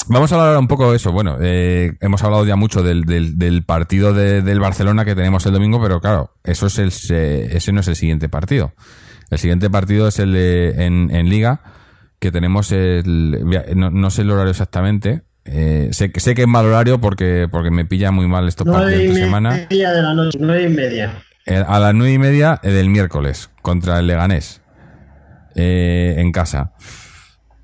vamos 0.07 0.33
a 0.33 0.35
hablar 0.37 0.59
un 0.59 0.69
poco 0.69 0.91
de 0.91 0.97
eso. 0.97 1.11
Bueno, 1.11 1.37
hemos 1.41 2.23
hablado 2.23 2.47
ya 2.47 2.55
mucho 2.55 2.83
del, 2.83 3.03
del, 3.05 3.65
partido 3.65 4.15
del 4.15 4.61
Barcelona 4.61 5.05
que 5.05 5.17
tenemos 5.17 5.45
el 5.47 5.53
domingo, 5.53 5.83
pero 5.83 6.01
claro, 6.01 6.31
eso 6.45 6.69
es 6.69 6.79
el, 6.79 6.89
ese 6.89 7.73
no 7.73 7.81
es 7.81 7.89
el 7.89 7.97
siguiente 7.97 8.29
partido. 8.29 8.73
El 9.35 9.39
siguiente 9.39 9.70
partido 9.70 10.09
es 10.09 10.18
el 10.18 10.32
de 10.32 10.87
en, 10.87 11.28
Liga, 11.28 11.61
que 12.18 12.32
tenemos 12.32 12.72
el. 12.72 13.45
No, 13.74 14.11
sé 14.11 14.22
el 14.22 14.30
horario 14.30 14.51
exactamente. 14.51 15.22
Eh, 15.45 15.91
sé, 15.93 16.11
sé 16.16 16.35
que 16.35 16.43
es 16.43 16.49
mal 16.49 16.64
horario 16.64 17.01
porque, 17.01 17.49
porque 17.51 17.70
me 17.70 17.85
pilla 17.85 18.11
muy 18.11 18.26
mal 18.26 18.49
estos 18.49 18.66
partidos 18.66 19.14
de 19.14 19.20
semana. 19.20 19.66
Media 19.68 19.93
de 19.93 20.03
la 20.03 20.14
noche, 20.14 20.39
nueve 20.41 20.64
y 20.64 20.68
media. 20.68 21.22
A 21.47 21.78
las 21.78 21.95
nueve 21.95 22.14
y 22.14 22.18
media 22.18 22.59
del 22.62 22.89
miércoles 22.89 23.51
contra 23.61 23.99
el 23.99 24.07
Leganés. 24.07 24.62
Eh, 25.57 26.14
en 26.18 26.32
casa. 26.32 26.72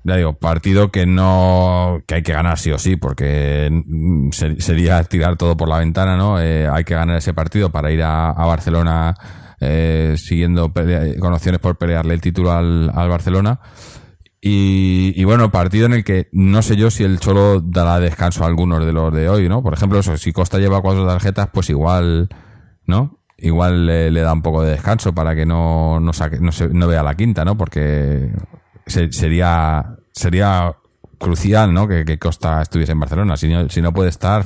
ya 0.03 0.15
digo, 0.15 0.33
partido 0.33 0.91
que 0.91 1.05
no 1.05 1.99
que 2.07 2.15
hay 2.15 2.23
que 2.23 2.31
ganar 2.31 2.57
sí 2.57 2.71
o 2.71 2.77
sí, 2.77 2.95
porque 2.95 3.69
mm, 3.69 4.29
sería 4.31 5.03
tirar 5.03 5.35
todo 5.35 5.57
por 5.57 5.67
la 5.67 5.79
ventana, 5.79 6.15
¿no? 6.15 6.39
Eh, 6.39 6.69
hay 6.69 6.85
que 6.85 6.95
ganar 6.95 7.17
ese 7.17 7.33
partido 7.33 7.69
para 7.69 7.91
ir 7.91 8.01
a, 8.03 8.31
Barcelona 8.31 9.13
eh, 9.63 10.15
siguiendo 10.17 10.73
con 11.19 11.33
opciones 11.33 11.61
por 11.61 11.77
pelearle 11.77 12.15
el 12.15 12.21
título 12.21 12.51
al, 12.51 12.89
Barcelona. 12.89 13.59
Y, 14.43 15.23
bueno, 15.23 15.51
partido 15.51 15.85
en 15.85 15.93
el 15.93 16.03
que 16.03 16.27
no 16.31 16.63
sé 16.63 16.75
yo 16.75 16.89
si 16.89 17.03
el 17.03 17.19
Cholo 17.19 17.61
dará 17.61 17.99
descanso 17.99 18.43
a 18.43 18.47
algunos 18.47 18.83
de 18.83 18.91
los 18.91 19.13
de 19.13 19.29
hoy, 19.29 19.47
¿no? 19.47 19.61
Por 19.61 19.75
ejemplo, 19.75 19.99
eso, 19.99 20.17
si 20.17 20.33
Costa 20.33 20.57
lleva 20.57 20.81
cuatro 20.81 21.05
tarjetas, 21.05 21.49
pues 21.53 21.69
igual, 21.69 22.27
¿no? 22.87 23.19
Igual 23.37 23.85
le, 23.85 24.21
da 24.21 24.33
un 24.33 24.41
poco 24.41 24.63
de 24.63 24.71
descanso 24.71 25.13
para 25.13 25.35
que 25.35 25.45
no, 25.45 25.99
no, 25.99 26.11
saque, 26.11 26.39
no, 26.39 26.51
se, 26.51 26.69
no 26.69 26.87
vea 26.87 27.03
la 27.03 27.13
quinta, 27.13 27.45
¿no? 27.45 27.55
Porque 27.55 28.31
sería, 28.87 29.95
sería 30.11 30.75
crucial, 31.19 31.71
¿no? 31.71 31.87
Que, 31.87 32.17
Costa 32.17 32.63
estuviese 32.63 32.93
en 32.93 32.99
Barcelona. 32.99 33.37
Si 33.37 33.47
no, 33.47 33.69
si 33.69 33.79
no 33.79 33.93
puede 33.93 34.09
estar, 34.09 34.43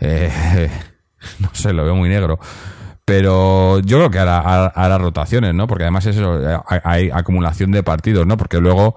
eh, 0.00 0.70
no 1.40 1.50
sé, 1.52 1.74
lo 1.74 1.84
veo 1.84 1.94
muy 1.94 2.08
negro. 2.08 2.38
Pero 3.08 3.80
yo 3.80 3.96
creo 3.96 4.10
que 4.10 4.18
hará, 4.18 4.98
rotaciones, 4.98 5.54
¿no? 5.54 5.66
Porque 5.66 5.84
además 5.84 6.04
eso, 6.04 6.38
hay, 6.66 7.08
acumulación 7.10 7.70
de 7.70 7.82
partidos, 7.82 8.26
¿no? 8.26 8.36
Porque 8.36 8.60
luego 8.60 8.96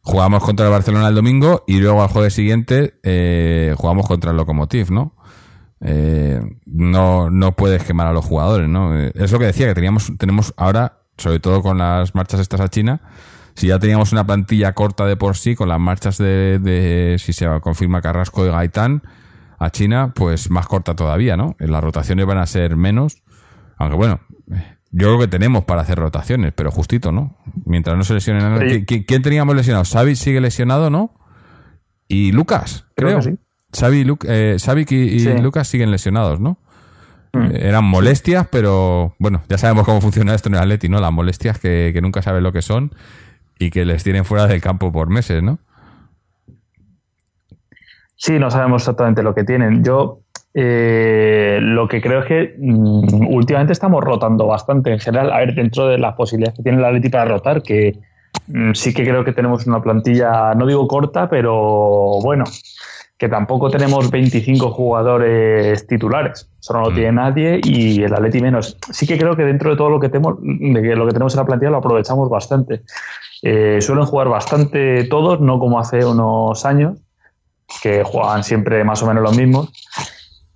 jugamos 0.00 0.42
contra 0.42 0.64
el 0.64 0.72
Barcelona 0.72 1.08
el 1.08 1.14
domingo 1.14 1.62
y 1.66 1.76
luego 1.76 2.02
al 2.02 2.08
jueves 2.08 2.32
siguiente 2.32 2.94
eh, 3.02 3.74
jugamos 3.76 4.08
contra 4.08 4.30
el 4.30 4.38
Lokomotiv, 4.38 4.90
¿no? 4.90 5.14
Eh, 5.82 6.40
no, 6.64 7.28
no 7.28 7.52
puedes 7.52 7.84
quemar 7.84 8.06
a 8.06 8.14
los 8.14 8.24
jugadores, 8.24 8.66
¿no? 8.66 8.98
Es 8.98 9.30
lo 9.30 9.38
que 9.38 9.44
decía, 9.44 9.66
que 9.66 9.74
teníamos, 9.74 10.10
tenemos 10.16 10.54
ahora, 10.56 11.00
sobre 11.18 11.38
todo 11.38 11.60
con 11.60 11.76
las 11.76 12.14
marchas 12.14 12.40
estas 12.40 12.62
a 12.62 12.70
China, 12.70 13.02
si 13.54 13.66
ya 13.66 13.78
teníamos 13.78 14.12
una 14.12 14.26
plantilla 14.26 14.72
corta 14.72 15.04
de 15.04 15.18
por 15.18 15.36
sí, 15.36 15.54
con 15.54 15.68
las 15.68 15.78
marchas 15.78 16.16
de, 16.16 17.16
si 17.18 17.34
se 17.34 17.46
confirma 17.60 18.00
Carrasco 18.00 18.46
y 18.46 18.48
Gaitán 18.48 19.02
a 19.58 19.68
China, 19.68 20.12
pues 20.14 20.50
más 20.50 20.66
corta 20.66 20.96
todavía, 20.96 21.36
¿no? 21.36 21.56
Las 21.58 21.84
rotaciones 21.84 22.24
van 22.24 22.38
a 22.38 22.46
ser 22.46 22.76
menos, 22.76 23.22
aunque 23.76 23.96
bueno, 23.96 24.20
yo 24.90 25.08
creo 25.08 25.18
que 25.18 25.28
tenemos 25.28 25.64
para 25.64 25.82
hacer 25.82 25.98
rotaciones, 25.98 26.52
pero 26.54 26.70
justito, 26.70 27.10
¿no? 27.10 27.36
Mientras 27.64 27.96
no 27.96 28.04
se 28.04 28.14
lesionen. 28.14 28.84
¿Quién 28.84 29.22
teníamos 29.22 29.56
lesionado? 29.56 29.84
Xavi 29.84 30.14
sigue 30.14 30.40
lesionado, 30.40 30.88
¿no? 30.88 31.14
Y 32.06 32.32
Lucas, 32.32 32.86
creo. 32.94 33.20
creo. 33.20 33.36
Xavi, 33.72 34.06
eh, 34.28 34.56
y, 34.90 35.40
Lucas 35.40 35.66
siguen 35.66 35.90
lesionados, 35.90 36.38
¿no? 36.38 36.58
Mm. 37.32 37.46
Eh, 37.46 37.68
eran 37.68 37.84
molestias, 37.84 38.46
pero 38.50 39.16
bueno, 39.18 39.42
ya 39.48 39.58
sabemos 39.58 39.84
cómo 39.84 40.00
funciona 40.00 40.34
esto 40.34 40.48
en 40.48 40.54
el 40.54 40.60
Atleti, 40.60 40.88
¿no? 40.88 41.00
Las 41.00 41.12
molestias 41.12 41.58
que, 41.58 41.90
que 41.92 42.00
nunca 42.00 42.22
sabes 42.22 42.42
lo 42.42 42.52
que 42.52 42.62
son 42.62 42.94
y 43.58 43.70
que 43.70 43.84
les 43.84 44.04
tienen 44.04 44.24
fuera 44.24 44.46
del 44.46 44.60
campo 44.60 44.92
por 44.92 45.08
meses, 45.08 45.42
¿no? 45.42 45.58
Sí, 48.16 48.38
no 48.38 48.50
sabemos 48.50 48.82
exactamente 48.82 49.22
lo 49.22 49.34
que 49.34 49.44
tienen. 49.44 49.82
Yo 49.82 50.23
eh, 50.54 51.58
lo 51.60 51.88
que 51.88 52.00
creo 52.00 52.20
es 52.20 52.26
que 52.26 52.54
mm, 52.56 53.34
últimamente 53.34 53.72
estamos 53.72 54.02
rotando 54.02 54.46
bastante 54.46 54.92
en 54.92 55.00
general. 55.00 55.32
A 55.32 55.38
ver, 55.38 55.54
dentro 55.54 55.88
de 55.88 55.98
las 55.98 56.14
posibilidades 56.14 56.56
que 56.56 56.62
tiene 56.62 56.80
la 56.80 56.88
Atleti 56.88 57.08
para 57.08 57.24
rotar, 57.24 57.62
que 57.62 57.98
mm, 58.46 58.72
sí 58.72 58.94
que 58.94 59.04
creo 59.04 59.24
que 59.24 59.32
tenemos 59.32 59.66
una 59.66 59.82
plantilla, 59.82 60.54
no 60.54 60.66
digo 60.66 60.86
corta, 60.86 61.28
pero 61.28 62.20
bueno, 62.22 62.44
que 63.18 63.28
tampoco 63.28 63.68
tenemos 63.68 64.10
25 64.10 64.70
jugadores 64.70 65.86
titulares. 65.88 66.48
Eso 66.60 66.72
no 66.74 66.82
lo 66.82 66.90
mm. 66.92 66.94
tiene 66.94 67.12
nadie 67.12 67.60
y 67.64 68.02
el 68.04 68.14
Atleti 68.14 68.40
menos. 68.40 68.78
Sí 68.92 69.08
que 69.08 69.18
creo 69.18 69.36
que 69.36 69.42
dentro 69.42 69.70
de 69.70 69.76
todo 69.76 69.90
lo 69.90 69.98
que 69.98 70.08
tenemos, 70.08 70.36
de 70.40 70.96
lo 70.96 71.06
que 71.06 71.12
tenemos 71.12 71.34
en 71.34 71.40
la 71.40 71.46
plantilla 71.46 71.70
lo 71.70 71.78
aprovechamos 71.78 72.30
bastante. 72.30 72.82
Eh, 73.42 73.78
suelen 73.80 74.06
jugar 74.06 74.28
bastante 74.28 75.04
todos, 75.04 75.40
no 75.40 75.58
como 75.58 75.80
hace 75.80 76.04
unos 76.04 76.64
años, 76.64 76.98
que 77.82 78.04
jugaban 78.04 78.44
siempre 78.44 78.84
más 78.84 79.02
o 79.02 79.06
menos 79.06 79.22
los 79.22 79.36
mismos. 79.36 79.72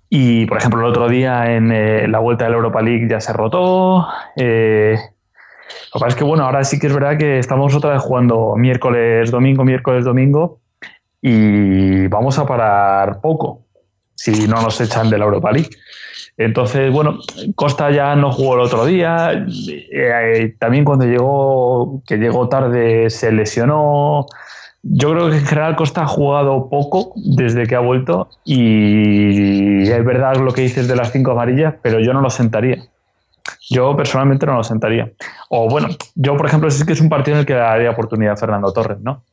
Y, 0.09 0.45
por 0.47 0.57
ejemplo, 0.57 0.79
el 0.81 0.87
otro 0.87 1.07
día 1.07 1.55
en 1.55 1.71
eh, 1.71 2.07
la 2.07 2.19
vuelta 2.19 2.45
de 2.45 2.51
la 2.51 2.57
Europa 2.57 2.81
League 2.81 3.07
ya 3.09 3.19
se 3.19 3.31
rotó. 3.31 4.07
Eh, 4.35 4.95
lo 4.97 5.93
que 5.93 5.99
pasa 5.99 6.07
es 6.07 6.15
que, 6.15 6.23
bueno, 6.23 6.45
ahora 6.45 6.63
sí 6.63 6.79
que 6.79 6.87
es 6.87 6.93
verdad 6.93 7.17
que 7.17 7.37
estamos 7.37 7.75
otra 7.75 7.93
vez 7.93 8.01
jugando 8.01 8.55
miércoles, 8.55 9.29
domingo, 9.29 9.63
miércoles, 9.63 10.05
domingo. 10.05 10.61
Y 11.21 12.07
vamos 12.07 12.39
a 12.39 12.45
parar 12.45 13.21
poco 13.21 13.65
si 14.15 14.47
no 14.47 14.61
nos 14.61 14.81
echan 14.81 15.09
de 15.09 15.17
la 15.17 15.25
Europa 15.25 15.51
League. 15.51 15.69
Entonces, 16.37 16.91
bueno, 16.91 17.19
Costa 17.55 17.91
ya 17.91 18.15
no 18.15 18.31
jugó 18.31 18.55
el 18.55 18.61
otro 18.61 18.85
día. 18.85 19.45
Eh, 19.91 20.55
también 20.57 20.85
cuando 20.85 21.05
llegó, 21.05 22.01
que 22.07 22.17
llegó 22.17 22.47
tarde, 22.47 23.09
se 23.09 23.31
lesionó. 23.31 24.25
Yo 24.81 25.11
creo 25.11 25.29
que 25.29 25.37
en 25.37 25.45
general 25.45 25.75
Costa 25.75 26.03
ha 26.03 26.07
jugado 26.07 26.69
poco 26.69 27.13
desde 27.15 27.67
que 27.67 27.75
ha 27.75 27.79
vuelto 27.79 28.29
y 28.45 29.89
es 29.89 30.05
verdad 30.05 30.37
lo 30.37 30.53
que 30.53 30.61
dices 30.61 30.87
de 30.87 30.95
las 30.95 31.11
cinco 31.11 31.31
amarillas, 31.31 31.75
pero 31.81 31.99
yo 31.99 32.13
no 32.13 32.21
lo 32.21 32.29
sentaría. 32.29 32.85
Yo 33.69 33.95
personalmente 33.97 34.45
no 34.45 34.55
lo 34.55 34.63
sentaría. 34.63 35.11
O 35.49 35.69
bueno, 35.69 35.89
yo 36.15 36.37
por 36.37 36.45
ejemplo 36.45 36.71
sí 36.71 36.85
que 36.85 36.93
es 36.93 37.01
un 37.01 37.09
partido 37.09 37.35
en 37.35 37.41
el 37.41 37.45
que 37.45 37.53
daría 37.53 37.91
oportunidad 37.91 38.33
a 38.33 38.37
Fernando 38.37 38.71
Torres, 38.71 38.99
¿no? 39.01 39.23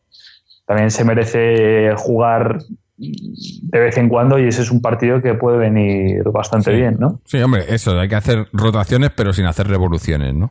También 0.67 0.91
se 0.91 1.05
merece 1.05 1.95
jugar 1.97 2.59
de 2.99 3.79
vez 3.79 3.97
en 3.99 4.09
cuando 4.09 4.39
y 4.39 4.49
ese 4.49 4.63
es 4.63 4.71
un 4.71 4.81
partido 4.81 5.21
que 5.21 5.35
puede 5.35 5.59
venir 5.59 6.25
bastante 6.25 6.75
bien, 6.75 6.97
¿no? 6.99 7.21
Sí, 7.25 7.39
hombre, 7.41 7.67
eso, 7.69 7.99
hay 7.99 8.09
que 8.09 8.15
hacer 8.17 8.49
rotaciones 8.53 9.11
pero 9.15 9.33
sin 9.33 9.47
hacer 9.47 9.69
revoluciones, 9.69 10.35
¿no? 10.35 10.51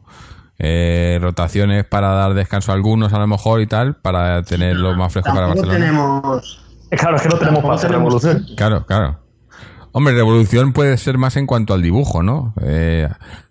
Eh, 0.57 1.19
rotaciones 1.21 1.83
para 1.83 2.09
dar 2.13 2.33
descanso 2.33 2.71
a 2.71 2.75
algunos 2.75 3.11
a 3.13 3.19
lo 3.19 3.27
mejor 3.27 3.61
y 3.61 3.67
tal, 3.67 3.95
para 3.95 4.43
tenerlo 4.43 4.95
más 4.95 5.11
fresco 5.11 5.33
para 5.33 5.47
Barcelona. 5.47 5.73
Tenemos... 5.73 6.61
Claro, 6.91 7.17
es 7.17 7.23
que 7.23 7.29
no 7.29 7.37
tenemos 7.37 7.61
para 7.61 7.75
hacer 7.75 7.91
revolución. 7.91 8.45
Claro, 8.55 8.85
claro. 8.85 9.19
Hombre, 9.91 10.13
revolución 10.13 10.71
puede 10.71 10.97
ser 10.97 11.17
más 11.17 11.35
en 11.35 11.45
cuanto 11.45 11.73
al 11.73 11.81
dibujo, 11.81 12.23
¿no? 12.23 12.53
Eh, 12.61 13.09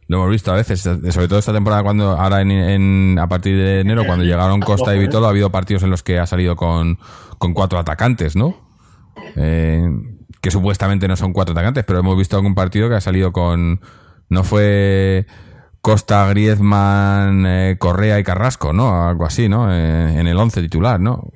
lo 0.09 0.19
hemos 0.19 0.31
visto 0.31 0.53
a 0.53 0.57
veces, 0.57 0.81
sobre 0.81 1.29
todo 1.29 1.39
esta 1.39 1.53
temporada 1.53 1.83
cuando 1.83 2.11
ahora 2.11 2.43
en, 2.43 3.19
a 3.19 3.27
partir 3.27 3.57
de 3.57 3.81
enero 3.81 4.05
cuando 4.07 4.25
llegaron 4.25 4.61
Costa 4.61 4.95
y 4.95 4.99
Vitolo 4.99 5.27
ha 5.27 5.31
habido 5.31 5.51
partidos 5.51 5.83
en 5.83 5.91
los 5.91 6.03
que 6.03 6.19
ha 6.19 6.27
salido 6.27 6.57
con, 6.57 6.99
con 7.39 7.55
cuatro 7.55 7.79
atacantes, 7.79 8.37
¿no? 8.37 8.55
Eh, 9.37 9.89
que 10.41 10.51
supuestamente 10.51 11.09
no 11.09 11.17
son 11.17 11.33
cuatro 11.33 11.53
atacantes, 11.53 11.85
pero 11.85 12.01
hemos 12.01 12.17
visto 12.19 12.37
algún 12.37 12.55
partido 12.55 12.89
que 12.89 12.97
ha 12.97 13.01
salido 13.01 13.33
con. 13.33 13.81
No 14.29 14.45
fue 14.45 15.27
Costa, 15.85 16.27
Griezmann, 16.31 17.45
eh, 17.45 17.77
Correa 17.79 18.19
y 18.19 18.25
Carrasco, 18.25 18.73
¿no? 18.73 19.07
Algo 19.07 19.27
así, 19.27 19.51
¿no? 19.51 19.71
Eh, 19.71 20.19
en 20.19 20.27
el 20.27 20.39
once 20.39 20.63
titular, 20.63 20.99
¿no? 20.99 21.29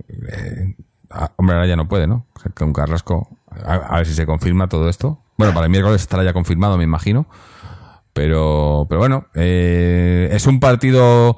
Ah, 1.11 1.31
hombre, 1.37 1.57
ahora 1.57 1.69
ya 1.69 1.77
no 1.77 1.87
puede, 1.87 2.07
¿no? 2.07 2.25
Con 2.55 2.73
Carrasco. 2.73 3.29
A, 3.63 3.99
ver 3.99 4.07
si 4.07 4.15
se 4.15 4.25
confirma 4.25 4.67
todo 4.71 4.89
esto. 4.89 5.21
Bueno, 5.37 5.53
para 5.53 5.67
el 5.67 5.71
miércoles 5.71 6.01
estará 6.01 6.25
ya 6.25 6.33
confirmado, 6.33 6.79
me 6.79 6.85
imagino. 6.85 7.27
Pero, 8.15 8.87
pero 8.89 9.01
bueno, 9.01 9.27
es 9.35 10.47
un 10.47 10.61
partido 10.61 11.37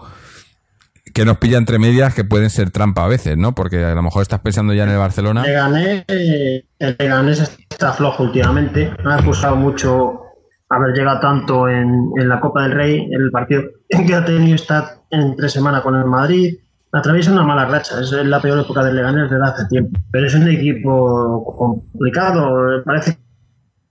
que 1.12 1.24
nos 1.24 1.38
pilla 1.38 1.58
entre 1.58 1.80
medias 1.80 2.14
que 2.14 2.22
pueden 2.22 2.48
ser 2.48 2.70
trampa 2.70 3.04
a 3.04 3.08
veces, 3.08 3.36
¿no? 3.36 3.56
Porque 3.56 3.84
a 3.84 3.94
lo 3.96 4.02
mejor 4.02 4.22
estás 4.22 4.38
pensando 4.38 4.72
ya 4.72 4.84
en 4.84 4.90
el 4.90 4.98
Barcelona. 4.98 5.42
El 5.44 6.96
Leganés 6.96 7.58
está 7.68 7.92
flojo 7.92 8.22
últimamente. 8.22 8.94
No 9.02 9.10
ha 9.10 9.16
acusado 9.16 9.56
mucho 9.56 10.29
haber 10.70 10.94
llegado 10.94 11.20
tanto 11.20 11.68
en, 11.68 12.10
la 12.16 12.40
Copa 12.40 12.62
del 12.62 12.72
Rey, 12.72 13.08
en 13.10 13.20
el 13.20 13.30
partido 13.30 13.62
que 13.88 14.14
ha 14.14 14.24
tenido 14.24 14.54
está 14.54 15.02
en 15.10 15.36
tres 15.36 15.52
semanas 15.52 15.82
con 15.82 15.96
el 15.96 16.06
Madrid. 16.06 16.56
Atraviesa 16.92 17.32
una 17.32 17.44
mala 17.44 17.66
racha, 17.66 18.00
es 18.00 18.10
la 18.12 18.40
peor 18.40 18.60
época 18.60 18.82
del 18.82 18.96
Leganés 18.96 19.30
desde 19.30 19.44
hace 19.44 19.66
tiempo. 19.66 20.00
Pero 20.10 20.26
es 20.26 20.34
un 20.34 20.48
equipo 20.48 21.44
complicado, 21.56 22.82
parece 22.84 23.16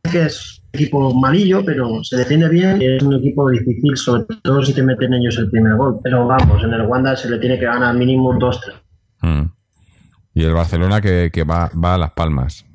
que 0.10 0.24
es 0.24 0.62
equipo 0.74 1.14
malillo, 1.14 1.64
pero 1.66 2.04
se 2.04 2.18
defiende 2.18 2.50
bien 2.50 2.82
es 2.82 3.02
un 3.02 3.16
equipo 3.16 3.50
difícil, 3.50 3.96
sobre 3.96 4.24
todo 4.42 4.64
si 4.64 4.74
te 4.74 4.84
meten 4.84 5.14
ellos 5.14 5.38
el 5.38 5.50
primer 5.50 5.76
gol. 5.76 6.00
Pero 6.04 6.28
vamos, 6.28 6.64
en 6.64 6.74
el 6.74 6.82
Wanda 6.82 7.16
se 7.16 7.30
le 7.30 7.40
tiene 7.40 7.58
que 7.58 7.66
ganar 7.66 7.96
mínimo 7.96 8.34
2-3. 8.34 8.74
Mm. 9.22 9.52
Y 10.34 10.44
el 10.44 10.54
Barcelona 10.54 11.02
que, 11.02 11.32
va, 11.50 11.70
va, 11.74 11.96
a 11.96 11.98
Las 11.98 12.12
Palmas 12.12 12.66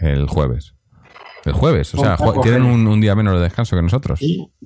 el 0.00 0.26
jueves. 0.26 0.77
El 1.48 1.54
jueves, 1.54 1.94
o 1.94 1.98
sea, 1.98 2.16
tienen 2.42 2.62
un, 2.62 3.00
día 3.00 3.14
menos 3.14 3.34
de 3.34 3.40
descanso 3.40 3.76
que 3.76 3.82
nosotros. 3.82 4.20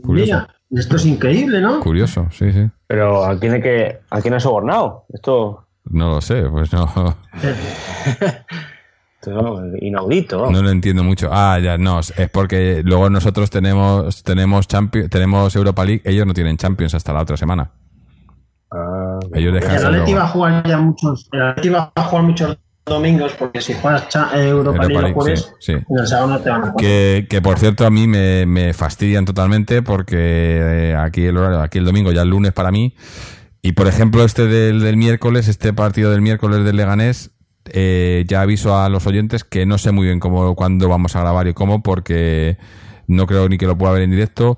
Mira, 0.05 0.49
esto 0.71 0.97
es 0.97 1.07
increíble, 1.07 1.61
¿no? 1.61 1.81
Curioso, 1.81 2.29
sí, 2.33 2.51
sí. 2.53 2.69
Pero 2.87 3.25
¿a 3.25 3.39
quién, 3.39 3.63
que, 3.63 4.01
¿a 4.11 4.21
quién 4.21 4.35
ha 4.35 4.41
sobornado? 4.41 5.05
Esto... 5.13 5.67
No 5.85 6.11
lo 6.11 6.21
sé, 6.21 6.43
pues 6.45 6.73
no. 6.73 6.89
inaudito. 9.81 10.51
No 10.51 10.63
lo 10.63 10.71
entiendo 10.71 11.05
mucho. 11.05 11.29
Ah, 11.31 11.59
ya, 11.61 11.79
no, 11.79 12.01
es 12.01 12.13
porque 12.33 12.83
luego 12.85 13.11
nosotros 13.11 13.51
tenemos 13.51 14.23
tenemos 14.23 14.67
Champions, 14.67 15.11
tenemos 15.11 15.55
Europa 15.55 15.85
League, 15.85 16.03
ellos 16.05 16.27
no 16.27 16.35
tienen 16.35 16.57
Champions 16.57 16.95
hasta 16.95 17.13
la 17.13 17.23
otra 17.23 17.37
semana. 17.37 17.71
Ah, 18.71 19.21
ellos 19.35 19.55
descansan. 19.55 19.95
El 19.95 20.01
Atleti 20.01 20.15
va 20.15 20.25
a 20.25 20.29
jugar 20.29 20.67
ya 20.67 20.79
muchos, 20.79 21.29
el 21.33 21.43
Atleti 21.43 21.69
va 21.69 21.93
a 21.95 22.05
jugar 22.05 22.25
muchos 22.25 22.59
domingos 22.85 23.33
porque 23.39 23.61
si 23.61 23.75
juegas 23.75 24.09
Europa, 24.35 24.85
League, 24.87 25.13
jueves, 25.13 25.53
sí, 25.61 25.75
te 25.75 26.17
van 26.51 26.65
a 26.65 26.75
que, 26.77 27.27
que 27.31 27.41
por 27.41 27.59
cierto 27.59 27.87
a 27.87 27.91
mí 27.91 28.07
me, 28.07 28.45
me 28.47 28.75
fastidian 28.75 29.25
totalmente 29.25 29.83
porque 29.83 30.17
eh, 30.91 30.97
aquí 30.97 31.25
el 31.25 31.37
horario, 31.37 31.61
aquí 31.61 31.79
el 31.79 31.85
domingo 31.85 32.13
ya 32.13 32.23
el 32.23 32.29
lunes 32.29 32.53
para 32.53 32.71
mí. 32.71 32.95
Y 33.63 33.73
por 33.73 33.87
ejemplo, 33.87 34.25
este 34.25 34.47
del, 34.47 34.81
del 34.81 34.97
miércoles, 34.97 35.47
este 35.47 35.73
partido 35.73 36.11
del 36.11 36.21
miércoles 36.21 36.65
del 36.65 36.77
Leganés, 36.77 37.31
eh, 37.67 38.25
ya 38.27 38.43
aviso 38.43 38.77
a 38.77 38.89
los 38.89 39.07
oyentes 39.07 39.45
que 39.45 39.67
no 39.67 39.79
sé 39.79 39.93
muy 39.93 40.07
bien 40.07 40.19
cómo, 40.19 40.57
cuándo 40.57 40.89
vamos 40.89 41.15
a 41.15 41.21
grabar 41.21 41.47
y 41.47 41.55
cómo, 41.55 41.81
porque 41.81 42.59
no 43.07 43.27
creo 43.27 43.49
ni 43.49 43.59
que 43.59 43.67
lo 43.67 43.79
pueda 43.79 43.93
ver 43.93 44.03
en 44.03 44.11
directo. 44.11 44.57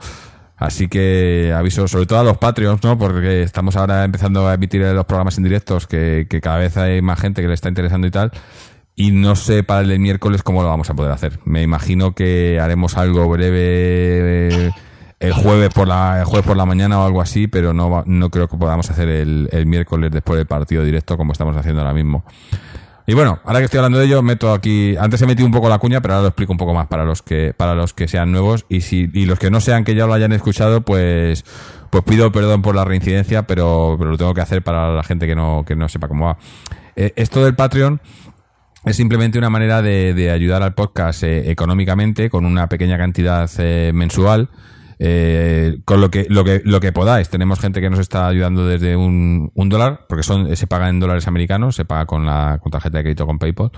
Así 0.65 0.89
que 0.89 1.53
aviso 1.55 1.87
sobre 1.89 2.07
todo 2.07 2.21
a 2.21 2.25
los 2.25 2.39
Patreons, 2.39 2.83
¿no? 2.83 2.97
Porque 2.97 3.43
estamos 3.43 3.77
ahora 3.77 4.03
empezando 4.05 4.49
a 4.49 4.55
emitir 4.55 4.81
los 4.81 5.05
programas 5.05 5.37
en 5.37 5.45
directos, 5.45 5.87
que, 5.87 6.27
que 6.29 6.41
cada 6.41 6.59
vez 6.59 6.77
hay 6.79 7.03
más 7.03 7.21
gente 7.21 7.43
que 7.43 7.49
le 7.49 7.55
está 7.55 7.69
interesando 7.69 8.07
y 8.07 8.11
tal. 8.11 8.33
Y 8.97 9.11
no 9.11 9.37
sé 9.37 9.63
para 9.63 9.83
el 9.83 9.99
miércoles 9.99 10.43
cómo 10.43 10.63
lo 10.63 10.69
vamos 10.69 10.89
a 10.89 10.95
poder 10.95 11.13
hacer. 11.13 11.39
Me 11.45 11.63
imagino 11.63 12.15
que 12.15 12.61
haremos 12.61 12.97
algo 12.97 13.29
breve 13.29 14.49
eh, 14.49 14.71
el 15.21 15.33
jueves 15.33 15.69
por 15.75 15.87
la 15.87 16.21
el 16.21 16.25
jueves 16.25 16.47
por 16.47 16.57
la 16.57 16.65
mañana 16.65 17.01
o 17.01 17.05
algo 17.05 17.21
así, 17.21 17.47
pero 17.47 17.75
no, 17.75 18.03
no 18.07 18.31
creo 18.31 18.49
que 18.49 18.57
podamos 18.57 18.91
hacer 18.91 19.09
el, 19.09 19.49
el 19.53 19.67
miércoles 19.67 20.11
después 20.13 20.39
del 20.39 20.47
partido 20.47 20.83
directo 20.83 21.19
como 21.19 21.33
estamos 21.33 21.57
haciendo 21.57 21.83
ahora 21.83 21.93
mismo. 21.93 22.25
Y 23.07 23.13
bueno, 23.13 23.39
ahora 23.45 23.59
que 23.59 23.67
estoy 23.67 23.79
hablando 23.79 23.99
de 23.99 24.07
ello, 24.07 24.23
meto 24.23 24.53
aquí. 24.53 24.97
Antes 24.97 25.21
he 25.21 25.27
metido 25.27 25.47
un 25.47 25.53
poco 25.53 25.69
la 25.69 25.79
cuña, 25.79 26.01
pero 26.01 26.15
ahora 26.15 26.23
lo 26.23 26.29
explico 26.29 26.53
un 26.53 26.59
poco 26.59 26.73
más 26.73 26.87
para 26.87 27.05
los 27.05 27.23
que, 27.23 27.53
para 27.55 27.75
los 27.75 27.93
que 27.93 28.09
sean 28.09 28.33
nuevos. 28.33 28.65
Y 28.71 28.81
si, 28.81 29.11
y 29.13 29.27
los 29.27 29.39
que 29.39 29.51
no 29.51 29.61
sean 29.61 29.85
que 29.85 29.95
ya 29.95 30.07
lo 30.07 30.15
hayan 30.15 30.33
escuchado, 30.33 30.81
pues, 30.81 31.45
pues 31.91 32.03
pido 32.05 32.33
perdón 32.33 32.63
por 32.63 32.75
la 32.75 32.85
reincidencia, 32.85 33.47
pero, 33.47 33.97
pero 33.99 34.13
lo 34.13 34.17
tengo 34.17 34.33
que 34.33 34.41
hacer 34.41 34.63
para 34.63 34.95
la 34.95 35.03
gente 35.03 35.27
que 35.27 35.35
no, 35.35 35.65
que 35.67 35.77
no 35.77 35.89
sepa 35.91 36.09
cómo 36.09 36.27
va. 36.27 36.39
Eh, 36.97 37.13
esto 37.17 37.45
del 37.45 37.55
Patreon 37.55 38.01
es 38.85 38.97
simplemente 38.97 39.39
una 39.39 39.51
manera 39.51 39.83
de, 39.83 40.15
de 40.15 40.31
ayudar 40.31 40.63
al 40.63 40.75
podcast 40.75 41.25
eh, 41.25 41.51
económicamente 41.51 42.31
con 42.31 42.47
una 42.47 42.69
pequeña 42.69 42.97
cantidad 42.97 43.51
eh, 43.59 43.93
mensual. 43.95 44.49
Eh, 44.99 45.79
con 45.85 46.01
lo 46.01 46.11
que, 46.11 46.27
lo 46.29 46.45
que 46.45 46.63
lo 46.65 46.81
que 46.81 46.93
podáis. 46.93 47.29
Tenemos 47.29 47.61
gente 47.61 47.81
que 47.81 47.91
nos 47.91 47.99
está 47.99 48.27
ayudando 48.27 48.67
desde 48.67 48.97
un, 48.97 49.51
un 49.55 49.69
dólar, 49.69 50.07
porque 50.09 50.23
son 50.23 50.55
se 50.57 50.67
paga 50.67 50.89
en 50.89 51.01
dólares 51.01 51.27
americanos, 51.29 51.77
se 51.77 51.85
paga 51.85 52.07
con 52.07 52.27
la 52.27 52.59
con 52.63 52.71
tarjeta 52.73 52.99
de 52.99 53.05
crédito 53.05 53.27
con 53.27 53.39
PayPal. 53.39 53.71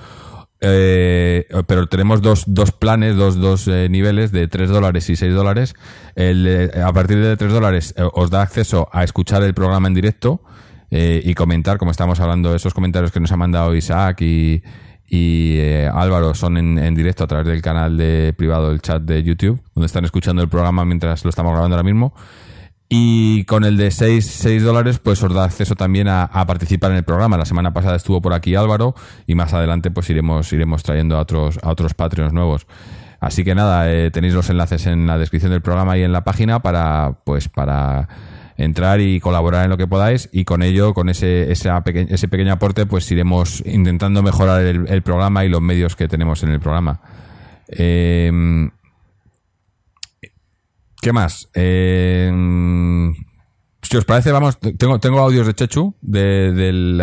Eh, 0.61 1.47
pero 1.67 1.87
tenemos 1.87 2.23
dos, 2.23 2.45
dos 2.47 2.73
planes, 2.73 3.15
dos, 3.17 3.39
dos 3.39 3.69
eh, 3.69 3.89
niveles 3.91 4.33
de 4.33 4.49
3 4.49 4.71
dólares 4.71 5.09
y 5.11 5.17
6 5.17 5.35
dólares. 5.35 5.75
De- 6.15 6.71
a 6.83 6.93
partir 6.93 7.19
de 7.21 7.37
3 7.37 7.53
dólares 7.53 7.95
eh, 7.97 8.03
os 8.15 8.31
da 8.31 8.41
acceso 8.43 8.89
a 8.91 9.05
escuchar 9.05 9.43
el 9.43 9.53
programa 9.53 9.89
en 9.89 9.95
directo 9.95 10.41
eh, 10.91 11.21
y 11.25 11.35
comentar, 11.35 11.77
como 11.77 11.91
estamos 11.91 12.21
hablando, 12.21 12.55
esos 12.55 12.73
comentarios 12.73 13.13
que 13.13 13.21
nos 13.21 13.33
ha 13.33 13.37
mandado 13.37 13.75
Isaac 13.75 14.23
y, 14.23 14.63
y 15.09 15.57
eh, 15.59 15.91
Álvaro 15.93 16.35
son 16.35 16.57
en, 16.57 16.79
en 16.79 16.95
directo 16.95 17.25
a 17.25 17.27
través 17.27 17.47
del 17.47 17.63
canal 17.63 17.97
de 17.97 18.35
privado 18.37 18.71
del 18.71 18.81
chat 18.81 19.03
de 19.03 19.23
YouTube, 19.23 19.61
donde 19.75 19.87
están 19.87 20.05
escuchando 20.05 20.43
el 20.43 20.49
programa 20.49 20.85
mientras 20.85 21.25
lo 21.25 21.31
estamos 21.31 21.53
grabando 21.53 21.77
ahora 21.77 21.85
mismo. 21.85 22.15
Y 22.89 23.45
con 23.45 23.65
el 23.65 23.77
de 23.77 23.91
6, 23.91 24.25
6 24.25 24.63
dólares, 24.63 25.01
pues 25.01 25.21
os 25.23 25.35
da 25.35 25.45
acceso 25.45 25.75
también 25.75 26.07
a, 26.09 26.29
participar 26.47 26.93
en 26.93 26.99
el 26.99 27.05
programa. 27.05 27.37
La 27.37 27.45
semana 27.45 27.73
pasada 27.73 27.97
estuvo 27.97 28.23
por 28.23 28.33
aquí 28.33 28.55
Álvaro 28.55 28.95
y 29.27 29.35
más 29.35 29.53
adelante 29.55 29.91
pues 29.91 30.09
iremos, 30.11 30.53
iremos 30.53 30.85
trayendo 30.85 31.17
a 31.17 31.21
otros, 31.21 31.59
a 31.63 31.71
otros 31.71 31.95
Patreons 31.95 32.33
nuevos. 32.33 32.67
Así 33.19 33.43
que 33.43 33.55
nada, 33.55 33.91
eh, 33.91 34.11
tenéis 34.13 34.35
los 34.35 34.51
enlaces 34.51 34.87
en 34.87 35.07
la 35.07 35.19
descripción 35.19 35.51
del 35.51 35.63
programa 35.63 35.99
y 35.99 36.03
en 36.03 36.13
la 36.13 36.23
página 36.23 36.61
para, 36.61 37.19
pues, 37.25 37.49
para 37.49 38.09
entrar 38.57 39.01
y 39.01 39.21
colaborar 39.21 39.65
en 39.65 39.71
lo 39.71 39.77
que 39.77 39.87
podáis 39.87 40.29
y 40.33 40.45
con 40.45 40.63
ello, 40.63 40.95
con 40.95 41.09
ese, 41.09 41.53
esa 41.53 41.83
peque- 41.85 42.07
ese 42.09 42.29
pequeño 42.29 42.53
aporte, 42.53 42.87
pues 42.87 43.11
iremos 43.11 43.63
intentando 43.67 44.23
mejorar 44.23 44.63
el, 44.63 44.89
el 44.89 45.03
programa 45.03 45.45
y 45.45 45.49
los 45.49 45.61
medios 45.61 45.97
que 45.97 46.09
tenemos 46.09 46.43
en 46.43 46.51
el 46.51 46.61
programa. 46.61 47.01
Eh, 47.69 48.31
¿Qué 51.01 51.13
más? 51.13 51.49
Eh, 51.55 52.33
si 53.83 53.97
os 53.97 54.05
parece, 54.05 54.33
vamos, 54.33 54.59
tengo, 54.59 54.99
tengo 54.99 55.21
audios 55.21 55.47
de 55.47 55.55
Chechu, 55.55 55.95
de, 56.01 56.97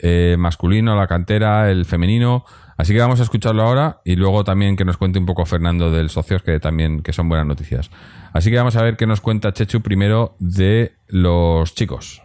eh, 0.00 0.36
masculino, 0.38 0.96
la 0.96 1.06
cantera, 1.06 1.70
el 1.70 1.84
femenino. 1.84 2.44
Así 2.80 2.94
que 2.94 3.00
vamos 3.00 3.20
a 3.20 3.24
escucharlo 3.24 3.62
ahora 3.62 4.00
y 4.06 4.16
luego 4.16 4.42
también 4.42 4.74
que 4.74 4.86
nos 4.86 4.96
cuente 4.96 5.18
un 5.18 5.26
poco 5.26 5.44
Fernando 5.44 5.90
del 5.90 6.08
Socios, 6.08 6.42
que 6.42 6.58
también 6.60 7.02
que 7.02 7.12
son 7.12 7.28
buenas 7.28 7.46
noticias. 7.46 7.90
Así 8.32 8.50
que 8.50 8.56
vamos 8.56 8.74
a 8.74 8.82
ver 8.82 8.96
qué 8.96 9.06
nos 9.06 9.20
cuenta 9.20 9.52
Chechu 9.52 9.82
primero 9.82 10.34
de 10.38 10.94
los 11.08 11.74
chicos. 11.74 12.22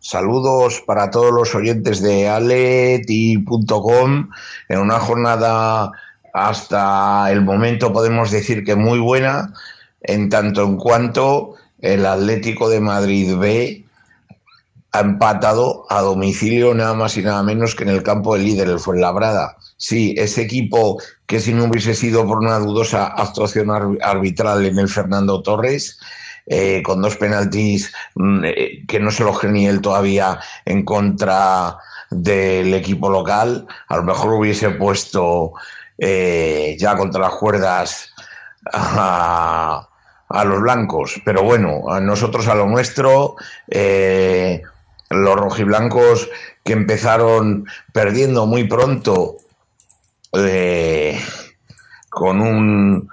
Saludos 0.00 0.82
para 0.84 1.10
todos 1.10 1.32
los 1.32 1.54
oyentes 1.54 2.02
de 2.02 2.28
aleti.com 2.28 4.30
en 4.68 4.78
una 4.80 4.98
jornada 4.98 5.92
hasta 6.34 7.30
el 7.30 7.42
momento 7.42 7.92
podemos 7.92 8.32
decir 8.32 8.64
que 8.64 8.74
muy 8.74 8.98
buena, 8.98 9.54
en 10.00 10.28
tanto 10.28 10.64
en 10.64 10.76
cuanto 10.76 11.54
el 11.78 12.04
Atlético 12.04 12.68
de 12.68 12.80
Madrid 12.80 13.36
B 13.36 13.84
ha 14.92 15.00
empatado 15.00 15.86
a 15.88 16.00
domicilio 16.00 16.74
nada 16.74 16.94
más 16.94 17.16
y 17.16 17.22
nada 17.22 17.42
menos 17.42 17.74
que 17.74 17.84
en 17.84 17.90
el 17.90 18.02
campo 18.02 18.34
del 18.34 18.44
líder, 18.44 18.68
el 18.68 18.80
Fuenlabrada. 18.80 19.56
Sí, 19.76 20.14
ese 20.18 20.42
equipo 20.42 21.00
que 21.26 21.40
si 21.40 21.54
no 21.54 21.64
hubiese 21.64 21.94
sido 21.94 22.26
por 22.26 22.38
una 22.38 22.58
dudosa 22.58 23.06
actuación 23.06 23.70
ar- 23.70 23.98
arbitral 24.02 24.66
en 24.66 24.78
el 24.78 24.88
Fernando 24.88 25.42
Torres, 25.42 25.98
eh, 26.46 26.82
con 26.82 27.00
dos 27.00 27.16
penaltis 27.16 27.92
mm, 28.16 28.44
eh, 28.44 28.84
que 28.88 28.98
no 28.98 29.10
se 29.12 29.22
lo 29.22 29.32
genie 29.34 29.68
él 29.68 29.80
todavía 29.80 30.40
en 30.64 30.84
contra 30.84 31.76
del 32.10 32.74
equipo 32.74 33.08
local, 33.08 33.66
a 33.88 33.96
lo 33.96 34.02
mejor 34.02 34.32
hubiese 34.32 34.70
puesto 34.70 35.52
eh, 35.96 36.76
ya 36.78 36.96
contra 36.96 37.20
las 37.20 37.34
cuerdas 37.34 38.12
a, 38.72 39.88
a 40.28 40.44
los 40.44 40.60
blancos. 40.60 41.20
Pero 41.24 41.44
bueno, 41.44 41.88
a 41.88 42.00
nosotros 42.00 42.48
a 42.48 42.54
lo 42.56 42.66
nuestro, 42.66 43.36
los 45.10 45.36
rojiblancos 45.36 46.30
que 46.64 46.72
empezaron 46.72 47.66
perdiendo 47.92 48.46
muy 48.46 48.64
pronto 48.64 49.36
eh, 50.32 51.20
con 52.08 52.40
un 52.40 53.08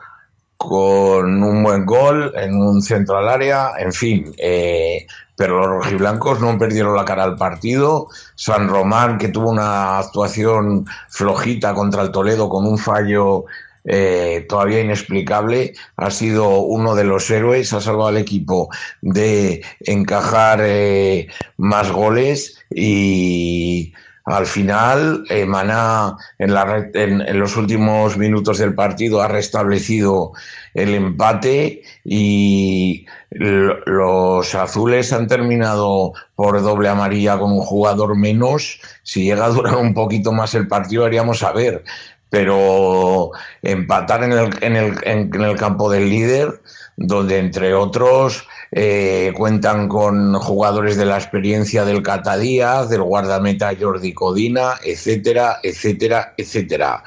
con 0.58 1.44
un 1.44 1.64
buen 1.64 1.86
gol 1.86 2.34
en 2.36 2.60
un 2.60 2.82
centro 2.82 3.18
al 3.18 3.30
área, 3.30 3.74
en 3.78 3.94
fin, 3.94 4.34
eh, 4.38 5.06
pero 5.36 5.60
los 5.60 5.68
rojiblancos 5.68 6.40
no 6.42 6.58
perdieron 6.58 6.96
la 6.96 7.06
cara 7.06 7.24
al 7.24 7.38
partido. 7.38 8.08
San 8.34 8.68
Román, 8.68 9.20
que 9.20 9.28
tuvo 9.28 9.52
una 9.52 10.00
actuación 10.00 10.86
flojita 11.10 11.76
contra 11.76 12.02
el 12.02 12.12
Toledo 12.12 12.50
con 12.50 12.66
un 12.66 12.80
fallo 12.80 13.46
eh, 13.88 14.46
todavía 14.48 14.82
inexplicable, 14.82 15.74
ha 15.96 16.12
sido 16.12 16.60
uno 16.60 16.94
de 16.96 17.06
los 17.06 17.30
héroes, 17.32 17.74
ha 17.74 17.82
salvado 17.82 18.10
al 18.10 18.18
equipo 18.18 18.70
de 19.02 19.64
encajar 19.80 20.60
eh, 20.62 21.28
más 21.58 21.90
goles 21.92 22.60
y 22.70 23.94
al 24.26 24.46
final 24.46 25.24
eh, 25.30 25.46
Maná 25.46 26.18
en, 26.38 26.52
en- 26.94 27.40
los 27.40 27.56
últimos 27.56 28.18
minutos 28.18 28.58
del 28.58 28.76
partido 28.76 29.22
ha 29.22 29.30
restablecido 29.30 30.34
el 30.74 30.94
empate 30.94 31.82
y 32.04 33.06
los 33.32 34.54
azules 34.54 35.14
han 35.14 35.28
terminado 35.28 36.14
por 36.36 36.62
doble 36.62 36.90
amarilla 36.90 37.38
con 37.40 37.52
un 37.52 37.62
jugador 37.62 38.18
menos. 38.18 38.80
Si 39.04 39.24
llega 39.24 39.46
a 39.46 39.50
durar 39.50 39.76
un 39.78 39.94
poquito 39.94 40.32
más 40.34 40.54
el 40.56 40.68
partido, 40.68 41.06
haríamos 41.06 41.40
saber. 41.40 41.84
Pero 42.30 43.32
empatar 43.62 44.24
en 44.24 44.32
el, 44.34 44.50
en 44.62 44.76
el, 44.76 44.98
en- 45.04 45.34
el 45.42 45.56
campo 45.58 45.90
del 45.90 46.10
líder, 46.10 46.62
donde 46.98 47.38
entre 47.38 47.74
otros 47.74 48.48
eh, 48.72 49.32
cuentan 49.38 49.88
con 49.88 50.34
jugadores 50.34 50.98
de 50.98 51.06
la 51.06 51.16
experiencia 51.18 51.86
del 51.86 52.04
Cata 52.04 52.38
Díaz, 52.38 52.90
del 52.90 53.04
guardameta 53.04 53.72
Jordi 53.80 54.14
Codina, 54.14 54.76
etcétera, 54.84 55.60
etcétera, 55.64 56.34
etcétera. 56.38 57.04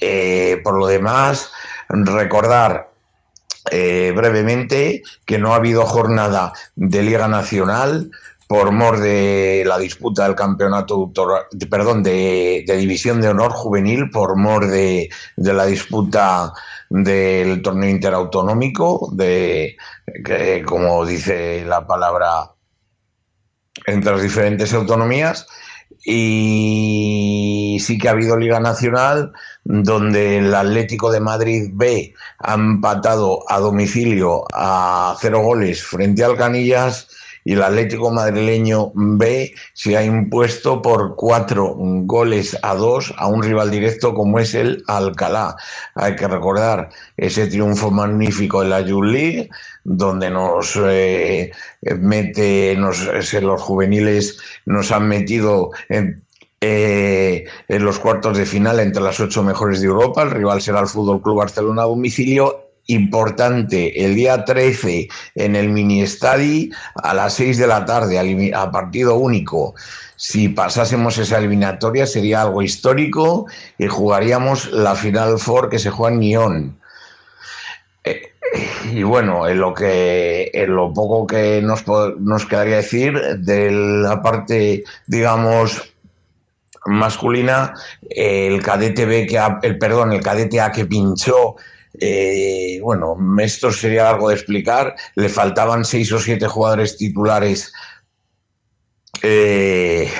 Eh, 0.00 0.60
por 0.64 0.78
lo 0.78 0.86
demás, 0.86 1.50
recordar 1.88 2.90
eh, 3.70 4.12
brevemente 4.16 5.02
que 5.26 5.38
no 5.38 5.52
ha 5.52 5.56
habido 5.56 5.84
jornada 5.84 6.52
de 6.74 7.02
Liga 7.02 7.28
Nacional 7.28 8.10
por 8.48 8.72
mor 8.72 8.98
de 8.98 9.62
la 9.66 9.78
disputa 9.78 10.24
del 10.24 10.34
campeonato, 10.34 11.12
de- 11.52 11.66
perdón, 11.66 12.02
de, 12.02 12.64
de 12.66 12.76
División 12.78 13.20
de 13.20 13.28
Honor 13.28 13.52
Juvenil, 13.52 14.10
por 14.10 14.36
mor 14.36 14.66
de, 14.66 15.10
de 15.36 15.52
la 15.52 15.66
disputa 15.66 16.54
del 16.88 17.60
torneo 17.60 17.90
interautonómico, 17.90 19.10
de 19.12 19.76
que, 20.24 20.64
como 20.66 21.04
dice 21.04 21.62
la 21.66 21.86
palabra, 21.86 22.54
entre 23.86 24.12
las 24.12 24.22
diferentes 24.22 24.72
autonomías. 24.72 25.46
Y 26.04 27.76
sí 27.80 27.98
que 27.98 28.08
ha 28.08 28.12
habido 28.12 28.38
Liga 28.38 28.60
Nacional, 28.60 29.32
donde 29.64 30.38
el 30.38 30.54
Atlético 30.54 31.12
de 31.12 31.20
Madrid 31.20 31.70
B 31.74 32.14
ha 32.38 32.54
empatado 32.54 33.44
a 33.46 33.58
domicilio 33.58 34.44
a 34.54 35.14
cero 35.20 35.40
goles 35.40 35.82
frente 35.84 36.24
al 36.24 36.38
Canillas 36.38 37.08
y 37.44 37.54
el 37.54 37.62
Atlético 37.62 38.10
madrileño 38.10 38.92
B 38.94 39.52
se 39.72 39.96
ha 39.96 40.04
impuesto 40.04 40.82
por 40.82 41.16
cuatro 41.16 41.74
goles 41.76 42.56
a 42.62 42.74
dos 42.74 43.14
a 43.16 43.26
un 43.26 43.42
rival 43.42 43.70
directo 43.70 44.14
como 44.14 44.38
es 44.38 44.54
el 44.54 44.82
Alcalá. 44.86 45.56
Hay 45.94 46.16
que 46.16 46.28
recordar 46.28 46.90
ese 47.16 47.46
triunfo 47.46 47.90
magnífico 47.90 48.62
en 48.62 48.70
la 48.70 48.80
Youth 48.80 49.48
donde 49.84 50.30
nos 50.30 50.78
eh, 50.82 51.50
mete, 51.98 52.76
nos, 52.76 53.08
los 53.42 53.62
juveniles 53.62 54.38
nos 54.66 54.92
han 54.92 55.08
metido 55.08 55.70
en 55.88 56.22
eh, 56.60 57.44
en 57.68 57.84
los 57.84 58.00
cuartos 58.00 58.36
de 58.36 58.44
final 58.44 58.80
entre 58.80 59.00
las 59.00 59.20
ocho 59.20 59.44
mejores 59.44 59.80
de 59.80 59.86
Europa. 59.86 60.22
El 60.22 60.32
rival 60.32 60.60
será 60.60 60.80
el 60.80 60.88
Fútbol 60.88 61.22
Club 61.22 61.36
Barcelona 61.36 61.82
a 61.82 61.86
domicilio. 61.86 62.67
Importante, 62.90 64.02
el 64.02 64.14
día 64.14 64.46
13 64.46 65.08
en 65.34 65.56
el 65.56 65.68
mini 65.68 66.00
estadi 66.00 66.70
a 66.94 67.12
las 67.12 67.34
6 67.34 67.58
de 67.58 67.66
la 67.66 67.84
tarde, 67.84 68.18
a 68.54 68.70
partido 68.70 69.16
único. 69.16 69.74
Si 70.16 70.48
pasásemos 70.48 71.18
esa 71.18 71.36
eliminatoria 71.36 72.06
sería 72.06 72.40
algo 72.40 72.62
histórico 72.62 73.44
y 73.76 73.88
jugaríamos 73.88 74.72
la 74.72 74.94
Final 74.94 75.38
Four 75.38 75.68
que 75.68 75.78
se 75.78 75.90
juega 75.90 76.14
en 76.14 76.20
Nyon. 76.20 76.80
Eh, 78.04 78.32
y 78.94 79.02
bueno, 79.02 79.46
en 79.46 79.60
lo 79.60 79.74
que 79.74 80.50
en 80.54 80.74
lo 80.74 80.90
poco 80.94 81.26
que 81.26 81.60
nos, 81.60 81.84
nos 82.18 82.46
quedaría 82.46 82.76
decir 82.76 83.20
de 83.36 83.70
la 83.70 84.22
parte, 84.22 84.82
digamos, 85.06 85.92
masculina, 86.86 87.74
el 88.08 88.62
cadete 88.62 89.04
B 89.04 89.26
que 89.26 89.38
el 89.62 89.76
perdón, 89.76 90.14
el 90.14 90.22
cadete 90.22 90.58
A 90.62 90.72
que 90.72 90.86
pinchó 90.86 91.56
eh, 92.00 92.80
bueno, 92.82 93.16
esto 93.40 93.70
sería 93.72 94.10
algo 94.10 94.28
de 94.28 94.34
explicar. 94.34 94.94
Le 95.14 95.28
faltaban 95.28 95.84
seis 95.84 96.12
o 96.12 96.18
siete 96.18 96.46
jugadores 96.46 96.96
titulares 96.96 97.72
eh, 99.22 100.10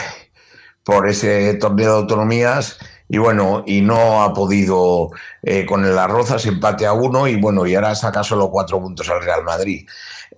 por 0.85 1.09
ese 1.09 1.55
torneo 1.55 1.93
de 1.93 1.99
autonomías 2.01 2.79
y 3.09 3.19
bueno, 3.19 3.65
y 3.67 3.81
no 3.81 4.23
ha 4.23 4.35
podido 4.35 5.11
eh, 5.43 5.65
con 5.65 5.85
el 5.85 5.99
Arrozas 5.99 6.45
empate 6.47 6.85
a 6.85 6.93
uno 6.93 7.27
y 7.27 7.37
bueno, 7.37 7.67
y 7.67 7.75
ahora 7.75 7.95
saca 7.95 8.23
solo 8.23 8.51
cuatro 8.51 8.81
puntos 8.81 9.09
al 9.09 9.23
Real 9.23 9.45
Madrid. 9.45 9.89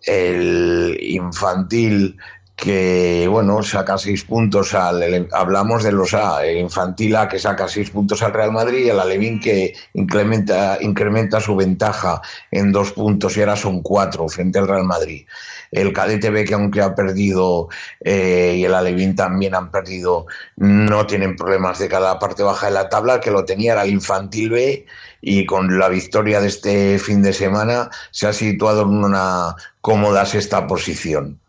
El 0.06 0.96
infantil 1.00 2.16
que 2.60 3.26
bueno, 3.26 3.62
saca 3.62 3.96
seis 3.96 4.22
puntos 4.24 4.74
al 4.74 5.28
hablamos 5.32 5.82
de 5.82 5.92
los 5.92 6.12
A, 6.12 6.46
infantil 6.46 7.16
A 7.16 7.26
que 7.26 7.38
saca 7.38 7.66
seis 7.68 7.90
puntos 7.90 8.22
al 8.22 8.34
Real 8.34 8.52
Madrid 8.52 8.84
y 8.84 8.90
el 8.90 9.00
Alevín 9.00 9.40
que 9.40 9.72
incrementa, 9.94 10.76
incrementa 10.80 11.40
su 11.40 11.56
ventaja 11.56 12.20
en 12.50 12.70
dos 12.70 12.92
puntos 12.92 13.34
y 13.36 13.40
ahora 13.40 13.56
son 13.56 13.80
cuatro 13.82 14.28
frente 14.28 14.58
al 14.58 14.68
Real 14.68 14.84
Madrid. 14.84 15.26
El 15.70 15.94
cadete 15.94 16.28
B 16.28 16.44
que 16.44 16.52
aunque 16.52 16.82
ha 16.82 16.94
perdido 16.94 17.68
eh, 18.00 18.56
y 18.58 18.64
el 18.64 18.74
Alevín 18.74 19.16
también 19.16 19.54
han 19.54 19.70
perdido, 19.70 20.26
no 20.56 21.06
tienen 21.06 21.36
problemas 21.36 21.78
de 21.78 21.88
cada 21.88 22.18
parte 22.18 22.42
baja 22.42 22.66
de 22.66 22.72
la 22.72 22.90
tabla, 22.90 23.20
que 23.20 23.30
lo 23.30 23.46
tenía 23.46 23.72
era 23.72 23.84
el 23.84 23.90
infantil 23.90 24.50
B 24.50 24.86
y 25.22 25.46
con 25.46 25.78
la 25.78 25.88
victoria 25.88 26.42
de 26.42 26.48
este 26.48 26.98
fin 26.98 27.22
de 27.22 27.32
semana 27.32 27.88
se 28.10 28.26
ha 28.26 28.34
situado 28.34 28.82
en 28.82 29.02
una 29.02 29.54
cómoda 29.80 30.26
sexta 30.26 30.66
posición. 30.66 31.39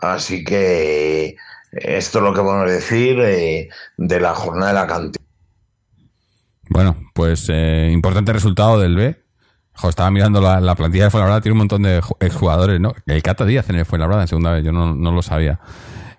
Así 0.00 0.44
que 0.44 1.36
esto 1.72 2.18
es 2.18 2.24
lo 2.24 2.32
que 2.32 2.40
podemos 2.40 2.70
decir 2.70 3.18
eh, 3.20 3.68
de 3.96 4.20
la 4.20 4.34
jornada 4.34 4.68
de 4.68 4.74
la 4.74 4.86
cantera. 4.86 5.24
Bueno, 6.70 6.96
pues 7.14 7.46
eh, 7.48 7.90
importante 7.92 8.32
resultado 8.32 8.78
del 8.78 8.96
B. 8.96 9.22
estaba 9.88 10.10
mirando 10.10 10.40
la, 10.40 10.74
plantilla 10.74 11.04
de 11.04 11.10
Fuenlabrada, 11.10 11.40
tiene 11.40 11.54
un 11.54 11.58
montón 11.58 11.82
de 11.82 12.00
exjugadores, 12.20 12.80
¿no? 12.80 12.94
El 13.06 13.22
Cata 13.22 13.44
Díaz 13.44 13.68
en 13.70 13.76
el 13.76 13.86
Fuenlabrada 13.86 14.22
en 14.22 14.28
segunda 14.28 14.52
vez, 14.52 14.64
yo 14.64 14.72
no, 14.72 14.94
lo 14.94 15.22
sabía. 15.22 15.60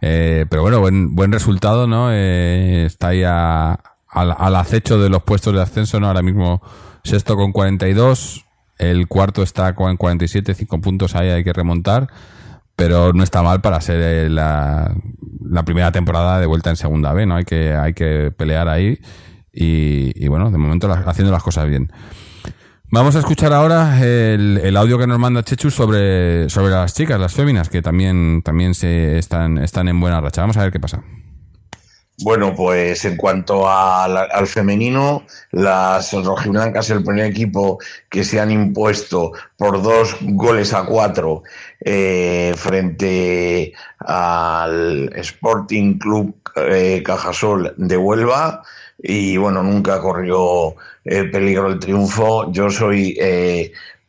Eh, 0.02 0.46
pero 0.50 0.62
bueno, 0.62 0.80
buen, 0.80 1.16
buen 1.16 1.32
resultado, 1.32 1.86
¿no? 1.86 2.12
está 2.12 3.10
ahí 3.10 3.24
al, 3.24 4.56
acecho 4.56 5.00
de 5.00 5.10
los 5.10 5.24
puestos 5.24 5.54
de 5.54 5.62
ascenso, 5.62 6.00
¿no? 6.00 6.08
Ahora 6.08 6.24
mismo 6.24 6.62
sexto 7.04 7.36
con 7.36 7.52
42, 7.52 8.46
el 8.78 9.08
cuarto 9.08 9.44
está 9.44 9.76
con 9.76 9.98
47, 9.98 10.54
5 10.56 10.82
puntos 10.82 11.16
ahí 11.16 11.30
hay 11.30 11.44
que 11.44 11.54
remontar 11.54 12.08
pero 12.80 13.12
no 13.12 13.24
está 13.24 13.44
mal 13.44 13.60
para 13.60 13.82
ser 13.82 14.02
eh, 14.02 14.30
la, 14.30 14.96
primera 15.66 15.92
temporada 15.92 16.40
de 16.40 16.46
vuelta 16.46 16.70
en 16.70 16.78
segunda 16.78 17.12
B, 17.12 17.26
¿no? 17.26 17.36
Hay 17.36 17.44
que, 17.44 17.74
hay 17.74 17.94
que 17.94 18.32
pelear 18.36 18.70
ahí 18.70 19.00
y, 19.52 20.28
bueno, 20.30 20.50
de 20.50 20.58
momento 20.58 20.90
haciendo 20.92 21.34
las 21.34 21.44
cosas 21.44 21.68
bien. 21.68 21.92
Vamos 22.92 23.18
a 23.18 23.20
escuchar 23.20 23.52
ahora 23.52 24.00
el, 24.02 24.78
audio 24.78 24.98
que 24.98 25.06
nos 25.06 25.20
manda 25.20 25.44
Chechu 25.44 25.70
sobre, 25.70 26.50
sobre 26.50 26.72
las 26.72 26.94
chicas, 26.94 27.20
las 27.20 27.34
féminas, 27.34 27.68
que 27.68 27.82
también, 27.82 28.42
también 28.44 28.74
se 28.74 29.20
están, 29.20 29.58
están 29.58 29.90
en 29.90 30.00
buena 30.00 30.22
racha. 30.22 30.42
Vamos 30.42 30.58
a 30.58 30.64
ver 30.64 30.72
qué 30.72 30.80
pasa. 30.80 31.04
Bueno, 32.22 32.54
pues 32.54 33.06
en 33.06 33.16
cuanto 33.16 33.70
al 33.70 34.46
femenino, 34.48 35.24
las 35.52 36.12
rojiblancas, 36.12 36.90
el 36.90 37.02
primer 37.02 37.26
equipo 37.26 37.80
que 38.10 38.26
se 38.26 38.42
han 38.42 38.52
impuesto 38.52 39.32
por 39.58 39.82
dos 39.82 40.18
goles 40.22 40.74
a 40.74 40.84
cuatro 40.84 41.44
eh, 41.82 42.54
frente 42.56 43.74
al 44.00 45.12
Sporting 45.16 45.98
Club 45.98 46.36
eh, 46.56 47.02
Cajasol 47.04 47.74
de 47.78 47.98
Huelva 47.98 48.64
y 48.98 49.38
bueno, 49.38 49.64
nunca 49.64 50.00
corrió 50.00 50.76
eh, 51.06 51.24
peligro 51.26 51.68
el 51.68 51.80
triunfo. 51.80 52.52
Yo 52.52 52.70
soy 52.70 53.18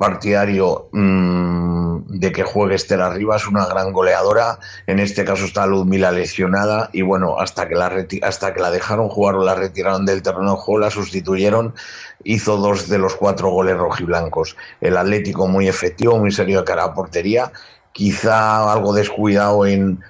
partidario 0.00 0.88
mm, 0.92 2.04
de 2.06 2.32
que 2.32 2.42
juegue 2.42 2.74
Estela 2.74 3.10
Rivas, 3.10 3.46
una 3.46 3.66
gran 3.66 3.92
goleadora. 3.92 4.58
En 4.86 4.98
este 4.98 5.26
caso 5.26 5.44
está 5.44 5.66
Ludmila 5.66 6.10
lesionada 6.10 6.88
y 6.94 7.02
bueno, 7.02 7.38
hasta 7.38 7.68
que 7.68 7.74
la, 7.74 7.92
hasta 8.22 8.54
que 8.54 8.60
la 8.60 8.70
dejaron 8.70 9.10
jugar 9.10 9.34
o 9.34 9.44
la 9.44 9.54
retiraron 9.54 10.06
del 10.06 10.22
terreno 10.22 10.58
la 10.78 10.90
sustituyeron. 10.90 11.74
Hizo 12.24 12.56
dos 12.56 12.88
de 12.88 12.96
los 12.96 13.14
cuatro 13.14 13.50
goles 13.50 13.76
rojiblancos. 13.76 14.56
El 14.80 14.96
Atlético 14.96 15.46
muy 15.46 15.68
efectivo, 15.68 16.16
muy 16.16 16.32
serio 16.32 16.60
de 16.60 16.64
cara 16.64 16.84
a 16.84 16.94
portería. 16.94 17.52
Quizá 17.92 18.72
algo 18.72 18.94
descuidado 18.94 19.66
en, 19.66 20.00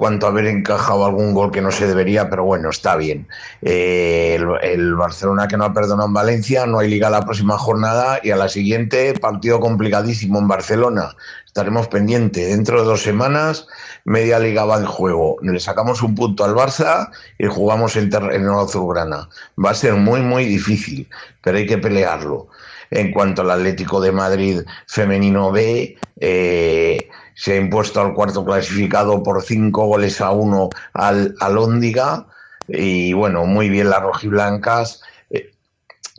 cuanto 0.00 0.26
haber 0.26 0.46
encajado 0.46 1.04
algún 1.04 1.34
gol 1.34 1.50
que 1.50 1.60
no 1.60 1.70
se 1.70 1.86
debería, 1.86 2.30
pero 2.30 2.42
bueno, 2.42 2.70
está 2.70 2.96
bien. 2.96 3.28
Eh, 3.60 4.40
el, 4.62 4.94
Barcelona 4.94 5.46
que 5.46 5.58
no 5.58 5.64
ha 5.64 5.74
perdonado 5.74 6.08
en 6.08 6.14
Valencia, 6.14 6.64
no 6.64 6.78
hay 6.78 6.88
liga 6.88 7.10
la 7.10 7.20
próxima 7.20 7.58
jornada 7.58 8.18
y 8.22 8.30
a 8.30 8.36
la 8.36 8.48
siguiente 8.48 9.12
partido 9.20 9.60
complicadísimo 9.60 10.38
en 10.38 10.48
Barcelona. 10.48 11.14
Estaremos 11.44 11.88
pendientes. 11.88 12.48
Dentro 12.48 12.80
de 12.80 12.86
dos 12.86 13.02
semanas, 13.02 13.66
media 14.04 14.38
liga 14.38 14.64
va 14.64 14.78
en 14.78 14.86
juego. 14.86 15.36
Le 15.42 15.60
sacamos 15.60 16.00
un 16.00 16.14
punto 16.14 16.44
al 16.44 16.54
Barça 16.54 17.10
y 17.38 17.44
jugamos 17.48 17.94
en, 17.96 18.10
en 18.32 18.48
Azulgrana. 18.48 19.28
Va 19.62 19.72
a 19.72 19.74
ser 19.74 19.96
muy, 19.96 20.22
muy 20.22 20.46
difícil, 20.46 21.10
pero 21.42 21.58
hay 21.58 21.66
que 21.66 21.76
pelearlo. 21.76 22.48
En 22.90 23.12
cuanto 23.12 23.42
al 23.42 23.50
Atlético 23.50 24.00
de 24.00 24.12
Madrid 24.12 24.62
femenino 24.86 25.52
B, 25.52 25.98
eh, 26.20 27.09
se 27.40 27.54
ha 27.54 27.56
impuesto 27.56 28.02
al 28.02 28.12
cuarto 28.12 28.44
clasificado 28.44 29.22
por 29.22 29.42
cinco 29.42 29.86
goles 29.86 30.20
a 30.20 30.30
uno 30.30 30.68
al, 30.92 31.34
al 31.40 31.56
Y 32.68 33.14
bueno, 33.14 33.46
muy 33.46 33.70
bien 33.70 33.88
las 33.88 34.02
rojiblancas 34.02 35.00
eh, 35.30 35.50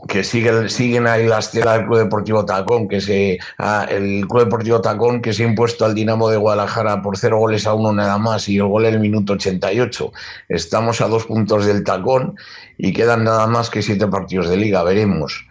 que 0.07 0.23
siguen, 0.23 0.68
siguen 0.68 1.06
ahí 1.06 1.27
la 1.27 1.38
estela 1.38 1.73
del 1.73 1.85
Club 1.85 1.99
Deportivo 1.99 2.43
Tacón, 2.43 2.88
que 2.88 3.02
se, 3.02 3.38
ah, 3.60 3.85
el 3.88 4.26
Club 4.27 4.45
Deportivo 4.45 4.81
Tacón 4.81 5.22
que 5.22 5.31
se 5.31 5.43
ha 5.43 5.48
impuesto 5.48 5.85
al 5.85 5.93
Dinamo 5.93 6.27
de 6.27 6.38
Guadalajara 6.38 7.03
por 7.03 7.15
cero 7.15 7.38
goles 7.38 7.68
a 7.68 7.76
uno 7.76 7.93
nada 7.93 8.18
más 8.18 8.49
y 8.49 8.57
el 8.57 8.64
gol 8.64 8.85
en 8.85 8.95
el 8.95 8.99
minuto 8.99 9.34
88. 9.34 10.11
Estamos 10.49 11.02
a 11.02 11.07
dos 11.07 11.27
puntos 11.27 11.68
del 11.68 11.84
Tacón 11.84 12.35
y 12.80 12.93
quedan 12.93 13.26
nada 13.26 13.45
más 13.45 13.69
que 13.69 13.84
siete 13.84 14.07
partidos 14.07 14.49
de 14.49 14.57
liga, 14.57 14.81
veremos. 14.81 15.45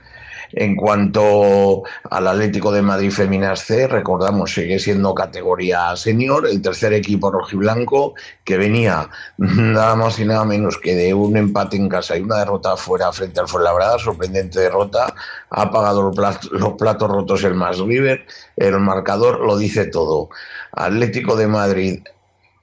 En 0.53 0.75
cuanto 0.75 1.83
al 2.11 2.27
Atlético 2.27 2.73
de 2.73 2.83
Madrid 2.83 3.11
Feminas 3.11 3.61
C, 3.61 3.87
recordamos, 3.87 4.53
sigue 4.53 4.79
siendo 4.79 5.15
categoría 5.15 5.95
senior, 5.97 6.47
el 6.47 6.61
tercer 6.61 6.93
equipo 6.93 7.31
rojiblanco, 7.31 8.15
que 8.45 8.57
venía 8.57 9.09
nada 9.39 9.95
más 9.95 10.19
y 10.19 10.25
nada 10.25 10.45
menos 10.45 10.79
que 10.79 10.95
de 10.95 11.15
un 11.15 11.37
empate 11.37 11.77
en 11.77 11.89
casa 11.89 12.17
y 12.17 12.23
una 12.23 12.39
derrota 12.39 12.77
fuera 12.77 13.13
frente 13.13 13.41
al 13.41 13.49
Fuenlabrada, 13.49 13.99
sorprendente 13.99 14.61
derrota, 14.61 15.15
ha 15.51 15.71
pagado 15.71 16.03
los 16.03 16.75
platos, 16.75 17.11
rotos 17.11 17.45
el 17.45 17.55
Más 17.55 17.79
River, 17.79 18.27
el 18.57 18.79
marcador 18.81 19.41
lo 19.41 19.57
dice 19.57 19.87
todo. 19.87 20.31
Atlético 20.73 21.37
de 21.37 21.47
Madrid 21.47 22.01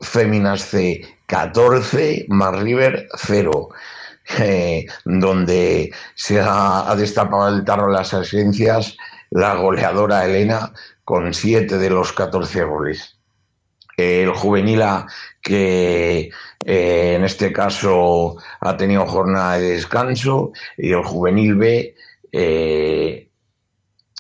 Feminas 0.01 0.61
C 0.61 1.01
14, 1.27 2.26
más 2.30 2.57
River 2.59 3.07
0. 3.18 3.69
Eh, 4.39 4.85
donde 5.05 5.93
se 6.15 6.41
ha, 6.41 6.93
destapado 6.97 7.47
el 7.47 7.63
tarro 7.63 7.87
de 7.87 7.93
las 7.93 8.13
asistencias 8.13 8.97
la 9.29 9.55
goleadora 9.55 10.25
Elena 10.25 10.73
con 11.03 11.33
siete 11.33 11.77
de 11.77 11.89
los 11.89 12.11
14 12.11 12.63
goles. 12.65 13.17
El 13.95 14.31
juvenil 14.31 14.81
A, 14.81 15.07
que 15.41 16.29
eh, 16.65 17.13
en 17.15 17.23
este 17.23 17.51
caso 17.51 18.35
ha 18.59 18.77
tenido 18.77 19.05
jornada 19.07 19.57
de 19.57 19.71
descanso, 19.71 20.51
y 20.77 20.91
el 20.91 21.03
juvenil 21.03 21.55
B, 21.55 21.95
eh, 22.31 23.29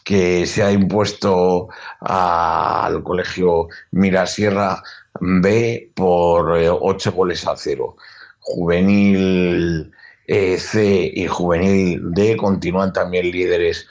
que 0.03 0.45
se 0.45 0.63
ha 0.63 0.71
impuesto 0.71 1.67
al 1.99 3.03
colegio 3.03 3.67
Mirasierra 3.91 4.81
B 5.19 5.91
por 5.93 6.51
8 6.53 7.11
goles 7.11 7.45
a 7.45 7.55
0. 7.55 7.97
Juvenil 8.39 9.91
C 10.27 11.11
y 11.13 11.27
Juvenil 11.27 12.11
D 12.11 12.35
continúan 12.35 12.91
también 12.91 13.31
líderes 13.31 13.87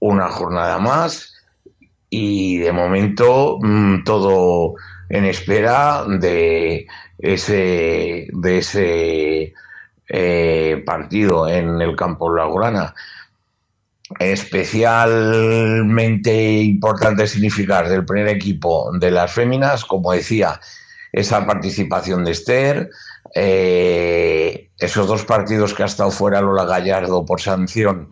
una 0.00 0.28
jornada 0.28 0.78
más 0.78 1.34
y 2.08 2.58
de 2.58 2.72
momento 2.72 3.58
mm, 3.60 4.04
todo 4.04 4.74
en 5.08 5.24
espera 5.24 6.04
de 6.06 6.86
ese, 7.18 8.28
de 8.32 8.58
ese 8.58 9.52
eh, 10.08 10.82
partido 10.84 11.48
en 11.48 11.80
el 11.80 11.96
campo 11.96 12.34
Laurana. 12.34 12.94
Especialmente 14.18 16.62
importante 16.62 17.28
significar 17.28 17.88
del 17.88 18.04
primer 18.04 18.26
equipo 18.28 18.90
de 18.98 19.12
las 19.12 19.32
féminas, 19.32 19.84
como 19.84 20.12
decía, 20.12 20.60
esa 21.12 21.46
participación 21.46 22.24
de 22.24 22.32
Esther, 22.32 22.90
eh, 23.34 24.69
esos 24.80 25.06
dos 25.06 25.24
partidos 25.24 25.74
que 25.74 25.82
ha 25.82 25.86
estado 25.86 26.10
fuera 26.10 26.40
Lola 26.40 26.64
Gallardo 26.64 27.24
por 27.24 27.40
sanción 27.40 28.10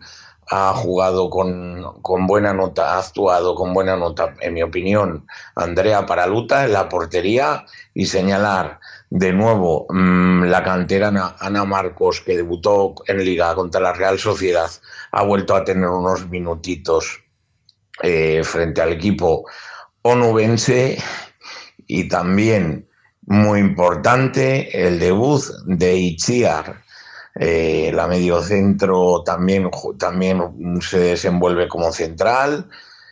ha 0.51 0.73
jugado 0.73 1.29
con, 1.29 2.01
con, 2.01 2.25
buena 2.25 2.53
nota, 2.53 2.95
ha 2.95 2.99
actuado 2.99 3.53
con 3.53 3.71
buena 3.71 3.95
nota, 3.95 4.33
en 4.39 4.55
mi 4.55 4.63
opinión, 4.63 5.27
Andrea 5.55 6.07
Paraluta 6.07 6.65
en 6.65 6.73
la 6.73 6.89
portería 6.89 7.65
y 7.93 8.07
señalar 8.07 8.79
de 9.11 9.31
nuevo 9.31 9.85
mmm, 9.89 10.45
la 10.45 10.63
canterana 10.63 11.35
Ana 11.39 11.65
Marcos, 11.65 12.21
que 12.21 12.35
debutó 12.35 12.95
en 13.05 13.23
Liga 13.23 13.53
contra 13.53 13.79
la 13.79 13.93
Real 13.93 14.17
Sociedad, 14.17 14.71
ha 15.11 15.23
vuelto 15.23 15.55
a 15.55 15.63
tener 15.63 15.87
unos 15.87 16.27
minutitos 16.29 17.23
eh, 18.01 18.41
frente 18.43 18.81
al 18.81 18.93
equipo 18.93 19.45
onubense 20.01 20.97
y 21.85 22.07
también 22.07 22.88
muy 23.29 23.59
importante 23.59 24.85
el 24.85 24.99
debut 24.99 25.41
de 25.65 25.95
Itziar 25.95 26.83
eh, 27.35 27.91
la 27.93 28.05
mediocentro 28.07 29.23
también, 29.23 29.71
también 29.97 30.81
se 30.81 30.99
desenvuelve 30.99 31.69
como 31.69 31.91
central. 31.93 32.67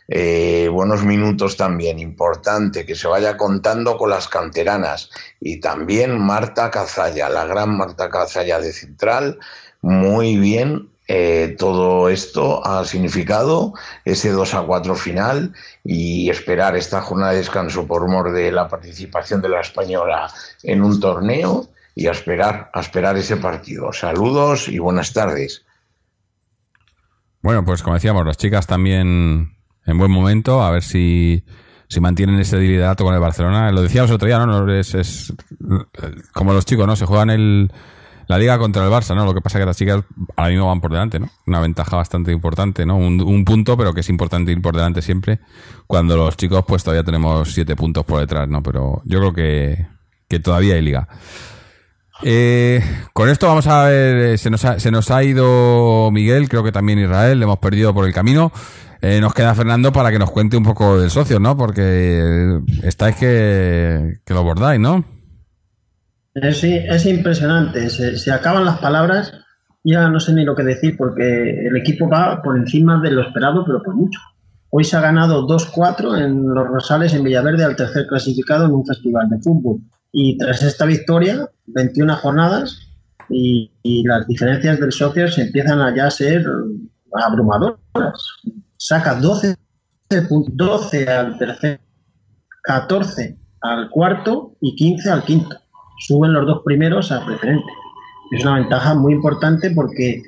Eh, 0.06 0.68
buenos 0.70 1.02
minutos 1.02 1.56
también, 1.56 1.98
importante 1.98 2.84
que 2.84 2.94
se 2.94 3.08
vaya 3.08 3.38
contando 3.38 3.96
con 3.96 4.10
las 4.10 4.28
canteranas. 4.28 5.10
Y 5.40 5.60
también 5.60 6.18
Marta 6.18 6.70
Cazalla, 6.70 7.30
la 7.30 7.46
gran 7.46 7.76
Marta 7.76 8.10
Cazalla 8.10 8.60
de 8.60 8.72
central, 8.72 9.38
muy 9.80 10.36
bien. 10.36 10.90
Eh, 11.10 11.56
todo 11.58 12.10
esto 12.10 12.64
ha 12.66 12.84
significado 12.84 13.72
ese 14.04 14.30
2 14.30 14.52
a 14.52 14.60
4 14.60 14.94
final 14.94 15.54
y 15.82 16.28
esperar 16.28 16.76
esta 16.76 17.00
jornada 17.00 17.32
de 17.32 17.38
descanso 17.38 17.86
por 17.86 18.06
mor 18.06 18.30
de 18.32 18.52
la 18.52 18.68
participación 18.68 19.40
de 19.40 19.48
la 19.48 19.62
española 19.62 20.30
en 20.62 20.82
un 20.82 21.00
torneo 21.00 21.66
y 21.94 22.08
esperar, 22.08 22.70
a 22.74 22.80
esperar 22.80 23.16
ese 23.16 23.38
partido. 23.38 23.90
Saludos 23.94 24.68
y 24.68 24.78
buenas 24.78 25.14
tardes. 25.14 25.64
Bueno, 27.40 27.64
pues 27.64 27.82
como 27.82 27.94
decíamos, 27.94 28.26
las 28.26 28.36
chicas 28.36 28.66
también 28.66 29.56
en 29.86 29.98
buen 29.98 30.10
momento, 30.10 30.62
a 30.62 30.70
ver 30.70 30.82
si, 30.82 31.42
si 31.88 32.00
mantienen 32.00 32.38
ese 32.38 32.58
liderato 32.58 33.02
con 33.02 33.14
el 33.14 33.20
Barcelona. 33.20 33.72
Lo 33.72 33.80
decíamos 33.80 34.10
otro 34.10 34.26
día, 34.26 34.44
¿no? 34.44 34.70
Es, 34.70 34.94
es 34.94 35.32
como 36.34 36.52
los 36.52 36.66
chicos, 36.66 36.86
¿no? 36.86 36.96
Se 36.96 37.06
juegan 37.06 37.30
el, 37.30 37.72
la 38.28 38.38
liga 38.38 38.58
contra 38.58 38.84
el 38.84 38.90
Barça, 38.90 39.14
¿no? 39.16 39.24
Lo 39.24 39.34
que 39.34 39.40
pasa 39.40 39.58
es 39.58 39.62
que 39.62 39.66
las 39.66 39.76
chicas 39.76 40.04
ahora 40.36 40.50
mismo 40.50 40.66
van 40.66 40.80
por 40.80 40.92
delante, 40.92 41.18
¿no? 41.18 41.30
Una 41.46 41.60
ventaja 41.60 41.96
bastante 41.96 42.30
importante, 42.30 42.84
¿no? 42.84 42.96
Un, 42.96 43.20
un, 43.22 43.44
punto, 43.44 43.76
pero 43.76 43.94
que 43.94 44.00
es 44.00 44.08
importante 44.10 44.52
ir 44.52 44.60
por 44.60 44.76
delante 44.76 45.00
siempre. 45.00 45.40
Cuando 45.86 46.16
los 46.16 46.36
chicos, 46.36 46.62
pues 46.68 46.84
todavía 46.84 47.04
tenemos 47.04 47.52
siete 47.52 47.74
puntos 47.74 48.04
por 48.04 48.20
detrás, 48.20 48.46
¿no? 48.48 48.62
Pero 48.62 49.00
yo 49.06 49.18
creo 49.18 49.32
que, 49.32 49.86
que 50.28 50.40
todavía 50.40 50.74
hay 50.74 50.82
liga. 50.82 51.08
Eh, 52.22 52.82
con 53.14 53.30
esto 53.30 53.46
vamos 53.46 53.66
a 53.66 53.84
ver, 53.84 54.16
eh, 54.16 54.38
se 54.38 54.50
nos, 54.50 54.64
ha, 54.64 54.78
se 54.78 54.90
nos 54.90 55.10
ha 55.10 55.22
ido 55.22 56.10
Miguel, 56.10 56.48
creo 56.48 56.64
que 56.64 56.72
también 56.72 56.98
Israel, 56.98 57.38
le 57.38 57.44
hemos 57.44 57.58
perdido 57.58 57.94
por 57.94 58.06
el 58.06 58.12
camino. 58.12 58.52
Eh, 59.00 59.20
nos 59.20 59.32
queda 59.32 59.54
Fernando 59.54 59.92
para 59.92 60.10
que 60.10 60.18
nos 60.18 60.30
cuente 60.30 60.56
un 60.56 60.64
poco 60.64 60.98
del 61.00 61.10
socio, 61.10 61.38
¿no? 61.38 61.56
Porque 61.56 62.60
estáis 62.82 63.16
que, 63.16 64.18
que 64.24 64.34
lo 64.34 64.42
bordáis, 64.42 64.80
¿no? 64.80 65.04
Es, 66.42 66.64
es 66.64 67.06
impresionante, 67.06 67.88
se, 67.90 68.32
acaban 68.32 68.64
las 68.64 68.78
palabras, 68.78 69.32
ya 69.84 70.08
no 70.08 70.20
sé 70.20 70.32
ni 70.32 70.44
lo 70.44 70.54
que 70.54 70.64
decir, 70.64 70.96
porque 70.96 71.66
el 71.66 71.76
equipo 71.76 72.08
va 72.08 72.42
por 72.42 72.56
encima 72.56 73.00
de 73.00 73.10
lo 73.10 73.22
esperado, 73.22 73.64
pero 73.64 73.82
por 73.82 73.94
mucho. 73.94 74.20
Hoy 74.70 74.84
se 74.84 74.96
ha 74.96 75.00
ganado 75.00 75.46
2-4 75.46 76.22
en 76.22 76.54
Los 76.54 76.68
Rosales, 76.68 77.14
en 77.14 77.24
Villaverde, 77.24 77.64
al 77.64 77.76
tercer 77.76 78.06
clasificado 78.06 78.66
en 78.66 78.72
un 78.72 78.84
festival 78.84 79.28
de 79.30 79.38
fútbol. 79.40 79.80
Y 80.12 80.36
tras 80.36 80.62
esta 80.62 80.84
victoria, 80.84 81.48
21 81.66 82.16
jornadas, 82.16 82.88
y, 83.30 83.70
las 84.04 84.26
diferencias 84.26 84.80
del 84.80 84.92
socio 84.92 85.26
empiezan 85.36 85.80
a 85.80 85.94
ya 85.94 86.10
ser 86.10 86.46
abrumadoras. 87.12 87.78
Saca 88.76 89.14
12 89.14 89.56
12 90.52 91.08
al 91.08 91.38
tercer, 91.38 91.80
14 92.62 93.36
al 93.60 93.90
cuarto 93.90 94.56
y 94.60 94.74
15 94.74 95.10
al 95.10 95.24
quinto. 95.24 95.56
Suben 95.98 96.32
los 96.32 96.46
dos 96.46 96.62
primeros 96.64 97.10
a 97.12 97.24
preferente. 97.24 97.66
Es 98.30 98.44
una 98.44 98.56
ventaja 98.56 98.94
muy 98.94 99.14
importante 99.14 99.70
porque 99.70 100.22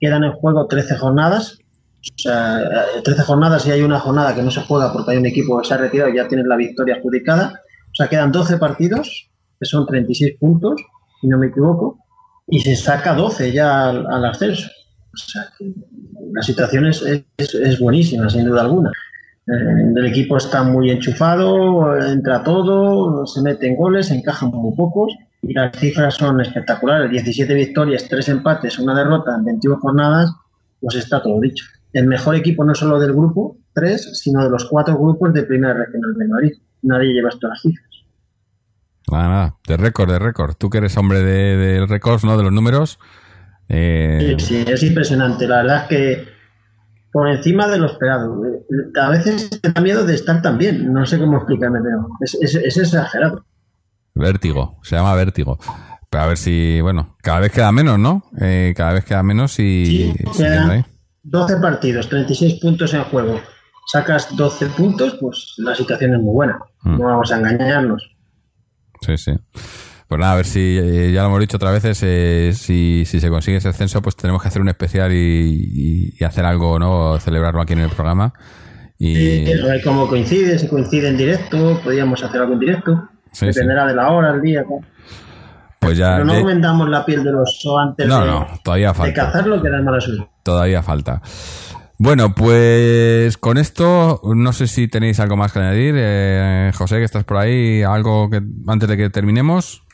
quedan 0.00 0.24
en 0.24 0.32
juego 0.32 0.66
13 0.66 0.96
jornadas. 0.96 1.58
O 2.02 2.18
sea, 2.18 2.58
13 3.04 3.22
jornadas 3.22 3.66
y 3.66 3.72
hay 3.72 3.82
una 3.82 4.00
jornada 4.00 4.34
que 4.34 4.42
no 4.42 4.50
se 4.50 4.62
juega 4.62 4.92
porque 4.92 5.12
hay 5.12 5.18
un 5.18 5.26
equipo 5.26 5.60
que 5.60 5.68
se 5.68 5.74
ha 5.74 5.78
retirado 5.78 6.10
y 6.10 6.16
ya 6.16 6.28
tienen 6.28 6.48
la 6.48 6.56
victoria 6.56 6.96
adjudicada. 6.96 7.60
O 7.92 7.94
sea, 7.94 8.08
quedan 8.08 8.32
12 8.32 8.56
partidos, 8.58 9.30
que 9.58 9.66
son 9.66 9.86
36 9.86 10.36
puntos, 10.38 10.80
si 11.20 11.28
no 11.28 11.38
me 11.38 11.48
equivoco, 11.48 11.98
y 12.46 12.60
se 12.60 12.76
saca 12.76 13.14
12 13.14 13.52
ya 13.52 13.90
al, 13.90 14.06
al 14.06 14.24
ascenso. 14.24 14.68
O 15.12 15.16
sea, 15.16 15.42
la 16.32 16.42
situación 16.42 16.86
es, 16.86 17.02
es, 17.02 17.54
es 17.54 17.80
buenísima, 17.80 18.30
sin 18.30 18.44
duda 18.44 18.62
alguna. 18.62 18.90
Eh, 19.50 19.92
el 19.96 20.06
equipo 20.06 20.36
está 20.36 20.62
muy 20.62 20.90
enchufado, 20.90 21.96
entra 22.00 22.42
todo, 22.44 23.26
se 23.26 23.42
meten 23.42 23.74
goles, 23.74 24.06
se 24.06 24.14
encajan 24.14 24.50
muy 24.50 24.76
pocos 24.76 25.12
y 25.42 25.52
las 25.54 25.76
cifras 25.76 26.14
son 26.14 26.40
espectaculares. 26.40 27.10
17 27.10 27.52
victorias, 27.54 28.06
3 28.08 28.28
empates, 28.28 28.78
una 28.78 28.94
derrota 28.94 29.34
en 29.34 29.44
21 29.44 29.80
jornadas, 29.80 30.32
pues 30.80 30.96
está 30.96 31.22
todo 31.22 31.40
dicho. 31.40 31.64
El 31.92 32.06
mejor 32.06 32.36
equipo 32.36 32.64
no 32.64 32.74
solo 32.74 33.00
del 33.00 33.12
grupo 33.12 33.56
3, 33.74 34.18
sino 34.18 34.44
de 34.44 34.50
los 34.50 34.66
cuatro 34.66 34.96
grupos 34.96 35.32
de 35.34 35.42
Primera 35.42 35.74
Regional 35.74 36.14
de 36.14 36.28
Madrid. 36.28 36.52
Nadie 36.82 37.12
lleva 37.12 37.30
estas 37.30 37.60
cifras. 37.60 37.88
Nada, 39.10 39.28
nada, 39.28 39.56
de 39.66 39.76
récord, 39.76 40.10
de 40.10 40.18
récord. 40.20 40.54
Tú 40.56 40.70
que 40.70 40.78
eres 40.78 40.96
hombre 40.96 41.20
de, 41.20 41.56
de 41.56 41.86
récords, 41.86 42.24
¿no? 42.24 42.36
De 42.36 42.44
los 42.44 42.52
números. 42.52 43.00
Eh... 43.68 44.36
Sí, 44.38 44.46
sí, 44.46 44.64
es 44.66 44.82
impresionante. 44.84 45.48
La 45.48 45.62
verdad 45.62 45.82
es 45.82 45.88
que 45.88 46.28
por 47.12 47.28
encima 47.28 47.68
de 47.68 47.78
lo 47.78 47.86
esperado. 47.86 48.40
A 49.00 49.10
veces 49.10 49.50
te 49.50 49.70
da 49.70 49.80
miedo 49.80 50.04
de 50.04 50.14
estar 50.14 50.42
tan 50.42 50.58
bien. 50.58 50.92
No 50.92 51.06
sé 51.06 51.18
cómo 51.18 51.38
explicarme, 51.38 51.80
pero 51.82 52.08
es, 52.20 52.34
es, 52.40 52.54
es 52.54 52.76
exagerado. 52.76 53.44
Vértigo, 54.14 54.78
se 54.82 54.96
llama 54.96 55.14
vértigo. 55.14 55.58
Pero 56.10 56.24
a 56.24 56.26
ver 56.26 56.36
si, 56.36 56.80
bueno, 56.80 57.16
cada 57.22 57.40
vez 57.40 57.52
queda 57.52 57.70
menos, 57.70 57.98
¿no? 57.98 58.24
Eh, 58.40 58.74
cada 58.76 58.94
vez 58.94 59.04
queda 59.04 59.22
menos 59.22 59.58
y... 59.60 60.12
Sí, 60.12 60.24
quedan 60.36 60.84
12 61.22 61.56
partidos, 61.58 62.08
36 62.08 62.60
puntos 62.60 62.94
en 62.94 63.04
juego. 63.04 63.40
Sacas 63.86 64.34
12 64.36 64.66
puntos, 64.68 65.16
pues 65.20 65.54
la 65.58 65.74
situación 65.74 66.14
es 66.14 66.20
muy 66.20 66.34
buena. 66.34 66.58
Mm. 66.82 66.98
No 66.98 67.04
vamos 67.04 67.30
a 67.32 67.38
engañarnos. 67.38 68.16
Sí, 69.02 69.16
sí. 69.16 69.32
Pues 70.10 70.18
nada, 70.18 70.32
a 70.32 70.36
ver 70.36 70.44
si, 70.44 70.76
eh, 70.76 71.12
ya 71.12 71.20
lo 71.22 71.28
hemos 71.28 71.38
dicho 71.38 71.56
otras 71.56 71.72
veces, 71.72 72.00
eh, 72.02 72.50
si, 72.52 73.04
si, 73.06 73.20
se 73.20 73.28
consigue 73.28 73.58
ese 73.58 73.68
ascenso, 73.68 74.02
pues 74.02 74.16
tenemos 74.16 74.42
que 74.42 74.48
hacer 74.48 74.60
un 74.60 74.68
especial 74.68 75.12
y, 75.12 75.16
y, 75.16 76.14
y 76.18 76.24
hacer 76.24 76.44
algo, 76.44 76.80
¿no? 76.80 77.16
Celebrarlo 77.20 77.62
aquí 77.62 77.74
en 77.74 77.78
el 77.78 77.90
programa. 77.90 78.32
Y... 78.98 79.14
Sí, 79.14 79.44
eso 79.46 79.72
es 79.72 79.84
como 79.84 80.08
coincide, 80.08 80.58
si 80.58 80.66
coincide 80.66 81.10
en 81.10 81.16
directo, 81.16 81.80
podríamos 81.84 82.24
hacer 82.24 82.40
algo 82.40 82.54
en 82.54 82.58
directo. 82.58 83.08
Sí, 83.30 83.46
Dependerá 83.46 83.82
sí. 83.84 83.88
de 83.90 83.94
la 83.94 84.10
hora, 84.10 84.34
el 84.34 84.42
día. 84.42 84.64
¿no? 84.68 84.80
Pues 85.78 85.96
ya, 85.96 86.14
Pero 86.14 86.24
no 86.24 86.40
ya... 86.40 86.44
vendamos 86.44 86.88
la 86.88 87.06
piel 87.06 87.22
del 87.22 87.36
oso 87.36 87.78
antes 87.78 88.08
no, 88.08 88.20
de, 88.22 88.26
no, 88.26 88.48
todavía 88.64 88.92
falta. 88.92 89.06
de 89.06 89.14
cazarlo, 89.14 89.62
que 89.62 89.70
da 89.70 89.80
mala 89.80 90.00
suerte. 90.00 90.28
Todavía 90.42 90.82
falta. 90.82 91.22
Bueno, 91.98 92.34
pues 92.34 93.38
con 93.38 93.58
esto, 93.58 94.20
no 94.24 94.52
sé 94.52 94.66
si 94.66 94.88
tenéis 94.88 95.20
algo 95.20 95.36
más 95.36 95.52
que 95.52 95.60
añadir. 95.60 95.94
Eh, 95.96 96.72
José, 96.74 96.96
que 96.96 97.04
estás 97.04 97.22
por 97.22 97.36
ahí, 97.36 97.84
algo 97.84 98.28
que 98.28 98.42
antes 98.66 98.88
de 98.88 98.96
que 98.96 99.08
terminemos. 99.08 99.84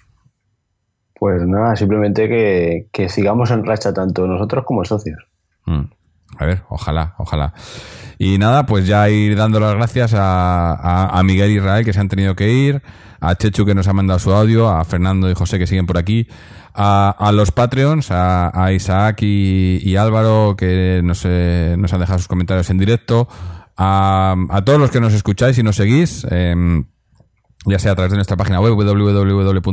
Pues 1.26 1.44
nada, 1.44 1.74
simplemente 1.74 2.28
que, 2.28 2.86
que, 2.92 3.08
sigamos 3.08 3.50
en 3.50 3.64
racha 3.64 3.92
tanto 3.92 4.28
nosotros 4.28 4.64
como 4.64 4.84
socios. 4.84 5.26
Mm. 5.64 5.86
A 6.38 6.46
ver, 6.46 6.62
ojalá, 6.68 7.16
ojalá. 7.18 7.52
Y 8.16 8.38
nada, 8.38 8.64
pues 8.64 8.86
ya 8.86 9.10
ir 9.10 9.34
dando 9.34 9.58
las 9.58 9.74
gracias 9.74 10.14
a, 10.14 10.72
a, 10.72 11.18
a, 11.18 11.22
Miguel 11.24 11.50
Israel 11.50 11.84
que 11.84 11.92
se 11.92 11.98
han 11.98 12.08
tenido 12.08 12.36
que 12.36 12.52
ir, 12.52 12.80
a 13.18 13.34
Chechu 13.34 13.66
que 13.66 13.74
nos 13.74 13.88
ha 13.88 13.92
mandado 13.92 14.20
su 14.20 14.32
audio, 14.32 14.68
a 14.68 14.84
Fernando 14.84 15.28
y 15.28 15.34
José 15.34 15.58
que 15.58 15.66
siguen 15.66 15.86
por 15.86 15.98
aquí, 15.98 16.28
a, 16.72 17.32
los 17.34 17.50
Patreons, 17.50 18.12
a, 18.12 18.72
Isaac 18.72 19.22
y, 19.22 19.96
Álvaro 19.96 20.54
que 20.56 21.00
nos, 21.02 21.24
eh, 21.24 21.74
nos 21.76 21.92
han 21.92 21.98
dejado 21.98 22.20
sus 22.20 22.28
comentarios 22.28 22.70
en 22.70 22.78
directo, 22.78 23.26
a, 23.76 24.36
todos 24.64 24.78
los 24.78 24.92
que 24.92 25.00
nos 25.00 25.12
escucháis 25.12 25.58
y 25.58 25.64
nos 25.64 25.74
seguís. 25.74 26.24
Eh, 26.30 26.84
ya 27.68 27.80
sea 27.80 27.90
a 27.90 27.94
través 27.96 28.12
de 28.12 28.16
nuestra 28.18 28.36
página 28.36 28.60
web 28.60 28.74
www.atleti 28.74 29.66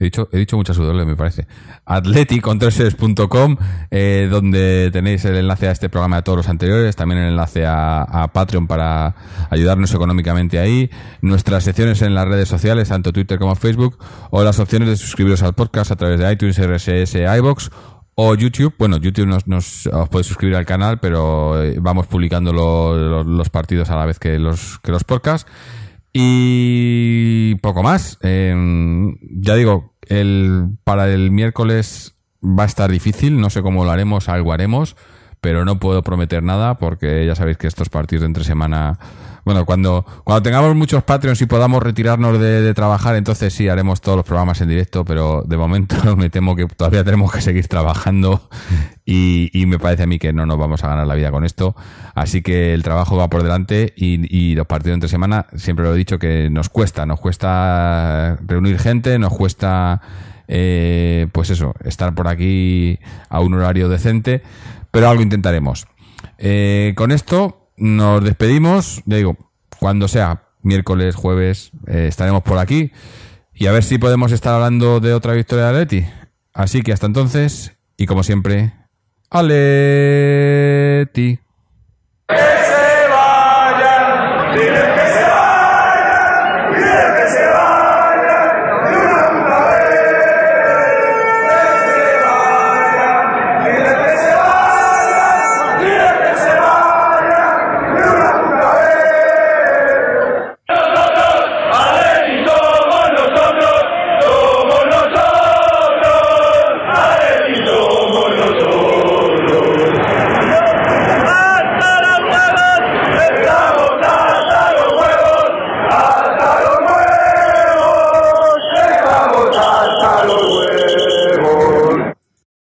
He 0.00 0.04
dicho, 0.04 0.30
he 0.32 0.38
dicho 0.38 0.56
muchas 0.56 0.78
W, 0.78 1.04
me 1.04 1.14
parece. 1.14 1.46
Atleticontreses.com, 1.84 3.56
eh, 3.90 4.28
donde 4.30 4.88
tenéis 4.90 5.26
el 5.26 5.36
enlace 5.36 5.68
a 5.68 5.72
este 5.72 5.90
programa 5.90 6.16
de 6.16 6.22
todos 6.22 6.38
los 6.38 6.48
anteriores, 6.48 6.96
también 6.96 7.20
el 7.20 7.28
enlace 7.28 7.66
a, 7.66 8.30
Patreon 8.32 8.66
para 8.66 9.14
ayudarnos 9.50 9.92
económicamente 9.92 10.58
ahí, 10.58 10.88
nuestras 11.20 11.64
secciones 11.64 12.00
en 12.00 12.14
las 12.14 12.26
redes 12.26 12.48
sociales, 12.48 12.88
tanto 12.88 13.12
Twitter 13.12 13.38
como 13.38 13.54
Facebook, 13.56 13.98
o 14.30 14.42
las 14.42 14.58
opciones 14.58 14.88
de 14.88 14.96
suscribiros 14.96 15.42
al 15.42 15.52
podcast 15.52 15.90
a 15.90 15.96
través 15.96 16.18
de 16.18 16.32
iTunes, 16.32 16.58
RSS, 16.58 17.16
iBox 17.36 17.70
o 18.14 18.34
YouTube. 18.34 18.74
Bueno, 18.78 18.96
YouTube 18.96 19.26
nos, 19.26 19.86
os 19.86 20.08
podéis 20.08 20.28
suscribir 20.28 20.56
al 20.56 20.64
canal, 20.64 20.98
pero 20.98 21.62
eh, 21.62 21.76
vamos 21.78 22.06
publicando 22.06 22.54
los 22.54 23.50
partidos 23.50 23.90
a 23.90 23.96
la 23.96 24.06
vez 24.06 24.18
que 24.18 24.38
los, 24.38 24.78
que 24.78 24.92
los 24.92 25.04
podcasts. 25.04 25.46
Y 26.12 27.54
poco 27.56 27.82
más. 27.82 28.18
Em, 28.22 29.16
ya 29.22 29.54
digo, 29.54 29.89
el, 30.10 30.68
para 30.84 31.10
el 31.10 31.30
miércoles 31.30 32.14
va 32.42 32.64
a 32.64 32.66
estar 32.66 32.90
difícil. 32.90 33.40
No 33.40 33.48
sé 33.48 33.62
cómo 33.62 33.84
lo 33.84 33.90
haremos, 33.90 34.28
algo 34.28 34.52
haremos. 34.52 34.96
Pero 35.40 35.64
no 35.64 35.78
puedo 35.78 36.02
prometer 36.02 36.42
nada 36.42 36.78
porque 36.78 37.24
ya 37.26 37.34
sabéis 37.34 37.56
que 37.56 37.66
estos 37.66 37.88
partidos 37.88 38.22
de 38.22 38.26
entre 38.26 38.44
semana 38.44 38.98
bueno, 39.44 39.64
cuando, 39.64 40.04
cuando 40.24 40.42
tengamos 40.42 40.74
muchos 40.76 41.02
Patreons 41.02 41.40
y 41.40 41.46
podamos 41.46 41.82
retirarnos 41.82 42.38
de, 42.38 42.72
trabajar, 42.74 43.16
entonces 43.16 43.52
sí 43.52 43.68
haremos 43.68 44.00
todos 44.00 44.16
los 44.16 44.26
programas 44.26 44.60
en 44.60 44.68
directo, 44.68 45.04
pero 45.04 45.42
de 45.46 45.56
momento 45.56 45.96
me 46.16 46.30
temo 46.30 46.54
que 46.54 46.66
todavía 46.66 47.04
tenemos 47.04 47.32
que 47.32 47.40
seguir 47.40 47.66
trabajando 47.66 48.48
y, 49.04 49.50
me 49.66 49.78
parece 49.78 50.04
a 50.04 50.06
mí 50.06 50.18
que 50.18 50.32
no 50.32 50.46
nos 50.46 50.58
vamos 50.58 50.84
a 50.84 50.88
ganar 50.88 51.06
la 51.06 51.14
vida 51.14 51.30
con 51.30 51.44
esto. 51.44 51.74
Así 52.14 52.42
que 52.42 52.74
el 52.74 52.82
trabajo 52.82 53.16
va 53.16 53.28
por 53.28 53.42
delante 53.42 53.92
y, 53.96 54.54
los 54.54 54.66
partidos 54.66 54.94
entre 54.94 55.08
semana, 55.08 55.46
siempre 55.56 55.84
lo 55.84 55.94
he 55.94 55.98
dicho 55.98 56.18
que 56.18 56.50
nos 56.50 56.68
cuesta, 56.68 57.06
nos 57.06 57.18
cuesta 57.18 58.36
reunir 58.46 58.78
gente, 58.78 59.18
nos 59.18 59.32
cuesta, 59.32 60.00
eh, 60.48 61.28
pues 61.32 61.50
eso, 61.50 61.74
estar 61.84 62.14
por 62.14 62.28
aquí 62.28 62.98
a 63.28 63.40
un 63.40 63.54
horario 63.54 63.88
decente, 63.88 64.42
pero 64.90 65.08
algo 65.08 65.22
intentaremos. 65.22 65.86
Eh, 66.38 66.94
con 66.96 67.12
esto 67.12 67.70
nos 67.76 68.22
despedimos, 68.24 69.02
ya 69.06 69.16
digo, 69.16 69.36
cuando 69.78 70.08
sea, 70.08 70.44
miércoles, 70.62 71.14
jueves, 71.14 71.70
eh, 71.86 72.06
estaremos 72.08 72.42
por 72.42 72.58
aquí 72.58 72.92
y 73.54 73.66
a 73.66 73.72
ver 73.72 73.84
si 73.84 73.98
podemos 73.98 74.32
estar 74.32 74.54
hablando 74.54 75.00
de 75.00 75.12
otra 75.14 75.34
victoria 75.34 75.66
de 75.66 75.70
Atleti. 75.70 76.06
Así 76.52 76.82
que 76.82 76.92
hasta 76.92 77.06
entonces, 77.06 77.72
y 77.96 78.06
como 78.06 78.22
siempre, 78.22 78.72
Aleti. 79.30 79.80